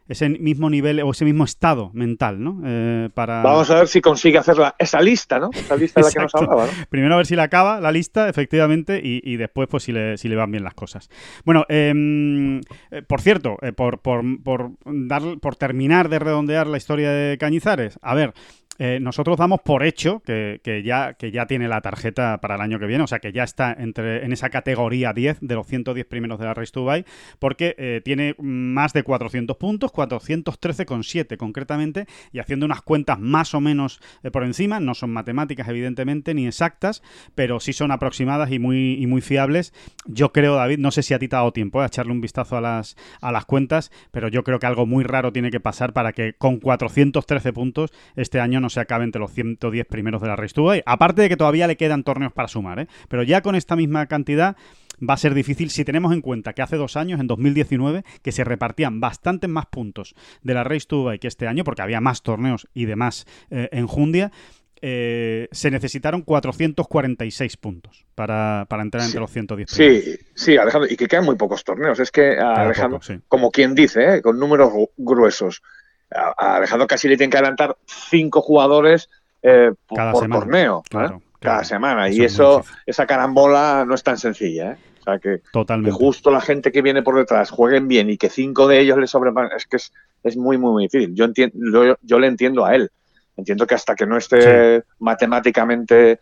ese 0.09 0.27
mismo 0.27 0.69
nivel 0.69 0.99
o 1.01 1.11
ese 1.11 1.23
mismo 1.23 1.45
estado 1.45 1.91
mental, 1.93 2.43
¿no? 2.43 2.61
Eh, 2.65 3.09
para... 3.13 3.41
Vamos 3.43 3.69
a 3.71 3.75
ver 3.75 3.87
si 3.87 4.01
consigue 4.01 4.37
hacer 4.39 4.57
la- 4.57 4.75
esa 4.77 4.99
lista, 4.99 5.39
¿no? 5.39 5.49
Esa 5.53 5.77
lista 5.77 6.01
de 6.01 6.07
la 6.07 6.11
que 6.11 6.19
nos 6.19 6.35
hablaba, 6.35 6.65
¿no? 6.65 6.71
Primero 6.89 7.13
a 7.13 7.17
ver 7.17 7.25
si 7.25 7.35
le 7.37 7.41
acaba 7.43 7.79
la 7.79 7.91
lista, 7.91 8.27
efectivamente, 8.27 8.99
y, 9.01 9.21
y 9.23 9.37
después 9.37 9.67
pues 9.69 9.83
si 9.83 9.91
le, 9.93 10.17
si 10.17 10.27
le 10.27 10.35
van 10.35 10.51
bien 10.51 10.63
las 10.65 10.73
cosas. 10.73 11.09
Bueno, 11.45 11.63
em, 11.69 12.59
eh, 12.91 13.01
por 13.07 13.21
cierto, 13.21 13.57
eh, 13.61 13.71
por, 13.71 13.99
por, 14.01 14.23
por, 14.43 14.71
dar, 14.85 15.21
por 15.39 15.55
terminar 15.55 16.09
de 16.09 16.19
redondear 16.19 16.67
la 16.67 16.77
historia 16.77 17.11
de 17.11 17.37
Cañizares, 17.37 17.99
a 18.01 18.15
ver, 18.15 18.33
eh, 18.79 18.99
nosotros 19.01 19.37
damos 19.37 19.59
por 19.59 19.83
hecho 19.83 20.21
que, 20.21 20.81
ya, 20.85 21.13
que 21.15 21.31
ya 21.31 21.45
tiene 21.47 21.67
la 21.67 21.81
tarjeta 21.81 22.39
para 22.39 22.55
el 22.55 22.61
año 22.61 22.79
que 22.79 22.85
viene, 22.85 23.03
o 23.03 23.07
sea 23.07 23.19
que 23.19 23.33
ya 23.33 23.43
está 23.43 23.75
entre, 23.77 24.23
en 24.23 24.31
esa 24.31 24.49
categoría 24.49 25.11
10 25.11 25.39
de 25.41 25.55
los 25.55 25.67
110 25.67 26.05
primeros 26.05 26.39
de 26.39 26.45
la 26.45 26.53
Race 26.53 26.71
to 26.71 26.79
Dubai, 26.79 27.05
porque 27.39 27.75
eh, 27.77 28.01
tiene 28.03 28.35
más 28.39 28.93
de 28.93 29.03
400 29.03 29.57
puntos, 29.57 29.91
413,7 29.91 31.35
concretamente, 31.35 32.05
y 32.31 32.39
haciendo 32.39 32.65
unas 32.65 32.81
cuentas 32.81 33.19
más 33.19 33.53
o 33.53 33.59
menos 33.59 33.99
eh, 34.23 34.31
por 34.31 34.45
encima, 34.45 34.79
no 34.79 34.95
son 34.95 35.11
matemáticas 35.11 35.67
evidentemente 35.67 36.33
ni 36.33 36.47
exactas, 36.47 37.03
pero 37.35 37.59
sí 37.59 37.73
son 37.73 37.91
aproximadas 37.91 38.49
y 38.51 38.59
muy, 38.59 38.93
y 38.93 39.07
muy 39.07 39.19
fiables. 39.19 39.73
Yo 40.05 40.31
creo, 40.31 40.55
David, 40.55 40.79
no 40.79 40.91
sé 40.91 41.03
si 41.03 41.13
a 41.13 41.19
ti 41.19 41.27
te 41.27 41.35
ha 41.35 41.39
dado 41.39 41.51
tiempo 41.51 41.81
a 41.81 41.87
echarle 41.87 42.13
un 42.13 42.21
vistazo 42.21 42.55
a 42.55 42.61
las, 42.61 42.95
a 43.19 43.33
las 43.33 43.43
cuentas, 43.45 43.91
pero 44.11 44.29
yo 44.29 44.45
creo 44.45 44.59
que 44.59 44.67
algo 44.67 44.85
muy 44.85 45.03
raro 45.03 45.33
tiene 45.33 45.51
que 45.51 45.59
pasar 45.59 45.91
para 45.91 46.13
que 46.13 46.33
con 46.33 46.59
413 46.59 47.51
puntos 47.51 47.91
este 48.15 48.39
año 48.39 48.61
no 48.69 48.71
se 48.71 48.79
acabe 48.79 49.03
entre 49.03 49.19
los 49.19 49.31
110 49.33 49.85
primeros 49.87 50.21
de 50.21 50.27
la 50.27 50.35
Race 50.35 50.53
to. 50.53 50.71
Aparte 50.85 51.23
de 51.23 51.29
que 51.29 51.37
todavía 51.37 51.65
le 51.65 51.75
quedan 51.77 52.03
torneos 52.03 52.31
para 52.33 52.47
sumar, 52.47 52.79
¿eh? 52.79 52.87
pero 53.07 53.23
ya 53.23 53.41
con 53.41 53.55
esta 53.55 53.75
misma 53.75 54.05
cantidad 54.05 54.55
va 55.01 55.13
a 55.13 55.17
ser 55.17 55.33
difícil 55.33 55.69
si 55.69 55.85
tenemos 55.85 56.13
en 56.13 56.21
cuenta 56.21 56.53
que 56.53 56.61
hace 56.61 56.75
dos 56.75 56.97
años, 56.97 57.19
en 57.19 57.27
2019, 57.27 58.03
que 58.21 58.31
se 58.31 58.43
repartían 58.43 58.99
bastantes 58.99 59.49
más 59.49 59.65
puntos 59.65 60.13
de 60.43 60.53
la 60.53 60.63
Race 60.63 60.85
to 60.87 60.97
Dubai 60.97 61.19
que 61.19 61.27
este 61.27 61.47
año, 61.47 61.63
porque 61.63 61.81
había 61.81 62.01
más 62.01 62.21
torneos 62.21 62.67
y 62.73 62.85
demás 62.85 63.25
eh, 63.49 63.69
enjundia. 63.71 64.31
eh, 64.81 65.47
se 65.51 65.71
necesitaron 65.71 66.21
446 66.21 67.57
puntos 67.57 68.05
para, 68.15 68.65
para 68.69 68.83
entrar 68.83 69.03
entre 69.03 69.19
los 69.19 69.31
110 69.31 69.73
primeros. 69.73 70.03
Sí, 70.03 70.17
sí, 70.35 70.57
Alejandro, 70.57 70.89
y 70.91 70.95
que 70.95 71.07
quedan 71.07 71.25
muy 71.25 71.35
pocos 71.35 71.63
torneos. 71.63 71.99
Es 71.99 72.11
que 72.11 72.37
Alejandro, 72.37 72.99
poco, 72.99 73.13
sí. 73.13 73.19
como 73.27 73.51
quien 73.51 73.75
dice, 73.75 74.15
¿eh? 74.15 74.21
con 74.21 74.39
números 74.39 74.71
gru- 74.71 74.89
gruesos, 74.97 75.61
a, 76.11 76.55
Alejandro 76.55 76.87
casi 76.87 77.07
le 77.07 77.17
tienen 77.17 77.31
que 77.31 77.37
adelantar 77.37 77.77
cinco 77.85 78.41
jugadores 78.41 79.09
eh, 79.41 79.71
por, 79.87 79.97
Cada 79.97 80.11
por 80.11 80.23
semana. 80.23 80.41
torneo, 80.41 80.79
¿eh? 80.79 80.89
Claro, 80.89 81.21
cada 81.39 81.55
claro. 81.57 81.63
semana. 81.63 82.07
Eso 82.07 82.21
y 82.21 82.25
eso, 82.25 82.65
esa 82.85 83.05
carambola 83.05 83.85
no 83.87 83.95
es 83.95 84.03
tan 84.03 84.17
sencilla. 84.17 84.73
¿eh? 84.73 84.77
O 84.99 85.03
sea, 85.03 85.19
que, 85.19 85.41
justo 85.91 86.29
la 86.29 86.41
gente 86.41 86.71
que 86.71 86.81
viene 86.81 87.01
por 87.01 87.15
detrás 87.15 87.49
jueguen 87.49 87.87
bien 87.87 88.09
y 88.09 88.17
que 88.17 88.29
cinco 88.29 88.67
de 88.67 88.79
ellos 88.79 88.97
le 88.97 89.07
sobrepasen, 89.07 89.55
es 89.55 89.65
que 89.65 89.77
es, 89.77 89.93
es 90.23 90.35
muy, 90.35 90.57
muy, 90.57 90.71
muy 90.71 90.83
difícil. 90.83 91.15
Yo, 91.15 91.25
entiendo, 91.25 91.85
yo, 91.85 91.95
yo 92.01 92.19
le 92.19 92.27
entiendo 92.27 92.65
a 92.65 92.75
él. 92.75 92.91
Entiendo 93.37 93.65
que 93.65 93.75
hasta 93.75 93.95
que 93.95 94.05
no 94.05 94.17
esté 94.17 94.83
matemáticamente 94.99 96.19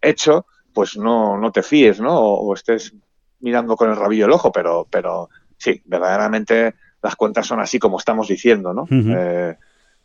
hecho, 0.00 0.46
pues 0.72 0.96
no, 0.96 1.36
no 1.36 1.50
te 1.50 1.64
fíes, 1.64 2.00
¿no? 2.00 2.16
O, 2.16 2.46
o 2.46 2.54
estés 2.54 2.94
mirando 3.40 3.74
con 3.76 3.90
el 3.90 3.96
rabillo 3.96 4.26
el 4.26 4.32
ojo, 4.32 4.52
pero, 4.52 4.86
pero 4.88 5.28
sí, 5.56 5.82
verdaderamente 5.84 6.74
las 7.02 7.16
cuentas 7.16 7.46
son 7.46 7.60
así 7.60 7.78
como 7.78 7.98
estamos 7.98 8.28
diciendo, 8.28 8.72
¿no? 8.72 8.86
Eh, 9.16 9.56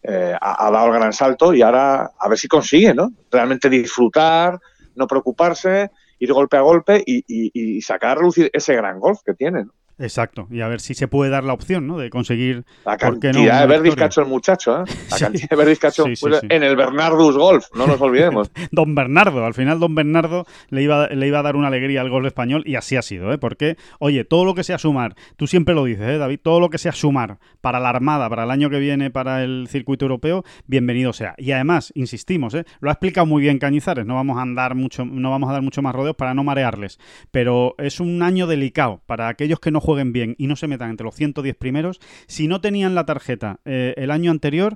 eh, 0.03 0.35
ha, 0.39 0.67
ha 0.67 0.71
dado 0.71 0.87
el 0.87 0.93
gran 0.93 1.13
salto 1.13 1.53
y 1.53 1.61
ahora 1.61 2.11
a 2.19 2.27
ver 2.29 2.37
si 2.37 2.47
consigue, 2.47 2.93
¿no? 2.93 3.11
Realmente 3.31 3.69
disfrutar, 3.69 4.59
no 4.95 5.07
preocuparse, 5.07 5.91
ir 6.19 6.33
golpe 6.33 6.57
a 6.57 6.61
golpe 6.61 7.03
y, 7.05 7.17
y- 7.27 7.51
y 7.77 7.81
sacar 7.81 8.11
a 8.11 8.15
relucir 8.15 8.49
ese 8.53 8.75
gran 8.75 8.99
golf 8.99 9.19
que 9.25 9.33
tiene. 9.33 9.65
¿no? 9.65 9.71
Exacto. 9.99 10.47
Y 10.51 10.61
a 10.61 10.67
ver 10.67 10.79
si 10.79 10.93
se 10.93 11.07
puede 11.07 11.31
dar 11.31 11.43
la 11.43 11.53
opción, 11.53 11.87
¿no? 11.87 11.97
De 11.97 12.09
conseguir 12.09 12.65
La 12.85 12.97
¿Por 12.97 13.19
qué 13.19 13.27
no? 13.29 13.33
cantidad 13.33 13.55
Una 13.55 13.61
de 13.61 13.67
verdis 13.67 13.81
que 13.81 13.83
victoria. 13.89 14.03
ha 14.03 14.07
hecho 14.07 14.21
el 14.21 14.27
muchacho, 14.27 14.77
¿eh? 14.81 14.83
La 15.09 15.17
Sí. 15.17 15.23
cantidad 15.23 15.49
de 15.49 15.55
verdis 15.55 15.79
que 15.79 15.87
ha 15.87 15.89
hecho 15.89 16.03
Sí, 16.05 16.15
sí, 16.15 16.25
sí. 16.41 16.47
en 16.49 16.63
el 16.63 16.75
Bernardus 16.75 17.35
Golf, 17.37 17.65
no 17.75 17.87
nos 17.87 17.99
olvidemos. 18.01 18.51
Don 18.71 18.93
Bernardo. 18.95 19.45
Al 19.45 19.53
final, 19.53 19.79
Don 19.79 19.95
Bernardo 19.95 20.45
le 20.69 20.83
iba, 20.83 21.07
le 21.07 21.27
iba 21.27 21.39
a 21.39 21.43
dar 21.43 21.55
una 21.55 21.67
alegría 21.67 22.01
al 22.01 22.09
golf 22.09 22.27
español 22.27 22.63
y 22.65 22.75
así 22.75 22.95
ha 22.95 23.01
sido, 23.01 23.33
¿eh? 23.33 23.37
Porque, 23.37 23.77
oye, 23.99 24.23
todo 24.23 24.45
lo 24.45 24.53
que 24.53 24.63
sea 24.63 24.77
sumar, 24.77 25.15
tú 25.35 25.47
siempre 25.47 25.73
lo 25.73 25.83
dices, 25.85 26.07
¿eh, 26.07 26.17
David? 26.17 26.39
Todo 26.43 26.59
lo 26.59 26.69
que 26.69 26.77
sea 26.77 26.91
sumar 26.91 27.39
para 27.61 27.79
la 27.79 27.89
Armada, 27.89 28.29
para 28.29 28.43
el 28.43 28.51
año 28.51 28.69
que 28.69 28.79
viene, 28.79 29.09
para 29.09 29.43
el 29.43 29.67
circuito 29.69 30.05
europeo, 30.05 30.43
bienvenido 30.67 31.11
sea. 31.13 31.33
Y 31.37 31.51
además, 31.53 31.91
insistimos, 31.95 32.53
¿eh? 32.53 32.65
Lo 32.81 32.89
ha 32.89 32.93
explicado 32.93 33.25
muy 33.25 33.41
bien 33.41 33.57
Cañizares, 33.57 34.05
no 34.05 34.15
vamos 34.15 34.37
a 34.37 34.41
andar 34.41 34.75
mucho, 34.75 35.05
no 35.05 35.31
vamos 35.31 35.49
a 35.49 35.53
dar 35.53 35.61
mucho 35.63 35.81
más 35.81 35.95
rodeos 35.95 36.15
para 36.15 36.33
no 36.35 36.43
marearles. 36.43 36.99
Pero 37.31 37.73
es 37.79 37.99
un 37.99 38.21
año 38.21 38.45
delicado 38.45 39.01
para 39.07 39.27
aquellos 39.27 39.59
que 39.59 39.71
no 39.71 39.81
jueguen 39.87 40.11
bien 40.11 40.35
y 40.37 40.47
no 40.47 40.57
se 40.57 40.67
metan 40.67 40.89
entre 40.89 41.05
los 41.05 41.15
110 41.15 41.55
primeros. 41.55 42.01
Si 42.27 42.49
no 42.49 42.59
tenían 42.59 42.93
la 42.93 43.05
tarjeta 43.05 43.61
eh, 43.63 43.93
el 43.95 44.11
año 44.11 44.31
anterior, 44.31 44.75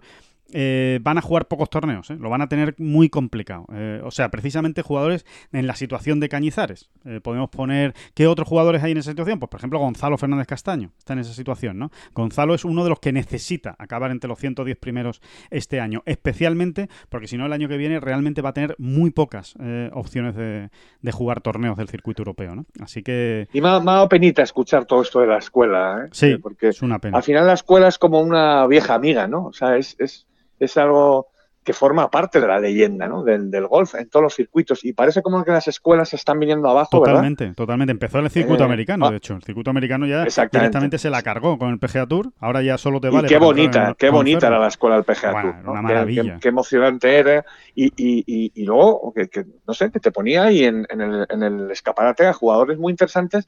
eh, 0.53 0.99
van 1.01 1.17
a 1.17 1.21
jugar 1.21 1.47
pocos 1.47 1.69
torneos, 1.69 2.09
¿eh? 2.09 2.17
lo 2.19 2.29
van 2.29 2.41
a 2.41 2.47
tener 2.47 2.75
muy 2.77 3.09
complicado. 3.09 3.65
Eh, 3.73 4.01
o 4.03 4.11
sea, 4.11 4.29
precisamente 4.29 4.81
jugadores 4.81 5.25
en 5.51 5.67
la 5.67 5.75
situación 5.75 6.19
de 6.19 6.29
Cañizares. 6.29 6.89
Podemos 7.23 7.49
poner, 7.49 7.93
¿qué 8.13 8.27
otros 8.27 8.47
jugadores 8.47 8.83
hay 8.83 8.91
en 8.91 8.97
esa 8.97 9.11
situación? 9.11 9.39
Pues, 9.39 9.49
por 9.49 9.59
ejemplo, 9.59 9.79
Gonzalo 9.79 10.17
Fernández 10.17 10.47
Castaño 10.47 10.91
está 10.97 11.13
en 11.13 11.19
esa 11.19 11.33
situación, 11.33 11.77
¿no? 11.77 11.91
Gonzalo 12.13 12.53
es 12.53 12.65
uno 12.65 12.83
de 12.83 12.89
los 12.89 12.99
que 12.99 13.11
necesita 13.11 13.75
acabar 13.79 14.11
entre 14.11 14.27
los 14.27 14.39
110 14.39 14.77
primeros 14.77 15.21
este 15.49 15.79
año, 15.79 16.03
especialmente 16.05 16.89
porque 17.09 17.27
si 17.27 17.37
no, 17.37 17.45
el 17.45 17.53
año 17.53 17.67
que 17.67 17.77
viene 17.77 17.99
realmente 17.99 18.41
va 18.41 18.49
a 18.49 18.53
tener 18.53 18.75
muy 18.77 19.11
pocas 19.11 19.55
opciones 19.93 20.35
de, 20.35 20.69
de 21.01 21.11
jugar 21.11 21.41
torneos 21.41 21.77
del 21.77 21.89
circuito 21.89 22.21
europeo, 22.21 22.55
¿no? 22.55 22.65
Así 22.79 23.03
que 23.03 23.47
Y 23.53 23.61
me 23.61 23.69
ha, 23.69 23.79
dado 23.79 24.09
penita 24.09 24.41
escuchar 24.43 24.85
todo 24.85 25.01
esto 25.01 25.19
de 25.19 25.27
la 25.27 25.37
escuela, 25.37 26.05
¿eh? 26.05 26.09
sí, 26.11 26.37
porque 26.37 26.69
es 26.69 26.81
una 26.81 26.99
pena. 26.99 27.17
al 27.17 27.23
final 27.23 27.47
la 27.47 27.53
escuela 27.53 27.87
es 27.87 27.97
como 27.97 28.21
una 28.21 28.65
vieja 28.67 28.93
amiga, 28.93 29.27
¿no? 29.27 29.45
O 29.45 29.53
sea, 29.53 29.77
es, 29.77 29.95
es, 29.99 30.27
es 30.65 30.77
algo 30.77 31.27
que 31.63 31.73
forma 31.73 32.09
parte 32.09 32.41
de 32.41 32.47
la 32.47 32.59
leyenda 32.59 33.07
¿no? 33.07 33.23
del, 33.23 33.51
del 33.51 33.67
golf 33.67 33.93
en 33.93 34.09
todos 34.09 34.23
los 34.23 34.33
circuitos. 34.33 34.83
Y 34.83 34.93
parece 34.93 35.21
como 35.21 35.43
que 35.43 35.51
las 35.51 35.67
escuelas 35.67 36.09
se 36.09 36.15
están 36.15 36.39
viniendo 36.39 36.67
abajo, 36.67 36.99
¿verdad? 36.99 37.13
Totalmente, 37.13 37.53
totalmente. 37.53 37.91
Empezó 37.91 38.17
en 38.17 38.25
el 38.25 38.31
circuito 38.31 38.63
Eh, 38.63 38.65
americano, 38.65 39.05
ah. 39.05 39.11
de 39.11 39.17
hecho. 39.17 39.35
El 39.35 39.43
circuito 39.43 39.69
americano 39.69 40.07
ya 40.07 40.25
directamente 40.51 40.97
se 40.97 41.11
la 41.11 41.21
cargó 41.21 41.59
con 41.59 41.69
el 41.69 41.77
PGA 41.77 42.07
Tour. 42.07 42.31
Ahora 42.39 42.63
ya 42.63 42.79
solo 42.79 42.99
te 42.99 43.09
Y 43.09 43.11
vale. 43.11 43.27
qué 43.27 43.35
para 43.37 43.45
entrar 43.49 43.55
bonita, 43.55 43.87
en- 43.89 43.93
qué 43.93 44.09
bonita 44.09 44.47
era 44.47 44.57
la 44.57 44.69
escuela 44.69 44.95
del 44.95 45.03
PGA 45.05 45.31
Bueno, 45.33 45.51
Tour, 45.51 45.63
¿no? 45.65 45.71
una 45.73 45.81
Qué- 45.81 45.83
maravilla. 45.93 46.23
Qué, 46.23 46.39
qué 46.39 46.47
emocionante 46.49 47.15
era. 47.15 47.45
Y, 47.75 47.85
y, 47.95 48.23
y, 48.25 48.51
y 48.55 48.65
luego, 48.65 49.13
que, 49.15 49.27
que, 49.29 49.45
no 49.67 49.75
sé, 49.75 49.91
que 49.91 49.99
te 49.99 50.11
ponía 50.11 50.45
ahí 50.45 50.63
en, 50.63 50.87
en 50.89 51.01
el, 51.01 51.27
en 51.29 51.43
el 51.43 51.69
escaparate 51.69 52.25
a 52.25 52.33
jugadores 52.33 52.79
muy 52.79 52.89
interesantes. 52.91 53.45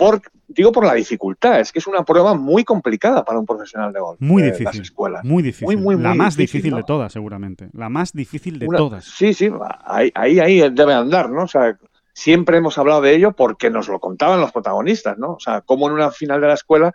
Por, 0.00 0.22
digo 0.48 0.72
por 0.72 0.86
la 0.86 0.94
dificultad, 0.94 1.60
es 1.60 1.70
que 1.72 1.78
es 1.78 1.86
una 1.86 2.02
prueba 2.04 2.32
muy 2.34 2.64
complicada 2.64 3.22
para 3.22 3.38
un 3.38 3.44
profesional 3.44 3.92
de 3.92 4.00
golf. 4.00 4.18
Muy 4.18 4.42
eh, 4.42 4.46
difícil. 4.46 4.64
Las 4.64 4.76
escuelas. 4.78 5.24
Muy 5.24 5.42
difícil. 5.42 5.66
Muy, 5.66 5.76
muy, 5.76 6.02
la 6.02 6.08
muy 6.08 6.18
más 6.18 6.36
difícil, 6.36 6.58
difícil, 6.62 6.70
¿no? 6.70 6.76
de 6.78 6.82
todas, 6.84 7.12
seguramente. 7.12 7.68
La 7.74 7.90
más 7.90 8.12
difícil 8.14 8.58
de 8.58 8.66
Una- 8.66 8.78
todas. 8.78 9.04
Sí, 9.04 9.34
sí, 9.34 9.50
ahí, 9.84 10.10
ahí, 10.14 10.40
ahí 10.40 10.70
debe 10.70 10.94
andar, 10.94 11.28
¿no? 11.28 11.42
O 11.42 11.48
sea, 11.48 11.76
siempre 12.14 12.56
hemos 12.56 12.78
hablado 12.78 13.02
de 13.02 13.14
ello 13.14 13.32
porque 13.32 13.68
nos 13.68 13.88
lo 13.88 14.00
contaban 14.00 14.40
los 14.40 14.52
protagonistas, 14.52 15.18
¿no? 15.18 15.34
O 15.34 15.38
sea, 15.40 15.60
cómo 15.60 15.86
en 15.88 15.92
una 15.92 16.10
final 16.10 16.40
de 16.40 16.46
la 16.48 16.54
escuela 16.54 16.92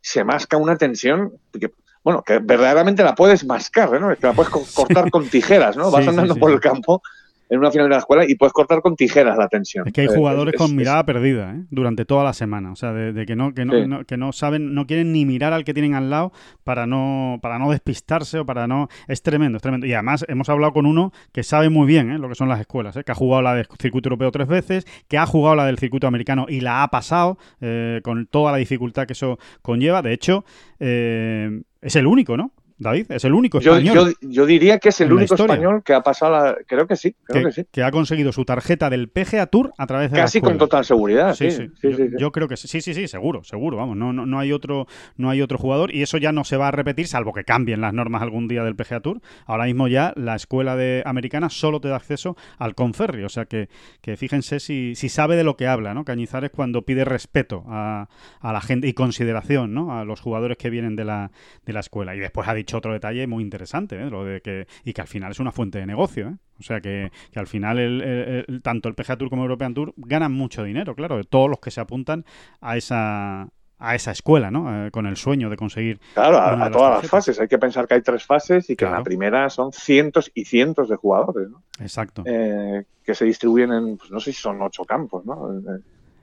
se 0.00 0.24
masca 0.24 0.56
una 0.56 0.76
tensión 0.76 1.32
que, 1.52 1.70
bueno, 2.02 2.22
que 2.22 2.38
verdaderamente 2.38 3.02
la 3.02 3.14
puedes 3.14 3.44
mascar, 3.44 4.00
¿no? 4.00 4.10
Es 4.12 4.18
que 4.18 4.28
la 4.28 4.32
puedes 4.32 4.50
co- 4.50 4.64
cortar 4.74 5.10
con 5.10 5.28
tijeras, 5.28 5.76
¿no? 5.76 5.90
Vas 5.90 6.04
sí, 6.04 6.08
andando 6.08 6.32
sí, 6.34 6.40
por 6.40 6.50
el 6.52 6.60
campo 6.60 7.02
en 7.48 7.58
una 7.58 7.70
final 7.70 7.86
de 7.88 7.90
la 7.94 7.98
escuela 7.98 8.24
y 8.28 8.34
puedes 8.34 8.52
cortar 8.52 8.80
con 8.82 8.96
tijeras 8.96 9.38
la 9.38 9.48
tensión. 9.48 9.86
Es 9.86 9.92
que 9.92 10.00
hay 10.02 10.06
Eh, 10.08 10.14
jugadores 10.16 10.54
es- 10.54 10.58
con 10.58 10.68
es- 10.68 10.72
mirada 10.74 11.04
perdida 11.04 11.52
¿eh? 11.54 11.64
durante 11.70 12.04
toda 12.04 12.24
la 12.24 12.32
semana. 12.32 12.72
O 12.72 12.76
sea, 12.76 12.92
de, 12.92 13.12
de 13.12 13.26
que, 13.26 13.36
no, 13.36 13.54
que, 13.54 13.64
no, 13.64 13.72
Sí. 13.74 13.86
no- 13.86 14.04
que 14.04 14.16
no 14.16 14.32
saben, 14.32 14.74
no 14.74 14.86
quieren 14.86 15.12
ni 15.12 15.24
mirar 15.24 15.52
al 15.52 15.64
que 15.64 15.72
tienen 15.74 15.94
al 15.94 16.10
lado 16.10 16.32
para 16.64 16.86
no, 16.86 17.38
para 17.42 17.58
no 17.58 17.70
despistarse 17.70 18.38
o 18.40 18.46
para 18.46 18.66
no. 18.66 18.88
Es 19.08 19.22
tremendo, 19.22 19.56
es 19.56 19.62
tremendo. 19.62 19.86
Y 19.86 19.92
además 19.94 20.24
hemos 20.28 20.48
hablado 20.48 20.72
con 20.72 20.86
uno 20.86 21.12
que 21.32 21.42
sabe 21.42 21.68
muy 21.70 21.86
bien 21.86 22.10
¿eh? 22.10 22.18
lo 22.18 22.28
que 22.28 22.34
son 22.34 22.48
las 22.48 22.60
escuelas, 22.60 22.96
¿eh? 22.96 23.04
que 23.04 23.12
ha 23.12 23.16
jugado 23.16 23.42
la 23.42 23.54
del 23.54 23.66
circuito 23.80 24.08
europeo 24.08 24.30
tres 24.32 24.48
veces, 24.48 24.86
que 25.08 25.18
ha 25.18 25.26
jugado 25.26 25.54
la 25.56 25.66
del 25.66 25.78
circuito 25.78 26.06
americano 26.06 26.46
y 26.48 26.60
la 26.60 26.82
ha 26.82 26.88
pasado 26.88 27.38
eh, 27.60 28.00
con 28.02 28.26
toda 28.26 28.52
la 28.52 28.58
dificultad 28.58 29.06
que 29.06 29.12
eso 29.12 29.38
conlleva. 29.62 30.02
De 30.02 30.12
hecho, 30.12 30.44
es 30.78 31.96
el 31.96 32.06
único, 32.06 32.36
¿no? 32.36 32.50
David, 32.78 33.06
es 33.10 33.24
el 33.24 33.32
único 33.34 33.58
español. 33.58 34.14
yo, 34.20 34.28
yo 34.28 34.46
diría 34.46 34.78
que 34.78 34.90
es 34.90 35.00
el 35.00 35.12
único 35.12 35.34
español 35.34 35.82
que 35.82 35.94
ha 35.94 36.02
pasado 36.02 36.32
la... 36.32 36.56
Creo 36.66 36.86
que 36.86 36.96
sí, 36.96 37.14
creo 37.24 37.42
que, 37.42 37.48
que, 37.48 37.52
sí. 37.52 37.68
que 37.70 37.82
ha 37.82 37.90
conseguido 37.90 38.32
su 38.32 38.44
tarjeta 38.44 38.90
del 38.90 39.08
PGA 39.08 39.46
Tour 39.46 39.72
a 39.78 39.86
través 39.86 40.10
de 40.10 40.18
Casi 40.18 40.38
la 40.38 40.42
con 40.42 40.52
escuela. 40.52 40.58
total 40.68 40.84
seguridad, 40.84 41.34
sí. 41.34 41.50
Sí, 41.50 41.68
sí. 41.80 41.92
sí, 41.94 42.08
yo, 42.18 42.32
creo 42.32 42.48
que 42.48 42.56
sí. 42.56 42.68
Sí, 42.68 42.80
sí, 42.82 42.92
sí, 42.92 43.08
seguro, 43.08 43.44
seguro. 43.44 43.78
Vamos, 43.78 43.96
no, 43.96 44.12
no, 44.12 44.26
no 44.26 44.38
hay 44.38 44.52
otro, 44.52 44.86
no 45.16 45.30
hay 45.30 45.40
otro 45.40 45.56
jugador 45.58 45.94
y 45.94 46.02
eso 46.02 46.18
ya 46.18 46.32
no 46.32 46.44
se 46.44 46.56
va 46.56 46.68
a 46.68 46.70
repetir, 46.70 47.06
salvo 47.06 47.32
que 47.32 47.44
cambien 47.44 47.80
las 47.80 47.94
normas 47.94 48.20
algún 48.20 48.46
día 48.48 48.62
del 48.62 48.76
PGA 48.76 49.00
Tour. 49.00 49.20
Ahora 49.46 49.64
mismo 49.64 49.88
ya 49.88 50.12
la 50.16 50.34
escuela 50.34 50.76
de 50.76 51.02
americana 51.06 51.48
solo 51.48 51.80
te 51.80 51.88
da 51.88 51.96
acceso 51.96 52.36
al 52.58 52.74
Conferri, 52.74 53.24
o 53.24 53.28
sea 53.28 53.46
que, 53.46 53.68
que 54.02 54.16
fíjense 54.16 54.60
si, 54.60 54.94
si 54.96 55.08
sabe 55.08 55.36
de 55.36 55.44
lo 55.44 55.56
que 55.56 55.66
habla, 55.66 55.94
¿no? 55.94 56.04
Cañizares 56.04 56.50
cuando 56.50 56.82
pide 56.82 57.04
respeto 57.04 57.64
a, 57.68 58.08
a 58.40 58.52
la 58.52 58.60
gente 58.60 58.86
y 58.88 58.92
consideración, 58.92 59.72
¿no? 59.72 59.98
A 59.98 60.04
los 60.04 60.20
jugadores 60.20 60.58
que 60.58 60.68
vienen 60.68 60.96
de 60.96 61.04
la, 61.04 61.30
de 61.64 61.72
la 61.72 61.80
escuela. 61.80 62.14
Y 62.14 62.18
después 62.18 62.48
ha 62.48 62.54
dicho 62.54 62.65
otro 62.74 62.92
detalle 62.92 63.26
muy 63.26 63.42
interesante, 63.44 63.96
¿eh? 64.00 64.10
Lo 64.10 64.24
de 64.24 64.40
que 64.40 64.66
y 64.84 64.92
que 64.92 65.00
al 65.00 65.06
final 65.08 65.30
es 65.32 65.40
una 65.40 65.52
fuente 65.52 65.78
de 65.78 65.86
negocio, 65.86 66.28
¿eh? 66.28 66.34
O 66.58 66.62
sea 66.62 66.80
que, 66.80 67.10
que 67.30 67.38
al 67.38 67.46
final 67.46 67.78
el- 67.78 68.00
el- 68.02 68.44
el- 68.48 68.62
tanto 68.62 68.88
el 68.88 68.94
PGA 68.94 69.16
Tour 69.16 69.28
como 69.30 69.42
el 69.42 69.46
European 69.46 69.74
Tour 69.74 69.92
ganan 69.96 70.32
mucho 70.32 70.62
dinero, 70.64 70.94
claro, 70.94 71.16
de 71.18 71.24
todos 71.24 71.48
los 71.50 71.60
que 71.60 71.70
se 71.70 71.80
apuntan 71.80 72.24
a 72.60 72.76
esa 72.76 73.48
a 73.78 73.94
esa 73.94 74.10
escuela, 74.10 74.50
¿no? 74.50 74.86
Eh, 74.86 74.90
con 74.90 75.04
el 75.06 75.18
sueño 75.18 75.50
de 75.50 75.56
conseguir 75.58 76.00
Claro, 76.14 76.38
a, 76.40 76.46
de 76.48 76.54
a 76.54 76.56
las 76.56 76.72
todas 76.72 77.02
las 77.02 77.10
fases. 77.10 77.38
Hay 77.38 77.46
que 77.46 77.58
pensar 77.58 77.86
que 77.86 77.92
hay 77.92 78.00
tres 78.00 78.24
fases 78.24 78.70
y 78.70 78.74
que 78.74 78.86
en 78.86 78.92
la 78.92 79.02
primera 79.02 79.50
son 79.50 79.70
cientos 79.70 80.30
y 80.34 80.46
cientos 80.46 80.88
de 80.88 80.96
jugadores, 80.96 81.50
¿no? 81.50 81.62
Exacto. 81.78 82.22
Eh, 82.24 82.84
que 83.04 83.14
se 83.14 83.26
distribuyen 83.26 83.72
en, 83.74 83.98
pues 83.98 84.10
no 84.10 84.18
sé 84.18 84.32
si 84.32 84.40
son 84.40 84.62
ocho 84.62 84.86
campos, 84.86 85.26
¿no? 85.26 85.50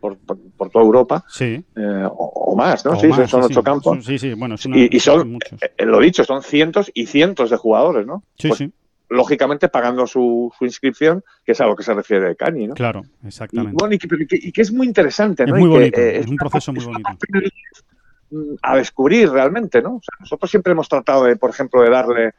Eh, 0.03 0.17
Por, 0.17 0.17
por- 0.17 0.37
por 0.57 0.69
toda 0.69 0.83
Europa, 0.85 1.23
sí. 1.29 1.63
eh, 1.75 2.05
o, 2.05 2.11
o 2.51 2.55
más, 2.55 2.83
¿no? 2.85 2.91
O 2.91 2.99
sí, 2.99 3.07
más, 3.07 3.29
son 3.29 3.43
ocho 3.43 3.59
sí. 3.61 3.63
campos. 3.63 4.05
Sí, 4.05 4.17
sí, 4.19 4.33
bueno, 4.33 4.55
es 4.55 4.65
una- 4.65 4.77
Y- 4.77 4.89
y 4.91 4.99
son- 4.99 5.31
muchos. 5.31 5.59
Eh, 5.61 5.85
lo 5.85 5.99
dicho, 5.99 6.23
son 6.25 6.43
cientos 6.43 6.91
y 6.93 7.05
cientos 7.05 7.49
de 7.49 7.57
jugadores, 7.57 8.05
¿no? 8.05 8.23
Sí, 8.37 8.49
pues, 8.49 8.57
sí, 8.59 8.71
Lógicamente 9.09 9.69
pagando 9.69 10.07
su, 10.07 10.51
su 10.57 10.65
inscripción, 10.65 11.23
que 11.45 11.51
es 11.51 11.61
a 11.61 11.65
lo 11.67 11.75
que 11.75 11.83
se 11.83 11.93
refiere 11.93 12.35
Cani, 12.35 12.67
¿no? 12.67 12.73
claro, 12.73 13.03
Y, 13.23 13.27
exactamente. 13.27 13.75
bueno, 13.79 13.93
y 13.93 13.97
que, 13.99 14.07
y 14.19 14.25
que- 14.27 14.39
y 14.47 14.51
que 14.51 14.61
es 14.61 14.71
muy 14.73 14.87
interesante, 14.87 15.43
es 15.43 15.49
¿no? 15.49 15.55
muy 15.55 15.61
Y 15.69 15.71
que, 15.73 15.79
bonito, 15.79 15.99
eh, 16.01 16.17
es 16.19 16.27
un 16.27 16.37
proceso 16.37 16.73
muy 16.73 16.79
es 16.81 16.87
bonito. 16.87 17.09
a 18.63 18.75
descubrir 18.75 19.29
realmente, 19.29 19.81
¿no? 19.81 19.95
O 19.97 20.01
sea, 20.01 20.15
nosotros 20.19 20.49
siempre 20.49 20.71
hemos 20.71 20.89
tratado 20.89 21.25
de, 21.25 21.35
por 21.35 21.49
ejemplo, 21.51 21.81
de 21.81 21.89
darle 21.89 22.31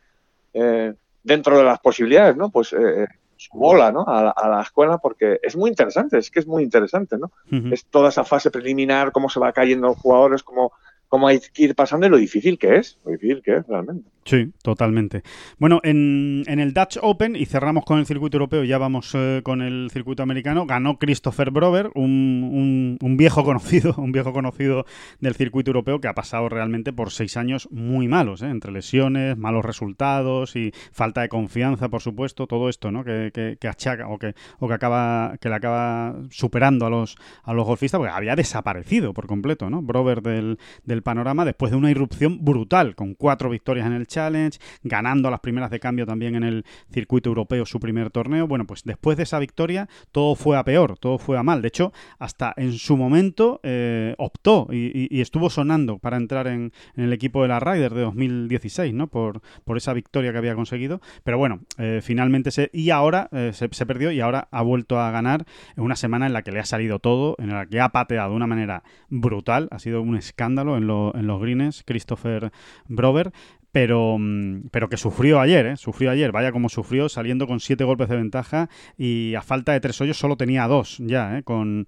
eh, 0.53 0.93
dentro 1.23 1.57
de 1.57 1.65
las 1.65 1.79
posibilidades, 1.81 2.37
¿no? 2.37 2.51
Pues 2.51 2.73
eh, 2.73 3.07
su 3.51 3.57
bola, 3.59 3.93
¿no? 3.93 4.05
A, 4.07 4.23
la- 4.23 4.31
a 4.31 4.49
la 4.49 4.63
escuela 4.63 4.99
porque 4.99 5.39
es 5.43 5.57
muy 5.57 5.71
interesante, 5.71 6.19
es 6.19 6.31
que 6.31 6.41
es 6.41 6.47
muy 6.47 6.63
interesante, 6.63 7.17
¿no? 7.19 7.31
Es 7.73 7.85
toda 7.87 8.09
esa 8.09 8.25
fase 8.25 8.51
preliminar, 8.51 9.13
cómo 9.13 9.29
se 9.29 9.41
va 9.41 9.53
cayendo 9.53 9.89
los 9.89 9.99
jugadores, 9.99 10.43
cómo, 10.43 10.73
cómo 11.15 11.29
hay 11.29 11.39
que 11.39 11.62
ir 11.62 11.77
pasando 11.77 12.09
y 12.09 12.11
lo 12.11 12.17
difícil 12.17 12.59
que 12.59 12.75
es, 12.75 12.99
lo 13.05 13.12
difícil 13.12 13.41
que 13.41 13.59
es 13.59 13.67
realmente. 13.69 14.11
Sí, 14.25 14.51
totalmente. 14.62 15.23
Bueno, 15.59 15.81
en, 15.85 16.43
en 16.49 16.59
el 16.59 16.73
Dutch 16.75 16.97
Open, 17.03 17.37
y 17.37 17.45
cerramos 17.47 17.85
con 17.85 18.01
el 18.01 18.07
circuito 18.07 18.37
europeo, 18.39 18.65
ya 18.65 18.79
vamos 18.79 19.12
eh, 19.15 19.43
con 19.45 19.62
el 19.62 19.91
circuito 19.93 20.25
americano, 20.25 20.67
ganó 20.67 20.99
Christopher 20.99 21.53
Brover, 21.53 21.91
un, 21.95 22.49
un- 22.51 22.99
un 23.01 23.17
viejo 23.17 23.45
conocido, 23.45 23.95
un 23.99 24.11
viejo 24.11 24.33
conocido 24.33 24.87
del 25.21 25.35
circuito 25.37 25.71
europeo 25.71 26.01
que 26.01 26.09
ha 26.09 26.15
pasado 26.15 26.49
realmente 26.49 26.93
por 26.93 27.11
seis 27.12 27.37
años 27.37 27.69
muy 27.71 28.09
malos, 28.09 28.43
¿eh? 28.43 28.47
entre 28.49 28.73
lesiones, 28.73 29.37
malos 29.37 29.65
resultados 29.65 30.57
y 30.57 30.73
falta 30.91 31.21
de 31.21 31.29
confianza, 31.29 31.89
por 31.91 32.01
supuesto, 32.01 32.49
todo 32.49 32.69
esto, 32.69 32.91
¿no? 32.91 33.05
Que, 33.05 33.31
que- 33.33 33.57
que 33.61 33.69
achaca 33.69 34.09
o 34.09 34.19
que, 34.19 34.35
o 34.59 34.67
que 34.67 34.75
acaba, 34.75 35.37
que 35.41 35.49
le 35.49 35.55
acaba 35.55 36.17
superando 36.31 36.87
a 36.87 36.91
los, 36.91 37.17
a 37.45 37.53
los 37.53 37.65
golfistas, 37.67 37.99
porque 38.01 38.12
había 38.12 38.35
desaparecido 38.35 39.12
por 39.15 39.27
completo, 39.29 39.71
¿no? 39.71 39.81
Brover 39.83 40.23
del, 40.23 40.59
del 40.85 41.03
panorama 41.05 41.45
después 41.45 41.71
de 41.71 41.77
una 41.77 41.91
irrupción 41.91 42.45
brutal, 42.45 42.97
con 42.97 43.15
cuatro 43.15 43.49
victorias 43.49 43.87
en 43.87 43.93
el 43.93 44.09
Challenge, 44.09 44.59
ganando 44.83 45.31
las 45.31 45.39
primeras 45.39 45.71
de 45.71 45.79
cambio 45.79 46.07
también 46.07 46.35
en 46.35 46.43
el 46.43 46.65
circuito 46.91 47.29
europeo 47.29 47.65
su 47.65 47.79
primer 47.79 48.11
torneo. 48.11 48.49
Bueno, 48.49 48.67
pues 48.67 48.83
después 48.83 49.17
de 49.17 49.23
esa 49.23 49.39
victoria 49.39 49.89
todo 50.11 50.35
fue 50.35 50.57
a 50.57 50.65
peor, 50.65 50.99
todo 50.99 51.19
fue 51.19 51.39
a 51.39 51.43
mal. 51.43 51.63
De 51.63 51.69
hecho, 51.69 51.93
hasta 52.19 52.53
en 52.57 52.73
su 52.73 52.97
momento 52.97 53.61
eh, 53.63 54.15
optó 54.19 54.67
y, 54.71 55.21
estuvo 55.21 55.49
sonando 55.51 55.99
para 55.99 56.17
entrar 56.17 56.47
en, 56.49 56.73
el 56.97 57.13
equipo 57.13 57.43
de 57.43 57.49
la 57.49 57.61
Ryder 57.61 57.95
de 57.95 58.01
2016, 58.03 58.93
¿no? 58.95 59.07
Por, 59.07 59.41
por 59.65 59.77
esa 59.77 59.93
victoria 59.93 60.33
que 60.33 60.39
había 60.39 60.55
conseguido. 60.55 61.01
Pero 61.23 61.39
bueno, 61.39 61.61
eh, 61.79 62.01
finalmente 62.03 62.51
se... 62.51 62.71
Y 62.73 62.91
ahora 62.91 63.29
eh, 63.33 63.51
se, 63.53 63.69
se 63.71 63.87
perdió 63.87 64.11
y 64.11 64.21
ahora 64.21 64.49
ha 64.51 64.63
vuelto 64.63 64.99
a 64.99 65.11
ganar 65.11 65.45
en 65.77 65.85
una 65.85 65.97
semana 65.97 66.27
en 66.27 66.33
la 66.33 66.43
que 66.43 66.53
le 66.53 66.61
ha 66.61 66.65
salido 66.65 66.99
todo, 66.99 67.37
en 67.39 67.51
la 67.51 67.67
que 67.67 67.81
ha 67.81 67.91
pateado 67.91 68.31
de 68.31 68.37
una 68.37 68.47
manera 68.47 68.83
brutal. 69.09 69.69
Ha 69.71 69.79
sido 69.79 70.03
un 70.03 70.17
escándalo 70.17 70.77
en, 70.77 70.87
en 71.15 71.27
los 71.27 71.41
greens, 71.41 71.83
Christopher 71.85 72.51
Brover 72.89 73.33
pero, 73.75 74.19
mm, 74.21 74.69
pero 74.71 74.89
que 74.89 74.97
sufrió 74.97 75.41
ayer, 75.41 75.67
¿eh? 75.67 75.77
Sufrió 75.77 76.13
ayer, 76.13 76.31
vaya 76.31 76.53
como 76.53 76.69
sufrió, 76.69 77.09
saliendo 77.09 77.49
con 77.49 77.59
siete 77.59 77.83
golpes 77.83 78.09
de 78.09 78.15
ventaja 78.15 78.69
y 78.97 79.35
a 79.35 79.43
falta 79.43 79.73
de 79.73 79.81
tres 79.81 80.01
hoyos 80.01 80.17
solo 80.17 80.37
tenía 80.37 80.69
dos 80.69 80.99
ya, 81.01 81.39
¿eh? 81.39 81.43
Con, 81.43 81.87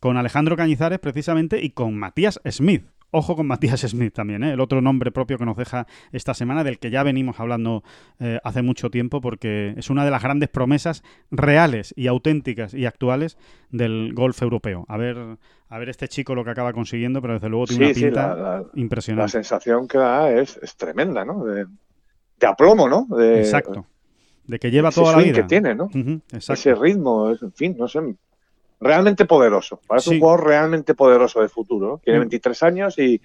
con 0.00 0.16
Alejandro 0.16 0.56
Cañizares 0.56 0.98
precisamente 0.98 1.62
y 1.62 1.70
con 1.70 1.96
Matías 1.96 2.40
Smith. 2.50 2.82
Ojo 3.10 3.36
con 3.36 3.46
Matías 3.46 3.80
Smith 3.80 4.12
también, 4.12 4.42
¿eh? 4.44 4.52
el 4.52 4.60
otro 4.60 4.82
nombre 4.82 5.10
propio 5.10 5.38
que 5.38 5.46
nos 5.46 5.56
deja 5.56 5.86
esta 6.12 6.34
semana, 6.34 6.62
del 6.62 6.78
que 6.78 6.90
ya 6.90 7.02
venimos 7.02 7.40
hablando 7.40 7.82
eh, 8.20 8.38
hace 8.44 8.60
mucho 8.60 8.90
tiempo, 8.90 9.22
porque 9.22 9.72
es 9.78 9.88
una 9.88 10.04
de 10.04 10.10
las 10.10 10.22
grandes 10.22 10.50
promesas 10.50 11.02
reales 11.30 11.94
y 11.96 12.06
auténticas 12.06 12.74
y 12.74 12.84
actuales 12.84 13.38
del 13.70 14.12
golf 14.14 14.42
europeo. 14.42 14.84
A 14.88 14.98
ver, 14.98 15.16
a 15.70 15.78
ver 15.78 15.88
este 15.88 16.06
chico 16.08 16.34
lo 16.34 16.44
que 16.44 16.50
acaba 16.50 16.74
consiguiendo, 16.74 17.22
pero 17.22 17.34
desde 17.34 17.48
luego 17.48 17.64
tiene 17.66 17.94
Sí, 17.94 18.04
una 18.04 18.10
pinta 18.10 18.28
la, 18.28 18.34
la- 18.42 18.58
la 18.60 18.66
impresionante. 18.74 19.32
sensación 19.32 19.88
que 19.88 19.96
da 19.98 20.30
es, 20.30 20.58
es 20.62 20.76
tremenda, 20.76 21.24
¿no? 21.24 21.44
De, 21.44 21.64
de 22.38 22.46
aplomo, 22.46 22.88
¿no? 22.90 23.06
De, 23.16 23.38
Exacto. 23.38 23.86
De 24.46 24.58
que 24.58 24.70
lleva 24.70 24.90
ese 24.90 25.00
toda 25.00 25.16
la 25.16 25.22
vida. 25.22 25.32
que 25.34 25.42
tiene, 25.44 25.74
¿no? 25.74 25.88
Exacto. 25.94 26.52
Ese 26.52 26.74
ritmo, 26.74 27.30
en 27.30 27.52
fin, 27.52 27.74
no 27.78 27.88
sé. 27.88 28.00
Realmente 28.80 29.24
poderoso. 29.24 29.80
Parece 29.86 30.10
Sí. 30.10 30.14
un 30.16 30.20
jugador 30.20 30.46
realmente 30.46 30.94
poderoso 30.94 31.40
de 31.42 31.48
futuro. 31.48 31.88
¿no? 31.88 31.98
Tiene 31.98 32.18
Mm. 32.20 32.22
23 32.22 32.62
años 32.62 32.98
y, 32.98 33.20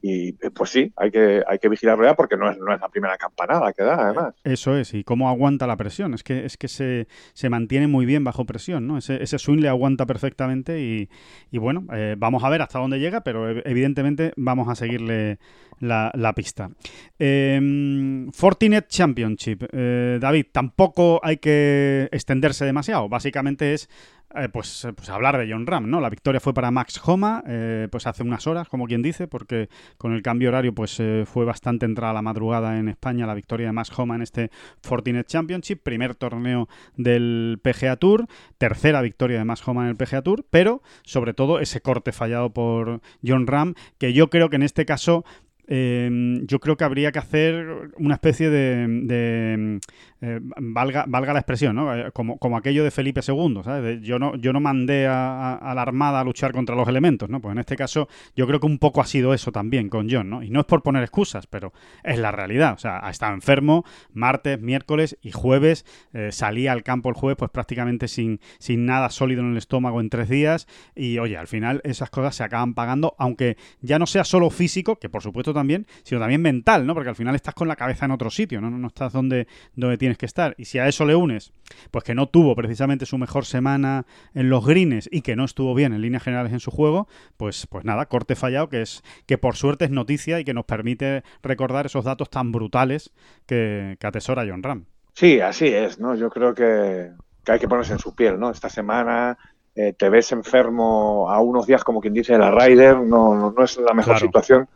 y, 0.00 0.32
pues 0.32 0.70
sí, 0.70 0.92
hay 0.96 1.10
que, 1.10 1.42
hay 1.44 1.58
que 1.58 1.68
vigilarlo 1.68 2.04
ya 2.04 2.14
porque 2.14 2.36
no 2.36 2.48
es, 2.50 2.56
no 2.58 2.72
es 2.72 2.80
la 2.80 2.88
primera 2.88 3.16
campanada 3.16 3.72
que 3.72 3.82
da, 3.82 3.94
además. 3.94 4.34
Eso 4.44 4.76
es, 4.76 4.94
y 4.94 5.02
cómo 5.02 5.28
aguanta 5.28 5.66
la 5.66 5.76
presión. 5.76 6.14
Es 6.14 6.22
que, 6.22 6.44
es 6.44 6.56
que 6.56 6.68
se, 6.68 7.08
se 7.32 7.48
mantiene 7.50 7.88
muy 7.88 8.06
bien 8.06 8.22
bajo 8.22 8.44
presión, 8.44 8.86
¿no? 8.86 8.96
Ese, 8.98 9.20
ese 9.22 9.38
swing 9.38 9.58
le 9.60 9.68
aguanta 9.68 10.06
perfectamente 10.06 10.80
y, 10.80 11.08
y 11.50 11.58
bueno, 11.58 11.84
eh, 11.92 12.14
vamos 12.16 12.44
a 12.44 12.48
ver 12.48 12.62
hasta 12.62 12.78
dónde 12.78 13.00
llega, 13.00 13.22
pero 13.22 13.50
ev- 13.50 13.62
evidentemente 13.64 14.32
vamos 14.36 14.68
a 14.68 14.76
seguirle 14.76 15.38
la, 15.80 16.12
la 16.14 16.32
pista. 16.32 16.70
Eh, 17.18 18.26
Fortinet 18.32 18.88
Championship. 18.88 19.64
Eh, 19.72 20.18
David, 20.20 20.46
tampoco 20.52 21.20
hay 21.22 21.38
que 21.38 22.08
extenderse 22.12 22.64
demasiado. 22.64 23.08
Básicamente 23.08 23.74
es 23.74 23.88
eh, 24.34 24.48
pues, 24.50 24.84
eh, 24.84 24.92
pues 24.92 25.08
hablar 25.08 25.38
de 25.38 25.50
John 25.50 25.66
Ram, 25.66 25.88
¿no? 25.88 26.00
La 26.00 26.10
victoria 26.10 26.38
fue 26.38 26.52
para 26.52 26.70
Max 26.70 27.00
Homa, 27.02 27.42
eh, 27.46 27.88
pues 27.90 28.06
hace 28.06 28.22
unas 28.22 28.46
horas, 28.46 28.68
como 28.68 28.86
quien 28.86 29.00
dice, 29.00 29.26
porque 29.26 29.70
con 29.96 30.12
el 30.12 30.22
cambio 30.22 30.50
horario 30.50 30.74
pues 30.74 31.00
fue 31.24 31.44
bastante 31.44 31.86
entrada 31.86 32.12
la 32.12 32.22
madrugada 32.22 32.78
en 32.78 32.88
España 32.88 33.26
la 33.26 33.34
victoria 33.34 33.68
de 33.68 33.72
Max 33.72 33.90
Homa 33.96 34.16
en 34.16 34.22
este 34.22 34.50
Fortinet 34.82 35.26
Championship, 35.26 35.82
primer 35.82 36.14
torneo 36.14 36.68
del 36.96 37.58
PGA 37.62 37.96
Tour, 37.96 38.26
tercera 38.58 39.00
victoria 39.00 39.38
de 39.38 39.44
Max 39.44 39.66
Homa 39.66 39.84
en 39.84 39.88
el 39.88 39.96
PGA 39.96 40.22
Tour, 40.22 40.44
pero 40.50 40.82
sobre 41.04 41.32
todo 41.32 41.60
ese 41.60 41.80
corte 41.80 42.12
fallado 42.12 42.52
por 42.52 43.00
John 43.26 43.46
Ram, 43.46 43.74
que 43.96 44.12
yo 44.12 44.28
creo 44.28 44.50
que 44.50 44.56
en 44.56 44.62
este 44.62 44.84
caso 44.84 45.24
yo 45.68 46.60
creo 46.60 46.76
que 46.76 46.84
habría 46.84 47.12
que 47.12 47.18
hacer 47.18 47.90
una 47.98 48.14
especie 48.14 48.48
de, 48.48 49.80
eh, 50.20 50.40
valga, 50.42 51.04
valga 51.06 51.32
la 51.32 51.40
expresión, 51.40 51.76
¿no? 51.76 51.94
Eh, 51.94 52.10
como, 52.12 52.38
como 52.38 52.56
aquello 52.56 52.82
de 52.84 52.90
Felipe 52.90 53.20
II, 53.26 53.60
¿sabes? 53.62 54.00
yo, 54.02 54.18
no, 54.18 54.34
yo 54.36 54.52
no 54.52 54.60
mandé 54.60 55.06
a, 55.06 55.72
la 55.74 55.82
Armada 55.82 56.20
a 56.20 56.24
luchar 56.24 56.52
contra 56.52 56.74
los 56.74 56.88
elementos, 56.88 57.28
¿no? 57.28 57.40
Pues 57.40 57.52
en 57.52 57.58
este 57.58 57.76
caso 57.76 58.08
yo 58.34 58.46
creo 58.46 58.60
que 58.60 58.66
un 58.66 58.78
poco 58.78 59.00
ha 59.00 59.06
sido 59.06 59.34
eso 59.34 59.52
también 59.52 59.88
con 59.88 60.08
John, 60.10 60.30
¿no? 60.30 60.42
Y 60.42 60.50
no 60.50 60.60
es 60.60 60.66
por 60.66 60.82
poner 60.82 61.02
excusas, 61.02 61.46
pero 61.46 61.72
es 62.02 62.18
la 62.18 62.32
realidad. 62.32 62.74
O 62.74 62.78
sea, 62.78 63.04
ha 63.06 63.10
estado 63.10 63.34
enfermo 63.34 63.84
martes, 64.12 64.60
miércoles 64.60 65.18
y 65.22 65.30
jueves. 65.32 65.84
Eh, 66.12 66.30
salía 66.32 66.72
al 66.72 66.82
campo 66.82 67.08
el 67.08 67.14
jueves 67.14 67.36
pues 67.38 67.50
prácticamente 67.50 68.08
sin, 68.08 68.40
sin 68.58 68.86
nada 68.86 69.10
sólido 69.10 69.42
en 69.42 69.52
el 69.52 69.56
estómago 69.58 70.00
en 70.00 70.10
tres 70.10 70.28
días. 70.28 70.66
Y 70.94 71.18
oye, 71.18 71.36
al 71.36 71.46
final 71.46 71.80
esas 71.84 72.10
cosas 72.10 72.34
se 72.34 72.44
acaban 72.44 72.74
pagando, 72.74 73.14
aunque 73.18 73.56
ya 73.80 73.98
no 73.98 74.06
sea 74.06 74.24
solo 74.24 74.50
físico, 74.50 74.96
que 74.96 75.08
por 75.08 75.22
supuesto 75.22 75.52
también, 75.58 75.86
sino 76.04 76.20
también 76.20 76.40
mental, 76.40 76.86
¿no? 76.86 76.94
Porque 76.94 77.10
al 77.10 77.16
final 77.16 77.34
estás 77.34 77.54
con 77.54 77.68
la 77.68 77.76
cabeza 77.76 78.06
en 78.06 78.12
otro 78.12 78.30
sitio, 78.30 78.60
¿no? 78.60 78.70
No 78.70 78.86
estás 78.86 79.12
donde, 79.12 79.46
donde 79.74 79.98
tienes 79.98 80.18
que 80.18 80.26
estar. 80.26 80.54
Y 80.56 80.64
si 80.66 80.78
a 80.78 80.88
eso 80.88 81.04
le 81.04 81.14
unes, 81.14 81.52
pues 81.90 82.04
que 82.04 82.14
no 82.14 82.28
tuvo 82.28 82.54
precisamente 82.54 83.06
su 83.06 83.18
mejor 83.18 83.44
semana 83.44 84.06
en 84.34 84.50
los 84.50 84.64
greens 84.64 85.08
y 85.10 85.22
que 85.22 85.36
no 85.36 85.44
estuvo 85.44 85.74
bien 85.74 85.92
en 85.92 86.00
líneas 86.00 86.22
generales 86.22 86.52
en 86.52 86.60
su 86.60 86.70
juego, 86.70 87.08
pues, 87.36 87.66
pues 87.66 87.84
nada, 87.84 88.06
corte 88.06 88.36
fallado, 88.36 88.68
que 88.68 88.82
es 88.82 89.02
que 89.26 89.38
por 89.38 89.56
suerte 89.56 89.84
es 89.84 89.90
noticia 89.90 90.40
y 90.40 90.44
que 90.44 90.54
nos 90.54 90.64
permite 90.64 91.22
recordar 91.42 91.86
esos 91.86 92.04
datos 92.04 92.30
tan 92.30 92.52
brutales 92.52 93.12
que, 93.46 93.96
atesora 94.02 94.46
John 94.48 94.62
Ram. 94.62 94.86
Sí, 95.12 95.40
así 95.40 95.66
es, 95.66 95.98
¿no? 95.98 96.14
Yo 96.14 96.30
creo 96.30 96.54
que, 96.54 97.10
hay 97.46 97.58
que 97.58 97.68
ponerse 97.68 97.92
en 97.92 97.98
su 97.98 98.14
piel, 98.14 98.38
¿no? 98.38 98.50
Esta 98.50 98.70
semana 98.70 99.36
eh, 99.74 99.92
te 99.92 100.08
ves 100.08 100.32
enfermo 100.32 101.30
a 101.30 101.40
unos 101.40 101.66
días, 101.66 101.84
como 101.84 102.00
quien 102.00 102.14
dice, 102.14 102.38
la 102.38 102.50
Ryder, 102.50 103.00
no, 103.00 103.52
no, 103.52 103.64
es 103.64 103.76
la 103.78 103.92
mejor 103.92 104.18
situación 104.18 104.68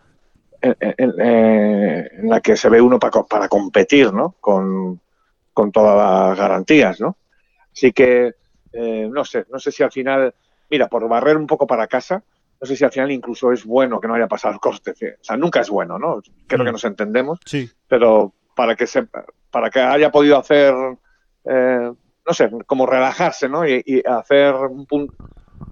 en, 0.63 2.29
la 2.29 2.41
que 2.41 2.57
se 2.57 2.69
ve 2.69 2.81
uno 2.81 2.99
para, 2.99 3.23
para 3.25 3.49
competir, 3.49 4.13
¿no? 4.13 4.37
Con, 4.41 5.01
con 5.53 5.73
todas 5.73 5.97
las 5.97 6.39
garantías, 6.39 7.01
¿no? 7.01 7.17
Así 7.73 7.93
que, 7.93 8.35
eh, 8.73 9.09
no 9.11 9.25
sé, 9.25 9.47
no 9.51 9.59
sé 9.59 9.73
si 9.73 9.83
al 9.83 9.91
final, 9.91 10.35
mira, 10.71 10.89
por 10.89 11.09
barrer 11.09 11.37
un 11.37 11.47
poco 11.47 11.67
para 11.67 11.87
casa, 11.87 12.23
no 12.61 12.67
sé 12.67 12.77
si 12.77 12.85
al 12.85 12.93
final 12.93 13.11
incluso 13.11 13.51
es 13.51 13.65
bueno 13.65 14.01
que 14.01 14.07
no 14.07 14.15
haya 14.15 14.29
pasado 14.29 14.55
el 14.55 14.61
coste. 14.61 14.93
O 14.93 15.25
sea, 15.25 15.37
nunca 15.37 15.61
es 15.61 15.69
bueno, 15.69 15.99
¿no? 15.99 16.23
Creo 16.47 16.65
que 16.65 16.71
mm. 16.71 16.73
nos 16.73 16.85
entendemos. 16.85 17.41
Sí. 17.45 17.69
Pero 17.89 18.33
para 18.55 18.77
que 18.77 18.87
se, 18.87 19.07
para 19.51 19.69
que 19.71 19.81
haya 19.81 20.13
podido 20.13 20.39
hacer, 20.39 20.75
eh, 21.45 21.93
no 22.27 22.33
sé, 22.33 22.51
como 22.67 22.87
relajarse, 22.87 23.49
¿no? 23.49 23.67
Y, 23.67 24.03
hacer 24.07 24.55
un 24.55 24.87
punto, 24.87 25.15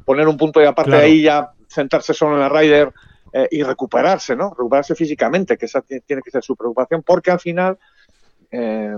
poner 0.04 0.26
un 0.26 0.36
punto 0.36 0.58
de 0.58 0.66
aparte 0.66 0.96
ahí 0.96 1.22
ya 1.22 1.52
sentarse 1.68 2.12
solo 2.12 2.34
en 2.34 2.40
la 2.40 2.48
rider 2.48 2.92
eh, 3.32 3.48
y 3.50 3.62
recuperarse, 3.62 4.34
¿no? 4.34 4.50
Recuperarse 4.50 4.94
físicamente, 4.94 5.56
que 5.56 5.66
esa 5.66 5.82
tiene 5.82 6.22
que 6.22 6.30
ser 6.30 6.42
su 6.42 6.56
preocupación, 6.56 7.02
porque 7.02 7.30
al 7.30 7.38
final 7.38 7.78
eh, 8.50 8.96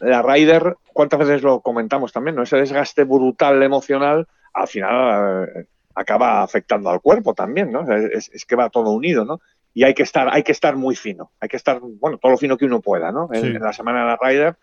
la 0.00 0.22
Ryder, 0.22 0.76
¿cuántas 0.92 1.18
veces 1.18 1.42
lo 1.42 1.60
comentamos 1.60 2.12
también? 2.12 2.36
¿no? 2.36 2.42
Ese 2.42 2.56
desgaste 2.56 3.02
brutal 3.04 3.62
emocional 3.62 4.28
al 4.54 4.68
final 4.68 5.48
eh, 5.54 5.66
acaba 5.94 6.42
afectando 6.42 6.90
al 6.90 7.00
cuerpo 7.00 7.34
también, 7.34 7.72
¿no? 7.72 7.90
Es, 7.92 8.30
que 8.46 8.56
va 8.56 8.70
todo 8.70 8.90
unido, 8.90 9.24
¿no? 9.24 9.40
Y 9.74 9.82
hay 9.84 9.94
que 9.94 10.04
estar, 10.04 10.28
hay 10.32 10.44
que 10.44 10.52
estar 10.52 10.76
muy 10.76 10.94
fino, 10.94 11.32
hay 11.40 11.48
que 11.48 11.56
estar, 11.56 11.80
bueno, 11.80 12.18
todo 12.18 12.32
lo 12.32 12.38
fino 12.38 12.56
que 12.56 12.64
uno 12.64 12.80
pueda, 12.80 13.10
¿no? 13.10 13.28
En, 13.32 13.60
la 13.60 13.72
semana 13.72 14.00
de 14.00 14.06
la 14.06 14.16
Ryder 14.16 14.56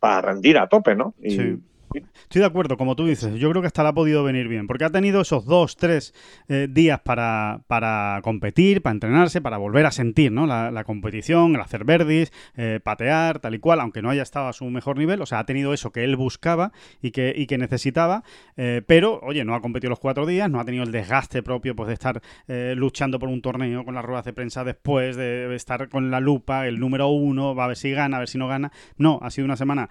para 0.00 0.20
rendir 0.20 0.58
a 0.58 0.66
tope, 0.66 0.94
¿no? 0.94 1.14
Y, 1.22 1.58
Estoy 1.94 2.40
de 2.40 2.46
acuerdo, 2.46 2.76
como 2.76 2.96
tú 2.96 3.06
dices. 3.06 3.34
Yo 3.34 3.50
creo 3.50 3.60
que 3.60 3.66
hasta 3.66 3.82
le 3.82 3.90
ha 3.90 3.92
podido 3.92 4.24
venir 4.24 4.48
bien, 4.48 4.66
porque 4.66 4.84
ha 4.84 4.90
tenido 4.90 5.20
esos 5.20 5.44
dos, 5.44 5.76
tres 5.76 6.14
eh, 6.48 6.66
días 6.70 7.00
para, 7.00 7.60
para, 7.66 8.20
competir, 8.22 8.80
para 8.82 8.94
entrenarse, 8.94 9.40
para 9.40 9.58
volver 9.58 9.84
a 9.86 9.90
sentir 9.90 10.32
¿no? 10.32 10.46
la, 10.46 10.84
competición, 10.84 11.54
el 11.54 11.60
hacer 11.60 11.84
verdis, 11.84 12.32
eh, 12.56 12.80
patear, 12.82 13.38
tal 13.38 13.54
y 13.54 13.58
cual, 13.58 13.80
aunque 13.80 14.02
no 14.02 14.10
haya 14.10 14.22
estado 14.22 14.48
a 14.48 14.52
su 14.52 14.64
mejor 14.66 14.96
nivel. 14.96 15.20
O 15.20 15.26
sea, 15.26 15.40
ha 15.40 15.46
tenido 15.46 15.74
eso 15.74 15.92
que 15.92 16.04
él 16.04 16.16
buscaba 16.16 16.72
y 17.02 17.10
que, 17.10 17.34
y 17.36 17.46
que 17.46 17.58
necesitaba, 17.58 18.24
eh, 18.56 18.82
pero, 18.86 19.20
oye, 19.22 19.44
no 19.44 19.54
ha 19.54 19.60
competido 19.60 19.90
los 19.90 20.00
cuatro 20.00 20.24
días, 20.24 20.50
no 20.50 20.58
ha 20.58 20.64
tenido 20.64 20.84
el 20.84 20.92
desgaste 20.92 21.42
propio 21.42 21.76
pues, 21.76 21.88
de 21.88 21.94
estar 21.94 22.22
luchando 22.48 23.18
por 23.18 23.28
un 23.28 23.42
torneo 23.42 23.84
con 23.84 23.94
las 23.94 24.04
ruedas 24.04 24.24
de 24.24 24.32
prensa 24.32 24.64
después, 24.64 25.16
de, 25.16 25.54
estar 25.54 25.88
con 25.88 26.10
la 26.10 26.20
lupa, 26.20 26.66
el 26.66 26.80
número 26.80 27.08
uno, 27.08 27.54
va 27.54 27.64
a 27.64 27.68
ver 27.68 27.76
si 27.76 27.90
gana, 27.90 28.16
a 28.16 28.20
ver 28.20 28.28
si 28.28 28.38
no 28.38 28.48
gana. 28.48 28.72
No, 28.96 29.18
ha 29.22 29.30
sido 29.30 29.44
una 29.44 29.56
semana, 29.56 29.90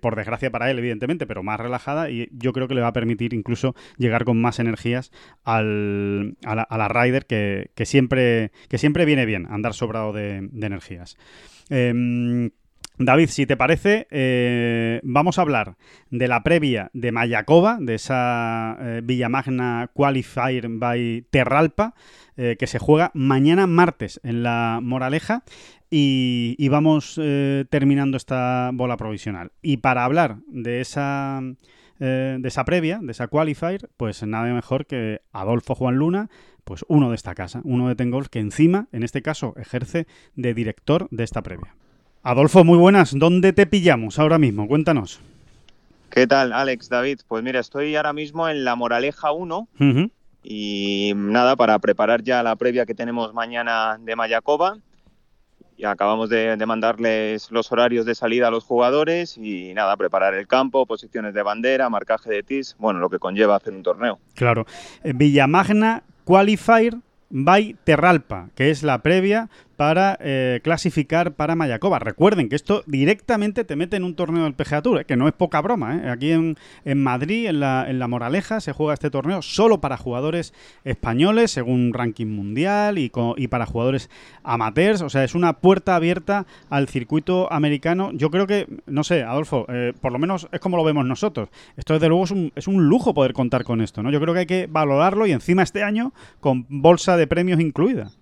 por 0.00 0.16
desgracia 0.16 0.50
para 0.50 0.70
él, 0.70 0.78
evidentemente, 0.78 1.26
pero 1.26 1.41
más 1.42 1.60
relajada 1.60 2.10
y 2.10 2.28
yo 2.32 2.52
creo 2.52 2.68
que 2.68 2.74
le 2.74 2.80
va 2.80 2.88
a 2.88 2.92
permitir 2.92 3.34
incluso 3.34 3.74
llegar 3.96 4.24
con 4.24 4.40
más 4.40 4.58
energías 4.58 5.10
al, 5.44 6.36
a, 6.44 6.54
la, 6.54 6.88
Rider 6.88 7.26
que, 7.26 7.70
siempre, 7.84 8.52
que 8.68 8.78
siempre 8.78 9.04
viene 9.04 9.26
bien 9.26 9.46
andar 9.50 9.74
sobrado 9.74 10.12
de, 10.12 10.36
energías. 10.36 11.16
Em, 11.70 12.50
David, 13.04 13.28
si 13.28 13.46
te 13.46 13.56
parece, 13.56 14.06
eh, 14.10 15.00
vamos 15.02 15.38
a 15.38 15.42
hablar 15.42 15.76
de 16.10 16.28
la 16.28 16.42
previa 16.42 16.90
de 16.92 17.10
Mayacoba, 17.10 17.78
de 17.80 17.94
esa 17.94 18.76
eh, 18.80 19.00
Villamagna 19.02 19.90
Qualifier 19.92 20.68
by 20.68 21.26
Terralpa, 21.30 21.94
eh, 22.36 22.56
que 22.58 22.66
se 22.66 22.78
juega 22.78 23.10
mañana 23.14 23.66
martes 23.66 24.20
en 24.22 24.42
la 24.42 24.80
Moraleja 24.82 25.42
y, 25.90 26.68
vamos 26.68 27.18
eh, 27.22 27.64
terminando 27.70 28.16
esta 28.16 28.70
bola 28.72 28.96
provisional. 28.96 29.52
Y 29.62 29.78
para 29.78 30.04
hablar 30.04 30.38
de 30.46 30.80
esa, 30.80 31.40
de 31.98 32.42
esa 32.44 32.64
previa, 32.64 33.00
de 33.02 33.12
esa 33.12 33.28
qualifier, 33.28 33.90
pues 33.96 34.22
nada 34.22 34.52
mejor 34.52 34.86
que 34.86 35.20
Adolfo 35.32 35.74
Juan 35.74 35.96
Luna, 35.96 36.30
pues 36.64 36.84
uno 36.88 37.10
de 37.10 37.16
esta 37.16 37.34
casa, 37.34 37.60
uno 37.64 37.88
de 37.88 37.96
Tengolf, 37.96 38.28
que 38.28 38.38
encima, 38.38 38.88
en 38.92 39.02
este 39.02 39.22
caso, 39.22 39.54
ejerce 39.56 40.06
de 40.34 40.54
director 40.54 41.08
de 41.10 41.24
esta 41.24 41.42
previa. 41.42 41.74
Adolfo, 42.24 42.62
muy 42.62 42.78
buenas. 42.78 43.18
¿Dónde 43.18 43.52
te 43.52 43.66
pillamos 43.66 44.20
ahora 44.20 44.38
mismo? 44.38 44.68
Cuéntanos. 44.68 45.20
¿Qué 46.08 46.28
tal, 46.28 46.52
Alex, 46.52 46.88
David? 46.88 47.20
Pues 47.26 47.42
mira, 47.42 47.58
estoy 47.58 47.96
ahora 47.96 48.12
mismo 48.12 48.48
en 48.48 48.64
la 48.64 48.76
Moraleja 48.76 49.32
1 49.32 49.68
y 50.44 51.12
nada, 51.16 51.56
para 51.56 51.78
preparar 51.80 52.22
ya 52.22 52.42
la 52.44 52.54
previa 52.54 52.86
que 52.86 52.94
tenemos 52.94 53.34
mañana 53.34 53.98
de 54.00 54.14
Mayacoba 54.14 54.76
y 55.76 55.84
acabamos 55.84 56.28
de, 56.28 56.56
mandarles 56.64 57.50
los 57.50 57.72
horarios 57.72 58.06
de 58.06 58.14
salida 58.14 58.48
a 58.48 58.50
los 58.52 58.62
jugadores 58.62 59.36
y 59.36 59.74
nada, 59.74 59.96
preparar 59.96 60.34
el 60.34 60.46
campo, 60.46 60.86
posiciones 60.86 61.34
de 61.34 61.42
bandera, 61.42 61.90
marcaje 61.90 62.30
de 62.30 62.42
tis, 62.44 62.76
bueno, 62.78 63.00
lo 63.00 63.10
que 63.10 63.18
conlleva 63.18 63.56
hacer 63.56 63.72
un 63.72 63.82
torneo. 63.82 64.20
Claro. 64.34 64.64
Eh, 65.02 65.12
Villamagna 65.12 66.04
Qualifier 66.24 66.94
by 67.30 67.74
Terralpa, 67.82 68.50
que 68.54 68.70
es 68.70 68.82
la 68.82 68.98
previa 68.98 69.48
para 69.82 70.16
eh, 70.20 70.60
clasificar 70.62 71.32
para 71.32 71.56
Mayacoba. 71.56 71.98
Recuerden 71.98 72.48
que 72.48 72.54
esto 72.54 72.84
directamente 72.86 73.64
te 73.64 73.74
mete 73.74 73.96
en 73.96 74.04
un 74.04 74.14
torneo 74.14 74.44
del 74.44 74.54
PGA 74.54 74.80
Tour, 74.80 75.00
eh, 75.00 75.04
que 75.04 75.16
no 75.16 75.26
es 75.26 75.34
poca 75.34 75.60
broma. 75.60 75.96
Eh. 75.96 76.08
Aquí 76.08 76.30
en, 76.30 76.56
Madrid, 76.94 77.48
en 77.48 77.58
la, 77.58 77.90
en 77.90 77.98
la, 77.98 78.06
Moraleja, 78.06 78.60
se 78.60 78.70
juega 78.70 78.94
este 78.94 79.10
torneo 79.10 79.42
solo 79.42 79.80
para 79.80 79.96
jugadores 79.96 80.54
españoles, 80.84 81.50
según 81.50 81.92
ranking 81.92 82.28
mundial, 82.28 82.96
y, 82.96 83.08
para 83.48 83.66
jugadores 83.66 84.08
amateurs. 84.44 85.02
O 85.02 85.10
sea, 85.10 85.24
es 85.24 85.34
una 85.34 85.54
puerta 85.54 85.96
abierta 85.96 86.46
al 86.70 86.86
circuito 86.86 87.52
americano. 87.52 88.12
Yo 88.12 88.30
creo 88.30 88.46
que, 88.46 88.68
no 88.86 89.02
sé, 89.02 89.24
Adolfo, 89.24 89.66
por 90.00 90.12
lo 90.12 90.20
menos 90.20 90.46
es 90.52 90.60
como 90.60 90.76
lo 90.76 90.84
vemos 90.84 91.04
nosotros. 91.06 91.48
Esto, 91.76 91.94
desde 91.94 92.06
luego, 92.06 92.22
es 92.22 92.30
un, 92.30 92.52
es 92.54 92.68
un 92.68 92.88
lujo 92.88 93.14
poder 93.14 93.32
contar 93.32 93.64
con 93.64 93.80
esto. 93.80 94.00
¿no? 94.00 94.12
Yo 94.12 94.20
creo 94.20 94.32
que 94.32 94.40
hay 94.40 94.46
que 94.46 94.68
valorarlo 94.70 95.26
y 95.26 95.32
encima 95.32 95.64
este 95.64 95.82
año 95.82 96.12
con 96.38 96.66
bolsa 96.68 97.16
de 97.16 97.26
premios 97.26 97.58
incluida 97.58 98.12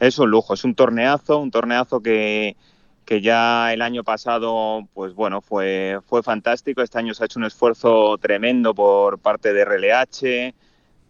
es 0.00 0.18
un 0.18 0.30
lujo, 0.30 0.54
es 0.54 0.64
un 0.64 0.74
torneazo, 0.74 1.38
un 1.38 1.50
torneazo 1.50 2.00
que, 2.00 2.56
que 3.04 3.20
ya 3.20 3.72
el 3.72 3.82
año 3.82 4.04
pasado, 4.04 4.88
pues 4.94 5.14
bueno, 5.14 5.40
fue, 5.40 6.00
fue 6.06 6.22
fantástico. 6.22 6.82
Este 6.82 6.98
año 6.98 7.14
se 7.14 7.24
ha 7.24 7.26
hecho 7.26 7.38
un 7.38 7.46
esfuerzo 7.46 8.18
tremendo 8.18 8.74
por 8.74 9.18
parte 9.18 9.52
de 9.52 9.64
RLH, 9.64 10.54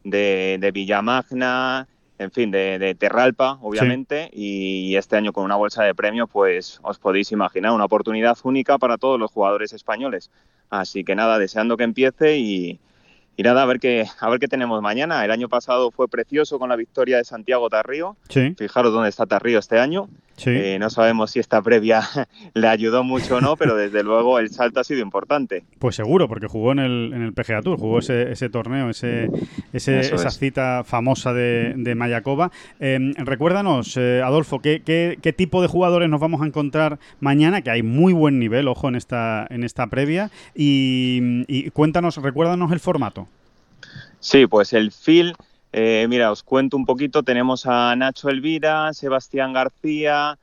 de, 0.05 0.59
de 0.61 0.71
Villamagna, 0.73 1.89
en 2.19 2.31
fin, 2.31 2.51
de, 2.51 2.95
Terralpa, 2.99 3.59
obviamente, 3.61 4.31
y 4.33 4.95
este 4.97 5.17
año 5.17 5.33
con 5.33 5.45
una 5.45 5.57
bolsa 5.57 5.83
de 5.83 5.95
premios, 5.95 6.29
pues 6.31 6.79
os 6.83 6.99
podéis 6.99 7.33
imaginar 7.33 7.73
una 7.73 7.85
oportunidad 7.85 8.37
única 8.45 8.79
para 8.79 8.99
todos 8.99 9.19
los 9.19 9.31
jugadores 9.33 9.73
españoles. 9.73 10.31
Así 10.71 11.05
que 11.05 11.15
nada, 11.15 11.39
deseando 11.39 11.77
que 11.77 11.85
empiece 11.85 12.39
y, 12.39 12.79
y 13.37 13.43
nada, 13.43 13.63
a 13.63 13.67
ver 13.67 13.81
qué, 13.81 14.07
a 14.21 14.31
ver 14.31 14.39
qué 14.39 14.49
tenemos 14.49 14.81
mañana. 14.81 15.25
El 15.25 15.31
año 15.31 15.49
pasado 15.49 15.91
fue 15.91 16.09
precioso 16.09 16.59
con 16.59 16.69
la 16.69 16.77
victoria 16.77 17.17
de 17.17 17.25
Santiago 17.25 17.69
Tarrío. 17.69 18.17
Fijaros 18.57 18.93
dónde 18.93 19.09
está 19.09 19.27
Tarrío 19.27 19.59
este 19.59 19.79
año. 19.79 20.09
Sí. 20.37 20.51
Eh, 20.51 20.79
no 20.81 20.91
sabemos 20.91 21.31
si 21.31 21.39
esta 21.39 21.63
previa 21.63 22.03
le 22.55 22.69
ayudó 22.69 23.05
mucho 23.05 23.37
o 23.37 23.41
no, 23.41 23.57
pero 23.57 23.77
desde 23.85 24.03
luego 24.03 24.39
el 24.39 24.51
salto 24.51 24.81
ha 24.81 24.85
sido 24.85 25.01
importante. 25.01 25.65
Pues 25.79 25.97
seguro, 25.97 26.29
porque 26.29 26.47
jugó 26.47 26.73
en 26.73 26.81
el, 26.81 27.13
en 27.15 27.23
el 27.23 27.33
PGA 27.33 27.63
Tour, 27.63 27.79
jugó 27.79 28.01
ese, 28.01 28.33
ese 28.33 28.49
torneo, 28.49 28.91
ese, 28.91 29.29
esa 29.73 30.01
es. 30.01 30.39
cita 30.39 30.83
famosa 30.85 31.33
de, 31.33 31.75
de 31.77 31.95
Mayakoba. 31.95 32.51
Eh, 32.81 32.99
recuérdanos, 33.17 33.97
eh, 33.97 34.23
Adolfo, 34.25 34.61
¿qué, 34.61 34.83
qué, 34.85 35.19
qué 35.23 35.33
tipo 35.33 35.63
de 35.63 35.69
jugadores 35.69 36.09
nos 36.09 36.21
vamos 36.21 36.43
a 36.43 36.47
encontrar 36.47 36.99
mañana? 37.21 37.63
Que 37.63 37.71
hay 37.71 37.83
muy 37.83 38.13
buen 38.13 38.39
nivel, 38.39 38.69
ojo, 38.69 38.89
en 38.89 38.97
esta, 38.97 39.47
en 39.51 39.65
esta 39.65 39.87
previa. 39.87 40.31
Y, 40.55 41.45
y 41.47 41.71
cuéntanos, 41.71 42.17
recuérdanos 42.17 42.73
el 42.73 42.81
formato. 42.81 43.29
Sí, 44.21 44.47
pues 44.47 44.73
el 44.73 44.91
Phil, 44.91 45.35
eh, 45.77 46.07
mira, 46.09 46.31
os 46.31 46.45
cuento 46.45 46.77
un 46.77 46.87
poquito. 46.87 47.25
Tenemos 47.25 47.67
a 47.67 47.97
Nacho 47.97 48.29
Elvira, 48.29 48.93
Sebastián 48.93 49.53
García, 49.53 50.39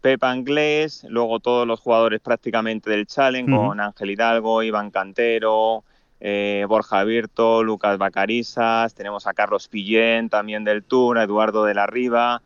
Pepa 0.00 0.30
Anglés, 0.30 1.04
luego 1.08 1.40
todos 1.40 1.66
los 1.66 1.80
jugadores 1.80 2.20
prácticamente 2.20 2.88
del 2.88 3.06
Challenge, 3.06 3.50
con 3.50 3.80
Ángel 3.80 4.10
Hidalgo, 4.10 4.62
Iván 4.62 4.92
Cantero, 4.92 5.82
eh, 6.20 6.64
Borja 6.68 7.02
Virto, 7.02 7.64
Lucas 7.64 7.98
Bacarisas, 7.98 8.94
tenemos 8.94 9.26
a 9.26 9.34
Carlos 9.34 9.66
Pillén 9.66 10.28
también 10.28 10.62
del 10.62 10.84
Tour, 10.84 11.18
a 11.18 11.24
Eduardo 11.24 11.64
de 11.64 11.74
la 11.74 11.88
Riva, 11.88 12.40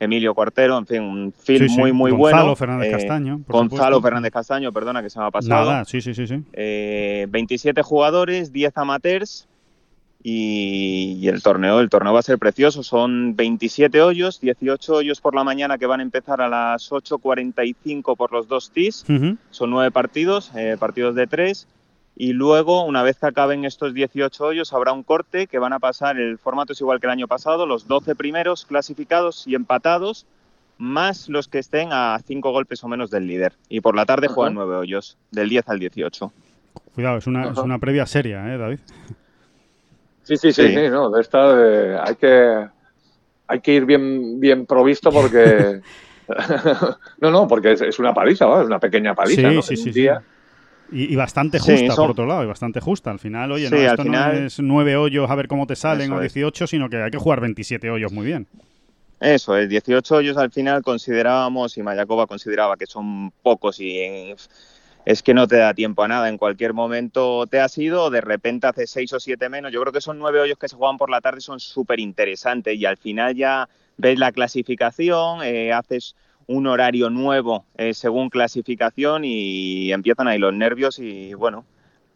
Emilio 0.00 0.34
Cuartero, 0.34 0.78
en 0.78 0.86
fin, 0.86 1.02
un 1.02 1.34
Sí, 1.44 1.58
sí, 1.68 1.76
muy, 1.78 1.92
muy 1.92 2.10
Gonzalo 2.12 2.42
bueno. 2.44 2.56
Fernández 2.56 2.88
Eh, 2.88 2.92
Castaño, 2.92 3.40
por 3.46 3.56
Gonzalo 3.56 3.82
supuesto. 3.96 4.02
Fernández 4.02 4.32
Castaño, 4.32 4.72
perdona 4.72 5.02
que 5.02 5.10
se 5.10 5.18
me 5.18 5.26
ha 5.26 5.30
pasado. 5.30 5.70
Nada, 5.70 5.84
sí, 5.84 6.00
sí, 6.00 6.14
sí, 6.14 6.26
sí. 6.26 6.42
Eh, 6.54 7.26
27 7.28 7.82
jugadores, 7.82 8.50
10 8.52 8.72
amateurs 8.78 9.46
y, 10.26 11.18
y 11.20 11.28
el 11.28 11.42
torneo, 11.42 11.80
el 11.80 11.90
torneo 11.90 12.14
va 12.14 12.20
a 12.20 12.22
ser 12.22 12.38
precioso. 12.38 12.82
Son 12.82 13.36
27 13.36 14.00
hoyos, 14.00 14.40
18 14.40 14.94
hoyos 14.94 15.20
por 15.20 15.34
la 15.34 15.44
mañana 15.44 15.76
que 15.76 15.84
van 15.84 16.00
a 16.00 16.02
empezar 16.02 16.40
a 16.40 16.48
las 16.48 16.90
8.45 16.90 18.16
por 18.16 18.32
los 18.32 18.48
dos 18.48 18.70
tees. 18.70 19.04
Ujú. 19.06 19.36
Son 19.50 19.70
nueve 19.70 19.90
partidos, 19.90 20.50
eh, 20.56 20.78
partidos 20.80 21.14
de 21.14 21.26
tres. 21.26 21.68
Y 22.16 22.32
luego, 22.32 22.86
una 22.86 23.02
vez 23.02 23.18
que 23.18 23.26
acaben 23.26 23.66
estos 23.66 23.92
18 23.92 24.42
hoyos, 24.42 24.72
habrá 24.72 24.92
un 24.92 25.02
corte 25.02 25.46
que 25.46 25.58
van 25.58 25.74
a 25.74 25.78
pasar. 25.78 26.18
El 26.18 26.38
formato 26.38 26.72
es 26.72 26.80
igual 26.80 27.00
que 27.00 27.06
el 27.06 27.12
año 27.12 27.28
pasado: 27.28 27.66
los 27.66 27.86
12 27.86 28.14
primeros 28.14 28.64
clasificados 28.64 29.46
y 29.46 29.54
empatados, 29.54 30.24
más 30.78 31.28
los 31.28 31.48
que 31.48 31.58
estén 31.58 31.90
a 31.92 32.18
5 32.24 32.50
golpes 32.50 32.82
o 32.82 32.88
menos 32.88 33.10
del 33.10 33.26
líder. 33.26 33.52
Y 33.68 33.82
por 33.82 33.94
la 33.94 34.06
tarde 34.06 34.28
juegan 34.28 34.54
nueve 34.54 34.74
hoyos, 34.74 35.18
del 35.32 35.50
10 35.50 35.68
al 35.68 35.80
18. 35.80 36.32
Cuidado, 36.94 37.18
es 37.18 37.26
una, 37.26 37.50
es 37.50 37.58
una 37.58 37.78
previa 37.78 38.06
seria, 38.06 38.54
¿eh, 38.54 38.56
David? 38.56 38.78
Sí, 40.24 40.36
sí, 40.36 40.52
sí, 40.52 40.62
Sí. 40.62 40.68
sí, 40.68 40.88
no, 40.90 41.10
de 41.10 41.20
esta 41.20 41.52
eh, 41.56 41.98
hay 42.02 42.14
que 42.16 42.66
hay 43.46 43.60
que 43.60 43.72
ir 43.74 43.84
bien 43.84 44.40
bien 44.40 44.66
provisto 44.66 45.12
porque 45.12 45.80
no, 47.20 47.30
no, 47.30 47.46
porque 47.46 47.72
es, 47.72 47.82
es 47.82 47.98
una 47.98 48.14
paliza, 48.14 48.46
¿vale? 48.46 48.62
es 48.62 48.66
una 48.66 48.80
pequeña 48.80 49.14
paliza, 49.14 49.48
Sí, 49.48 49.54
¿no? 49.54 49.62
sí, 49.62 49.76
sí, 49.76 49.90
día. 49.90 50.22
Y, 50.90 51.12
y 51.12 51.16
bastante 51.16 51.58
justa, 51.58 51.94
por 51.96 52.10
otro 52.10 52.26
lado, 52.26 52.44
y 52.44 52.46
bastante 52.46 52.80
justa. 52.80 53.10
Al 53.10 53.18
final, 53.18 53.52
oye, 53.52 53.68
no, 53.70 53.76
esto 53.76 54.02
final- 54.02 54.32
no 54.40 54.46
es 54.46 54.60
nueve 54.60 54.96
hoyos 54.96 55.30
a 55.30 55.34
ver 55.34 55.48
cómo 55.48 55.66
te 55.66 55.76
salen 55.76 56.06
Eso 56.06 56.16
o 56.16 56.20
es. 56.22 56.32
18, 56.34 56.66
sino 56.66 56.88
que 56.88 57.02
hay 57.02 57.10
que 57.10 57.18
jugar 57.18 57.40
27 57.40 57.90
hoyos 57.90 58.12
muy 58.12 58.26
bien. 58.26 58.46
Eso 59.20 59.56
es, 59.56 59.68
18 59.68 60.16
hoyos 60.16 60.36
al 60.36 60.50
final 60.50 60.82
considerábamos 60.82 61.76
y 61.78 61.82
Mayakoba 61.82 62.26
consideraba 62.26 62.76
que 62.76 62.86
son 62.86 63.30
pocos 63.42 63.80
y 63.80 64.00
en- 64.00 64.36
es 65.04 65.22
que 65.22 65.34
no 65.34 65.46
te 65.46 65.56
da 65.56 65.74
tiempo 65.74 66.02
a 66.02 66.08
nada. 66.08 66.28
En 66.28 66.38
cualquier 66.38 66.72
momento 66.72 67.46
te 67.46 67.60
has 67.60 67.76
ido, 67.78 68.10
de 68.10 68.20
repente 68.20 68.66
hace 68.66 68.86
6 68.86 69.12
o 69.14 69.20
7 69.20 69.48
menos. 69.48 69.72
Yo 69.72 69.80
creo 69.80 69.92
que 69.92 70.00
son 70.00 70.18
nueve 70.18 70.40
hoyos 70.40 70.58
que 70.58 70.68
se 70.68 70.76
juegan 70.76 70.98
por 70.98 71.10
la 71.10 71.20
tarde, 71.20 71.40
son 71.40 71.60
súper 71.60 72.00
interesantes 72.00 72.76
y 72.76 72.86
al 72.86 72.96
final 72.96 73.34
ya 73.34 73.68
ves 73.96 74.18
la 74.18 74.32
clasificación, 74.32 75.42
eh, 75.42 75.72
haces 75.72 76.16
un 76.46 76.66
horario 76.66 77.10
nuevo 77.10 77.64
eh, 77.76 77.94
según 77.94 78.28
clasificación 78.28 79.24
y 79.24 79.92
empiezan 79.92 80.28
ahí 80.28 80.38
los 80.38 80.52
nervios 80.52 80.98
y 80.98 81.34
bueno, 81.34 81.64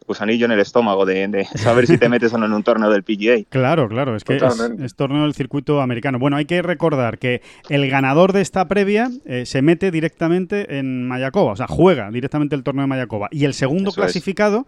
gusanillo 0.09 0.45
en 0.45 0.51
el 0.51 0.59
estómago 0.59 1.05
de, 1.05 1.27
de 1.27 1.45
saber 1.45 1.85
si 1.85 1.97
te 1.97 2.09
metes 2.09 2.33
o 2.33 2.37
no 2.37 2.47
en 2.47 2.53
un 2.53 2.63
torneo 2.63 2.89
del 2.89 3.03
PGA. 3.03 3.45
Claro, 3.47 3.87
claro, 3.87 4.15
es 4.15 4.23
que 4.23 4.37
es, 4.37 4.95
torneo 4.95 5.21
del 5.21 5.35
circuito 5.35 5.81
americano. 5.81 6.17
Bueno, 6.17 6.35
hay 6.35 6.45
que 6.45 6.61
recordar 6.61 7.19
que 7.19 7.41
el 7.69 7.89
ganador 7.89 8.33
de 8.33 8.41
esta 8.41 8.67
previa 8.67 9.11
eh, 9.25 9.45
se 9.45 9.61
mete 9.61 9.91
directamente 9.91 10.79
en 10.79 11.07
Mayakoba, 11.07 11.53
o 11.53 11.55
sea, 11.55 11.67
juega 11.67 12.09
directamente 12.09 12.55
el 12.55 12.63
torneo 12.63 12.81
de 12.81 12.87
Mayakoba. 12.87 13.29
Y 13.31 13.45
el 13.45 13.53
segundo 13.53 13.91
Eso 13.91 14.01
es. 14.01 14.05
clasificado 14.05 14.65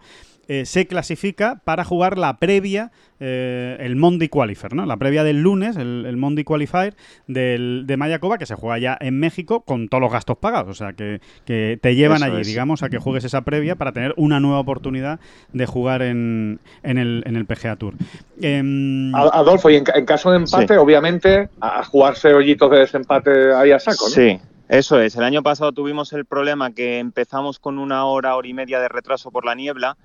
eh, 0.54 0.66
se 0.66 0.86
clasifica 0.86 1.62
para 1.64 1.86
jugar 1.86 2.18
la 2.18 2.38
previa, 2.38 2.92
eh, 3.22 3.78
el 3.80 3.96
Monday 3.96 4.28
Qualifier, 4.28 4.74
¿no? 4.74 4.86
La 4.86 4.98
previa 4.98 5.24
del 5.24 5.42
lunes, 5.42 5.78
el, 5.78 6.06
el 6.06 6.18
Monday 6.18 6.44
Qualifier 6.44 6.94
del, 7.28 7.84
de 7.88 7.96
Mayakoba, 7.96 8.38
que 8.38 8.46
se 8.46 8.56
juega 8.56 8.78
ya 8.78 8.98
en 9.00 9.18
México 9.18 9.62
con 9.62 9.88
todos 9.88 10.02
los 10.02 10.12
gastos 10.12 10.38
pagados. 10.40 10.70
O 10.72 10.74
sea, 10.74 10.92
que, 10.94 11.22
que 11.46 11.80
te 11.82 11.96
llevan 11.96 12.18
Eso 12.24 12.26
allí, 12.26 12.42
es. 12.42 12.48
digamos, 12.48 12.84
a 12.84 12.90
que 12.90 12.98
juegues 12.98 13.24
esa 13.24 13.42
previa 13.42 13.76
para 13.78 13.94
tener 13.94 14.14
una 14.18 14.42
nueva 14.42 14.60
oportunidad 14.60 15.20
de 15.54 15.66
jugar 15.66 16.02
en, 16.02 16.60
en, 16.84 16.98
el, 16.98 17.24
en 17.26 17.36
el 17.38 17.46
PGA 17.46 17.78
Tour. 17.78 17.94
Em, 18.42 19.14
A- 19.16 19.30
Adolfo, 19.40 19.70
y 19.70 19.76
en, 19.78 19.84
ca- 19.86 19.94
en 19.98 20.06
caso 20.06 20.32
de 20.32 20.38
empate, 20.38 20.74
Sí. 20.74 20.80
obviamente, 20.80 21.50
a 21.62 21.80
a 21.80 21.84
jugarse 21.86 22.34
hoyitos 22.34 22.70
de 22.72 22.80
desempate 22.80 23.54
ahí 23.54 23.72
a 23.72 23.80
saco, 23.80 24.06
¿no? 24.10 24.14
Sí, 24.16 24.38
eso 24.68 25.00
es. 25.00 25.16
El 25.16 25.24
año 25.24 25.42
pasado 25.44 25.72
tuvimos 25.72 26.12
el 26.14 26.26
problema 26.26 26.72
que 26.72 27.00
empezamos 27.00 27.60
con 27.60 27.78
una 27.80 28.04
hora, 28.06 28.36
hora 28.36 28.48
y 28.48 28.54
media 28.54 28.80
de 28.80 28.90
retraso 28.90 29.32
por 29.32 29.46
la 29.46 29.56
niebla. 29.56 29.96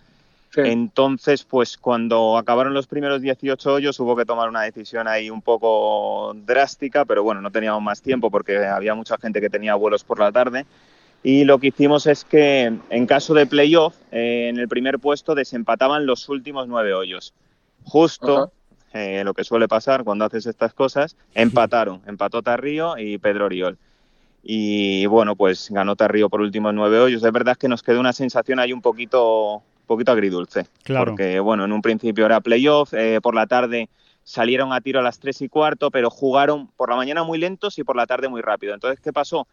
Sí. 0.50 0.62
Entonces, 0.64 1.44
pues 1.44 1.76
cuando 1.76 2.38
acabaron 2.38 2.72
los 2.72 2.86
primeros 2.86 3.20
18 3.20 3.74
hoyos 3.74 4.00
hubo 4.00 4.16
que 4.16 4.24
tomar 4.24 4.48
una 4.48 4.62
decisión 4.62 5.06
ahí 5.06 5.28
un 5.28 5.42
poco 5.42 6.34
drástica, 6.34 7.04
pero 7.04 7.22
bueno, 7.22 7.40
no 7.40 7.50
teníamos 7.50 7.82
más 7.82 8.00
tiempo 8.00 8.30
porque 8.30 8.64
había 8.64 8.94
mucha 8.94 9.18
gente 9.18 9.40
que 9.40 9.50
tenía 9.50 9.74
vuelos 9.74 10.04
por 10.04 10.18
la 10.18 10.32
tarde. 10.32 10.64
Y 11.22 11.44
lo 11.44 11.58
que 11.58 11.68
hicimos 11.68 12.06
es 12.06 12.24
que 12.24 12.72
en 12.88 13.06
caso 13.06 13.34
de 13.34 13.46
playoff, 13.46 13.96
eh, 14.12 14.48
en 14.48 14.58
el 14.58 14.68
primer 14.68 14.98
puesto 14.98 15.34
desempataban 15.34 16.06
los 16.06 16.28
últimos 16.28 16.68
nueve 16.68 16.94
hoyos. 16.94 17.34
Justo 17.84 18.52
eh, 18.92 19.24
lo 19.24 19.34
que 19.34 19.44
suele 19.44 19.68
pasar 19.68 20.04
cuando 20.04 20.24
haces 20.24 20.46
estas 20.46 20.72
cosas, 20.72 21.16
empataron. 21.34 22.00
Empató 22.06 22.42
Tarrío 22.42 22.96
y 22.96 23.18
Pedro 23.18 23.46
Oriol. 23.46 23.76
Y 24.42 25.06
bueno, 25.06 25.34
pues 25.34 25.68
ganó 25.70 25.96
Tarrío 25.96 26.30
por 26.30 26.40
últimos 26.40 26.72
nueve 26.72 27.00
hoyos. 27.00 27.24
Es 27.24 27.32
verdad 27.32 27.56
que 27.56 27.68
nos 27.68 27.82
quedó 27.82 27.98
una 27.98 28.12
sensación 28.12 28.60
ahí 28.60 28.72
un 28.72 28.80
poquito, 28.80 29.62
poquito 29.86 30.12
agridulce. 30.12 30.66
Claro. 30.82 31.12
Porque 31.12 31.40
bueno, 31.40 31.64
en 31.64 31.72
un 31.72 31.82
principio 31.82 32.26
era 32.26 32.40
playoff, 32.40 32.92
eh, 32.94 33.20
por 33.22 33.34
la 33.34 33.46
tarde 33.46 33.88
salieron 34.26 34.72
a 34.72 34.80
tiro 34.80 34.98
a 34.98 35.02
las 35.02 35.20
tres 35.20 35.40
y 35.40 35.48
cuarto, 35.48 35.90
pero 35.90 36.10
jugaron 36.10 36.66
por 36.76 36.90
la 36.90 36.96
mañana 36.96 37.22
muy 37.22 37.38
lentos 37.38 37.78
y 37.78 37.84
por 37.84 37.96
la 37.96 38.06
tarde 38.06 38.28
muy 38.28 38.42
rápido. 38.42 38.74
Entonces, 38.74 39.00
¿qué 39.00 39.12
pasó? 39.12 39.46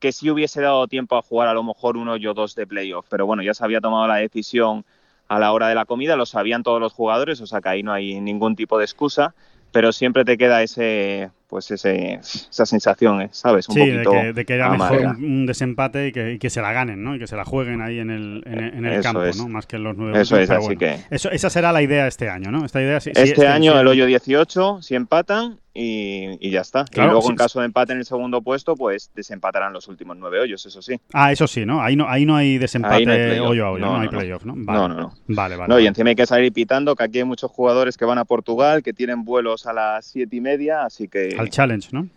Que 0.00 0.10
sí 0.10 0.28
hubiese 0.30 0.60
dado 0.60 0.88
tiempo 0.88 1.16
a 1.16 1.22
jugar 1.22 1.48
a 1.48 1.54
lo 1.54 1.62
mejor 1.62 1.96
un 1.96 2.08
hoyo 2.08 2.32
o 2.32 2.34
dos 2.34 2.56
de 2.56 2.66
playoff, 2.66 3.06
pero 3.08 3.24
bueno, 3.24 3.42
ya 3.42 3.54
se 3.54 3.64
había 3.64 3.80
tomado 3.80 4.06
la 4.08 4.16
decisión 4.16 4.84
a 5.28 5.38
la 5.38 5.52
hora 5.52 5.68
de 5.68 5.76
la 5.76 5.84
comida, 5.84 6.16
lo 6.16 6.26
sabían 6.26 6.64
todos 6.64 6.80
los 6.80 6.92
jugadores, 6.92 7.40
o 7.40 7.46
sea 7.46 7.60
que 7.60 7.68
ahí 7.68 7.82
no 7.82 7.92
hay 7.92 8.20
ningún 8.20 8.56
tipo 8.56 8.78
de 8.78 8.84
excusa, 8.84 9.34
pero 9.72 9.92
siempre 9.92 10.24
te 10.24 10.36
queda 10.36 10.62
ese, 10.62 11.30
pues 11.46 11.70
ese, 11.70 12.14
esa 12.14 12.66
sensación, 12.66 13.22
¿eh? 13.22 13.28
¿sabes? 13.32 13.68
Un 13.68 13.74
sí, 13.74 13.90
de 13.90 14.04
que, 14.04 14.32
de 14.32 14.44
que 14.44 14.54
era 14.54 14.70
mejor 14.70 14.98
un, 15.16 15.24
un 15.24 15.46
desempate 15.46 16.08
y 16.08 16.12
que, 16.12 16.32
y 16.32 16.38
que 16.38 16.50
se 16.50 16.60
la 16.60 16.72
ganen, 16.72 17.02
¿no? 17.02 17.14
Y 17.14 17.18
que 17.18 17.26
se 17.26 17.36
la 17.36 17.44
jueguen 17.44 17.80
ahí 17.80 17.98
en 17.98 18.10
el, 18.10 18.42
en 18.46 18.58
el, 18.58 18.74
en 18.74 18.86
el 18.86 19.02
campo, 19.02 19.24
es. 19.24 19.36
¿no? 19.36 19.48
Más 19.48 19.66
que 19.66 19.76
en 19.76 19.84
los 19.84 19.96
nueve 19.96 20.20
Eso 20.20 20.36
es, 20.38 20.50
así 20.50 20.74
bueno. 20.74 20.78
que 20.78 20.98
Eso, 21.10 21.30
esa 21.30 21.50
será 21.50 21.72
la 21.72 21.82
idea 21.82 22.06
este 22.06 22.28
año, 22.28 22.50
¿no? 22.50 22.64
Esta 22.64 22.82
idea, 22.82 23.00
sí, 23.00 23.10
este 23.14 23.46
año 23.46 23.78
el 23.78 23.86
hoyo 23.86 24.06
18, 24.06 24.82
si 24.82 24.94
empatan 24.94 25.58
y, 25.78 26.38
y 26.40 26.50
ya 26.50 26.62
está. 26.62 26.84
Claro, 26.86 27.10
y 27.10 27.12
luego 27.12 27.30
en 27.30 27.36
caso 27.36 27.60
de 27.60 27.66
empate 27.66 27.92
en 27.92 27.98
el 27.98 28.06
segundo 28.06 28.40
puesto, 28.40 28.74
pues 28.76 29.10
desempatarán 29.14 29.74
los 29.74 29.88
últimos 29.88 30.16
nueve 30.16 30.40
hoyos, 30.40 30.64
eso 30.64 30.80
sí. 30.80 30.98
Ah, 31.12 31.32
eso 31.32 31.46
sí, 31.46 31.66
¿no? 31.66 31.82
Ahí 31.82 31.96
no, 31.96 32.08
ahí 32.08 32.24
no 32.24 32.34
hay 32.34 32.56
desempate 32.56 33.04
no 33.04 33.12
hay 33.12 33.38
hoyo 33.38 33.66
a 33.66 33.70
hoyo, 33.72 33.84
no, 33.84 33.92
No, 33.92 34.00
hay 34.00 34.06
no, 34.06 34.12
no. 34.12 34.18
playoff, 34.18 34.44
¿no? 34.44 34.54
Vale. 34.56 34.78
No, 34.78 34.88
no, 34.88 34.94
no. 34.94 35.14
Vale, 35.28 35.56
vale. 35.56 35.68
No, 35.68 35.78
y 35.78 35.86
encima 35.86 36.10
hay 36.10 36.16
que 36.16 36.26
salir 36.26 36.50
pitando, 36.52 36.96
que 36.96 37.04
aquí 37.04 37.18
hay 37.18 37.24
muchos 37.24 37.50
jugadores 37.50 37.98
que 37.98 38.06
van 38.06 38.16
a 38.16 38.24
Portugal, 38.24 38.82
que 38.82 38.94
tienen 38.94 39.24
vuelos 39.24 39.66
a 39.66 39.74
las 39.74 40.06
siete 40.06 40.36
y 40.36 40.40
media, 40.40 40.84
así 40.84 41.08
que... 41.08 41.35
Al 41.38 41.50
challenge, 41.50 41.88
¿no? 41.92 42.08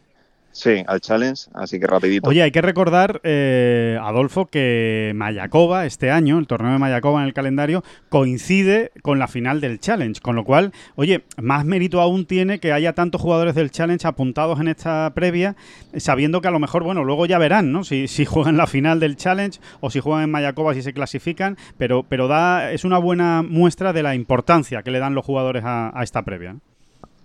Sí, 0.52 0.84
al 0.88 1.00
challenge, 1.00 1.44
así 1.54 1.80
que 1.80 1.86
rapidito. 1.86 2.28
Oye, 2.28 2.42
hay 2.42 2.52
que 2.52 2.62
recordar, 2.62 3.22
eh, 3.24 4.00
Adolfo, 4.02 4.48
que 4.48 5.14
Mayakoba 5.16 5.86
este 5.86 6.10
año, 6.10 6.40
el 6.40 6.48
torneo 6.48 6.72
de 6.72 6.80
Mayakoba 6.80 7.22
en 7.22 7.28
el 7.28 7.34
calendario, 7.34 7.84
coincide 8.10 8.92
con 9.04 9.20
la 9.20 9.28
final 9.28 9.62
del 9.62 9.80
Challenge, 9.80 10.20
con 10.22 10.36
lo 10.36 10.44
cual, 10.44 10.74
oye, 10.96 11.24
más 11.38 11.66
mérito 11.66 12.02
aún 12.02 12.26
tiene 12.26 12.60
que 12.60 12.74
haya 12.74 12.94
tantos 12.94 13.22
jugadores 13.22 13.54
del 13.54 13.70
Challenge 13.70 14.06
apuntados 14.08 14.60
en 14.60 14.68
esta 14.68 15.12
previa, 15.14 15.56
sabiendo 15.96 16.42
que 16.42 16.48
a 16.48 16.52
lo 16.52 16.60
mejor, 16.60 16.84
bueno, 16.84 17.04
luego 17.04 17.28
ya 17.28 17.38
verán, 17.38 17.72
¿no? 17.72 17.84
Si, 17.84 18.08
si 18.08 18.26
juegan 18.26 18.58
la 18.58 18.68
final 18.68 19.00
del 19.00 19.18
Challenge 19.18 19.60
o 19.82 19.92
si 19.92 20.00
juegan 20.00 20.24
en 20.24 20.32
Mayakoba, 20.32 20.74
si 20.74 20.82
se 20.82 20.94
clasifican, 20.94 21.58
pero, 21.78 22.04
pero 22.04 22.28
da, 22.28 22.72
es 22.72 22.84
una 22.86 22.98
buena 22.98 23.44
muestra 23.44 23.94
de 23.94 24.02
la 24.02 24.16
importancia 24.16 24.82
que 24.82 24.92
le 24.92 25.00
dan 25.00 25.14
los 25.14 25.26
jugadores 25.26 25.64
a, 25.64 25.98
a 25.98 26.04
esta 26.04 26.24
previa. 26.24 26.54
¿no? 26.54 26.62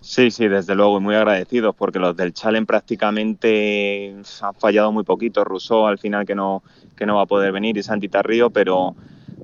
Sí, 0.05 0.29
sí, 0.29 0.47
desde 0.47 0.75
luego, 0.75 0.99
y 0.99 1.01
muy 1.01 1.15
agradecidos, 1.15 1.75
porque 1.75 1.97
los 1.97 2.15
del 2.15 2.31
Challenge 2.31 2.67
prácticamente 2.67 4.15
han 4.39 4.53
fallado 4.53 4.91
muy 4.91 5.03
poquito. 5.03 5.43
Rousseau 5.43 5.87
al 5.87 5.97
final 5.97 6.27
que 6.27 6.35
no, 6.35 6.61
que 6.95 7.07
no 7.07 7.15
va 7.15 7.23
a 7.23 7.25
poder 7.25 7.51
venir 7.51 7.75
y 7.75 7.81
Santi 7.81 8.07
Tarrío, 8.07 8.51
pero, 8.51 8.95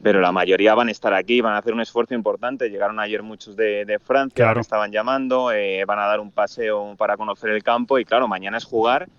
pero 0.04 0.22
la 0.22 0.32
mayoría 0.32 0.76
van 0.76 0.90
a 0.90 0.92
estar 0.92 1.16
aquí, 1.16 1.42
van 1.42 1.56
a 1.56 1.58
hacer 1.58 1.74
un 1.74 1.82
esfuerzo 1.82 2.14
importante. 2.14 2.70
Llegaron 2.70 3.00
ayer 3.00 3.24
muchos 3.24 3.56
de, 3.56 3.86
de 3.86 3.98
Francia, 3.98 4.36
Claro. 4.36 4.50
ahora 4.50 4.62
estaban 4.62 4.92
llamando, 4.92 5.52
eh, 5.52 5.84
van 5.86 5.98
a 5.98 6.06
dar 6.06 6.20
un 6.20 6.30
paseo 6.30 6.96
para 6.96 7.18
conocer 7.18 7.50
el 7.50 7.64
campo 7.64 7.98
y 7.98 8.06
claro, 8.06 8.28
mañana 8.28 8.58
es 8.58 8.64
jugar 8.64 9.10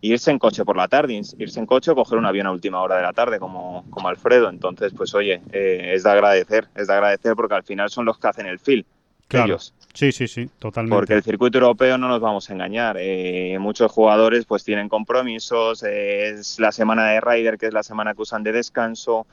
irse 0.00 0.30
en 0.30 0.38
coche 0.38 0.64
por 0.64 0.78
la 0.78 0.88
tarde, 0.88 1.20
irse 1.38 1.60
en 1.60 1.66
coche 1.66 1.90
o 1.90 1.94
coger 1.94 2.16
un 2.16 2.24
avión 2.24 2.46
a 2.46 2.52
última 2.52 2.80
hora 2.80 2.96
de 2.96 3.02
la 3.02 3.12
tarde, 3.12 3.38
como, 3.38 3.84
como 3.90 4.08
Alfredo. 4.08 4.48
Entonces, 4.48 4.94
pues 4.96 5.14
oye, 5.14 5.42
eh, 5.52 5.92
es 5.94 6.04
de 6.04 6.10
agradecer, 6.10 6.68
es 6.74 6.86
de 6.86 6.94
agradecer 6.94 7.34
porque 7.36 7.54
al 7.54 7.64
final 7.64 7.90
son 7.90 8.06
los 8.06 8.18
que 8.18 8.28
hacen 8.28 8.46
el 8.46 8.58
feel. 8.58 8.86
Claro. 9.28 9.46
Ellos. 9.46 9.74
Sí, 9.92 10.12
sí, 10.12 10.28
sí, 10.28 10.48
totalmente. 10.58 10.94
Porque 10.96 11.14
el 11.14 11.22
circuito 11.22 11.58
europeo 11.58 11.96
no 11.98 12.06
nos 12.08 12.20
vamos 12.20 12.48
a 12.50 12.52
engañar. 12.52 12.96
eh, 13.00 13.56
muchos 13.58 13.90
jugadores 13.90 14.44
pues 14.44 14.62
tienen 14.62 14.88
compromisos. 14.88 15.82
eh, 15.82 16.30
es 16.30 16.58
la 16.60 16.70
semana 16.70 17.06
de 17.08 17.20
Ryder, 17.20 17.56
que 17.58 17.66
es 17.66 17.72
la 17.72 17.82
semana 17.82 18.14
que 18.14 18.22
usan 18.22 18.42
de 18.42 18.52
descanso. 18.52 19.26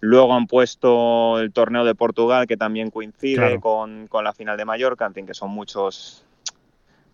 Luego 0.00 0.34
han 0.34 0.46
puesto 0.46 1.40
el 1.40 1.50
torneo 1.52 1.84
de 1.84 1.94
Portugal, 1.94 2.46
que 2.46 2.56
también 2.58 2.90
coincide 2.90 3.36
Claro. 3.36 3.60
con, 3.60 4.06
con 4.08 4.22
la 4.24 4.34
final 4.34 4.56
de 4.58 4.66
Mallorca. 4.66 5.06
En 5.06 5.14
fin, 5.14 5.26
que 5.26 5.34
son 5.34 5.50
muchos 5.50 6.24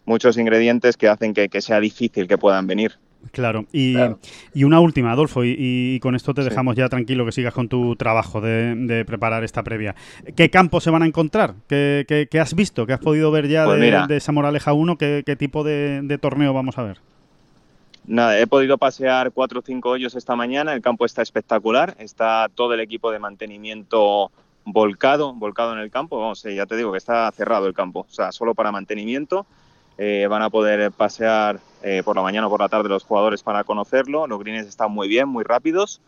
muchos 0.05 0.37
ingredientes 0.39 0.97
que 0.97 1.07
hacen 1.09 1.33
que, 1.33 1.49
que 1.49 1.61
sea 1.61 1.79
difícil 1.79 2.27
que 2.27 2.37
puedan 2.39 2.67
venir. 2.67 2.99
Claro. 3.33 3.65
Y, 3.73 3.95
Claro. 3.95 4.19
y 4.55 4.65
una 4.65 4.81
última, 4.81 5.13
Adolfo, 5.13 5.45
y, 5.45 5.55
y 5.59 6.01
con 6.01 6.15
esto 6.15 6.35
te 6.35 6.43
Sí. 6.43 6.49
dejamos 6.49 6.75
ya 6.77 6.89
tranquilo 6.89 7.25
que 7.25 7.33
sigas 7.33 7.55
con 7.55 7.69
tu 7.69 7.95
trabajo 7.97 8.41
de, 8.41 8.75
de 8.75 9.05
preparar 9.05 9.45
esta 9.45 9.63
previa. 9.63 9.95
¿Qué 10.37 10.51
campos 10.51 10.83
se 10.85 10.91
van 10.91 11.03
a 11.03 11.07
encontrar? 11.07 11.55
¿Qué, 11.69 12.05
qué- 12.09 12.27
qué 12.31 12.41
has 12.41 12.55
visto? 12.55 12.87
¿Qué 12.87 12.93
has 12.93 13.01
podido 13.01 13.31
ver 13.31 13.47
ya 13.49 13.65
Pues 13.67 13.81
de, 13.81 14.07
de 14.09 14.17
esa 14.17 14.33
Moraleja 14.33 14.73
1? 14.73 14.97
¿Qué, 14.99 15.23
qué 15.25 15.37
tipo 15.37 15.63
de, 15.65 16.01
de 16.03 16.19
torneo 16.19 16.53
vamos 16.53 16.77
a 16.79 16.83
ver? 16.83 16.99
Nada, 18.07 18.39
he 18.41 18.47
podido 18.47 18.79
pasear 18.79 19.31
cuatro 19.31 19.61
o 19.61 19.63
cinco 19.63 19.91
hoyos 19.91 20.15
esta 20.17 20.35
mañana. 20.35 20.73
El 20.73 20.81
campo 20.81 21.05
está 21.05 21.23
espectacular. 21.23 21.95
Está 21.99 22.49
todo 22.55 22.75
el 22.75 22.81
equipo 22.81 23.13
de 23.13 23.19
mantenimiento 23.21 24.33
volcado, 24.65 25.33
volcado 25.35 25.73
en 25.75 25.79
el 25.79 25.91
campo. 25.91 26.19
Vamos, 26.19 26.43
ya 26.43 26.67
te 26.67 26.77
digo 26.77 26.91
que 26.93 26.99
está 26.99 27.31
cerrado 27.33 27.67
el 27.67 27.75
campo, 27.75 28.07
o 28.09 28.13
sea, 28.13 28.33
solo 28.33 28.55
para 28.55 28.73
mantenimiento. 28.73 29.47
Eh, 29.99 30.27
van 30.29 30.43
a 30.43 30.51
poder 30.51 30.91
pasear 30.93 31.61
eh, 31.83 32.03
por 32.05 32.17
la 32.17 32.23
mañana 32.23 32.47
o 32.47 32.51
por 32.51 32.61
la 32.61 32.69
tarde 32.69 32.89
los 32.89 33.05
jugadores 33.05 33.43
para 33.43 33.65
conocerlo. 33.65 34.27
Los 34.27 34.39
greens 34.41 34.67
están 34.67 34.91
muy 34.93 35.09
bien, 35.09 35.29
muy 35.29 35.45
rápidos. 35.45 36.01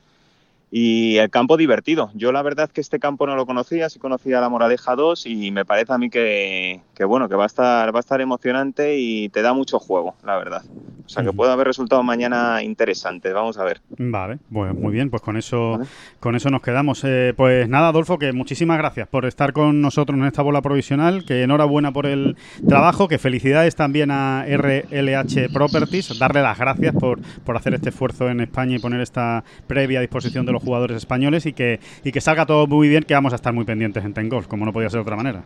Y 0.75 1.19
el 1.19 1.29
campo 1.29 1.59
divertido. 1.59 2.11
Yo 2.15 2.33
la 2.33 2.41
verdad 2.41 2.71
que 2.71 2.81
este 2.81 2.99
campo 2.99 3.27
no 3.27 3.37
lo 3.37 3.45
conocía, 3.45 3.91
sí 3.91 3.99
conocía 3.99 4.41
la 4.41 4.49
Moraleja 4.49 4.97
2 4.97 5.27
y 5.27 5.51
me 5.51 5.67
parece 5.67 5.93
a 5.93 5.99
mí 5.99 6.09
que, 6.09 6.81
que, 6.95 7.05
bueno, 7.05 7.29
que 7.29 7.35
va 7.35 7.43
a 7.43 7.47
estar 7.47 7.95
va 7.95 7.99
a 7.99 8.01
estar 8.01 8.23
emocionante 8.23 8.97
y 8.99 9.29
te 9.29 9.43
da 9.43 9.53
mucho 9.53 9.79
juego, 9.79 10.15
la 10.25 10.39
verdad. 10.39 10.63
O 11.05 11.09
sea, 11.09 11.23
que 11.23 11.33
puede 11.33 11.53
haber 11.53 11.67
resultados 11.67 12.03
mañana 12.05 12.63
interesantes, 12.63 13.35
vamos 13.35 13.59
a 13.59 13.65
ver. 13.65 13.83
Vale, 13.99 14.39
pues 14.51 14.75
muy 14.75 14.93
bien, 14.93 15.11
pues 15.11 15.21
con 15.21 15.37
eso, 15.37 15.73
Vale. 15.73 15.85
con 16.21 16.37
eso 16.37 16.49
nos 16.49 16.63
quedamos. 16.63 17.03
Eh, 17.05 17.35
pues 17.37 17.69
nada, 17.69 17.89
Adolfo, 17.89 18.19
que 18.19 18.33
muchísimas 18.33 18.79
gracias 18.79 19.09
por 19.09 19.27
estar 19.27 19.53
con 19.53 19.83
nosotros 19.83 20.19
en 20.19 20.25
esta 20.25 20.41
bola 20.41 20.63
provisional, 20.63 21.25
que 21.27 21.43
enhorabuena 21.43 21.93
por 21.93 22.07
el 22.07 22.37
trabajo, 22.67 23.09
que 23.09 23.19
felicidades 23.19 23.77
también 23.77 24.11
a 24.11 24.47
RLH 24.47 25.53
Properties, 25.53 26.19
darle 26.19 26.41
las 26.41 26.59
gracias 26.59 26.95
por, 26.95 27.21
por 27.45 27.57
hacer 27.57 27.75
este 27.75 27.91
esfuerzo 27.91 28.31
en 28.31 28.41
España 28.41 28.77
y 28.77 28.79
poner 28.79 29.01
esta 29.03 29.45
previa 29.67 29.99
a 29.99 30.03
disposición 30.03 30.47
de 30.47 30.53
los 30.53 30.62
jugadores 30.63 30.97
españoles 30.97 31.47
y 31.47 31.53
que, 31.53 31.81
y 32.05 32.13
que 32.13 32.21
salga 32.21 32.47
todo 32.47 32.67
muy 32.67 32.89
bien, 32.89 33.03
que 33.05 33.15
vamos 33.15 33.33
a 33.33 33.37
estar 33.37 33.53
muy 33.53 33.65
pendientes 33.65 34.05
en 34.05 34.15
Tengolf, 34.15 34.47
como 34.47 34.65
no 34.65 34.73
podía 34.73 34.89
ser 34.89 34.99
de 34.99 35.03
otra 35.03 35.17
manera. 35.17 35.43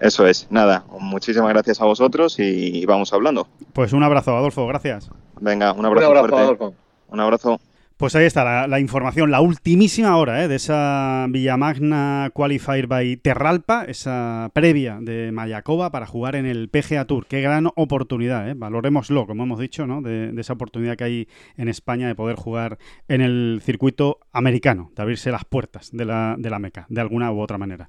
Eso 0.00 0.26
es, 0.26 0.48
nada, 0.50 0.84
muchísimas 0.98 1.48
gracias 1.50 1.80
a 1.80 1.84
vosotros 1.84 2.38
y 2.38 2.84
vamos 2.86 3.12
hablando. 3.12 3.46
Pues 3.72 3.92
un 3.92 4.02
abrazo, 4.02 4.36
Adolfo, 4.36 4.66
gracias. 4.66 5.08
Venga, 5.40 5.72
un 5.72 5.80
Un 5.80 5.86
abrazo, 5.86 6.06
abrazo, 6.06 6.28
fuerte. 6.28 6.44
Adolfo. 6.44 6.74
Un 7.08 7.20
abrazo. 7.20 7.60
Pues 8.02 8.16
ahí 8.16 8.24
está 8.24 8.66
la, 8.66 8.80
información, 8.80 9.30
la 9.30 9.40
ultimísima 9.40 10.16
hora 10.16 10.42
¿eh? 10.42 10.48
de 10.48 10.56
esa 10.56 11.24
Villamagna 11.30 12.32
Qualifier 12.34 12.88
by 12.88 13.18
Terralpa, 13.18 13.84
esa 13.84 14.50
previa 14.52 14.98
de 15.00 15.30
Mayacoba 15.30 15.92
para 15.92 16.04
jugar 16.04 16.34
en 16.34 16.44
el 16.44 16.68
PGA 16.68 17.04
Tour. 17.04 17.26
Qué 17.26 17.40
gran 17.40 17.68
oportunidad, 17.76 18.50
¿eh? 18.50 18.54
valorémoslo, 18.56 19.24
como 19.28 19.44
hemos 19.44 19.60
dicho, 19.60 19.86
¿no? 19.86 20.02
de, 20.02 20.32
de 20.32 20.40
esa 20.40 20.54
oportunidad 20.54 20.96
que 20.96 21.04
hay 21.04 21.28
en 21.56 21.68
España 21.68 22.08
de 22.08 22.16
poder 22.16 22.34
jugar 22.34 22.76
en 23.06 23.20
el 23.20 23.62
circuito 23.64 24.18
americano, 24.32 24.90
de 24.96 25.02
abrirse 25.02 25.30
las 25.30 25.44
puertas 25.44 25.90
de 25.92 26.04
la, 26.04 26.34
de 26.36 26.50
la 26.50 26.58
Meca, 26.58 26.86
de 26.88 27.00
alguna 27.00 27.30
u 27.30 27.40
otra 27.40 27.56
manera. 27.56 27.88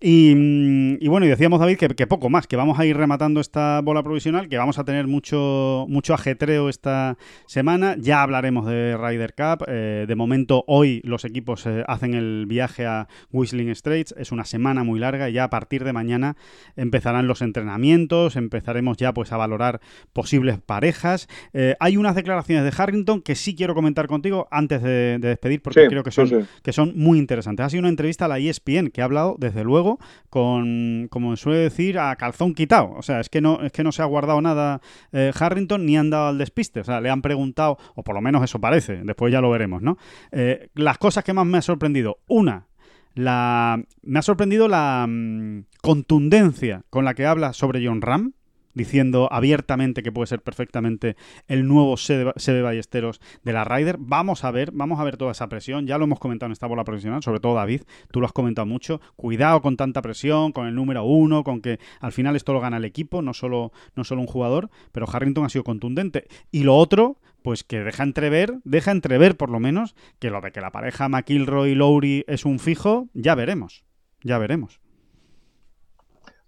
Y, 0.00 0.34
mm, 0.34 0.96
y 1.00 1.08
bueno, 1.08 1.24
y 1.24 1.28
decíamos 1.30 1.60
David 1.60 1.78
que, 1.78 1.88
que 1.88 2.06
poco 2.06 2.28
más, 2.28 2.46
que 2.46 2.56
vamos 2.56 2.78
a 2.78 2.84
ir 2.84 2.96
rematando 2.96 3.40
esta 3.40 3.80
bola 3.80 4.02
provisional, 4.02 4.48
que 4.48 4.58
vamos 4.58 4.78
a 4.78 4.84
tener 4.84 5.06
mucho, 5.06 5.86
mucho 5.88 6.12
ajetreo 6.14 6.68
esta 6.68 7.16
semana. 7.46 7.96
Ya 7.98 8.22
hablaremos 8.22 8.66
de 8.66 8.96
Ryder 8.96 9.34
Cup. 9.34 9.64
eh, 9.68 10.04
de 10.06 10.14
momento, 10.16 10.64
hoy 10.66 11.00
los 11.04 11.24
equipos 11.24 11.64
eh, 11.66 11.84
hacen 11.86 12.14
el 12.14 12.44
viaje 12.46 12.86
a 12.86 13.08
Whistling 13.32 13.74
Straits. 13.74 14.14
Es 14.18 14.30
una 14.32 14.44
semana 14.44 14.84
muy 14.84 14.98
larga 15.00 15.30
y 15.30 15.34
ya 15.34 15.44
a 15.44 15.50
partir 15.50 15.84
de 15.84 15.92
mañana 15.92 16.36
empezarán 16.76 17.26
los 17.26 17.40
entrenamientos. 17.40 18.36
Empezaremos 18.36 18.96
ya 18.98 19.14
pues 19.14 19.32
a 19.32 19.36
valorar 19.36 19.80
posibles 20.12 20.58
parejas. 20.58 21.28
Eh, 21.52 21.76
hay 21.80 21.96
unas 21.96 22.14
declaraciones 22.14 22.64
de 22.64 22.72
Harrington 22.82 23.22
que 23.22 23.34
sí 23.36 23.54
quiero 23.54 23.74
comentar 23.74 24.06
contigo 24.06 24.48
antes 24.50 24.82
de, 24.82 25.18
de 25.18 25.28
despedir, 25.28 25.62
porque 25.62 25.82
Sí, 25.82 25.88
creo 25.88 26.02
que 26.02 26.10
son, 26.10 26.28
sí. 26.28 26.36
que 26.62 26.72
son 26.72 26.92
muy 26.96 27.18
interesantes. 27.18 27.64
Ha 27.64 27.70
sido 27.70 27.80
una 27.80 27.88
entrevista 27.88 28.26
a 28.26 28.28
la 28.28 28.38
ESPN 28.38 28.88
que 28.90 29.00
ha 29.00 29.04
hablado, 29.04 29.36
desde 29.38 29.64
luego, 29.64 29.83
con, 30.30 31.08
como 31.10 31.36
suele 31.36 31.60
decir, 31.60 31.98
a 31.98 32.14
calzón 32.16 32.54
quitado. 32.54 32.92
O 32.96 33.02
sea, 33.02 33.20
es 33.20 33.28
que 33.28 33.40
no, 33.40 33.60
es 33.62 33.72
que 33.72 33.84
no 33.84 33.92
se 33.92 34.02
ha 34.02 34.06
guardado 34.06 34.40
nada 34.40 34.80
eh, 35.12 35.32
Harrington 35.38 35.84
ni 35.86 35.96
han 35.96 36.10
dado 36.10 36.28
al 36.28 36.38
despiste. 36.38 36.80
O 36.80 36.84
sea, 36.84 37.00
le 37.00 37.10
han 37.10 37.22
preguntado, 37.22 37.78
o 37.94 38.02
por 38.02 38.14
lo 38.14 38.20
menos 38.20 38.42
eso 38.42 38.60
parece, 38.60 39.02
después 39.04 39.32
ya 39.32 39.40
lo 39.40 39.50
veremos, 39.50 39.82
¿no? 39.82 39.96
Eh, 40.32 40.68
las 40.74 40.98
cosas 40.98 41.24
que 41.24 41.32
más 41.32 41.46
me 41.46 41.58
ha 41.58 41.62
sorprendido. 41.62 42.18
Una, 42.28 42.66
la, 43.14 43.82
me 44.02 44.18
ha 44.18 44.22
sorprendido 44.22 44.68
la 44.68 45.06
mm, 45.08 45.66
contundencia 45.82 46.82
con 46.90 47.04
la 47.04 47.14
que 47.14 47.26
habla 47.26 47.52
sobre 47.52 47.84
John 47.86 48.02
Ram, 48.02 48.32
diciendo 48.74 49.28
abiertamente 49.30 50.02
que 50.02 50.12
puede 50.12 50.26
ser 50.26 50.42
perfectamente 50.42 51.16
el 51.48 51.66
nuevo 51.66 51.96
Sebe 51.96 52.62
Ballesteros 52.62 53.20
de 53.42 53.52
la 53.52 53.64
Ryder. 53.64 53.96
Vamos 53.98 54.44
a 54.44 54.50
ver, 54.50 54.70
vamos 54.72 55.00
a 55.00 55.04
ver 55.04 55.16
toda 55.16 55.32
esa 55.32 55.48
presión. 55.48 55.86
Ya 55.86 55.98
lo 55.98 56.04
hemos 56.04 56.18
comentado 56.18 56.48
en 56.48 56.52
esta 56.52 56.66
bola 56.66 56.84
profesional, 56.84 57.22
sobre 57.22 57.40
todo 57.40 57.54
David, 57.54 57.82
tú 58.10 58.20
lo 58.20 58.26
has 58.26 58.32
comentado 58.32 58.66
mucho. 58.66 59.00
Cuidado 59.16 59.62
con 59.62 59.76
tanta 59.76 60.02
presión, 60.02 60.52
con 60.52 60.66
el 60.66 60.74
número 60.74 61.04
uno, 61.04 61.44
con 61.44 61.60
que 61.60 61.78
al 62.00 62.12
final 62.12 62.36
esto 62.36 62.52
lo 62.52 62.60
gana 62.60 62.76
el 62.76 62.84
equipo, 62.84 63.22
no 63.22 63.34
solo, 63.34 63.72
no 63.94 64.04
solo 64.04 64.20
un 64.20 64.26
jugador, 64.26 64.70
pero 64.92 65.06
Harrington 65.10 65.44
ha 65.44 65.48
sido 65.48 65.64
contundente. 65.64 66.26
Y 66.50 66.64
lo 66.64 66.76
otro, 66.76 67.18
pues 67.42 67.62
que 67.62 67.80
deja 67.80 68.02
entrever, 68.02 68.58
deja 68.64 68.90
entrever 68.90 69.36
por 69.36 69.50
lo 69.50 69.60
menos, 69.60 69.94
que 70.18 70.30
lo 70.30 70.40
de 70.40 70.50
que 70.50 70.60
la 70.60 70.72
pareja 70.72 71.08
McIlroy 71.08 71.70
y 71.70 71.74
Lowry 71.74 72.24
es 72.26 72.44
un 72.44 72.58
fijo, 72.58 73.08
ya 73.12 73.34
veremos. 73.34 73.84
Ya 74.22 74.38
veremos. 74.38 74.80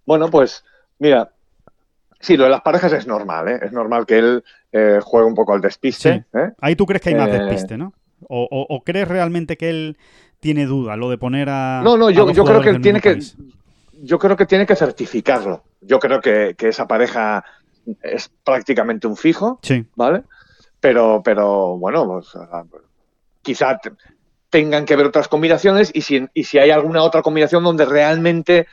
Bueno, 0.07 0.31
pues 0.31 0.65
mira, 0.99 1.33
sí, 2.21 2.37
lo 2.37 2.45
de 2.45 2.51
las 2.51 2.63
parejas 2.63 2.93
es 2.93 3.07
normal, 3.07 3.49
¿eh? 3.49 3.59
Es 3.63 3.73
normal 3.73 4.07
que 4.07 4.19
él 4.19 4.45
eh, 4.73 4.99
juegue 5.03 5.27
un 5.27 5.35
poco 5.35 5.53
al 5.55 5.61
despiste. 5.61 6.25
¿eh? 6.33 6.53
Ahí 6.61 6.77
tú 6.77 6.87
crees 6.87 7.03
que 7.03 7.11
hay 7.11 7.15
más 7.15 7.29
Eh, 7.29 7.39
despiste, 7.39 7.77
¿no? 7.79 7.93
O, 8.29 8.49
o- 8.51 8.67
o 8.75 8.83
crees 8.83 9.07
realmente 9.09 9.57
que 9.57 9.69
él 9.69 9.97
tiene 10.41 10.67
duda, 10.67 10.97
lo 10.97 11.11
de 11.11 11.19
poner 11.19 11.49
a. 11.51 11.81
No, 11.85 11.97
no, 11.97 12.11
yo, 12.11 12.27
creo 12.45 12.61
que 12.63 12.71
él 12.71 12.81
tiene 12.81 13.01
que, 13.01 13.13
país? 13.13 13.37
yo 14.03 14.19
creo 14.19 14.37
que 14.37 14.47
tiene 14.47 14.67
que 14.67 14.77
certificarlo. 14.77 15.65
Yo 15.81 15.99
creo 15.99 16.21
que, 16.21 16.55
que 16.57 16.69
esa 16.69 16.87
pareja 16.87 17.45
es 18.03 18.31
prácticamente 18.45 19.07
un 19.07 19.17
fijo, 19.17 19.59
Sí, 19.63 19.85
¿vale? 19.95 20.23
Pero, 20.81 21.23
pero 21.25 21.77
bueno, 21.79 22.07
pues, 22.07 22.35
ah, 22.37 22.65
quizá 23.43 23.79
te- 23.79 23.93
tengan 24.51 24.85
que 24.85 24.97
ver 24.97 25.07
otras 25.07 25.29
combinaciones 25.29 25.91
y 25.95 26.03
si, 26.03 26.27
y 26.35 26.45
si 26.45 26.59
hay 26.59 26.71
alguna 26.71 27.03
otra 27.03 27.23
combinación 27.23 27.65
donde 27.65 27.85
realmente 27.85 28.67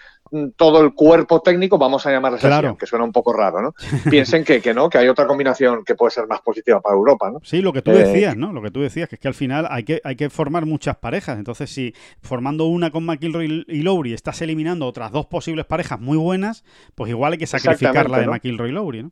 todo 0.55 0.81
el 0.81 0.93
cuerpo 0.93 1.41
técnico, 1.41 1.77
vamos 1.77 2.05
a 2.05 2.11
llamarles 2.11 2.41
Claro. 2.41 2.69
así, 2.69 2.77
que 2.77 2.85
suena 2.85 3.05
un 3.05 3.11
poco 3.11 3.34
raro, 3.34 3.61
¿no? 3.61 3.73
Piensen 4.10 4.43
que, 4.43 4.61
que 4.61 4.73
no, 4.73 4.89
que 4.89 4.97
hay 4.97 5.07
otra 5.07 5.27
combinación 5.27 5.84
que 5.85 5.95
puede 5.95 6.11
ser 6.11 6.27
más 6.27 6.41
positiva 6.41 6.81
para 6.81 6.95
Europa, 6.95 7.30
¿no? 7.31 7.39
Sí, 7.43 7.61
lo 7.61 7.72
que 7.73 7.81
tú 7.81 7.91
Eh, 7.91 7.99
decías, 8.05 8.35
¿no? 8.35 8.51
Lo 8.51 8.61
que 8.61 8.72
tú 8.72 8.81
decías, 8.81 9.07
que 9.10 9.15
es 9.15 9.19
que 9.22 9.27
al 9.27 9.34
final 9.34 9.68
hay 9.69 9.84
que, 9.84 10.01
hay 10.03 10.15
que 10.15 10.30
formar 10.30 10.65
muchas 10.65 10.97
parejas. 10.97 11.38
Entonces, 11.38 11.69
si 11.69 11.93
formando 12.22 12.65
una 12.65 12.91
con 12.91 13.05
McIlroy 13.05 13.65
y 13.68 13.81
Lowry 13.81 14.14
estás 14.14 14.41
eliminando 14.41 14.88
otras 14.88 15.11
dos 15.11 15.26
posibles 15.27 15.65
parejas 15.65 15.99
muy 15.99 16.18
buenas, 16.18 16.64
pues 16.95 17.10
igual 17.10 17.34
hay 17.34 17.38
que 17.39 17.47
sacrificar 17.47 18.10
la 18.10 18.19
de. 18.19 18.27
McIlroy 18.27 18.69
y 18.69 18.73
Lowry, 18.73 19.03
¿no? 19.03 19.11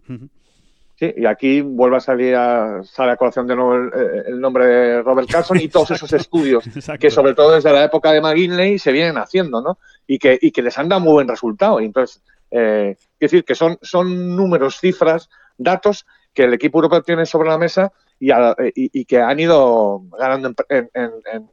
Sí, 1.01 1.11
y 1.17 1.25
aquí 1.25 1.61
vuelve 1.61 1.97
a 1.97 1.99
salir 1.99 2.35
a, 2.35 2.83
sale 2.83 3.13
a 3.13 3.17
colación 3.17 3.47
de 3.47 3.55
nuevo 3.55 3.73
el, 3.73 4.23
el 4.27 4.39
nombre 4.39 4.67
de 4.67 5.01
Robert 5.01 5.27
Carlson 5.27 5.59
y 5.59 5.67
todos 5.67 5.89
esos 5.89 6.13
estudios 6.13 6.67
Exacto. 6.67 6.99
que 6.99 7.09
sobre 7.09 7.33
todo 7.33 7.53
desde 7.55 7.73
la 7.73 7.83
época 7.83 8.11
de 8.11 8.21
McGinley 8.21 8.77
se 8.77 8.91
vienen 8.91 9.17
haciendo, 9.17 9.63
¿no? 9.63 9.79
Y 10.05 10.19
que, 10.19 10.37
y 10.39 10.51
que 10.51 10.61
les 10.61 10.77
han 10.77 10.89
dado 10.89 11.01
muy 11.01 11.13
buen 11.13 11.27
resultado. 11.27 11.81
Y 11.81 11.85
entonces, 11.85 12.21
eh, 12.51 12.97
es 13.19 13.31
decir, 13.31 13.43
que 13.43 13.55
son, 13.55 13.79
son 13.81 14.35
números, 14.35 14.77
cifras, 14.79 15.27
datos 15.57 16.05
que 16.35 16.43
el 16.43 16.53
equipo 16.53 16.77
europeo 16.77 17.01
tiene 17.01 17.25
sobre 17.25 17.49
la 17.49 17.57
mesa 17.57 17.91
y, 18.19 18.29
a- 18.29 18.55
y- 18.75 18.99
y 19.01 19.05
que 19.05 19.19
han 19.21 19.39
ido 19.39 20.03
ganando 20.19 20.49
en, 20.69 20.87
en- 20.93 21.11
en- 21.33 21.49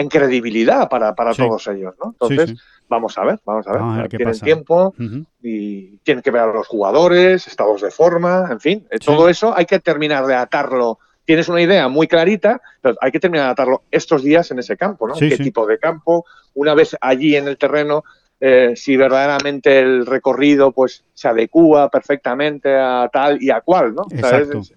en- 0.00 0.08
credibilidad 0.08 0.88
para, 0.88 1.14
para 1.14 1.34
Sí. 1.34 1.42
todos 1.42 1.66
ellos, 1.68 1.94
¿no? 2.02 2.10
Entonces, 2.12 2.50
sí. 2.50 2.56
vamos 2.88 3.16
a 3.18 3.24
ver, 3.24 3.38
vamos 3.44 3.66
a 3.66 3.72
ver. 3.72 3.82
A 4.04 4.08
Tienen 4.08 4.28
pasa. 4.28 4.44
tiempo 4.44 4.94
y 5.42 5.98
tienen 5.98 6.22
que 6.22 6.30
ver 6.30 6.42
a 6.42 6.46
los 6.52 6.66
jugadores, 6.66 7.46
estados 7.46 7.80
de 7.82 7.90
forma, 7.90 8.48
en 8.50 8.60
fin, 8.60 8.86
eh, 8.90 8.98
todo 8.98 9.28
eso 9.28 9.56
hay 9.56 9.66
que 9.66 9.78
terminar 9.80 10.26
de 10.26 10.34
atarlo. 10.34 10.98
Tienes 11.24 11.48
una 11.48 11.60
idea 11.62 11.86
muy 11.88 12.08
clarita, 12.08 12.60
pero 12.80 12.96
hay 13.00 13.12
que 13.12 13.20
terminar 13.20 13.46
de 13.46 13.52
atarlo 13.52 13.82
estos 13.90 14.22
días 14.24 14.50
en 14.50 14.58
ese 14.58 14.76
campo, 14.76 15.06
¿no? 15.06 15.14
¿Qué 15.14 15.36
tipo 15.38 15.66
de 15.66 15.78
campo? 15.78 16.24
Una 16.54 16.74
vez 16.74 16.96
allí 17.00 17.36
en 17.36 17.46
el 17.46 17.56
terreno, 17.56 18.02
eh, 18.40 18.72
si 18.74 18.96
verdaderamente 18.96 19.78
el 19.80 20.06
recorrido 20.06 20.72
pues 20.72 21.04
se 21.14 21.28
adecúa 21.28 21.88
perfectamente 21.90 22.74
a 22.74 23.08
tal 23.12 23.40
y 23.42 23.50
a 23.50 23.60
cual, 23.60 23.94
¿no? 23.94 24.02
O 24.02 24.10
sea, 24.18 24.38
es- 24.38 24.72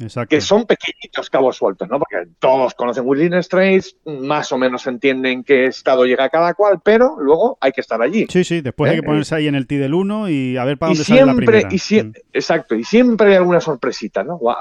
Exacto. 0.00 0.28
que 0.28 0.40
son 0.40 0.64
pequeñitos 0.66 1.28
cabos 1.30 1.56
sueltos, 1.56 1.88
¿no? 1.88 1.98
Porque 1.98 2.28
todos 2.38 2.74
conocen 2.74 3.04
Within 3.06 3.42
Straits, 3.42 3.96
más 4.06 4.50
o 4.52 4.58
menos 4.58 4.86
entienden 4.86 5.44
qué 5.44 5.66
estado 5.66 6.04
llega 6.06 6.28
cada 6.30 6.54
cual, 6.54 6.80
pero 6.82 7.16
luego 7.20 7.58
hay 7.60 7.72
que 7.72 7.80
estar 7.80 8.00
allí. 8.00 8.26
Sí, 8.30 8.44
sí, 8.44 8.60
después 8.60 8.90
hay 8.90 8.98
¿Eh? 8.98 9.00
que 9.00 9.06
ponerse 9.06 9.34
ahí 9.34 9.46
en 9.48 9.54
el 9.54 9.66
T 9.66 9.78
del 9.78 9.94
1 9.94 10.28
y 10.30 10.56
a 10.56 10.64
ver 10.64 10.78
para 10.78 10.92
y 10.92 10.94
dónde 10.94 11.04
sale 11.04 11.20
la 11.20 11.24
siempre, 11.26 11.46
primera. 11.46 11.68
y 11.74 11.78
sie- 11.78 12.04
Mm. 12.04 12.12
exacto, 12.32 12.74
y 12.74 12.84
siempre 12.84 13.28
hay 13.30 13.34
alguna 13.36 13.60
sorpresita, 13.60 14.24
¿no? 14.24 14.36
O 14.36 14.54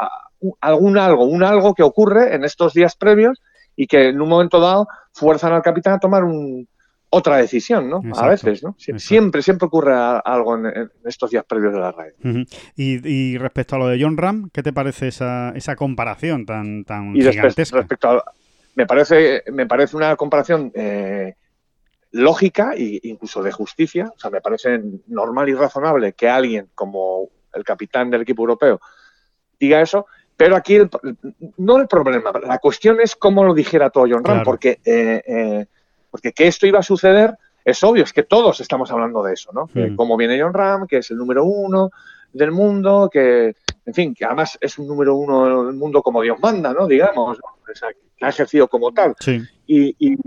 algún 0.62 0.98
algo, 0.98 1.26
un 1.26 1.44
algo 1.44 1.74
que 1.74 1.84
ocurre 1.84 2.36
en 2.36 2.44
estos 2.44 2.74
días 2.74 2.96
previos 2.96 3.42
y 3.76 3.88
que 3.88 4.10
en 4.10 4.22
un 4.22 4.28
momento 4.30 4.60
dado 4.60 4.88
fuerzan 5.14 5.54
al 5.54 5.62
capitán 5.62 5.94
a 5.94 6.00
tomar 6.00 6.24
un- 6.24 6.68
otra 7.12 7.38
decisión, 7.38 7.90
¿no? 7.90 7.98
Exacto, 8.04 8.22
A 8.24 8.30
veces, 8.30 8.64
¿no? 8.64 8.72
Sie- 8.78 8.92
exacto. 8.92 9.00
Siempre, 9.00 9.42
siempre 9.42 9.66
ocurre 9.66 9.94
algo 9.96 10.56
en, 10.58 10.66
en 10.68 10.92
estos 11.06 11.32
días 11.32 11.44
previos 11.46 11.74
de 11.74 11.80
la. 11.80 11.90
Ujú. 12.24 12.44
y, 12.76 13.08
y 13.08 13.38
respecto 13.38 13.76
a 13.76 13.80
lo 13.80 13.88
de 13.88 14.02
John 14.02 14.16
Ram, 14.18 14.50
¿qué 14.54 14.62
te 14.62 14.72
parece 14.74 15.08
esa, 15.08 15.52
esa 15.56 15.76
comparación 15.76 16.46
tan, 16.46 16.84
tan 16.86 17.16
Y 17.16 17.22
gigantesca? 17.24 17.78
respecto 17.78 18.10
a, 18.10 18.24
me 18.76 18.86
parece, 18.86 19.44
me 19.52 19.66
parece 19.66 19.98
una 19.98 20.16
comparación 20.16 20.72
eh, 20.76 21.34
lógica 22.12 22.74
e 22.76 23.00
incluso 23.04 23.42
de 23.44 23.52
justicia. 23.52 24.12
O 24.16 24.20
sea, 24.20 24.30
me 24.30 24.42
parece 24.42 24.80
normal 25.08 25.50
y 25.50 25.54
razonable 25.54 26.14
que 26.14 26.30
alguien 26.30 26.70
como 26.76 27.30
el 27.54 27.64
capitán 27.64 28.10
del 28.10 28.22
equipo 28.22 28.44
europeo 28.44 28.80
diga 29.60 29.82
eso. 29.82 30.06
Pero 30.38 30.56
aquí 30.56 30.76
el- 30.76 30.90
no 31.58 31.78
el 31.78 31.88
problema, 31.88 32.32
la 32.48 32.60
cuestión 32.60 33.02
es 33.02 33.16
cómo 33.16 33.44
lo 33.44 33.54
dijera 33.54 33.90
todo 33.90 34.06
John 34.10 34.24
Ram, 34.24 34.38
porque, 34.46 34.80
eh, 34.86 35.22
eh, 35.28 35.66
porque 36.12 36.32
que 36.32 36.48
esto 36.48 36.66
iba 36.68 36.80
a 36.80 36.84
suceder 36.84 37.36
es 37.66 37.84
obvio, 37.84 38.04
es 38.04 38.14
que 38.14 38.24
todos 38.24 38.60
estamos 38.62 38.90
hablando 38.92 39.22
de 39.24 39.34
eso, 39.34 39.52
¿no? 39.54 39.70
Mm. 39.74 39.96
cómo 39.96 40.18
viene 40.18 40.42
John 40.42 40.54
Ram, 40.54 40.88
que 40.88 40.98
es 40.98 41.12
el 41.12 41.18
número 41.18 41.44
uno 41.44 41.92
del 42.34 42.52
mundo, 42.52 43.10
que, 43.12 43.54
en 43.86 43.94
fin, 43.94 44.14
que 44.16 44.26
además 44.26 44.58
es 44.62 44.78
un 44.80 44.88
número 44.88 45.16
uno 45.16 45.66
del 45.66 45.76
mundo 45.76 46.02
como 46.02 46.22
Dios 46.22 46.38
manda, 46.40 46.74
¿no? 46.74 46.88
Digamos, 46.88 47.38
¿no? 47.38 47.72
O 47.72 47.76
sea, 47.76 47.90
que 48.18 48.26
ha 48.26 48.30
ejercido 48.30 48.68
como 48.68 48.92
tal. 48.92 49.16
Sí, 49.20 49.42
Y, 49.68 49.96
y, 50.00 50.18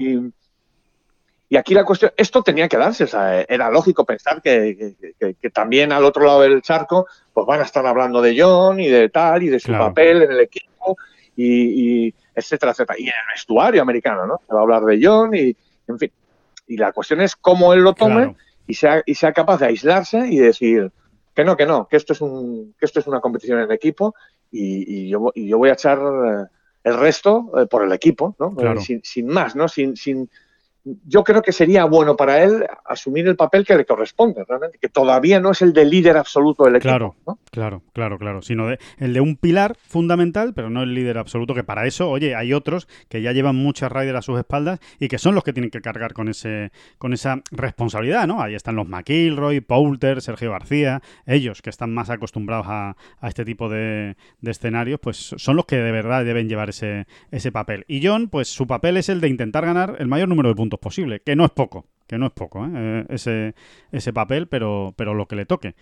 y- 1.48 1.56
aquí 1.56 1.74
la 1.74 1.84
cuestión, 1.84 2.12
esto 2.16 2.42
tenía 2.42 2.66
que 2.68 2.76
darse, 2.78 3.04
o 3.04 3.06
sea, 3.06 3.42
era 3.42 3.70
lógico 3.70 4.04
pensar 4.04 4.40
que, 4.40 4.94
que- 4.98 5.14
que- 5.18 5.34
que 5.34 5.50
también 5.50 5.92
al 5.92 6.04
otro 6.04 6.24
lado 6.24 6.40
del 6.42 6.62
charco, 6.62 7.06
pues 7.32 7.46
van 7.46 7.60
a 7.60 7.64
estar 7.64 7.84
hablando 7.86 8.22
de 8.22 8.34
John 8.40 8.80
y 8.80 8.88
de 8.88 9.08
tal, 9.10 9.42
y 9.42 9.48
de 9.48 9.60
su 9.60 9.68
Claro. 9.68 9.86
papel 9.88 10.22
en 10.22 10.32
el 10.32 10.40
equipo, 10.40 10.96
y, 11.36 12.06
y 12.08 12.14
etcétera, 12.34 12.72
etcétera. 12.72 12.98
Y 12.98 13.02
en 13.04 13.08
el 13.08 13.34
vestuario 13.34 13.82
americano, 13.82 14.26
¿no? 14.26 14.40
Se 14.46 14.52
va 14.54 14.60
a 14.60 14.62
hablar 14.62 14.82
de 14.84 14.98
John, 15.02 15.34
y 15.34 15.54
en 15.88 15.98
fin. 15.98 16.12
Y 16.66 16.76
la 16.76 16.92
cuestión 16.92 17.20
es 17.20 17.36
cómo 17.36 17.72
él 17.72 17.80
lo 17.80 17.94
tome 17.94 18.14
claro. 18.14 18.36
y, 18.66 18.74
sea, 18.74 19.02
y 19.04 19.14
sea 19.14 19.32
capaz 19.32 19.58
de 19.58 19.66
aislarse 19.66 20.26
y 20.28 20.38
decir 20.38 20.92
que 21.34 21.44
no, 21.44 21.56
que 21.56 21.66
no, 21.66 21.88
que 21.88 21.96
esto 21.96 22.12
es, 22.12 22.20
un, 22.20 22.74
que 22.78 22.84
esto 22.84 23.00
es 23.00 23.06
una 23.06 23.20
competición 23.20 23.60
en 23.60 23.70
equipo 23.72 24.14
y, 24.50 25.06
y 25.06 25.08
yo, 25.08 25.32
y 25.34 25.48
yo 25.48 25.58
voy 25.58 25.70
a 25.70 25.74
echar 25.74 25.98
eh, 25.98 26.44
el 26.84 26.98
resto 26.98 27.50
eh, 27.56 27.66
por 27.66 27.84
el 27.84 27.92
equipo, 27.92 28.36
¿no? 28.38 28.54
Claro. 28.54 28.80
Eh, 28.80 28.82
sin, 28.82 29.02
sin 29.02 29.26
más, 29.26 29.56
¿no? 29.56 29.68
Sin, 29.68 29.96
sin, 29.96 30.28
yo 30.84 31.22
creo 31.22 31.42
que 31.42 31.52
sería 31.52 31.84
bueno 31.84 32.16
para 32.16 32.42
él 32.42 32.66
asumir 32.84 33.26
el 33.28 33.36
papel 33.36 33.64
que 33.64 33.76
le 33.76 33.84
corresponde, 33.84 34.44
realmente, 34.46 34.78
que 34.78 34.88
todavía 34.88 35.40
no 35.40 35.52
es 35.52 35.62
el 35.62 35.72
de 35.72 35.84
líder 35.84 36.16
absoluto 36.16 36.64
del 36.64 36.76
equipo. 36.76 36.88
Claro. 36.88 37.16
¿no? 37.26 37.38
Claro, 37.50 37.82
claro, 37.92 38.18
claro. 38.18 38.42
Sino 38.42 38.66
de, 38.66 38.78
el 38.98 39.12
de 39.12 39.20
un 39.20 39.36
pilar 39.36 39.76
fundamental, 39.80 40.54
pero 40.54 40.70
no 40.70 40.82
el 40.82 40.94
líder 40.94 41.18
absoluto, 41.18 41.54
que 41.54 41.64
para 41.64 41.86
eso, 41.86 42.10
oye, 42.10 42.34
hay 42.34 42.52
otros 42.52 42.88
que 43.08 43.22
ya 43.22 43.32
llevan 43.32 43.56
muchas 43.56 43.92
riders 43.92 44.18
a 44.18 44.22
sus 44.22 44.38
espaldas 44.38 44.80
y 44.98 45.08
que 45.08 45.18
son 45.18 45.34
los 45.34 45.44
que 45.44 45.52
tienen 45.52 45.70
que 45.70 45.80
cargar 45.80 46.12
con 46.14 46.28
ese, 46.28 46.72
con 46.98 47.12
esa 47.12 47.42
responsabilidad, 47.50 48.26
¿no? 48.26 48.42
Ahí 48.42 48.54
están 48.54 48.76
los 48.76 48.88
McIlroy, 48.88 49.60
Poulter, 49.60 50.20
Sergio 50.20 50.50
García, 50.50 51.00
ellos 51.26 51.62
que 51.62 51.70
están 51.70 51.94
más 51.94 52.10
acostumbrados 52.10 52.66
a, 52.68 52.96
a 53.20 53.28
este 53.28 53.44
tipo 53.44 53.68
de, 53.68 54.16
de 54.40 54.50
escenarios, 54.50 54.98
pues 55.00 55.34
son 55.36 55.56
los 55.56 55.66
que 55.66 55.76
de 55.76 55.92
verdad 55.92 56.24
deben 56.24 56.48
llevar 56.48 56.70
ese, 56.70 57.06
ese 57.30 57.52
papel. 57.52 57.84
Y 57.86 58.04
John, 58.04 58.28
pues 58.28 58.48
su 58.48 58.66
papel 58.66 58.96
es 58.96 59.08
el 59.08 59.20
de 59.20 59.28
intentar 59.28 59.64
ganar 59.64 59.96
el 59.98 60.08
mayor 60.08 60.28
número 60.28 60.48
de 60.48 60.54
puntos 60.54 60.71
posible, 60.80 61.20
que 61.20 61.36
no 61.36 61.44
es 61.44 61.50
poco, 61.50 61.86
que 62.06 62.18
no 62.18 62.26
es 62.26 62.32
poco, 62.32 62.64
¿eh? 62.66 62.70
Eh, 62.74 63.06
ese, 63.10 63.54
ese 63.90 64.12
papel, 64.12 64.46
pero, 64.48 64.92
pero 64.96 65.14
lo 65.14 65.26
que 65.26 65.36
le 65.36 65.46
toque. 65.46 65.74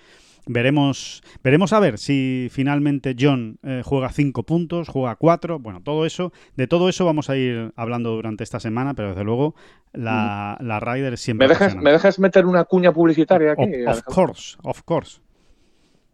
Veremos, 0.46 1.22
veremos 1.44 1.72
a 1.74 1.80
ver 1.80 1.98
si 1.98 2.48
finalmente 2.50 3.14
John 3.18 3.58
eh, 3.62 3.82
juega 3.84 4.08
5 4.10 4.42
puntos, 4.44 4.88
juega 4.88 5.14
4, 5.16 5.58
bueno, 5.58 5.82
todo 5.82 6.06
eso, 6.06 6.32
de 6.56 6.66
todo 6.66 6.88
eso 6.88 7.04
vamos 7.04 7.28
a 7.28 7.36
ir 7.36 7.72
hablando 7.76 8.12
durante 8.12 8.42
esta 8.42 8.58
semana, 8.58 8.94
pero 8.94 9.10
desde 9.10 9.22
luego 9.22 9.54
la, 9.92 10.56
la 10.60 10.80
Ryder 10.80 11.12
es 11.12 11.20
siempre 11.20 11.46
¿Me 11.46 11.52
dejas. 11.52 11.76
¿Me 11.76 11.92
dejas 11.92 12.18
meter 12.18 12.46
una 12.46 12.64
cuña 12.64 12.90
publicitaria 12.90 13.52
aquí? 13.52 13.84
Of, 13.86 14.02
course, 14.04 14.56
of 14.62 14.82
course. 14.82 15.20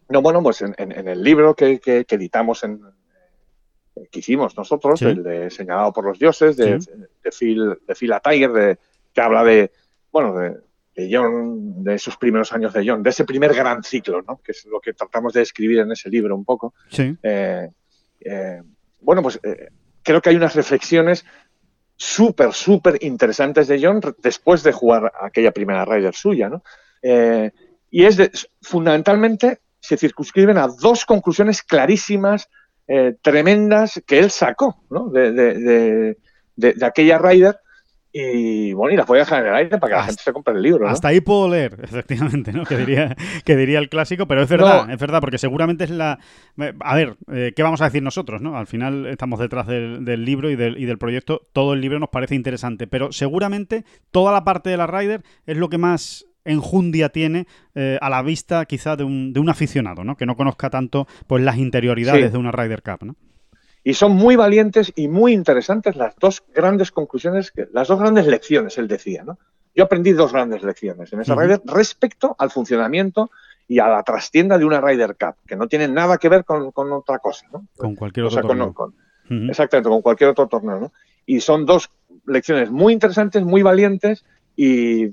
No, 0.09 0.21
bueno, 0.23 0.43
pues 0.43 0.61
en, 0.63 0.75
en- 0.77 0.93
en 0.93 1.07
el 1.09 1.23
libro 1.23 1.55
que, 1.55 1.79
que- 1.79 2.05
que 2.05 2.15
editamos, 2.17 2.65
en, 2.65 2.81
que 4.11 4.19
hicimos 4.21 4.57
nosotros, 4.57 4.99
Sí. 4.99 5.07
el 5.07 5.23
de 5.23 5.51
Señalado 5.51 5.93
por 5.93 6.05
los 6.05 6.19
Dioses, 6.19 6.57
de, 6.57 6.81
Sí. 6.81 6.91
de, 7.23 7.31
Phil, 7.33 7.79
de 7.87 7.95
Phil 7.95 8.13
A. 8.13 8.21
Tiger, 8.21 8.53
de, 8.53 8.79
que 9.15 9.21
habla 9.21 9.43
de, 9.45 9.71
bueno, 10.13 10.35
de, 10.37 10.57
de 10.95 11.09
John, 11.15 11.83
de 11.85 11.95
esos 11.95 12.17
primeros 12.17 12.53
años 12.53 12.73
de 12.73 12.87
John, 12.87 13.03
de 13.03 13.11
ese 13.11 13.25
primer 13.25 13.55
gran 13.55 13.83
ciclo, 13.83 14.23
¿no? 14.23 14.39
Que 14.43 14.53
es 14.53 14.65
lo 14.67 14.81
que 14.81 14.93
tratamos 14.93 15.33
de 15.35 15.43
escribir 15.43 15.79
en 15.81 15.93
ese 15.93 16.09
libro 16.11 16.35
un 16.35 16.45
poco. 16.45 16.75
Sí, 16.91 17.17
Eh, 17.23 17.69
eh, 18.21 18.63
bueno, 19.01 19.23
pues 19.23 19.39
eh, 19.43 19.69
creo 20.03 20.21
que 20.23 20.31
hay 20.31 20.37
unas 20.37 20.55
reflexiones 20.55 21.25
súper, 21.97 22.53
súper 22.53 22.99
interesantes 23.03 23.69
de 23.69 23.81
John 23.83 24.01
después 24.23 24.63
de 24.63 24.73
jugar 24.73 25.13
aquella 25.21 25.53
primera 25.53 25.85
Ryder 25.85 26.15
suya, 26.15 26.49
¿no? 26.49 26.63
Y 27.91 28.05
es 28.05 28.17
de- 28.17 28.31
fundamentalmente 28.63 29.61
se 29.81 29.97
circunscriben 29.97 30.59
a 30.59 30.67
dos 30.69 31.05
conclusiones 31.07 31.63
clarísimas, 31.63 32.49
eh, 32.89 33.15
tremendas, 33.23 34.03
que 34.07 34.19
él 34.19 34.31
sacó, 34.31 34.83
¿no? 34.91 35.09
De, 35.09 35.33
de- 35.33 35.55
de- 35.59 36.17
de- 36.57 36.73
de 36.75 36.87
aquella 36.87 37.19
Ryder. 37.19 37.57
Y 38.19 38.73
bueno, 38.73 38.95
y 38.95 38.97
las 38.97 39.07
voy 39.07 39.19
a 39.19 39.25
dejar 39.25 39.43
en 39.43 39.49
el 39.51 39.55
aire 39.57 39.77
para 39.79 39.91
que 39.91 39.97
la 39.99 40.05
gente 40.05 40.23
se 40.23 40.33
compre 40.33 40.55
el 40.55 40.63
libro, 40.63 40.87
¿no? 40.87 40.91
hasta 40.91 41.09
ahí 41.09 41.21
puedo 41.21 41.51
leer, 41.51 41.77
efectivamente, 41.83 42.51
¿no? 42.51 42.65
Que 42.65 42.79
diría, 42.79 43.15
que 43.45 43.57
diría 43.57 43.79
el 43.79 43.91
clásico, 43.91 44.27
pero 44.27 44.41
es 44.43 44.49
verdad, 44.49 44.87
No. 44.87 44.93
es 44.95 44.99
verdad, 44.99 45.21
porque 45.21 45.37
seguramente 45.37 45.85
es 45.85 45.91
la... 45.91 46.19
A 46.81 46.95
ver, 46.97 47.17
eh, 47.31 47.53
¿qué 47.55 47.63
vamos 47.63 47.83
a 47.83 47.85
decir 47.87 48.03
nosotros, 48.03 48.41
no? 48.41 48.57
Al 48.57 48.67
final 48.67 49.05
estamos 49.05 49.39
detrás 49.39 49.67
del, 49.67 50.07
del 50.07 50.25
libro 50.25 50.49
y 50.49 50.57
del, 50.57 50.79
y 50.79 50.87
del 50.87 50.97
proyecto, 50.97 51.43
todo 51.53 51.75
el 51.75 51.83
libro 51.83 51.99
nos 51.99 52.09
parece 52.09 52.35
interesante, 52.35 52.87
pero 52.87 53.13
seguramente 53.13 53.85
toda 54.11 54.33
la 54.33 54.45
parte 54.45 54.71
de 54.71 54.79
la 54.79 54.87
Rider 54.87 55.23
es 55.45 55.59
lo 55.59 55.69
que 55.69 55.77
más 55.77 56.25
enjundia 56.47 57.09
tiene 57.11 57.47
eh, 57.75 57.99
a 58.01 58.09
la 58.11 58.23
vista 58.23 58.65
quizá 58.65 58.97
de 58.97 59.05
un, 59.05 59.33
de 59.33 59.41
un 59.41 59.49
aficionado, 59.51 60.05
¿no? 60.05 60.17
Que 60.17 60.27
no 60.27 60.37
conozca 60.37 60.71
tanto 60.71 61.07
pues 61.27 61.43
las 61.43 61.57
interioridades 61.59 62.27
Sí. 62.27 62.33
de 62.33 62.39
una 62.39 62.53
Ryder 62.53 62.83
Cup, 62.83 63.05
¿no? 63.05 63.17
Y 63.85 63.95
son 63.95 64.13
muy 64.17 64.35
valientes 64.35 64.93
y 64.97 65.07
muy 65.09 65.33
interesantes 65.33 65.95
las 65.97 66.17
dos 66.17 66.43
grandes 66.55 66.91
conclusiones, 66.91 67.53
que- 67.53 67.69
las 67.73 67.87
dos 67.89 68.01
grandes 68.01 68.27
lecciones, 68.27 68.79
él 68.79 68.89
decía, 68.89 69.23
¿no? 69.25 69.39
Yo 69.75 69.85
aprendí 69.85 70.13
dos 70.13 70.33
grandes 70.33 70.63
lecciones 70.63 71.13
en 71.13 71.21
esa 71.21 71.35
Ujú. 71.35 71.43
Ryder 71.43 71.61
respecto 71.67 72.35
al 72.39 72.51
funcionamiento 72.51 73.31
y 73.69 73.79
a 73.79 73.89
la 73.89 74.03
trastienda 74.03 74.59
de 74.59 74.65
una 74.65 74.81
Ryder 74.81 75.17
Cup, 75.21 75.35
que 75.47 75.55
no 75.57 75.69
tienen 75.69 75.93
nada 75.95 76.19
que 76.19 76.29
ver 76.29 76.45
con, 76.45 76.73
con 76.73 76.91
otra 76.93 77.19
cosa, 77.19 77.47
¿no? 77.53 77.67
Con 77.77 77.95
cualquier 77.95 78.25
O 78.27 78.29
otro 78.29 78.41
con- 78.43 78.49
torneo. 78.49 78.75
con- 78.75 78.95
exactamente, 79.51 79.89
con 79.91 80.03
cualquier 80.03 80.31
otro 80.31 80.47
torneo, 80.49 80.81
¿no? 80.81 80.93
Y 81.27 81.41
son 81.41 81.67
dos 81.67 81.91
lecciones 82.27 82.71
muy 82.71 82.93
interesantes, 82.93 83.45
muy 83.45 83.63
valientes 83.63 84.25
y 84.57 85.09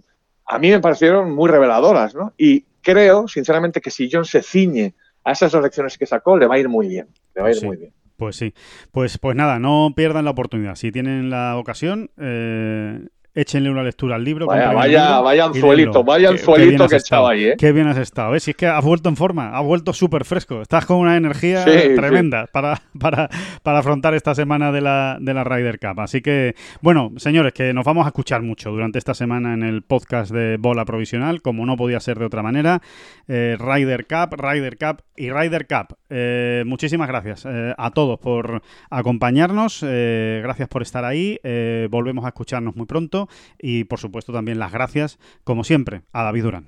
a 0.46 0.60
mí 0.60 0.70
me 0.72 0.80
parecieron 0.80 1.32
muy 1.32 1.50
reveladoras, 1.50 2.16
¿no? 2.16 2.34
Y 2.38 2.66
creo, 2.82 3.28
sinceramente, 3.28 3.82
que 3.82 3.90
si 3.92 4.10
John 4.12 4.26
se 4.26 4.42
ciñe 4.42 4.94
a 5.24 5.32
esas 5.32 5.52
dos 5.52 5.64
lecciones 5.64 5.98
que 5.98 6.06
sacó, 6.06 6.38
le 6.38 6.48
va 6.48 6.56
a 6.56 6.60
ir 6.60 6.70
muy 6.70 6.88
bien, 6.88 7.08
le 7.36 7.42
va 7.42 7.48
a 7.48 7.52
ir 7.52 7.58
Sí. 7.58 7.66
muy 7.66 7.78
bien. 7.78 7.94
Pues 8.18 8.36
sí. 8.36 8.54
Pues, 8.92 9.18
pues 9.18 9.36
nada, 9.36 9.58
no 9.60 9.94
pierdan 9.96 10.26
la 10.26 10.32
oportunidad. 10.32 10.76
Si 10.76 10.92
tienen 10.92 11.30
la 11.30 11.58
ocasión, 11.58 12.12
eh, 12.18 13.08
échenle 13.36 13.70
una 13.70 13.84
lectura 13.84 14.16
al 14.16 14.24
libro. 14.24 14.46
Vaya, 14.46 14.72
vaya, 14.72 15.06
libro 15.08 15.24
vaya 15.24 15.46
anzuelito, 15.46 16.04
vaya 16.04 16.30
anzuelito 16.30 16.88
que 16.88 16.96
estado, 16.98 17.22
echaba 17.24 17.30
ahí, 17.32 17.46
¿eh? 17.46 17.56
Qué 17.58 17.72
bien 17.72 17.88
has 17.88 17.98
estado. 17.98 18.32
¿Ves? 18.32 18.44
Si 18.44 18.52
es 18.52 18.58
que 18.58 18.68
has 18.68 18.84
vuelto 18.84 19.10
en 19.10 19.16
forma, 19.16 19.58
has 19.58 19.64
vuelto 19.64 19.94
súper 19.94 20.26
fresco. 20.26 20.62
Estás 20.62 20.86
con 20.86 20.98
una 20.98 21.18
energía 21.18 21.64
Sí, 21.64 21.96
tremenda 21.96 22.48
Para, 22.48 22.82
para, 23.00 23.30
para 23.64 23.80
afrontar 23.80 24.14
esta 24.14 24.36
semana 24.36 24.72
de 24.72 24.82
la, 24.82 25.18
de 25.20 25.34
la 25.34 25.44
Ryder 25.44 25.80
Cup. 25.80 26.00
Así 26.00 26.22
que, 26.22 26.56
bueno, 26.82 27.12
señores, 27.18 27.54
que 27.54 27.74
nos 27.74 27.86
vamos 27.86 28.06
a 28.06 28.10
escuchar 28.10 28.42
mucho 28.42 28.72
durante 28.72 29.00
esta 29.00 29.14
semana 29.14 29.54
en 29.54 29.64
el 29.64 29.82
podcast 29.82 30.32
de 30.32 30.58
Bola 30.60 30.86
Provisional, 30.86 31.42
como 31.42 31.66
no 31.66 31.76
podía 31.76 32.00
ser 32.00 32.20
de 32.20 32.26
otra 32.26 32.44
manera. 32.44 32.82
Eh, 33.28 33.58
Ryder 33.60 34.06
Cup, 34.06 34.36
Ryder 34.40 34.78
Cup 34.78 35.02
y 35.16 35.30
Ryder 35.32 35.68
Cup. 35.68 35.98
Eh, 36.10 36.64
muchísimas 36.66 37.08
gracias 37.08 37.46
eh, 37.50 37.74
a 37.78 37.92
todos 37.92 38.20
por 38.20 38.62
acompañarnos. 38.90 39.84
eh, 39.86 40.40
gracias 40.44 40.68
por 40.70 40.82
estar 40.82 41.04
ahí. 41.06 41.40
eh, 41.44 41.88
volvemos 41.90 42.26
a 42.26 42.30
escucharnos 42.30 42.76
muy 42.76 42.86
pronto. 42.86 43.23
Y 43.60 43.86
por 43.86 44.00
supuesto 44.00 44.34
también 44.34 44.60
las 44.60 44.72
gracias, 44.72 45.20
como 45.44 45.64
siempre, 45.64 46.04
a 46.12 46.24
David 46.24 46.44
Durán. 46.44 46.68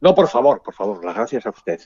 No, 0.00 0.14
por 0.14 0.28
favor, 0.28 0.62
por 0.62 0.74
favor, 0.74 1.04
las 1.04 1.14
gracias 1.14 1.44
a 1.44 1.50
usted. 1.50 1.80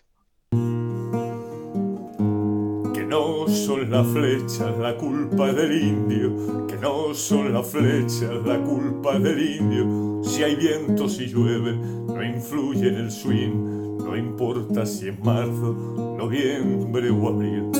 Que 2.93 3.05
no 3.05 3.49
son 3.49 3.91
las 3.91 4.07
flechas 4.07 4.79
la 4.79 4.97
culpa 4.97 5.53
del 5.53 5.83
indio, 5.83 6.67
que 6.69 6.77
no 6.77 7.13
son 7.13 7.53
las 7.53 7.67
flechas 7.67 8.31
la 8.45 8.63
culpa 8.63 9.19
del 9.19 9.57
indio. 9.57 10.23
Si 10.23 10.45
hay 10.45 10.55
viento, 10.55 11.09
si 11.09 11.27
llueve, 11.27 11.73
no 11.73 12.23
influye 12.23 12.89
en 12.89 12.95
el 12.95 13.11
swing, 13.11 13.99
no 13.99 14.17
importa 14.17 14.87
si 14.87 15.09
es 15.09 15.19
marzo, 15.19 16.17
noviembre 16.17 17.11
o 17.11 17.29
abril. 17.29 17.71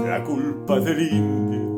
La 0.00 0.24
culpa 0.24 0.80
del 0.80 1.00
indio. 1.00 1.77